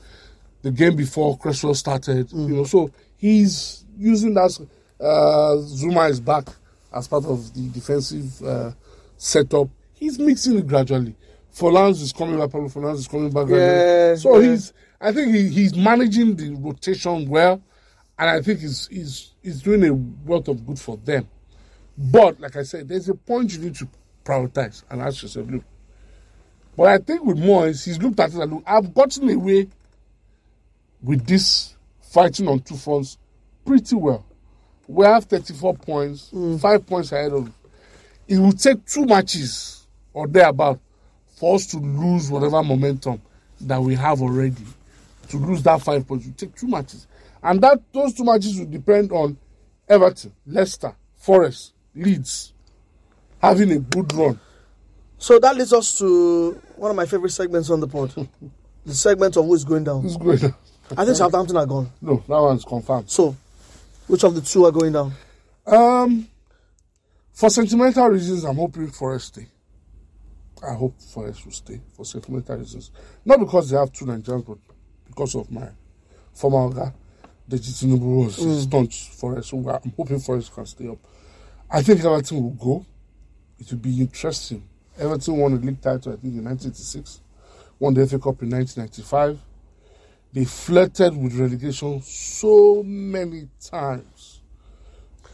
The 0.62 0.70
game 0.70 0.96
before 0.96 1.38
Cresswell 1.38 1.74
started, 1.74 2.30
you 2.32 2.56
know, 2.56 2.64
so 2.64 2.90
he's 3.16 3.84
using 3.96 4.34
that. 4.34 4.58
Uh, 5.00 5.56
Zouma 5.56 6.10
is 6.10 6.20
back 6.20 6.48
as 6.94 7.08
part 7.08 7.24
of 7.24 7.54
the 7.54 7.68
defensive 7.68 8.42
uh, 8.42 8.72
setup. 9.16 9.68
He's 9.94 10.18
mixing 10.18 10.58
it 10.58 10.66
gradually. 10.66 11.14
Fornals 11.54 12.02
is 12.02 12.12
coming 12.12 12.38
back. 12.38 12.50
Pablo 12.50 12.68
Fornals 12.68 12.96
is 12.96 13.08
coming 13.08 13.30
back. 13.30 13.48
Yeah, 13.48 14.14
so 14.16 14.38
yeah. 14.38 14.50
he's. 14.50 14.72
I 15.00 15.12
think 15.12 15.34
he, 15.34 15.48
he's 15.48 15.74
managing 15.74 16.36
the 16.36 16.50
rotation 16.56 17.28
well, 17.28 17.62
and 18.18 18.30
I 18.30 18.42
think 18.42 18.60
he's 18.60 18.86
he's 18.88 19.34
he's 19.42 19.62
doing 19.62 19.84
a 19.84 20.30
lot 20.30 20.48
of 20.48 20.66
good 20.66 20.78
for 20.78 20.96
them. 20.98 21.26
But 21.96 22.40
like 22.40 22.56
I 22.56 22.62
said, 22.62 22.88
there's 22.88 23.08
a 23.08 23.14
point 23.14 23.52
you 23.54 23.60
need 23.60 23.74
to 23.76 23.88
prioritize 24.24 24.84
and 24.90 25.02
ask 25.02 25.22
yourself, 25.22 25.48
look. 25.50 25.64
But 26.76 26.88
I 26.88 26.98
think 26.98 27.24
with 27.24 27.38
Moyes, 27.38 27.84
he's 27.84 28.00
looked 28.00 28.20
at 28.20 28.32
it 28.32 28.40
and 28.40 28.52
look, 28.52 28.62
I've 28.66 28.94
gotten 28.94 29.28
away 29.30 29.68
with 31.02 31.26
this 31.26 31.76
fighting 32.00 32.48
on 32.48 32.60
two 32.60 32.76
fronts 32.76 33.18
pretty 33.64 33.96
well. 33.96 34.24
We 34.86 35.06
have 35.06 35.24
34 35.24 35.74
points, 35.76 36.30
mm. 36.32 36.60
five 36.60 36.84
points 36.86 37.12
ahead 37.12 37.32
of. 37.32 37.50
It 38.26 38.38
will 38.38 38.52
take 38.52 38.84
two 38.86 39.06
matches 39.06 39.86
or 40.12 40.26
thereabout 40.26 40.80
for 41.36 41.54
us 41.54 41.66
to 41.66 41.78
lose 41.78 42.30
whatever 42.30 42.62
momentum 42.62 43.20
that 43.60 43.80
we 43.80 43.94
have 43.94 44.20
already. 44.20 44.64
To 45.28 45.36
lose 45.36 45.62
that 45.62 45.80
five 45.82 46.06
points, 46.06 46.26
it 46.26 46.28
will 46.30 46.34
take 46.36 46.56
two 46.56 46.66
matches, 46.66 47.06
and 47.42 47.60
that 47.60 47.80
those 47.92 48.14
two 48.14 48.24
matches 48.24 48.58
will 48.58 48.66
depend 48.66 49.12
on 49.12 49.36
Everton, 49.88 50.32
Leicester, 50.46 50.94
Forest, 51.16 51.72
Leeds 51.94 52.52
having 53.40 53.72
a 53.72 53.78
good 53.78 54.12
run. 54.12 54.38
So 55.18 55.38
that 55.38 55.56
leads 55.56 55.72
us 55.72 55.98
to 55.98 56.60
one 56.76 56.90
of 56.90 56.96
my 56.96 57.06
favourite 57.06 57.32
segments 57.32 57.70
on 57.70 57.80
the 57.80 57.88
pod. 57.88 58.12
the 58.86 58.94
segment 58.94 59.36
of 59.36 59.44
who 59.44 59.54
is 59.54 59.64
going 59.64 59.84
down. 59.84 60.02
Who's 60.02 60.16
going? 60.16 60.54
I 60.96 61.04
think 61.04 61.16
Southampton 61.16 61.56
are 61.56 61.66
gone. 61.66 61.90
No, 62.00 62.16
that 62.28 62.40
one's 62.40 62.64
confirmed. 62.64 63.10
So, 63.10 63.36
which 64.06 64.24
of 64.24 64.34
the 64.34 64.40
two 64.40 64.64
are 64.64 64.72
going 64.72 64.92
down? 64.92 65.12
Um, 65.66 66.26
for 67.32 67.48
sentimental 67.50 68.08
reasons, 68.08 68.44
I'm 68.44 68.56
hoping 68.56 68.88
Forest 68.90 69.26
stay. 69.28 69.46
I 70.68 70.74
hope 70.74 71.00
Forest 71.00 71.44
will 71.44 71.52
stay 71.52 71.80
for 71.96 72.04
sentimental 72.04 72.56
reasons, 72.56 72.90
not 73.24 73.38
because 73.40 73.70
they 73.70 73.76
have 73.78 73.92
two 73.92 74.04
Nigerians, 74.04 74.46
but 74.46 74.58
because 75.06 75.34
of 75.34 75.50
my 75.50 75.68
former 76.34 76.74
guy, 76.74 76.92
Deji 77.48 77.72
Tinubu 77.84 78.24
was 78.26 78.38
mm. 78.38 78.60
staunch 78.62 79.08
Forest. 79.10 79.50
So 79.50 79.56
I'm 79.70 79.92
hoping 79.96 80.18
Forest 80.18 80.54
can 80.54 80.66
stay 80.66 80.88
up. 80.88 80.98
I 81.70 81.82
think 81.82 82.00
Everton 82.04 82.42
will 82.42 82.50
go. 82.50 82.86
It 83.58 83.70
will 83.70 83.78
be 83.78 84.00
interesting. 84.00 84.62
Everton 84.98 85.36
won 85.36 85.54
the 85.58 85.66
league 85.66 85.80
title, 85.80 86.12
I 86.12 86.16
think, 86.16 86.34
in 86.34 86.44
1986. 86.44 87.20
Won 87.78 87.94
the 87.94 88.06
FA 88.06 88.18
Cup 88.18 88.42
in 88.42 88.50
1995. 88.50 89.38
They 90.32 90.44
flirted 90.44 91.16
with 91.16 91.34
relegation 91.34 92.00
so 92.02 92.82
many 92.84 93.48
times. 93.60 94.40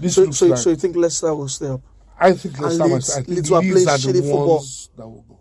This 0.01 0.15
So, 0.15 0.31
so, 0.31 0.47
like, 0.47 0.59
so 0.59 0.71
you 0.71 0.77
think 0.77 0.97
Leicester 0.97 1.35
will 1.35 1.49
stay 1.49 1.69
up? 1.69 1.81
I 2.19 2.33
think 2.33 2.59
Leicester 2.59 2.83
And. 2.85 2.93
Leeds- 2.93 3.11
I 3.11 3.15
think 3.17 3.29
Leeds 3.29 3.51
Leeds 3.51 3.87
are 3.87 3.99
the 3.99 4.19
shitty 4.19 4.23
football. 4.23 4.57
ones 4.57 4.91
that 4.97 5.07
will 5.07 5.25
go. 5.29 5.39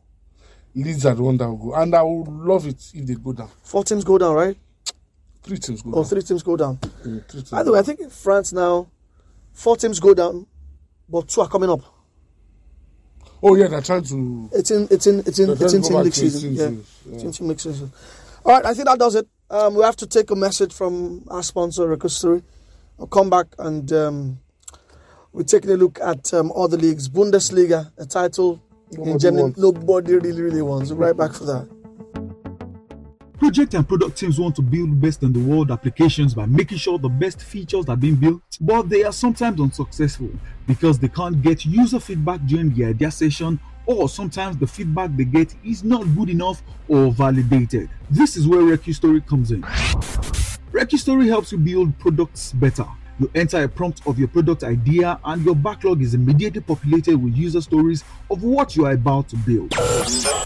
Leeds 0.75 1.05
are 1.05 1.15
the 1.15 1.23
one 1.23 1.37
that 1.37 1.47
will 1.49 1.57
go, 1.57 1.73
and 1.75 1.95
I 1.95 2.01
would 2.01 2.27
love 2.27 2.67
it 2.67 2.91
if 2.93 3.05
they 3.07 3.13
go 3.15 3.31
down. 3.31 3.49
Four 3.63 3.85
teams 3.85 4.03
go 4.03 4.17
down, 4.17 4.35
right? 4.35 4.57
Three 5.41 5.57
teams 5.57 5.81
go 5.81 5.91
Or 5.91 5.95
down. 6.03 6.05
three 6.05 6.21
teams 6.21 6.43
go 6.43 6.57
down. 6.57 6.79
Teams 7.03 7.49
By 7.49 7.63
the 7.63 7.71
way, 7.71 7.79
I 7.79 7.81
think 7.83 8.01
in 8.01 8.09
France 8.09 8.51
now, 8.51 8.87
four 9.53 9.77
teams 9.77 9.99
go 10.01 10.13
down, 10.13 10.47
but 11.07 11.29
two 11.29 11.39
are 11.41 11.47
coming 11.47 11.69
up. 11.69 11.81
Oh 13.41 13.55
yeah, 13.55 13.67
they're 13.67 13.81
trying 13.81 14.03
to. 14.03 14.49
It's 14.53 14.71
in 14.71 14.87
it's 14.91 15.07
in 15.07 15.19
it's 15.19 15.39
in 15.39 15.49
it's 15.51 15.73
in 15.73 15.81
team 15.81 15.97
league 15.97 16.13
season. 16.13 16.55
Yeah. 16.55 16.69
yeah. 16.69 17.13
It's 17.13 17.23
in 17.23 17.31
team 17.31 17.47
league 17.47 17.59
season. 17.59 17.91
All 18.43 18.53
right, 18.53 18.65
I 18.65 18.73
think 18.73 18.87
that 18.87 18.99
does 18.99 19.15
it. 19.15 19.27
Um, 19.49 19.75
we 19.75 19.83
have 19.83 19.95
to 19.97 20.07
take 20.07 20.31
a 20.31 20.35
message 20.35 20.73
from 20.73 21.23
our 21.29 21.43
sponsor, 21.43 21.87
Recovery. 21.87 22.41
I'll 22.99 23.07
come 23.07 23.29
back 23.29 23.47
and 23.59 23.91
um, 23.93 24.39
we're 25.33 25.43
taking 25.43 25.69
a 25.71 25.75
look 25.75 25.99
at 26.01 26.33
um, 26.33 26.51
other 26.55 26.77
leagues. 26.77 27.07
Bundesliga, 27.07 27.91
a 27.97 28.05
title 28.05 28.61
in 28.91 28.99
Nobody 28.99 29.17
Germany 29.19 29.43
wants. 29.43 29.59
nobody 29.59 30.13
really 30.13 30.41
really 30.41 30.61
wants. 30.61 30.89
We'll 30.89 30.99
be 30.99 31.05
right 31.05 31.17
back 31.17 31.33
for 31.33 31.45
that. 31.45 31.69
Project 33.37 33.73
and 33.73 33.87
product 33.87 34.17
teams 34.17 34.39
want 34.39 34.55
to 34.55 34.61
build 34.61 34.99
best 34.99 35.21
in 35.21 35.33
the 35.33 35.39
world 35.39 35.69
applications 35.69 36.33
by 36.33 36.45
making 36.45 36.77
sure 36.77 36.97
the 36.97 37.09
best 37.09 37.41
features 37.43 37.87
are 37.89 37.97
being 37.97 38.15
built, 38.15 38.41
but 38.61 38.89
they 38.89 39.03
are 39.03 39.11
sometimes 39.11 39.59
unsuccessful 39.59 40.29
because 40.65 40.97
they 40.97 41.09
can't 41.09 41.41
get 41.41 41.65
user 41.65 41.99
feedback 41.99 42.39
during 42.45 42.73
the 42.73 42.85
idea 42.85 43.11
session, 43.11 43.59
or 43.85 44.09
sometimes 44.09 44.57
the 44.57 44.67
feedback 44.67 45.15
they 45.15 45.25
get 45.25 45.53
is 45.63 45.83
not 45.83 46.03
good 46.15 46.29
enough 46.29 46.61
or 46.87 47.11
validated. 47.11 47.89
This 48.09 48.37
is 48.37 48.47
where 48.47 48.61
RecuStory 48.61 49.25
comes 49.25 49.51
in. 49.51 49.61
RecuStory 50.71 51.27
helps 51.27 51.51
you 51.51 51.57
build 51.57 51.97
products 51.99 52.51
better. 52.53 52.85
You 53.17 53.31
enter 53.33 53.63
a 53.63 53.69
prompt 53.69 54.05
of 54.07 54.19
your 54.19 54.27
product 54.27 54.63
idea, 54.63 55.17
and 55.23 55.45
your 55.45 55.55
backlog 55.55 56.01
is 56.01 56.13
immediately 56.13 56.59
populated 56.59 57.15
with 57.15 57.33
user 57.33 57.61
stories 57.61 58.03
of 58.29 58.43
what 58.43 58.75
you 58.75 58.85
are 58.85 58.91
about 58.91 59.29
to 59.29 59.37
build. 59.37 59.73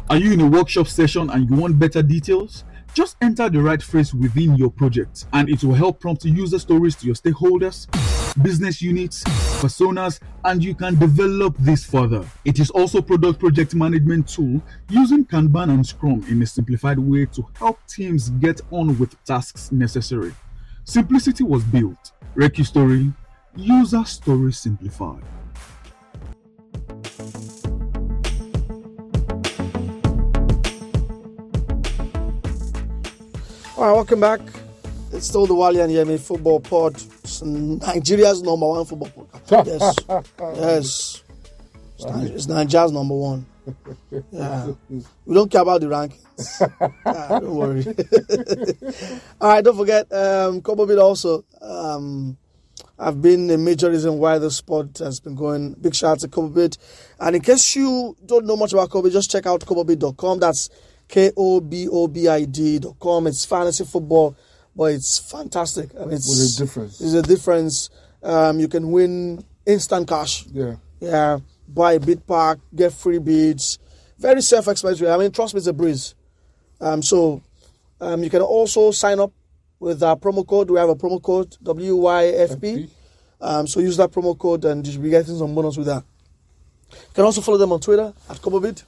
Are 0.10 0.18
you 0.18 0.34
in 0.34 0.42
a 0.42 0.48
workshop 0.48 0.88
session 0.88 1.32
and 1.32 1.50
you 1.50 1.56
want 1.56 1.80
better 1.80 2.04
details? 2.04 2.66
Just 2.94 3.18
enter 3.22 3.50
the 3.50 3.62
right 3.62 3.82
phrase 3.82 4.14
within 4.14 4.56
your 4.56 4.72
project 4.72 5.26
and 5.34 5.50
it 5.50 5.64
will 5.64 5.76
help 5.76 6.00
prompt 6.00 6.26
user 6.26 6.58
stories 6.60 6.96
to 6.96 7.06
your 7.06 7.16
stakeholders, 7.16 7.88
business 8.44 8.82
units, 8.82 9.24
personas, 9.62 10.20
and 10.44 10.64
you 10.64 10.74
can 10.74 10.98
develop 10.98 11.56
this 11.60 11.86
further. 11.86 12.26
It 12.46 12.60
is 12.60 12.72
also 12.72 13.02
product 13.02 13.40
project 13.40 13.76
management 13.76 14.28
tool 14.28 14.62
using 14.90 15.24
Kanban 15.24 15.70
and 15.70 15.86
Scrum 15.86 16.26
in 16.30 16.42
a 16.42 16.46
simplified 16.46 17.00
way 17.00 17.26
to 17.28 17.46
help 17.56 17.80
teams 17.88 18.30
get 18.32 18.60
on 18.72 18.98
with 18.98 19.24
tasks 19.24 19.72
necessary. 19.72 20.34
Simplicity 20.84 21.44
was 21.44 21.64
built. 21.64 22.12
RecuStory, 22.36 23.14
User 23.56 24.04
Story 24.06 24.52
Simplified. 24.52 25.24
All 33.80 33.86
right, 33.86 33.94
welcome 33.94 34.20
back. 34.20 34.42
It's 35.14 35.28
still 35.28 35.46
the 35.46 35.56
Wale 35.56 35.80
and 35.80 35.90
Yemi 35.94 36.20
Football 36.20 36.60
Pod. 36.60 36.96
It's 37.24 37.42
Nigeria's 37.42 38.42
number 38.42 38.68
one 38.68 38.84
football 38.84 39.08
podcast. 39.32 39.66
yes, 39.66 39.96
yes. 40.58 41.24
It's, 41.96 42.06
Ni- 42.06 42.30
it's 42.36 42.48
Nigeria's 42.48 42.92
number 42.92 43.16
one. 43.16 43.46
Yeah, 44.32 44.74
we 45.26 45.34
don't 45.34 45.50
care 45.50 45.62
about 45.62 45.80
the 45.80 45.88
rankings. 45.88 46.20
Ah, 47.06 47.40
don't 47.40 47.56
worry. 47.56 47.86
All 49.42 49.50
right, 49.50 49.64
don't 49.64 49.78
forget, 49.78 50.12
um, 50.12 50.62
Kobobit 50.62 51.02
also. 51.02 51.46
Um, 51.62 52.38
I've 52.98 53.22
been 53.22 53.50
a 53.50 53.58
major 53.58 53.90
reason 53.90 54.18
why 54.18 54.40
the 54.40 54.52
sport 54.52 54.98
has 54.98 55.22
been 55.22 55.36
going. 55.36 55.76
Big 55.76 55.96
shout 55.96 56.12
out 56.12 56.20
to 56.20 56.28
Kobobit. 56.28 56.78
And 57.18 57.38
in 57.38 57.42
case 57.42 57.78
you 57.78 58.18
don't 58.26 58.46
know 58.46 58.58
much 58.58 58.74
about 58.74 58.90
Kobobit, 58.90 59.14
just 59.14 59.32
check 59.32 59.46
out 59.46 59.62
kobobit.com. 59.62 60.40
That's 60.40 60.70
K 61.10 61.32
O 61.36 61.60
B 61.60 61.88
O 61.92 62.08
B 62.08 62.28
I 62.28 62.46
D.com. 62.46 63.28
It's 63.28 63.44
fantasy 63.44 63.84
football, 63.84 64.38
but 64.76 64.94
it's 64.94 65.18
fantastic. 65.18 65.90
I 65.96 66.06
mean, 66.06 66.14
it's 66.14 66.30
With 66.30 66.56
a 66.56 66.66
difference. 66.66 67.00
There's 67.00 67.14
a 67.16 67.22
difference. 67.22 67.90
Um, 68.24 68.60
you 68.60 68.68
can 68.68 68.92
win 68.92 69.44
instant 69.66 70.08
cash. 70.08 70.46
Yeah. 70.48 70.76
Yeah, 71.02 71.40
buy 71.68 71.94
a 71.94 72.00
bid 72.00 72.26
pack, 72.28 72.60
get 72.76 72.94
free 72.94 73.20
bids. 73.20 73.80
Very 74.18 74.42
self-explanatory. 74.42 75.10
I 75.10 75.18
mean, 75.18 75.32
trust 75.32 75.54
me, 75.54 75.60
it's 75.60 75.68
a 75.68 75.74
breeze. 75.74 76.14
Um, 76.82 77.02
so 77.02 77.42
um, 78.02 78.22
you 78.24 78.30
can 78.30 78.42
also 78.42 78.92
sign 78.92 79.20
up 79.20 79.32
with 79.80 80.04
our 80.04 80.18
promo 80.18 80.46
code. 80.46 80.70
We 80.70 80.78
have 80.78 80.90
a 80.90 80.96
promo 80.96 81.22
code 81.22 81.56
WYFP. 81.64 82.90
Um, 83.42 83.66
so 83.66 83.80
use 83.80 83.96
that 83.98 84.12
promo 84.12 84.38
code 84.38 84.66
and 84.66 84.86
you 84.86 84.92
should 84.92 85.02
be 85.02 85.10
getting 85.10 85.38
some 85.38 85.56
bonus 85.56 85.78
with 85.78 85.88
that. 85.88 86.04
You 86.92 87.14
can 87.14 87.24
also 87.24 87.40
follow 87.42 87.58
them 87.58 87.72
on 87.72 87.80
Twitter 87.80 88.14
at 88.30 88.38
Kobobit, 88.38 88.84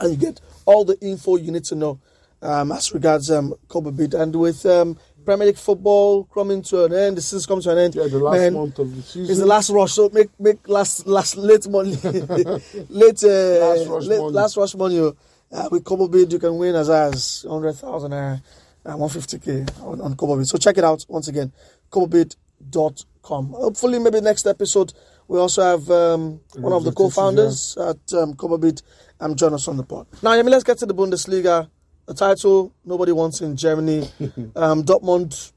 and 0.00 0.10
you 0.12 0.16
get 0.16 0.40
all 0.66 0.84
the 0.84 0.98
info 1.00 1.36
you 1.36 1.50
need 1.52 1.64
to 1.64 1.74
know 1.74 2.00
um, 2.42 2.72
as 2.72 2.92
regards 2.92 3.30
um, 3.30 3.54
Kobobit. 3.68 4.14
And 4.14 4.34
with 4.36 4.64
um, 4.66 4.98
Premier 5.24 5.46
League 5.48 5.58
football 5.58 6.24
coming 6.24 6.62
to 6.62 6.84
an 6.84 6.94
end, 6.94 7.16
the 7.16 7.20
season's 7.20 7.46
coming 7.46 7.62
to 7.62 7.70
an 7.72 7.78
end. 7.78 7.94
Yeah, 7.94 8.06
the 8.06 8.18
last 8.18 8.38
man, 8.38 8.54
month 8.54 8.78
of 8.78 8.94
the 8.94 9.02
season. 9.02 9.30
it's 9.30 9.40
the 9.40 9.46
last 9.46 9.70
rush, 9.70 9.92
so 9.92 10.08
make 10.12 10.28
make 10.38 10.68
last 10.68 11.06
last 11.06 11.36
late 11.36 11.68
money, 11.68 11.90
late 12.88 13.22
uh, 13.24 13.68
Last 13.68 13.88
rush 13.88 14.04
late, 14.06 14.20
money. 14.20 14.32
last 14.32 14.56
rush 14.56 14.74
money. 14.74 14.98
oh. 14.98 15.16
Uh, 15.52 15.68
with 15.72 15.84
Bid, 16.12 16.32
you 16.32 16.38
can 16.38 16.56
win 16.58 16.76
as 16.76 16.86
high 16.86 17.06
as 17.06 17.44
hundred 17.48 17.72
thousand 17.72 18.12
naira 18.12 18.40
and 18.84 19.00
one 19.00 19.10
fifty 19.10 19.38
k 19.38 19.64
on, 19.82 20.00
on 20.00 20.14
Bid. 20.14 20.46
So 20.46 20.58
check 20.58 20.78
it 20.78 20.84
out 20.84 21.04
once 21.08 21.26
again, 21.26 21.52
kobobid.com. 21.90 23.48
Hopefully, 23.48 23.98
maybe 23.98 24.20
next 24.20 24.46
episode 24.46 24.92
we 25.30 25.38
also 25.38 25.62
have 25.62 25.88
um, 25.90 26.40
one 26.56 26.72
of 26.72 26.82
the 26.82 26.90
co-founders 26.92 27.76
at 27.78 28.12
um, 28.14 28.34
Bid. 28.60 28.82
I'm 29.20 29.34
join 29.34 29.52
us 29.54 29.68
on 29.68 29.76
the 29.76 29.82
pod. 29.82 30.06
Now, 30.22 30.30
Yemi, 30.30 30.50
let's 30.50 30.64
get 30.64 30.78
to 30.78 30.86
the 30.86 30.94
Bundesliga. 30.94 31.68
The 32.06 32.14
title 32.14 32.72
nobody 32.84 33.12
wants 33.12 33.40
in 33.40 33.56
Germany. 33.56 34.08
um, 34.56 34.82
Dortmund 34.84 35.52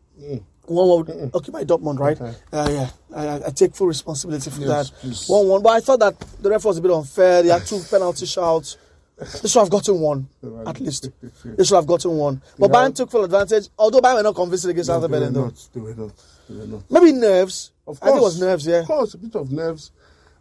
one 0.66 0.88
one 0.88 1.32
okay 1.34 1.52
my 1.52 1.64
Dortmund 1.66 2.00
right 2.00 2.20
Okay. 2.22 2.34
uh, 2.54 2.70
yeah 2.72 2.90
I, 3.14 3.28
I- 3.28 3.48
I 3.48 3.50
take 3.50 3.76
full 3.76 3.88
responsibility 3.88 4.50
for 4.50 4.62
Yes, 4.62 4.90
that 4.92 4.98
please. 5.00 5.28
one 5.28 5.48
one 5.50 5.62
but 5.62 5.70
I 5.72 5.80
thought 5.82 6.00
that 6.00 6.18
the 6.42 6.50
ref 6.50 6.64
was 6.64 6.78
a 6.78 6.82
bit 6.82 6.90
unfair 6.92 7.44
they 7.44 7.50
had 7.50 7.66
two 7.66 7.82
penalty 7.92 8.26
shouts 8.26 8.78
they 9.42 9.50
should 9.50 9.60
have 9.60 9.70
gotten 9.70 10.00
one 10.00 10.30
at 10.66 10.80
least 10.80 11.10
they 11.44 11.64
should 11.66 11.76
have 11.76 11.86
gotten 11.88 12.12
one 12.12 12.42
but 12.58 12.70
Yeah. 12.72 12.76
Bayern 12.78 12.96
took 12.96 13.12
full 13.12 13.26
advantage 13.26 13.68
although 13.78 14.00
Bayern 14.00 14.16
were 14.16 14.24
not 14.24 14.36
convincing 14.36 14.72
against 14.72 14.90
No, 14.90 15.00
were 15.00 15.08
Berlin 15.10 15.34
though 15.34 15.46
not. 15.46 15.68
They 15.74 15.82
were 15.82 15.96
not. 15.96 16.12
They 16.48 16.56
were 16.56 16.68
not. 16.68 16.84
maybe 16.92 17.12
nerves 17.12 17.72
Of 17.86 17.98
I 18.02 18.06
think 18.06 18.16
it 18.16 18.20
course. 18.20 18.34
was 18.36 18.42
nerves 18.42 18.68
yeah 18.68 18.80
Of 18.80 18.86
course, 18.88 19.14
a 19.16 19.18
bit 19.18 19.36
of 19.36 19.52
nerves. 19.52 19.92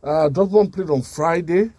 Uh, 0.05 0.29
Dortmund 0.31 0.73
played 0.73 0.91
on 0.91 1.03
Friday. 1.03 1.70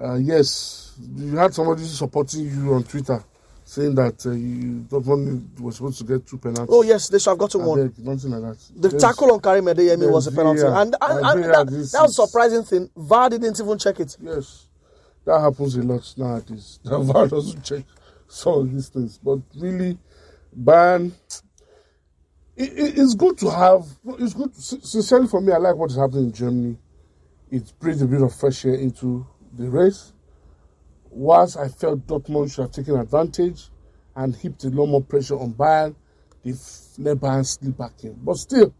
Uh, 0.00 0.14
yes, 0.14 0.96
you 1.16 1.36
had 1.36 1.54
somebody 1.54 1.82
supporting 1.84 2.46
you 2.46 2.74
on 2.74 2.82
Twitter 2.84 3.22
saying 3.64 3.94
that 3.94 4.26
uh, 4.26 4.30
you, 4.32 4.84
Dortmund 4.88 5.58
was 5.60 5.76
supposed 5.76 5.98
to 5.98 6.04
get 6.04 6.26
two 6.26 6.36
penalties. 6.36 6.68
oh 6.70 6.82
yes 6.82 7.08
they 7.08 7.18
should 7.18 7.30
have 7.30 7.38
gotten 7.38 7.62
I 7.62 7.64
one 7.64 7.86
beg, 7.88 7.98
nothing 8.04 8.30
like 8.32 8.42
that. 8.42 8.58
the 8.76 8.88
There's- 8.88 9.02
tackle 9.02 9.32
on 9.32 9.40
Karim 9.40 9.64
Adeyemi 9.64 10.10
was 10.12 10.26
a 10.26 10.32
penalty 10.32 10.60
VAR. 10.60 10.82
and, 10.82 10.94
and, 11.00 11.26
and 11.26 11.44
that, 11.44 11.66
that 11.66 12.02
was 12.02 12.10
is- 12.10 12.16
surprising 12.16 12.62
thing 12.62 12.90
VAR 12.94 13.30
didn't 13.30 13.58
even 13.58 13.78
check 13.78 14.00
it 14.00 14.16
Yes, 14.20 14.66
that 15.24 15.40
happens 15.40 15.76
a 15.76 15.82
lot 15.82 16.12
nowadays. 16.18 16.78
The 16.84 16.98
VAR 16.98 17.26
doesn't 17.28 17.62
check 17.64 17.84
some 18.28 18.52
of 18.58 18.72
these 18.72 18.88
things, 18.90 19.18
but 19.22 19.38
really. 19.56 19.96
It, 22.56 22.72
it- 22.72 22.98
it's 22.98 23.14
good 23.14 23.38
to 23.38 23.50
have. 23.50 23.86
It's 24.18 24.34
good. 24.34 24.54
Sincerely, 24.54 25.26
for 25.26 25.40
me, 25.40 25.52
I 25.52 25.56
like 25.58 25.74
what 25.76 25.90
is 25.90 25.96
happening 25.96 26.26
in 26.26 26.32
Germany. 26.32 26.76
It 27.50 27.72
brings 27.80 28.02
a 28.02 28.06
bit 28.06 28.22
of 28.22 28.34
fresh 28.34 28.64
air 28.64 28.74
into 28.74 29.26
the 29.56 29.68
race. 29.70 30.12
Whilst 31.10 31.56
I 31.56 31.68
felt 31.68 32.06
Dortmund 32.06 32.52
should 32.54 32.62
have 32.62 32.72
taken 32.72 32.96
advantage 32.96 33.68
and 34.16 34.34
heaped 34.34 34.64
a 34.64 34.68
lot 34.68 34.86
more 34.86 35.02
pressure 35.02 35.38
on 35.38 35.52
Bayern, 35.54 35.94
they've 36.44 36.58
let 36.98 37.18
Bayern 37.18 37.46
slip 37.46 37.76
back 37.76 37.92
in. 38.02 38.14
But 38.14 38.36
still, 38.36 38.74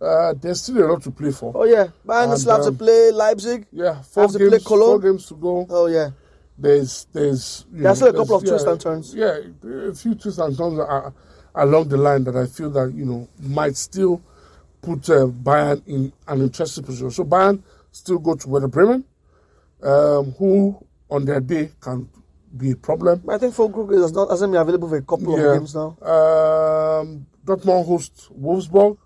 uh, 0.00 0.34
there's 0.40 0.62
still 0.62 0.84
a 0.84 0.86
lot 0.92 1.02
to 1.02 1.10
play 1.10 1.30
for. 1.32 1.52
oh 1.54 1.64
yeah 1.64 1.88
Bayern 2.06 2.30
And, 2.30 2.38
still 2.38 2.52
have 2.52 2.62
to 2.62 2.68
um, 2.68 2.76
play 2.76 3.10
Leipzig 3.12 3.66
Yeah, 3.72 4.02
four 4.02 4.22
have 4.24 4.32
to 4.32 4.38
play 4.38 4.50
games, 4.50 4.62
four 4.64 4.78
Cologne. 4.78 5.00
games 5.00 5.26
to 5.26 5.34
go 5.34 5.66
oh 5.70 5.86
yeah 5.86 6.10
there's 6.58 7.06
there's 7.12 7.66
you 7.72 7.82
There's 7.82 7.96
still 7.96 8.08
a 8.08 8.12
couple 8.12 8.36
of 8.36 8.44
twists 8.44 8.66
and 8.68 8.80
turns. 8.80 9.14
Yeah, 9.14 9.38
a 9.64 9.94
few 9.94 10.14
twists 10.14 10.38
and 10.38 10.56
turns 10.56 10.78
are, 10.78 11.12
along 11.54 11.88
the 11.88 11.96
line 11.96 12.24
that 12.24 12.36
I 12.36 12.46
feel 12.46 12.70
that 12.70 12.92
you 12.94 13.04
know 13.04 13.28
might 13.40 13.76
still 13.76 14.22
put 14.82 15.08
uh, 15.10 15.26
Bayern 15.26 15.82
in 15.86 16.12
an 16.28 16.40
interesting 16.42 16.84
position. 16.84 17.10
So 17.10 17.24
Bayern 17.24 17.62
still 17.90 18.18
go 18.18 18.34
to 18.34 18.48
Werder 18.48 18.68
Bremen, 18.68 19.04
um, 19.82 20.32
who 20.38 20.84
on 21.10 21.24
their 21.24 21.40
day 21.40 21.70
can 21.80 22.08
be 22.56 22.70
a 22.72 22.76
problem. 22.76 23.22
I 23.28 23.38
think 23.38 23.54
Füllkrug 23.54 23.92
is 23.92 24.12
not 24.12 24.30
hasn't 24.30 24.52
been 24.52 24.60
available 24.60 24.88
for 24.88 24.96
a 24.96 25.02
couple 25.02 25.38
Yeah. 25.38 25.52
of 25.52 25.58
games 25.58 25.74
now. 25.74 25.96
Um, 26.02 27.26
Dortmund 27.44 27.86
host 27.86 28.28
Wolfsburg. 28.38 28.98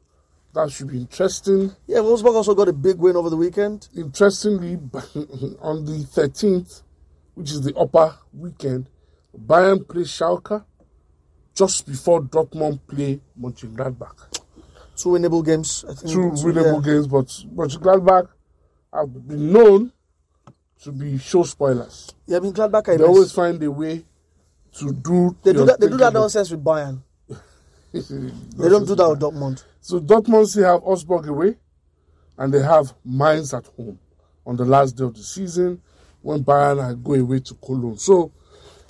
That 0.54 0.70
should 0.70 0.88
be 0.88 0.98
interesting. 0.98 1.72
Yeah, 1.86 1.98
Wolfsburg 1.98 2.34
also 2.34 2.54
got 2.54 2.68
a 2.68 2.72
big 2.72 2.98
win 2.98 3.16
over 3.16 3.30
the 3.30 3.36
weekend. 3.36 3.88
Interestingly, 3.96 4.74
on 5.60 5.84
the 5.84 6.06
13th, 6.14 6.82
which 7.34 7.50
is 7.52 7.62
the 7.62 7.74
upper 7.76 8.14
weekend, 8.32 8.88
Bayern 9.38 9.86
play 9.86 10.02
Schalke 10.02 10.64
just 11.54 11.86
before 11.86 12.22
Dortmund 12.22 12.80
play 12.86 13.20
Mönchengladbach. 13.40 14.40
Two 14.96 15.10
winnable 15.10 15.44
games. 15.44 15.84
I 15.88 15.94
think. 15.94 16.12
Two 16.12 16.34
So, 16.36 16.46
winnable 16.46 16.84
yeah. 16.84 16.92
games, 16.92 17.06
but 17.06 17.26
Mönchengladbach 17.54 18.28
have 18.92 19.28
been 19.28 19.52
known 19.52 19.92
to 20.86 20.92
be 20.92 21.18
show 21.18 21.42
spoilers. 21.42 22.14
Yeah, 22.26 22.36
I 22.38 22.40
mean 22.40 22.52
Gladbach. 22.52 22.88
I 22.88 22.96
They 22.96 23.04
always 23.04 23.32
find 23.32 23.60
a 23.62 23.70
way 23.70 24.04
to 24.78 24.92
do. 24.92 25.36
they 25.42 25.52
do 25.52 25.64
that. 25.64 25.80
They 25.80 25.88
do 25.88 25.96
that 25.96 26.12
nonsense 26.12 26.50
with 26.50 26.64
Bayern. 26.64 27.02
They 27.92 28.68
don't 28.68 28.86
do 28.86 28.94
that 28.94 29.08
with 29.08 29.20
Dortmund. 29.20 29.64
So 29.80 30.00
Dortmund 30.00 30.46
still 30.48 30.64
have 30.64 30.82
Augsburg 30.84 31.26
away, 31.28 31.56
and 32.38 32.52
they 32.52 32.62
have 32.62 32.94
Mainz 33.04 33.52
at 33.54 33.66
home 33.76 33.98
on 34.46 34.56
the 34.56 34.64
last 34.64 34.96
day 34.96 35.04
of 35.04 35.14
the 35.14 35.22
season 35.22 35.80
when 36.22 36.44
Bayern 36.44 36.82
are 36.82 36.94
go 36.94 37.14
away 37.14 37.40
to 37.40 37.54
Cologne. 37.54 37.96
So 37.96 38.30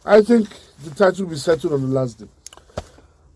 I 0.04 0.20
think 0.22 0.48
the 0.84 0.90
title 0.90 1.24
will 1.24 1.30
be 1.32 1.36
settled 1.38 1.72
on 1.74 1.82
the 1.82 1.88
last 1.88 2.18
day. 2.18 2.26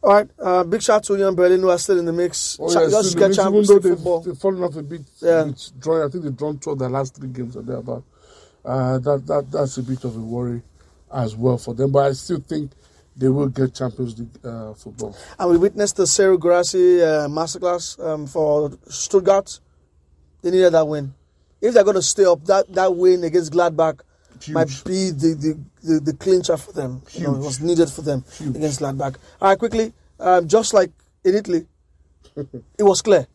All 0.02 0.12
right. 0.14 0.30
Uh, 0.38 0.64
big 0.64 0.82
shout 0.82 1.04
to 1.04 1.12
Union 1.12 1.34
Berlin 1.34 1.61
who 1.61 1.68
are 1.70 1.78
still 1.78 1.98
in 1.98 2.04
the 2.06 2.12
mix. 2.12 2.58
Oh, 2.61 2.72
yes, 2.72 2.90
just 2.90 3.18
get 3.18 3.28
mix, 3.28 3.38
even 3.38 3.62
though 3.64 3.78
they've, 3.78 4.24
they've 4.24 4.38
fallen 4.38 4.62
off 4.64 4.76
a 4.76 4.82
bit 4.82 5.02
Yeah. 5.20 5.50
drawing. 5.78 6.02
I 6.04 6.08
think 6.08 6.24
they've 6.24 6.36
drawn 6.36 6.58
two 6.58 6.70
of 6.70 6.78
their 6.78 6.88
last 6.90 7.14
three 7.16 7.28
games 7.28 7.54
or 7.56 7.62
thereabout. 7.62 8.02
Uh, 8.64 8.98
that 8.98 9.26
that 9.26 9.50
that's 9.50 9.78
a 9.78 9.82
bit 9.82 10.04
of 10.04 10.16
a 10.16 10.20
worry 10.20 10.62
as 11.12 11.34
well 11.34 11.58
for 11.58 11.74
them. 11.74 11.92
But 11.92 12.06
I 12.06 12.12
still 12.12 12.40
think 12.40 12.72
they 13.16 13.28
will 13.28 13.48
get 13.48 13.74
Champions 13.74 14.18
League 14.18 14.28
uh, 14.44 14.74
football. 14.74 15.16
And 15.38 15.50
we 15.50 15.58
witnessed 15.58 15.96
the 15.96 16.04
Serhou 16.04 16.38
Guirassy 16.38 17.02
uh, 17.02 17.28
masterclass 17.28 18.02
um, 18.04 18.26
for 18.26 18.72
Stuttgart. 18.88 19.61
They 20.42 20.50
needed 20.50 20.72
that 20.72 20.86
win. 20.86 21.14
If 21.61 21.74
they're 21.74 21.84
going 21.84 21.96
to 21.96 22.02
stay 22.02 22.24
up, 22.24 22.44
that, 22.46 22.72
that 22.72 22.96
win 22.96 23.24
against 23.24 23.52
Gladbach 23.52 24.00
Huge. 24.40 24.54
might 24.54 24.82
be 24.86 25.11
the, 25.11 25.34
the, 25.34 25.61
the, 25.82 26.00
the 26.00 26.12
clincher 26.14 26.56
for 26.56 26.72
them. 26.72 27.02
You 27.12 27.24
know, 27.24 27.34
it 27.34 27.40
was 27.40 27.61
needed 27.61 27.90
for 27.90 28.00
them 28.02 28.24
Huge. 28.38 28.56
against 28.56 28.80
Gladbach. 28.80 29.16
All 29.40 29.50
right, 29.50 29.58
quickly, 29.58 29.92
um, 30.18 30.48
just 30.48 30.72
like 30.72 30.90
in 31.24 31.34
Italy, 31.34 31.66
it 32.36 32.82
was 32.82 33.02
clear. 33.02 33.26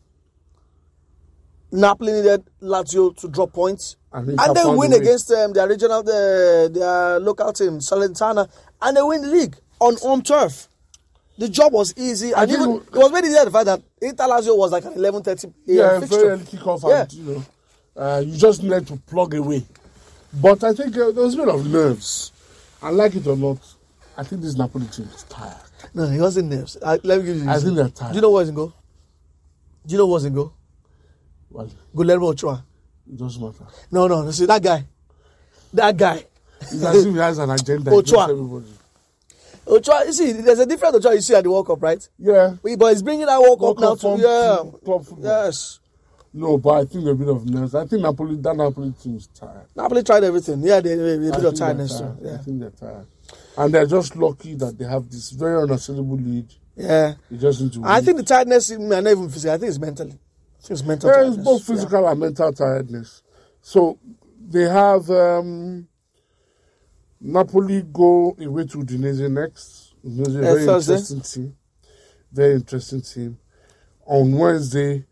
Napoli 1.70 2.12
needed 2.12 2.44
Lazio 2.60 3.16
to 3.18 3.28
drop 3.28 3.52
points. 3.52 3.96
And 4.16 4.30
And, 4.40 4.56
they 4.56 4.64
win 4.64 4.92
way. 4.92 4.96
against 4.96 5.30
um, 5.30 5.52
their 5.52 5.68
regional, 5.68 6.02
the, 6.02 6.70
their 6.72 7.20
local 7.20 7.52
team, 7.52 7.80
Salernitana, 7.80 8.48
and 8.80 8.96
they 8.96 9.02
win 9.02 9.20
the 9.20 9.28
league 9.28 9.56
on 9.78 9.96
home 9.98 10.22
turf. 10.22 10.68
The 11.36 11.50
job 11.50 11.74
was 11.74 11.92
easy, 11.98 12.32
and 12.32 12.50
even 12.50 12.70
it 12.76 12.82
it 12.94 12.96
was 12.96 13.10
very 13.10 13.26
easy 13.28 13.44
the 13.44 13.50
fact 13.50 13.66
that 13.66 13.82
Inter 14.00 14.24
Lazio 14.24 14.56
was 14.56 14.72
like 14.72 14.86
an 14.86 14.94
11:30 14.94 15.44
a.m. 15.44 15.52
yeah, 15.66 16.00
fixture. 16.00 16.16
very 16.16 16.28
early 16.30 16.44
kickoff, 16.44 16.82
and 17.02 17.12
you 17.12 17.24
know, 17.24 17.44
uh, 18.02 18.22
you 18.24 18.38
just 18.38 18.62
need 18.62 18.86
to 18.86 18.96
plug 18.96 19.34
away. 19.34 19.62
But 20.32 20.64
I 20.64 20.72
think 20.72 20.96
uh, 20.96 21.10
there 21.12 21.24
was 21.24 21.34
a 21.34 21.36
bit 21.36 21.48
of 21.48 21.66
nerves, 21.70 22.32
I 22.82 22.88
like 22.88 23.14
it 23.16 23.26
or 23.26 23.36
not, 23.36 23.58
I 24.16 24.22
think 24.22 24.40
this 24.40 24.56
Napoli 24.56 24.86
team 24.86 25.10
is 25.14 25.24
tired. 25.24 25.56
No, 25.92 26.06
he 26.06 26.18
wasn't 26.18 26.48
nerves. 26.48 26.78
I, 26.82 26.98
let 27.04 27.20
me 27.20 27.26
give 27.26 27.36
you. 27.36 27.50
I 27.50 27.54
this. 27.56 27.64
think 27.64 27.76
they're 27.76 27.88
tired. 27.90 28.12
Do 28.12 28.16
you 28.16 28.22
know 28.22 28.30
what's 28.30 28.48
in 28.48 28.54
goal? 28.54 28.72
Do 29.86 29.92
you 29.92 29.98
know 29.98 30.06
what's 30.06 30.24
in 30.24 30.32
goal? 30.34 30.54
Well, 31.50 31.70
Guillermo 31.94 32.28
Ochoa. 32.28 32.64
It 33.08 33.16
doesn't 33.16 33.42
matter. 33.42 33.66
No, 33.90 34.06
no, 34.08 34.30
see 34.30 34.46
that 34.46 34.62
guy. 34.62 34.84
That 35.72 35.96
guy. 35.96 36.24
It's 36.60 36.82
as 36.82 37.04
if 37.04 37.12
he 37.12 37.18
has 37.20 37.38
an 37.38 37.50
agenda 37.50 37.90
Ochoa. 37.90 38.62
Ochoa, 39.68 40.06
you 40.06 40.12
see, 40.12 40.32
there's 40.32 40.60
a 40.60 40.66
different 40.66 40.94
Ochoa 40.94 41.14
you 41.14 41.20
see 41.20 41.34
at 41.34 41.44
the 41.44 41.50
World 41.50 41.66
Cup, 41.66 41.82
right? 41.82 42.08
Yeah. 42.18 42.54
We, 42.62 42.76
but 42.76 42.92
he's 42.92 43.02
bringing 43.02 43.26
that 43.26 43.40
World 43.40 43.60
World 43.60 43.76
Cup 43.78 43.82
now 43.82 43.88
Cup 43.90 43.98
to 43.98 44.02
form 44.02 44.20
yeah, 44.20 44.56
to 44.72 44.78
club 44.84 45.04
football. 45.04 45.24
yes. 45.24 45.80
No, 46.32 46.58
but 46.58 46.70
I 46.70 46.84
think 46.84 47.06
a 47.06 47.14
bit 47.14 47.28
of 47.28 47.46
nerves. 47.48 47.74
I 47.74 47.86
think 47.86 48.02
Napoli, 48.02 48.36
that 48.36 48.54
Napoli 48.56 48.92
team 48.92 49.16
is 49.16 49.26
tired. 49.28 49.66
Napoli 49.74 50.02
tried 50.02 50.22
everything. 50.22 50.62
Yeah, 50.62 50.80
they, 50.80 50.94
they, 50.94 51.16
they 51.16 51.30
I 51.30 51.36
a 51.36 51.40
think 51.40 51.56
tiredness 51.56 51.98
they're 51.98 52.08
too. 52.10 52.14
tired. 52.22 52.26
I 52.26 52.30
Yeah, 52.30 52.38
think 52.42 52.60
they're 52.60 52.70
tired. 52.70 53.06
And 53.56 53.74
they're 53.74 53.86
just 53.86 54.16
lucky 54.16 54.54
that 54.56 54.78
they 54.78 54.84
have 54.84 55.10
this 55.10 55.30
very 55.30 55.62
unassailable 55.62 56.16
lead. 56.18 56.52
yeah. 56.76 57.14
They 57.30 57.38
just 57.38 57.60
need 57.62 57.72
to 57.72 57.82
I 57.84 57.96
win. 57.96 58.04
think 58.04 58.16
the 58.18 58.22
tiredness 58.24 58.70
is 58.70 58.78
not 58.78 59.06
even 59.06 59.28
physical. 59.30 59.54
I 59.54 59.58
think 59.58 59.70
it's 59.70 59.78
mentally. 59.78 60.18
It's 60.70 60.82
mental. 60.84 61.10
Yeah, 61.10 61.28
it's 61.28 61.36
both 61.36 61.64
physical 61.64 62.06
and 62.08 62.20
mental 62.20 62.52
tiredness. 62.52 63.22
So 63.60 63.98
they 64.48 64.62
have 64.62 65.08
um, 65.10 65.86
Napoli 67.20 67.82
go 67.82 68.36
away 68.40 68.66
to 68.66 68.78
Udinese 68.78 69.30
next. 69.30 69.94
Udinese, 70.04 70.34
Yeah, 70.34 70.40
very 70.40 70.64
Thursday. 70.66 70.92
interesting 70.94 71.20
team. 71.20 71.56
Very 72.32 72.54
interesting 72.54 73.00
team. 73.02 73.38
On 74.06 74.32
Wednesday, 74.32 75.04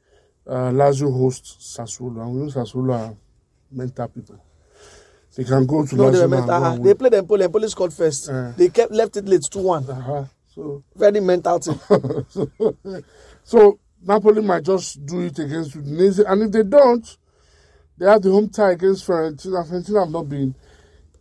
uh, 0.47 0.71
Lazio 0.71 1.13
hosts 1.13 1.77
Sassuolo. 1.77 2.23
And 2.23 2.33
we 2.35 2.41
know 2.43 2.47
Sassuolo 2.51 2.95
are 3.11 3.17
mental 3.71 4.09
people. 4.09 4.41
They 5.37 5.43
can 5.45 5.67
go 5.67 5.85
to 5.85 5.97
No, 5.97 6.11
they 6.11 6.19
Lazio 6.19 6.23
and 6.23 6.31
mental. 6.31 6.65
and 6.65 6.85
They 6.85 6.95
played 6.95 7.15
Empoli. 7.15 7.45
Empoli 7.45 7.69
scored 7.69 7.93
first. 7.93 8.29
Yeah. 8.29 8.53
They 8.57 8.69
kept 8.69 8.93
left 8.93 9.17
it 9.17 9.25
late 9.25 9.43
two 9.51 9.61
one. 9.63 9.89
Uh-huh. 9.89 10.25
So 10.55 10.85
Very 10.95 11.19
mental 11.21 11.59
team. 11.59 11.81
so 13.43 13.81
Napoli 14.07 14.43
might 14.43 14.65
just 14.65 15.05
do 15.07 15.21
it 15.23 15.39
against 15.39 15.77
Udinese, 15.77 16.25
and 16.31 16.43
if 16.43 16.53
they 16.53 16.63
don't, 16.63 17.17
they 17.99 18.07
have 18.07 18.23
the 18.23 18.31
home 18.31 18.49
tie 18.49 18.73
against 18.73 19.07
Fiorentina. 19.07 19.67
Fiorentina 19.69 20.01
have 20.01 20.11
not 20.11 20.29
been. 20.29 20.55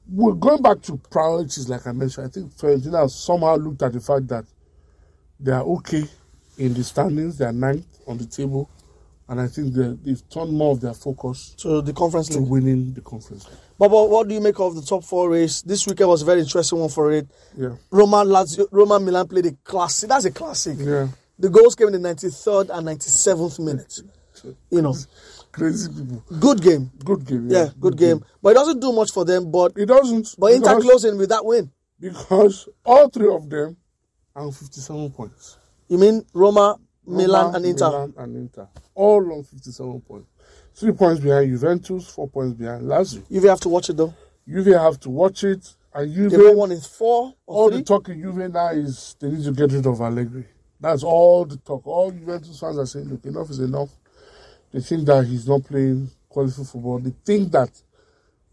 We're 0.09 0.33
going 0.33 0.61
back 0.61 0.81
to 0.83 0.97
priorities, 1.09 1.69
like 1.69 1.87
I 1.87 1.91
mentioned. 1.93 2.27
I 2.27 2.29
think 2.29 2.53
Fiorentina 2.53 3.01
has 3.01 3.15
somehow 3.15 3.55
looked 3.55 3.81
at 3.83 3.93
the 3.93 3.99
fact 4.01 4.27
that 4.27 4.45
they 5.39 5.51
are 5.51 5.63
okay 5.63 6.03
in 6.57 6.73
the 6.73 6.83
standings. 6.83 7.37
They 7.37 7.45
are 7.45 7.53
ninth 7.53 7.85
on 8.07 8.17
the 8.17 8.25
table, 8.25 8.69
and 9.29 9.39
I 9.39 9.47
think 9.47 9.73
they, 9.73 9.95
they've 10.03 10.29
turned 10.29 10.51
more 10.51 10.73
of 10.73 10.81
their 10.81 10.93
focus 10.93 11.55
to 11.59 11.81
the 11.81 11.93
conference 11.93 12.27
to 12.29 12.39
league. 12.39 12.49
winning 12.49 12.93
the 12.93 13.01
conference. 13.01 13.45
League. 13.47 13.57
But, 13.79 13.89
but 13.89 14.09
what 14.09 14.27
do 14.27 14.33
you 14.33 14.41
make 14.41 14.59
of 14.59 14.75
the 14.75 14.81
top 14.81 15.03
four 15.03 15.29
race? 15.29 15.61
This 15.61 15.87
weekend 15.87 16.09
was 16.09 16.21
a 16.21 16.25
very 16.25 16.41
interesting 16.41 16.79
one 16.79 16.89
for 16.89 17.11
it. 17.11 17.27
Yeah, 17.57 17.75
Roman 17.91 18.27
Lazio, 18.27 18.67
Roma 18.71 18.99
Milan 18.99 19.27
played 19.27 19.45
a 19.45 19.51
classic. 19.63 20.09
That's 20.09 20.25
a 20.25 20.31
classic. 20.31 20.77
yeah. 20.79 21.07
The 21.39 21.49
goals 21.49 21.75
came 21.75 21.87
in 21.87 22.01
the 22.01 22.09
93rd 22.09 22.69
and 22.69 22.87
97th 22.87 23.59
minute. 23.59 23.99
You 24.69 24.81
know, 24.81 24.95
Crazy 25.51 25.89
people. 25.91 26.23
good 26.39 26.61
game. 26.61 26.91
Good 27.03 27.25
game. 27.25 27.47
Yeah, 27.49 27.69
good 27.79 27.97
game. 27.97 28.23
But 28.41 28.49
it 28.51 28.53
doesn't 28.55 28.79
do 28.79 28.91
much 28.91 29.11
for 29.11 29.25
them. 29.25 29.51
But 29.51 29.73
It 29.75 29.85
doesn't. 29.85 30.35
but 30.37 30.53
Inter 30.53 30.79
closing 30.81 31.17
with 31.17 31.29
that 31.29 31.45
win. 31.45 31.71
because 31.99 32.67
all 32.83 33.09
three 33.09 33.29
of 33.33 33.49
them 33.49 33.77
are 34.35 34.51
57 34.51 35.11
points. 35.11 35.57
You 35.87 35.97
mean 35.99 36.25
Roma, 36.33 36.77
Milan, 37.05 37.55
and 37.55 37.65
Inter? 37.65 37.85
Milan 37.89 38.13
and 38.17 38.35
Inter. 38.35 38.67
All 38.95 39.31
on 39.33 39.43
57 39.43 40.01
points. 40.01 40.27
Three 40.75 40.91
points 40.91 41.21
behind 41.21 41.51
Juventus, 41.51 42.07
four 42.09 42.27
points 42.27 42.57
behind 42.57 42.83
Lazio. 42.83 43.23
You 43.29 43.41
have 43.47 43.59
to 43.61 43.69
watch 43.69 43.89
it 43.91 43.97
though. 43.97 44.13
Juve 44.47 44.65
have 44.73 44.99
to 45.01 45.09
watch 45.11 45.43
it, 45.43 45.75
and 45.93 46.11
Juve, 46.13 46.31
They 46.31 46.37
won 46.37 46.57
one 46.57 46.71
in 46.71 46.81
four 46.81 47.27
or 47.45 47.55
all 47.55 47.69
three. 47.69 47.77
the 47.77 47.83
talking 47.83 48.19
Juve 48.21 48.51
now 48.51 48.69
is 48.69 49.15
they 49.19 49.29
need 49.29 49.43
to 49.45 49.51
get 49.51 49.71
rid 49.71 49.85
of 49.85 50.01
Allegri. 50.01 50.47
That's 50.83 51.01
all 51.01 51.45
the 51.45 51.55
talk. 51.55 51.87
All 51.87 52.11
Juventus 52.11 52.59
fans 52.59 52.77
are 52.77 52.85
saying, 52.85 53.05
look, 53.07 53.23
enough 53.23 53.49
is 53.49 53.59
enough. 53.59 53.89
They 54.73 54.81
think 54.81 55.05
that 55.05 55.25
he's 55.25 55.47
not 55.47 55.63
playing 55.63 56.09
quality 56.27 56.61
football. 56.65 56.99
They 56.99 57.13
think 57.23 57.53
that 57.53 57.69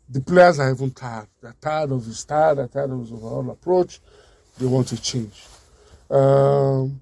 the 0.08 0.20
players 0.20 0.60
are 0.60 0.70
even 0.70 0.92
tired. 0.92 1.26
They're 1.42 1.56
tired 1.60 1.90
of 1.90 2.04
his 2.06 2.20
style, 2.20 2.54
they're 2.54 2.68
tired 2.68 2.92
of 2.92 3.00
his 3.00 3.10
overall 3.10 3.50
approach. 3.50 3.98
They 4.60 4.66
want 4.66 4.86
to 4.88 5.02
change. 5.02 5.42
Um, 6.08 7.00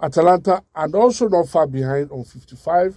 Atalanta, 0.00 0.62
and 0.72 0.94
also 0.94 1.28
not 1.28 1.48
far 1.48 1.66
behind 1.66 2.12
on 2.12 2.22
55, 2.22 2.96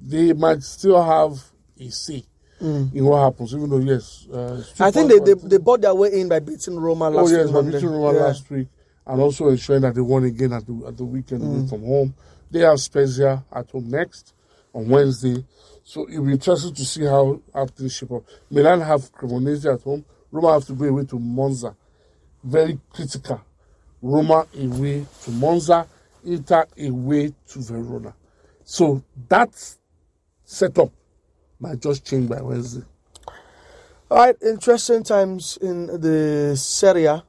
they 0.00 0.34
might 0.34 0.62
still 0.62 1.02
have 1.02 1.42
a 1.80 1.90
say 1.90 2.22
in 2.60 3.04
what 3.04 3.24
happens, 3.24 3.54
even 3.54 3.68
though, 3.70 3.78
yes. 3.78 4.26
Uh, 4.32 4.62
Mm. 4.62 4.80
I 4.80 4.90
think 4.92 5.10
they, 5.10 5.18
they 5.18 5.34
they 5.48 5.58
bought 5.58 5.80
their 5.80 5.94
way 5.94 6.12
in 6.20 6.28
by 6.28 6.38
beating 6.38 6.78
Roma 6.78 7.10
last 7.10 7.26
week. 7.26 7.34
Oh 7.34 7.38
yes, 7.38 7.46
week. 7.46 7.54
by 7.54 7.70
beating 7.70 7.88
Roma 7.90 8.12
Yeah. 8.18 8.24
last 8.24 8.50
week, 8.50 8.68
and 9.06 9.20
also 9.20 9.48
ensuring 9.48 9.82
that 9.82 9.94
they 9.94 10.00
won 10.00 10.24
again 10.24 10.52
at 10.52 10.66
the 10.66 10.84
at 10.88 10.96
the 10.96 11.04
weekend 11.04 11.42
Mm. 11.42 11.58
away 11.58 11.68
from 11.68 11.84
home. 11.84 12.14
They 12.50 12.60
have 12.60 12.80
Spezia 12.80 13.44
at 13.52 13.70
home 13.70 13.90
next 13.90 14.32
on 14.74 14.88
Wednesday, 14.88 15.44
so 15.84 16.08
it'll 16.08 16.24
be 16.24 16.32
interesting 16.32 16.74
to 16.74 16.84
see 16.84 17.04
how 17.04 17.40
how 17.54 17.66
things 17.66 17.92
shape 17.94 18.12
up. 18.12 18.22
Milan 18.50 18.80
have 18.80 19.12
Cremonese 19.12 19.72
at 19.72 19.82
home. 19.82 20.04
Roma 20.32 20.52
have 20.54 20.66
to 20.66 20.74
go 20.74 20.84
away 20.86 21.04
to 21.04 21.18
Monza, 21.18 21.74
very 22.44 22.78
critical. 22.90 23.40
Roma 24.02 24.46
away 24.58 25.06
to 25.24 25.30
Monza, 25.30 25.86
Inter 26.24 26.66
away 26.78 27.32
to 27.48 27.60
Verona. 27.60 28.14
So 28.64 29.02
that 29.28 29.50
setup 30.44 30.90
might 31.58 31.80
just 31.80 32.04
change 32.04 32.28
by 32.28 32.42
Wednesday. 32.42 32.84
All 34.10 34.18
right, 34.18 34.36
interesting 34.42 35.02
times 35.02 35.56
in 35.60 35.86
the 35.86 36.54
Serie 36.56 37.06
A, 37.06 37.24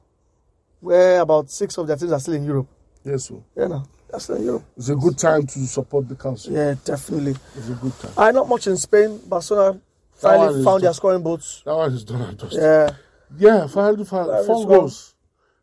where 0.80 1.20
about 1.20 1.50
six 1.50 1.76
of 1.78 1.86
their 1.86 1.96
teams 1.96 2.12
are 2.12 2.20
still 2.20 2.34
in 2.34 2.44
Europe. 2.44 2.66
Yes, 3.04 3.24
so 3.26 3.42
Yeah, 3.56 3.66
no, 3.68 3.82
still 4.18 4.36
in 4.36 4.44
Europe. 4.44 4.64
it's 4.76 4.88
a 4.88 4.96
good 4.96 5.18
time 5.18 5.46
to 5.46 5.58
support 5.66 6.08
the 6.08 6.14
council. 6.14 6.52
Yeah, 6.52 6.74
definitely. 6.84 7.36
It's 7.56 7.68
a 7.68 7.72
good 7.74 7.98
time. 7.98 8.12
Right, 8.16 8.34
not 8.34 8.48
much 8.48 8.66
in 8.66 8.76
Spain. 8.76 9.20
Barcelona 9.26 9.80
finally 10.14 10.58
is 10.60 10.64
found 10.64 10.82
their 10.82 10.92
scoring 10.92 11.22
boots. 11.22 11.62
That 11.64 11.74
one 11.74 11.92
is 11.92 12.04
done 12.04 12.22
and 12.22 12.38
dusted. 12.38 12.60
Yeah, 12.60 12.90
Yeah, 13.38 13.66
finally, 13.66 14.04
finally 14.04 14.46
four 14.46 14.66
goals. 14.66 15.14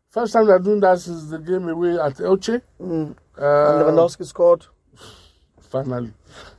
First 0.08 0.32
time 0.32 0.46
they're 0.46 0.58
doing 0.58 0.80
that 0.80 0.98
since 0.98 1.24
the 1.26 1.38
game 1.38 1.68
away 1.68 1.98
at 1.98 2.14
Elche. 2.16 2.62
and 2.80 3.14
Uh, 3.36 3.42
Lewandowski 3.42 4.24
scored. 4.24 4.64
finally. 5.60 6.12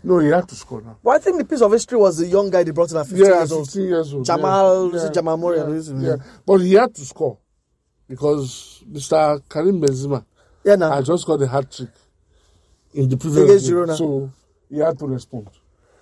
No, 0.04 0.20
he 0.20 0.28
had 0.30 0.48
to 0.50 0.56
score 0.56 0.82
now. 0.82 0.98
But 1.04 1.12
I 1.12 1.20
think 1.20 1.38
the 1.40 1.46
piece 1.46 1.62
of 1.62 1.72
history 1.72 1.98
was 1.98 2.18
the 2.18 2.28
young 2.28 2.50
guy 2.50 2.64
they 2.64 2.72
brought 2.72 2.92
in 2.92 2.98
at 2.98 3.08
15 3.08 3.26
Yeah, 3.26 3.38
years 3.40 3.52
old. 3.52 3.66
15 3.66 3.84
years 3.88 4.14
old. 4.14 4.26
Jamal- 4.26 4.90
yeah. 4.94 4.96
is 5.04 5.10
Jamal 5.10 5.38
Murray? 5.38 5.58
Yeah, 5.58 6.10
yeah. 6.10 6.16
But 6.46 6.58
he 6.58 6.74
had 6.74 6.94
to 6.96 7.06
score 7.06 7.38
because 8.08 8.84
Mr. 8.90 9.42
Karim 9.50 9.82
Benzema 9.82 10.26
Yeah, 10.64 10.76
now. 10.76 10.92
had 10.92 11.06
just 11.06 11.26
got 11.26 11.42
a 11.42 11.48
hat 11.48 11.72
trick 11.72 11.90
in 12.94 13.10
the 13.10 13.18
previous 13.18 13.44
Against 13.44 13.66
game. 13.66 13.76
Girona. 13.76 13.98
So 13.98 14.32
he 14.70 14.80
had 14.80 14.98
to 15.00 15.08
respond. 15.08 15.50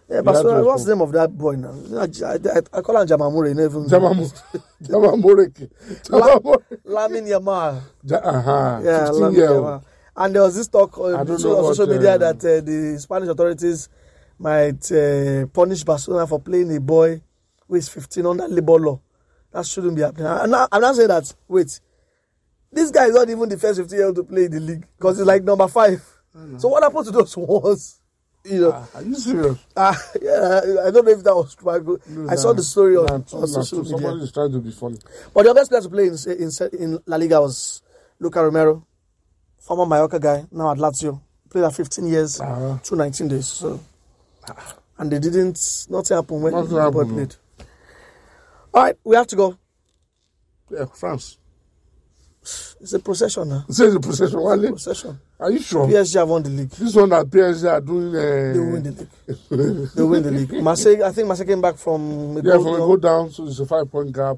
Yeah, 0.07 0.21
Barcelona, 0.21 0.59
to 0.59 0.65
what's 0.65 0.83
the 0.85 0.93
name 0.95 1.01
of 1.01 1.11
that 1.13 1.35
boy 1.35 1.55
now? 1.55 1.71
I, 1.97 2.03
I, 2.35 2.77
I 2.77 2.81
call 2.81 3.01
him 3.01 3.07
Jamal 3.07 3.31
Murray. 3.31 3.55
Never. 3.55 3.79
Moreke. 3.79 4.41
Jamal 4.87 5.15
Moreke. 5.17 5.69
Lamin 6.85 7.25
Yamal. 7.25 7.81
Ja- 8.03 8.17
uh-huh. 8.17 8.81
Yeah, 8.83 9.05
15 9.07 9.21
Lamine 9.21 9.33
year 9.33 9.49
Yamal. 9.49 9.83
And 10.15 10.35
there 10.35 10.43
was 10.43 10.55
this 10.55 10.67
talk 10.67 10.97
on, 10.99 11.39
so- 11.39 11.57
on 11.57 11.63
what, 11.63 11.75
social 11.75 11.87
media 11.91 12.13
uh, 12.13 12.17
that 12.19 12.37
uh, 12.37 12.61
the 12.61 12.97
Spanish 12.99 13.29
authorities 13.29 13.89
might 14.37 14.91
uh, 14.91 15.47
punish 15.47 15.83
Barcelona 15.83 16.27
for 16.27 16.39
playing 16.39 16.75
a 16.75 16.79
boy 16.79 17.21
who 17.67 17.75
is 17.75 17.89
15 17.89 18.25
under 18.27 18.47
labor 18.47 18.73
law. 18.73 19.01
That 19.51 19.65
shouldn't 19.65 19.95
be 19.95 20.01
happening. 20.03 20.27
I'm 20.27 20.49
not, 20.51 20.69
I'm 20.71 20.81
not 20.81 20.95
saying 20.95 21.07
that. 21.07 21.33
Wait, 21.47 21.79
this 22.71 22.91
guy 22.91 23.05
is 23.05 23.15
not 23.15 23.29
even 23.29 23.47
the 23.49 23.57
first 23.57 23.79
15 23.79 23.97
year 23.97 24.07
old 24.07 24.15
to 24.17 24.23
play 24.23 24.45
in 24.45 24.51
the 24.51 24.59
league 24.59 24.85
because 24.97 25.17
he's 25.17 25.25
like 25.25 25.43
number 25.43 25.67
five. 25.67 26.03
So 26.57 26.67
what 26.67 26.83
happened 26.83 27.05
to 27.05 27.11
those 27.11 27.35
ones? 27.37 28.01
You 28.43 28.61
know, 28.61 28.71
Ah, 28.73 28.87
Are 28.95 29.01
you 29.01 29.15
serious? 29.15 29.57
ah, 29.75 30.03
yeah, 30.21 30.61
I 30.85 30.91
don't 30.91 31.03
know 31.05 31.11
if 31.11 31.23
that 31.23 31.35
was 31.35 31.55
true. 31.55 31.69
I 31.71 31.79
go- 31.79 31.97
I 32.29 32.35
saw 32.35 32.53
the 32.53 32.61
story 32.61 32.95
on, 32.95 33.05
Nah, 33.05 33.15
on 33.39 33.47
social 33.47 33.79
media. 33.81 33.97
Somebody 33.97 34.23
is 34.23 34.31
trying 34.31 34.51
to 34.51 34.59
be 34.59 34.69
funny. 34.71 34.99
But 35.33 35.45
the 35.45 35.53
best 35.55 35.69
player 35.71 35.81
to 35.81 35.89
play 35.89 36.07
in, 36.07 36.15
in, 36.27 36.51
in 36.79 36.99
La 37.07 37.17
Liga 37.17 37.41
was 37.41 37.81
Luka 38.19 38.43
Romero, 38.43 38.85
former 39.57 39.87
Mallorca 39.87 40.19
guy, 40.19 40.45
now 40.51 40.71
at 40.71 40.77
Lazio. 40.77 41.19
Played 41.49 41.63
at 41.63 41.73
15 41.73 42.05
years, 42.05 42.39
Ah. 42.39 42.79
two 42.83 42.95
19 42.95 43.27
days. 43.29 43.47
So, 43.47 43.79
and 44.99 45.11
they 45.11 45.17
didn't, 45.17 45.87
nothing 45.89 46.15
happened 46.15 46.43
when 46.43 46.53
Nothing 46.53 46.69
the 46.75 46.91
boy 46.91 46.99
happened, 47.05 47.17
no. 47.17 47.65
All 48.75 48.83
right, 48.83 48.95
we 49.03 49.15
have 49.15 49.25
to 49.27 49.35
go. 49.35 49.57
Yeah, 50.69 50.85
France. 50.93 51.37
It's 52.81 52.93
a 52.93 52.99
procession 52.99 53.49
now. 53.49 53.65
Say 53.69 53.87
a 53.93 53.99
procession. 53.99 54.39
Wale. 54.41 54.67
Procession. 54.69 55.19
Are 55.39 55.51
you 55.51 55.59
sure? 55.59 55.87
PSG 55.87 56.15
have 56.19 56.29
won 56.29 56.43
the 56.43 56.49
league. 56.49 56.69
This 56.69 56.93
one 56.95 57.09
that 57.09 57.25
PSG 57.25 57.71
are 57.71 57.81
doing. 57.81 58.11
They 58.11 58.59
win 58.59 58.77
Uh, 58.77 58.91
the 59.49 59.65
league. 59.65 59.89
they 59.95 60.03
win 60.03 60.23
the 60.23 60.31
league. 60.31 60.63
Marseille, 60.63 61.03
I 61.03 61.11
think 61.11 61.27
Marseille 61.27 61.47
came 61.47 61.61
back 61.61 61.75
from 61.77 62.37
a 62.37 62.41
yeah, 62.41 62.53
from 62.53 62.67
a 62.75 62.77
go 62.77 62.97
down, 62.97 63.31
so 63.31 63.47
it's 63.47 63.59
a 63.59 63.65
five 63.65 63.89
point 63.91 64.11
gap. 64.13 64.37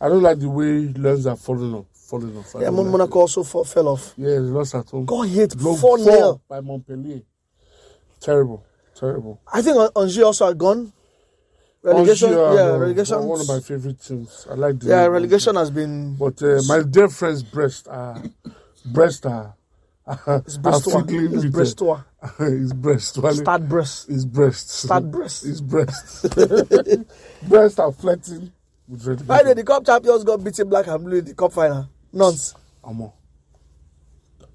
I 0.00 0.08
don't 0.08 0.22
like 0.22 0.38
the 0.38 0.48
way 0.50 0.88
Lens 0.92 1.26
are 1.26 1.36
falling 1.36 1.72
off. 1.74 1.86
Falling 1.94 2.36
off. 2.36 2.54
I 2.54 2.58
Yeah, 2.60 2.64
don't 2.66 2.76
Mon- 2.76 2.84
like 2.86 2.92
Monaco 2.92 3.20
also 3.20 3.42
fa- 3.42 3.64
fell 3.64 3.88
off. 3.88 4.12
Yeah, 4.16 4.28
they 4.28 4.38
lost 4.40 4.74
at 4.74 4.88
home. 4.90 5.06
Got 5.06 5.22
hit 5.22 5.56
Blown 5.56 5.76
4 5.78 5.98
0. 5.98 6.40
by 6.48 6.60
Montpellier. 6.60 7.22
Terrible. 8.20 8.64
Terrible. 8.94 9.40
I 9.52 9.62
think 9.62 9.76
An- 9.76 9.90
Angers 9.96 10.18
also 10.22 10.46
had 10.46 10.58
gone. 10.58 10.92
Relegation, 11.86 12.30
Angers 12.30 12.58
yeah, 12.58 12.64
uh, 12.64 12.78
relegation. 12.78 13.24
One 13.24 13.40
of 13.40 13.48
my 13.48 13.60
favorite 13.60 14.02
teams. 14.02 14.46
I 14.50 14.54
like 14.54 14.80
the 14.80 14.88
Yeah, 14.88 15.06
relegation 15.06 15.54
has 15.54 15.70
been. 15.70 16.16
But 16.16 16.42
uh, 16.42 16.60
my 16.66 16.82
dear 16.82 17.08
friends, 17.08 17.44
Brest 17.44 17.86
are 17.86 18.20
Brest 18.84 19.24
are, 19.26 19.54
It's 20.44 20.56
Bristol. 20.58 21.04
It's 21.08 21.44
Bristol. 21.44 22.04
It's 22.40 22.72
breast. 22.72 23.18
Wale. 23.18 23.34
Start 23.34 23.68
breast. 23.68 24.08
His 24.08 24.24
breast. 24.26 24.68
Start 24.68 25.10
breast. 25.12 25.44
His 25.44 25.60
breast. 25.60 26.36
breast 27.48 27.78
are 27.78 27.92
flirting 27.92 28.50
with 28.88 29.06
relegation. 29.06 29.28
Why 29.28 29.44
did 29.44 29.56
the 29.56 29.62
cup 29.62 29.86
champions 29.86 30.24
got 30.24 30.42
beaten 30.42 30.68
black 30.68 30.88
and 30.88 31.04
blue 31.04 31.18
in 31.18 31.24
the 31.24 31.34
cup 31.34 31.52
final? 31.52 31.88
Nonce. 32.12 32.56
Amo. 32.82 33.14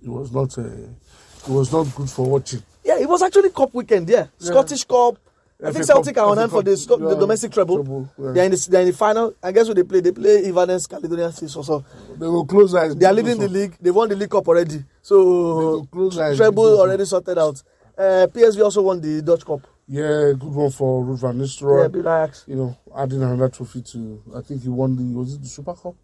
It 0.04 0.10
was 0.10 0.34
not. 0.34 0.58
Uh, 0.58 0.64
it 0.64 1.48
was 1.48 1.72
not 1.72 1.84
good 1.96 2.10
for 2.10 2.26
watching. 2.26 2.62
Yeah, 2.84 3.00
it 3.00 3.08
was 3.08 3.22
actually 3.22 3.52
cup 3.52 3.74
weekend. 3.74 4.10
Yeah, 4.10 4.28
Scottish 4.38 4.84
Cup. 4.84 5.18
I 5.64 5.72
think 5.72 5.86
Celtic 5.86 6.18
are 6.18 6.26
on 6.28 6.38
hand 6.38 6.50
for 6.52 6.64
the, 6.64 6.76
Sco- 6.76 6.98
the 6.98 7.10
yeah, 7.14 7.20
domestic 7.20 7.52
treble. 7.52 7.76
treble, 7.78 8.10
yeah. 8.18 8.32
They're 8.32 8.46
in 8.46 8.52
the 8.52 8.68
they're 8.70 8.82
in 8.82 8.88
the 8.88 8.94
final. 8.94 9.34
And 9.44 9.54
guess 9.56 9.68
who 9.68 9.74
they 9.74 9.84
play? 9.84 10.00
They 10.00 10.12
play 10.12 10.46
Evanescence 10.46 10.88
Caledonian 10.88 11.32
Seas 11.32 11.56
also. 11.56 11.86
They 12.18 12.26
will 12.26 12.46
close 12.46 12.74
eyes. 12.74 12.96
They 12.96 13.06
are 13.06 13.14
leading 13.14 13.38
the 13.40 13.48
league. 13.48 13.78
They 13.80 13.92
won 13.92 14.10
the 14.10 14.16
league 14.16 14.30
cup 14.32 14.48
already. 14.48 14.84
So 15.02 15.84
close 15.92 16.16
treble 16.38 16.80
already 16.80 17.06
sorted 17.06 17.38
out. 17.38 17.62
Uh, 17.98 18.26
PSV 18.34 18.64
also 18.64 18.82
won 18.82 19.00
the 19.02 19.22
Dutch 19.22 19.46
Cup. 19.46 19.68
Yeah, 19.88 20.32
good 20.40 20.44
one 20.44 20.72
for 20.72 21.04
Ruud 21.04 21.20
van 21.20 21.38
Yeah, 21.38 21.44
Nistelrooy. 21.44 21.92
beat 21.92 22.00
Ajax. 22.00 22.46
you 22.48 22.56
know, 22.56 22.78
adding 22.98 23.22
another 23.22 23.50
trophy 23.50 23.82
to. 23.82 24.24
I 24.36 24.42
think 24.42 24.64
he 24.64 24.70
won 24.70 24.96
the. 24.96 25.04
Was 25.18 25.36
it 25.36 25.42
the 25.42 25.48
Super 25.48 25.74
Cup? 25.76 25.96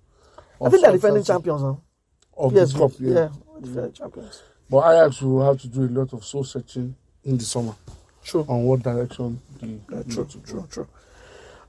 I 0.63 0.69
think 0.69 0.83
they're 0.83 0.91
defending 0.91 1.23
champions 1.23 1.61
now. 1.63 1.81
Of 2.37 2.53
the 2.53 2.59
PSV. 2.59 2.77
cup, 2.77 2.91
yeah. 2.99 3.13
yeah, 3.15 3.29
defending 3.61 3.93
champions. 3.93 4.43
But 4.69 4.79
Ajax 4.91 5.21
will 5.21 5.43
have 5.45 5.59
to 5.61 5.67
do 5.67 5.81
a 5.85 5.91
lot 5.99 6.13
of 6.13 6.23
soul 6.25 6.43
searching 6.43 6.95
in 7.23 7.37
the 7.37 7.43
summer 7.45 7.73
True. 8.27 8.45
on 8.47 8.63
what 8.65 8.83
direction 8.83 9.41
the. 9.59 9.79
The- 9.87 10.03
true, 10.13 10.27
true, 10.45 10.67
true. 10.69 10.87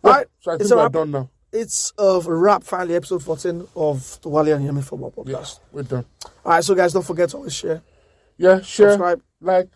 Yeah, 0.04 0.10
All 0.10 0.16
right, 0.16 0.26
So 0.40 0.52
I 0.52 0.58
think 0.58 0.70
we're 0.70 0.88
done 0.88 1.10
now. 1.12 1.30
It's 1.52 1.92
a 1.98 2.20
wrap. 2.26 2.62
Finally, 2.64 2.96
episode 2.96 3.22
fourteen 3.22 3.66
of 3.74 4.20
the 4.22 4.28
Wally 4.28 4.50
and 4.52 4.68
Yemi 4.68 4.82
Football 4.84 5.12
Podcast. 5.12 5.28
Yes, 5.30 5.60
we're 5.72 5.82
done. 5.82 6.04
All 6.44 6.52
right, 6.52 6.62
so 6.64 6.74
guys, 6.74 6.92
don't 6.92 7.06
forget 7.06 7.30
to 7.30 7.36
always 7.38 7.54
share, 7.54 7.80
Yeah, 8.36 8.60
share, 8.60 8.90
subscribe, 8.90 9.22
like, 9.40 9.68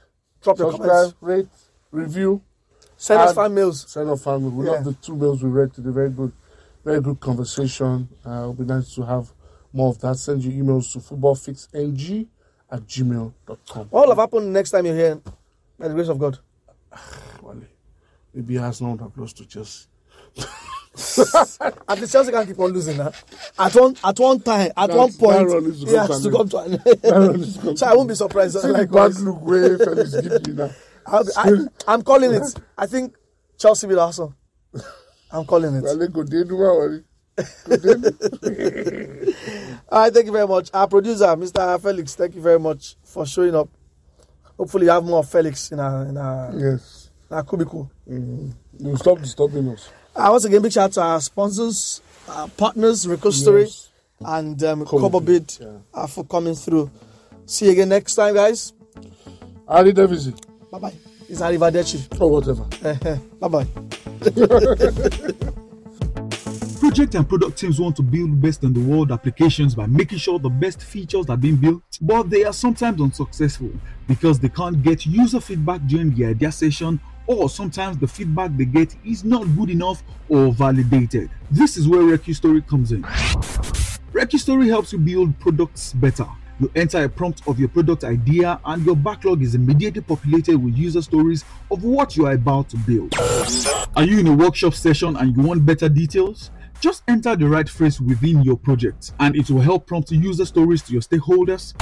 drop 0.43 0.59
your 0.59 0.71
subscribe, 0.73 0.91
comments, 0.91 1.17
rate, 1.21 1.49
review. 1.91 2.43
send 2.97 3.21
us 3.21 3.35
fan 3.35 3.55
mails. 3.55 3.87
Send 3.89 4.11
off 4.11 4.27
mails. 4.27 4.43
We 4.53 4.67
Yeah. 4.67 4.73
love 4.73 4.85
the 4.85 4.93
two 4.95 5.17
mails 5.17 5.43
we 5.43 5.49
read 5.51 5.73
today. 5.73 5.91
Very 5.91 6.11
good, 6.11 6.33
very 6.85 7.01
good 7.01 7.21
conversation. 7.21 8.09
Uh, 8.27 8.31
it'll 8.31 8.55
be 8.55 8.65
nice 8.65 8.95
to 8.97 9.03
have 9.03 9.33
more 9.73 9.89
of 9.91 9.99
that. 10.01 10.17
Send 10.19 10.45
your 10.45 10.53
emails 10.53 10.93
to 10.93 10.99
footballfixng 10.99 12.29
at 12.71 12.81
gmail.com. 12.87 13.87
What 13.91 14.03
will 14.03 14.09
have 14.15 14.19
happened 14.19 14.53
next 14.53 14.71
time 14.73 14.85
you're 14.87 14.95
here? 14.95 15.21
By 15.79 15.89
the 15.89 15.95
grace 15.95 16.09
of 16.09 16.19
God. 16.19 16.39
Wale, 17.43 17.63
Maybe 18.35 18.59
Arsenal 18.59 18.93
would 18.93 19.01
have 19.03 19.17
lost 19.17 19.37
to 19.39 19.47
Chelsea. 19.47 19.87
At 20.95 21.99
least 22.01 22.13
Chelsea 22.13 22.31
can 22.33 22.47
keep 22.47 22.59
on 22.59 22.71
losing 22.71 22.99
now. 22.99 23.13
At 23.59 23.75
one 23.75 23.97
at 24.05 24.19
one 24.19 24.41
time, 24.41 24.71
at 24.77 24.89
That- 24.89 24.97
one 24.97 25.13
point, 25.13 25.75
he 25.75 25.95
has 25.95 26.23
to 26.23 26.31
come 26.31 26.49
to 26.51 26.59
an 26.59 26.73
end. 27.05 27.47
so 27.79 27.87
I 27.87 27.95
won't 27.95 28.09
be 28.09 28.15
surprised. 28.15 28.59
See 28.61 28.69
Likewise. 28.69 29.17
bad 29.17 29.25
look 29.25 29.41
way 29.43 29.77
Felix 29.79 30.15
give 30.21 30.47
you 30.49 30.55
now. 30.55 30.71
I, 31.07 31.53
I'm 31.89 32.03
calling 32.03 32.33
it. 32.33 32.43
I 32.77 32.87
think 32.87 33.15
Chelsea 33.59 33.87
will 33.87 34.01
also. 34.01 34.35
I'm 35.31 35.45
calling 35.47 35.75
it. 35.77 35.83
Wale, 35.83 36.09
go 36.09 36.23
dey 36.25 36.45
do 36.45 36.57
my 36.59 36.65
worry. 36.65 37.05
Go 37.65 37.77
dey 37.77 38.01
do. 38.01 39.35
All 39.91 40.01
right, 40.01 40.13
thank 40.13 40.27
you 40.27 40.33
very 40.33 40.47
much. 40.47 40.71
Our 40.75 40.89
producer, 40.89 41.25
Mr. 41.37 41.81
Felix, 41.81 42.15
thank 42.15 42.35
you 42.35 42.43
very 42.43 42.59
much 42.61 42.97
for 43.03 43.25
showing 43.27 43.55
up. 43.55 43.69
Hopefully, 44.63 44.85
you 44.87 44.93
have 44.93 45.03
more 45.03 45.25
Felix 45.25 45.73
in 45.73 45.81
our 45.81 46.07
in 46.07 46.17
our, 46.17 46.53
Yes. 46.57 47.11
in 47.29 47.37
our 47.37 47.43
cubicle. 47.43 47.91
You 48.07 48.55
stop 48.97 49.19
disturbing 49.19 49.69
us. 49.71 49.89
Uh, 50.15 50.29
once 50.31 50.45
again, 50.45 50.63
big 50.63 50.71
shout 50.71 50.85
out 50.85 50.93
to 50.93 51.03
our 51.03 51.21
sponsors, 51.21 52.01
our 52.29 52.47
partners, 52.47 53.05
RecuStory 53.05 53.63
Yes. 53.63 53.89
and 54.25 54.63
um, 54.63 54.85
Cover 54.87 55.01
Cover 55.01 55.21
Bid, 55.21 55.49
Bid 55.49 55.59
yeah. 55.67 55.79
uh, 55.93 56.07
for 56.07 56.25
coming 56.25 56.55
through. 56.55 56.89
See 57.45 57.65
you 57.67 57.73
again 57.73 57.89
next 57.89 58.15
time, 58.15 58.35
guys. 58.35 58.73
Ari 59.67 59.95
Davisi. 59.95 60.33
Bye 60.71 60.79
bye. 60.79 60.95
It's 61.29 61.41
Arrivederci. 61.41 62.21
Or 62.21 62.31
whatever. 62.31 62.63
bye 63.41 63.49
bye. 63.49 63.67
Project 66.93 67.15
and 67.15 67.27
product 67.27 67.57
teams 67.57 67.81
want 67.81 67.97
to 67.97 68.03
build 68.03 68.39
best 68.39 68.65
in 68.65 68.75
the 68.75 68.81
world 68.81 69.13
applications 69.13 69.75
by 69.75 69.87
making 69.87 70.19
sure 70.19 70.39
the 70.39 70.51
best 70.51 70.83
features 70.83 71.25
are 71.31 71.39
being 71.39 71.57
built, 71.57 71.83
but 72.03 72.29
they 72.29 72.45
are 72.45 72.53
sometimes 72.53 73.01
unsuccessful 73.01 73.71
because 74.07 74.39
they 74.39 74.51
can't 74.51 74.83
get 74.83 75.07
user 75.07 75.41
feedback 75.41 75.81
during 75.87 76.15
the 76.15 76.27
idea 76.27 76.53
session, 76.53 77.01
or 77.27 77.49
sometimes 77.49 77.97
the 77.97 78.07
feedback 78.07 78.51
they 78.59 78.67
get 78.67 78.95
is 79.07 79.25
not 79.25 79.45
good 79.57 79.71
enough 79.71 80.03
or 80.29 80.53
validated. 80.53 81.31
This 81.51 81.79
is 81.79 81.89
where 81.89 82.03
RecuStory 82.03 82.69
comes 82.69 82.93
in. 82.93 83.05
RecuStory 84.13 84.67
helps 84.67 84.93
you 84.93 84.99
build 84.99 85.41
products 85.41 85.95
better. 85.95 86.27
You 86.61 86.71
enter 86.75 87.03
a 87.03 87.09
prompt 87.09 87.41
of 87.49 87.59
your 87.59 87.71
product 87.71 88.05
idea, 88.05 88.61
and 88.67 88.85
your 88.85 88.97
backlog 88.97 89.41
is 89.41 89.55
immediately 89.55 90.03
populated 90.03 90.59
with 90.59 90.77
user 90.77 91.01
stories 91.01 91.43
of 91.71 91.85
what 91.85 92.19
you 92.19 92.27
are 92.27 92.33
about 92.33 92.69
to 92.69 92.77
build. 92.77 93.15
Are 93.97 94.05
you 94.05 94.19
in 94.19 94.27
a 94.27 94.35
workshop 94.35 94.75
session 94.75 95.17
and 95.17 95.35
you 95.35 95.43
want 95.43 95.65
better 95.65 95.89
details? 95.89 96.51
Just 96.83 97.05
enter 97.07 97.37
the 97.37 97.49
right 97.49 97.69
phrase 97.69 98.01
within 98.01 98.43
your 98.43 98.57
project, 98.57 99.13
and 99.21 99.37
it 99.37 99.49
will 99.49 99.61
help 99.61 99.87
prompt 99.87 100.11
user 100.11 100.45
stories 100.45 100.83
to 100.83 100.93
your 100.93 101.01
stakeholders, 101.01 101.75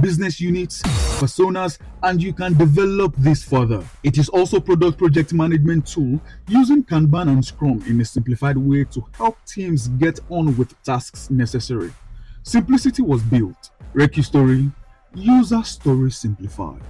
business 0.00 0.40
units, 0.40 0.80
personas, 1.18 1.80
and 2.04 2.22
you 2.22 2.32
can 2.32 2.56
develop 2.56 3.16
this 3.16 3.42
further. 3.42 3.84
It 4.04 4.16
is 4.16 4.28
also 4.28 4.60
product 4.60 4.96
project 4.96 5.32
management 5.32 5.88
tool 5.88 6.20
using 6.46 6.84
Kanban 6.84 7.30
and 7.30 7.44
Scrum 7.44 7.82
in 7.88 8.00
a 8.00 8.04
simplified 8.04 8.56
way 8.56 8.84
to 8.84 9.04
help 9.16 9.44
teams 9.44 9.88
get 9.88 10.20
on 10.28 10.56
with 10.56 10.80
tasks 10.84 11.30
necessary. 11.30 11.92
Simplicity 12.44 13.02
was 13.02 13.22
built. 13.24 13.70
RecuStory, 13.92 14.70
user 15.16 15.64
story 15.64 16.12
simplified. 16.12 16.80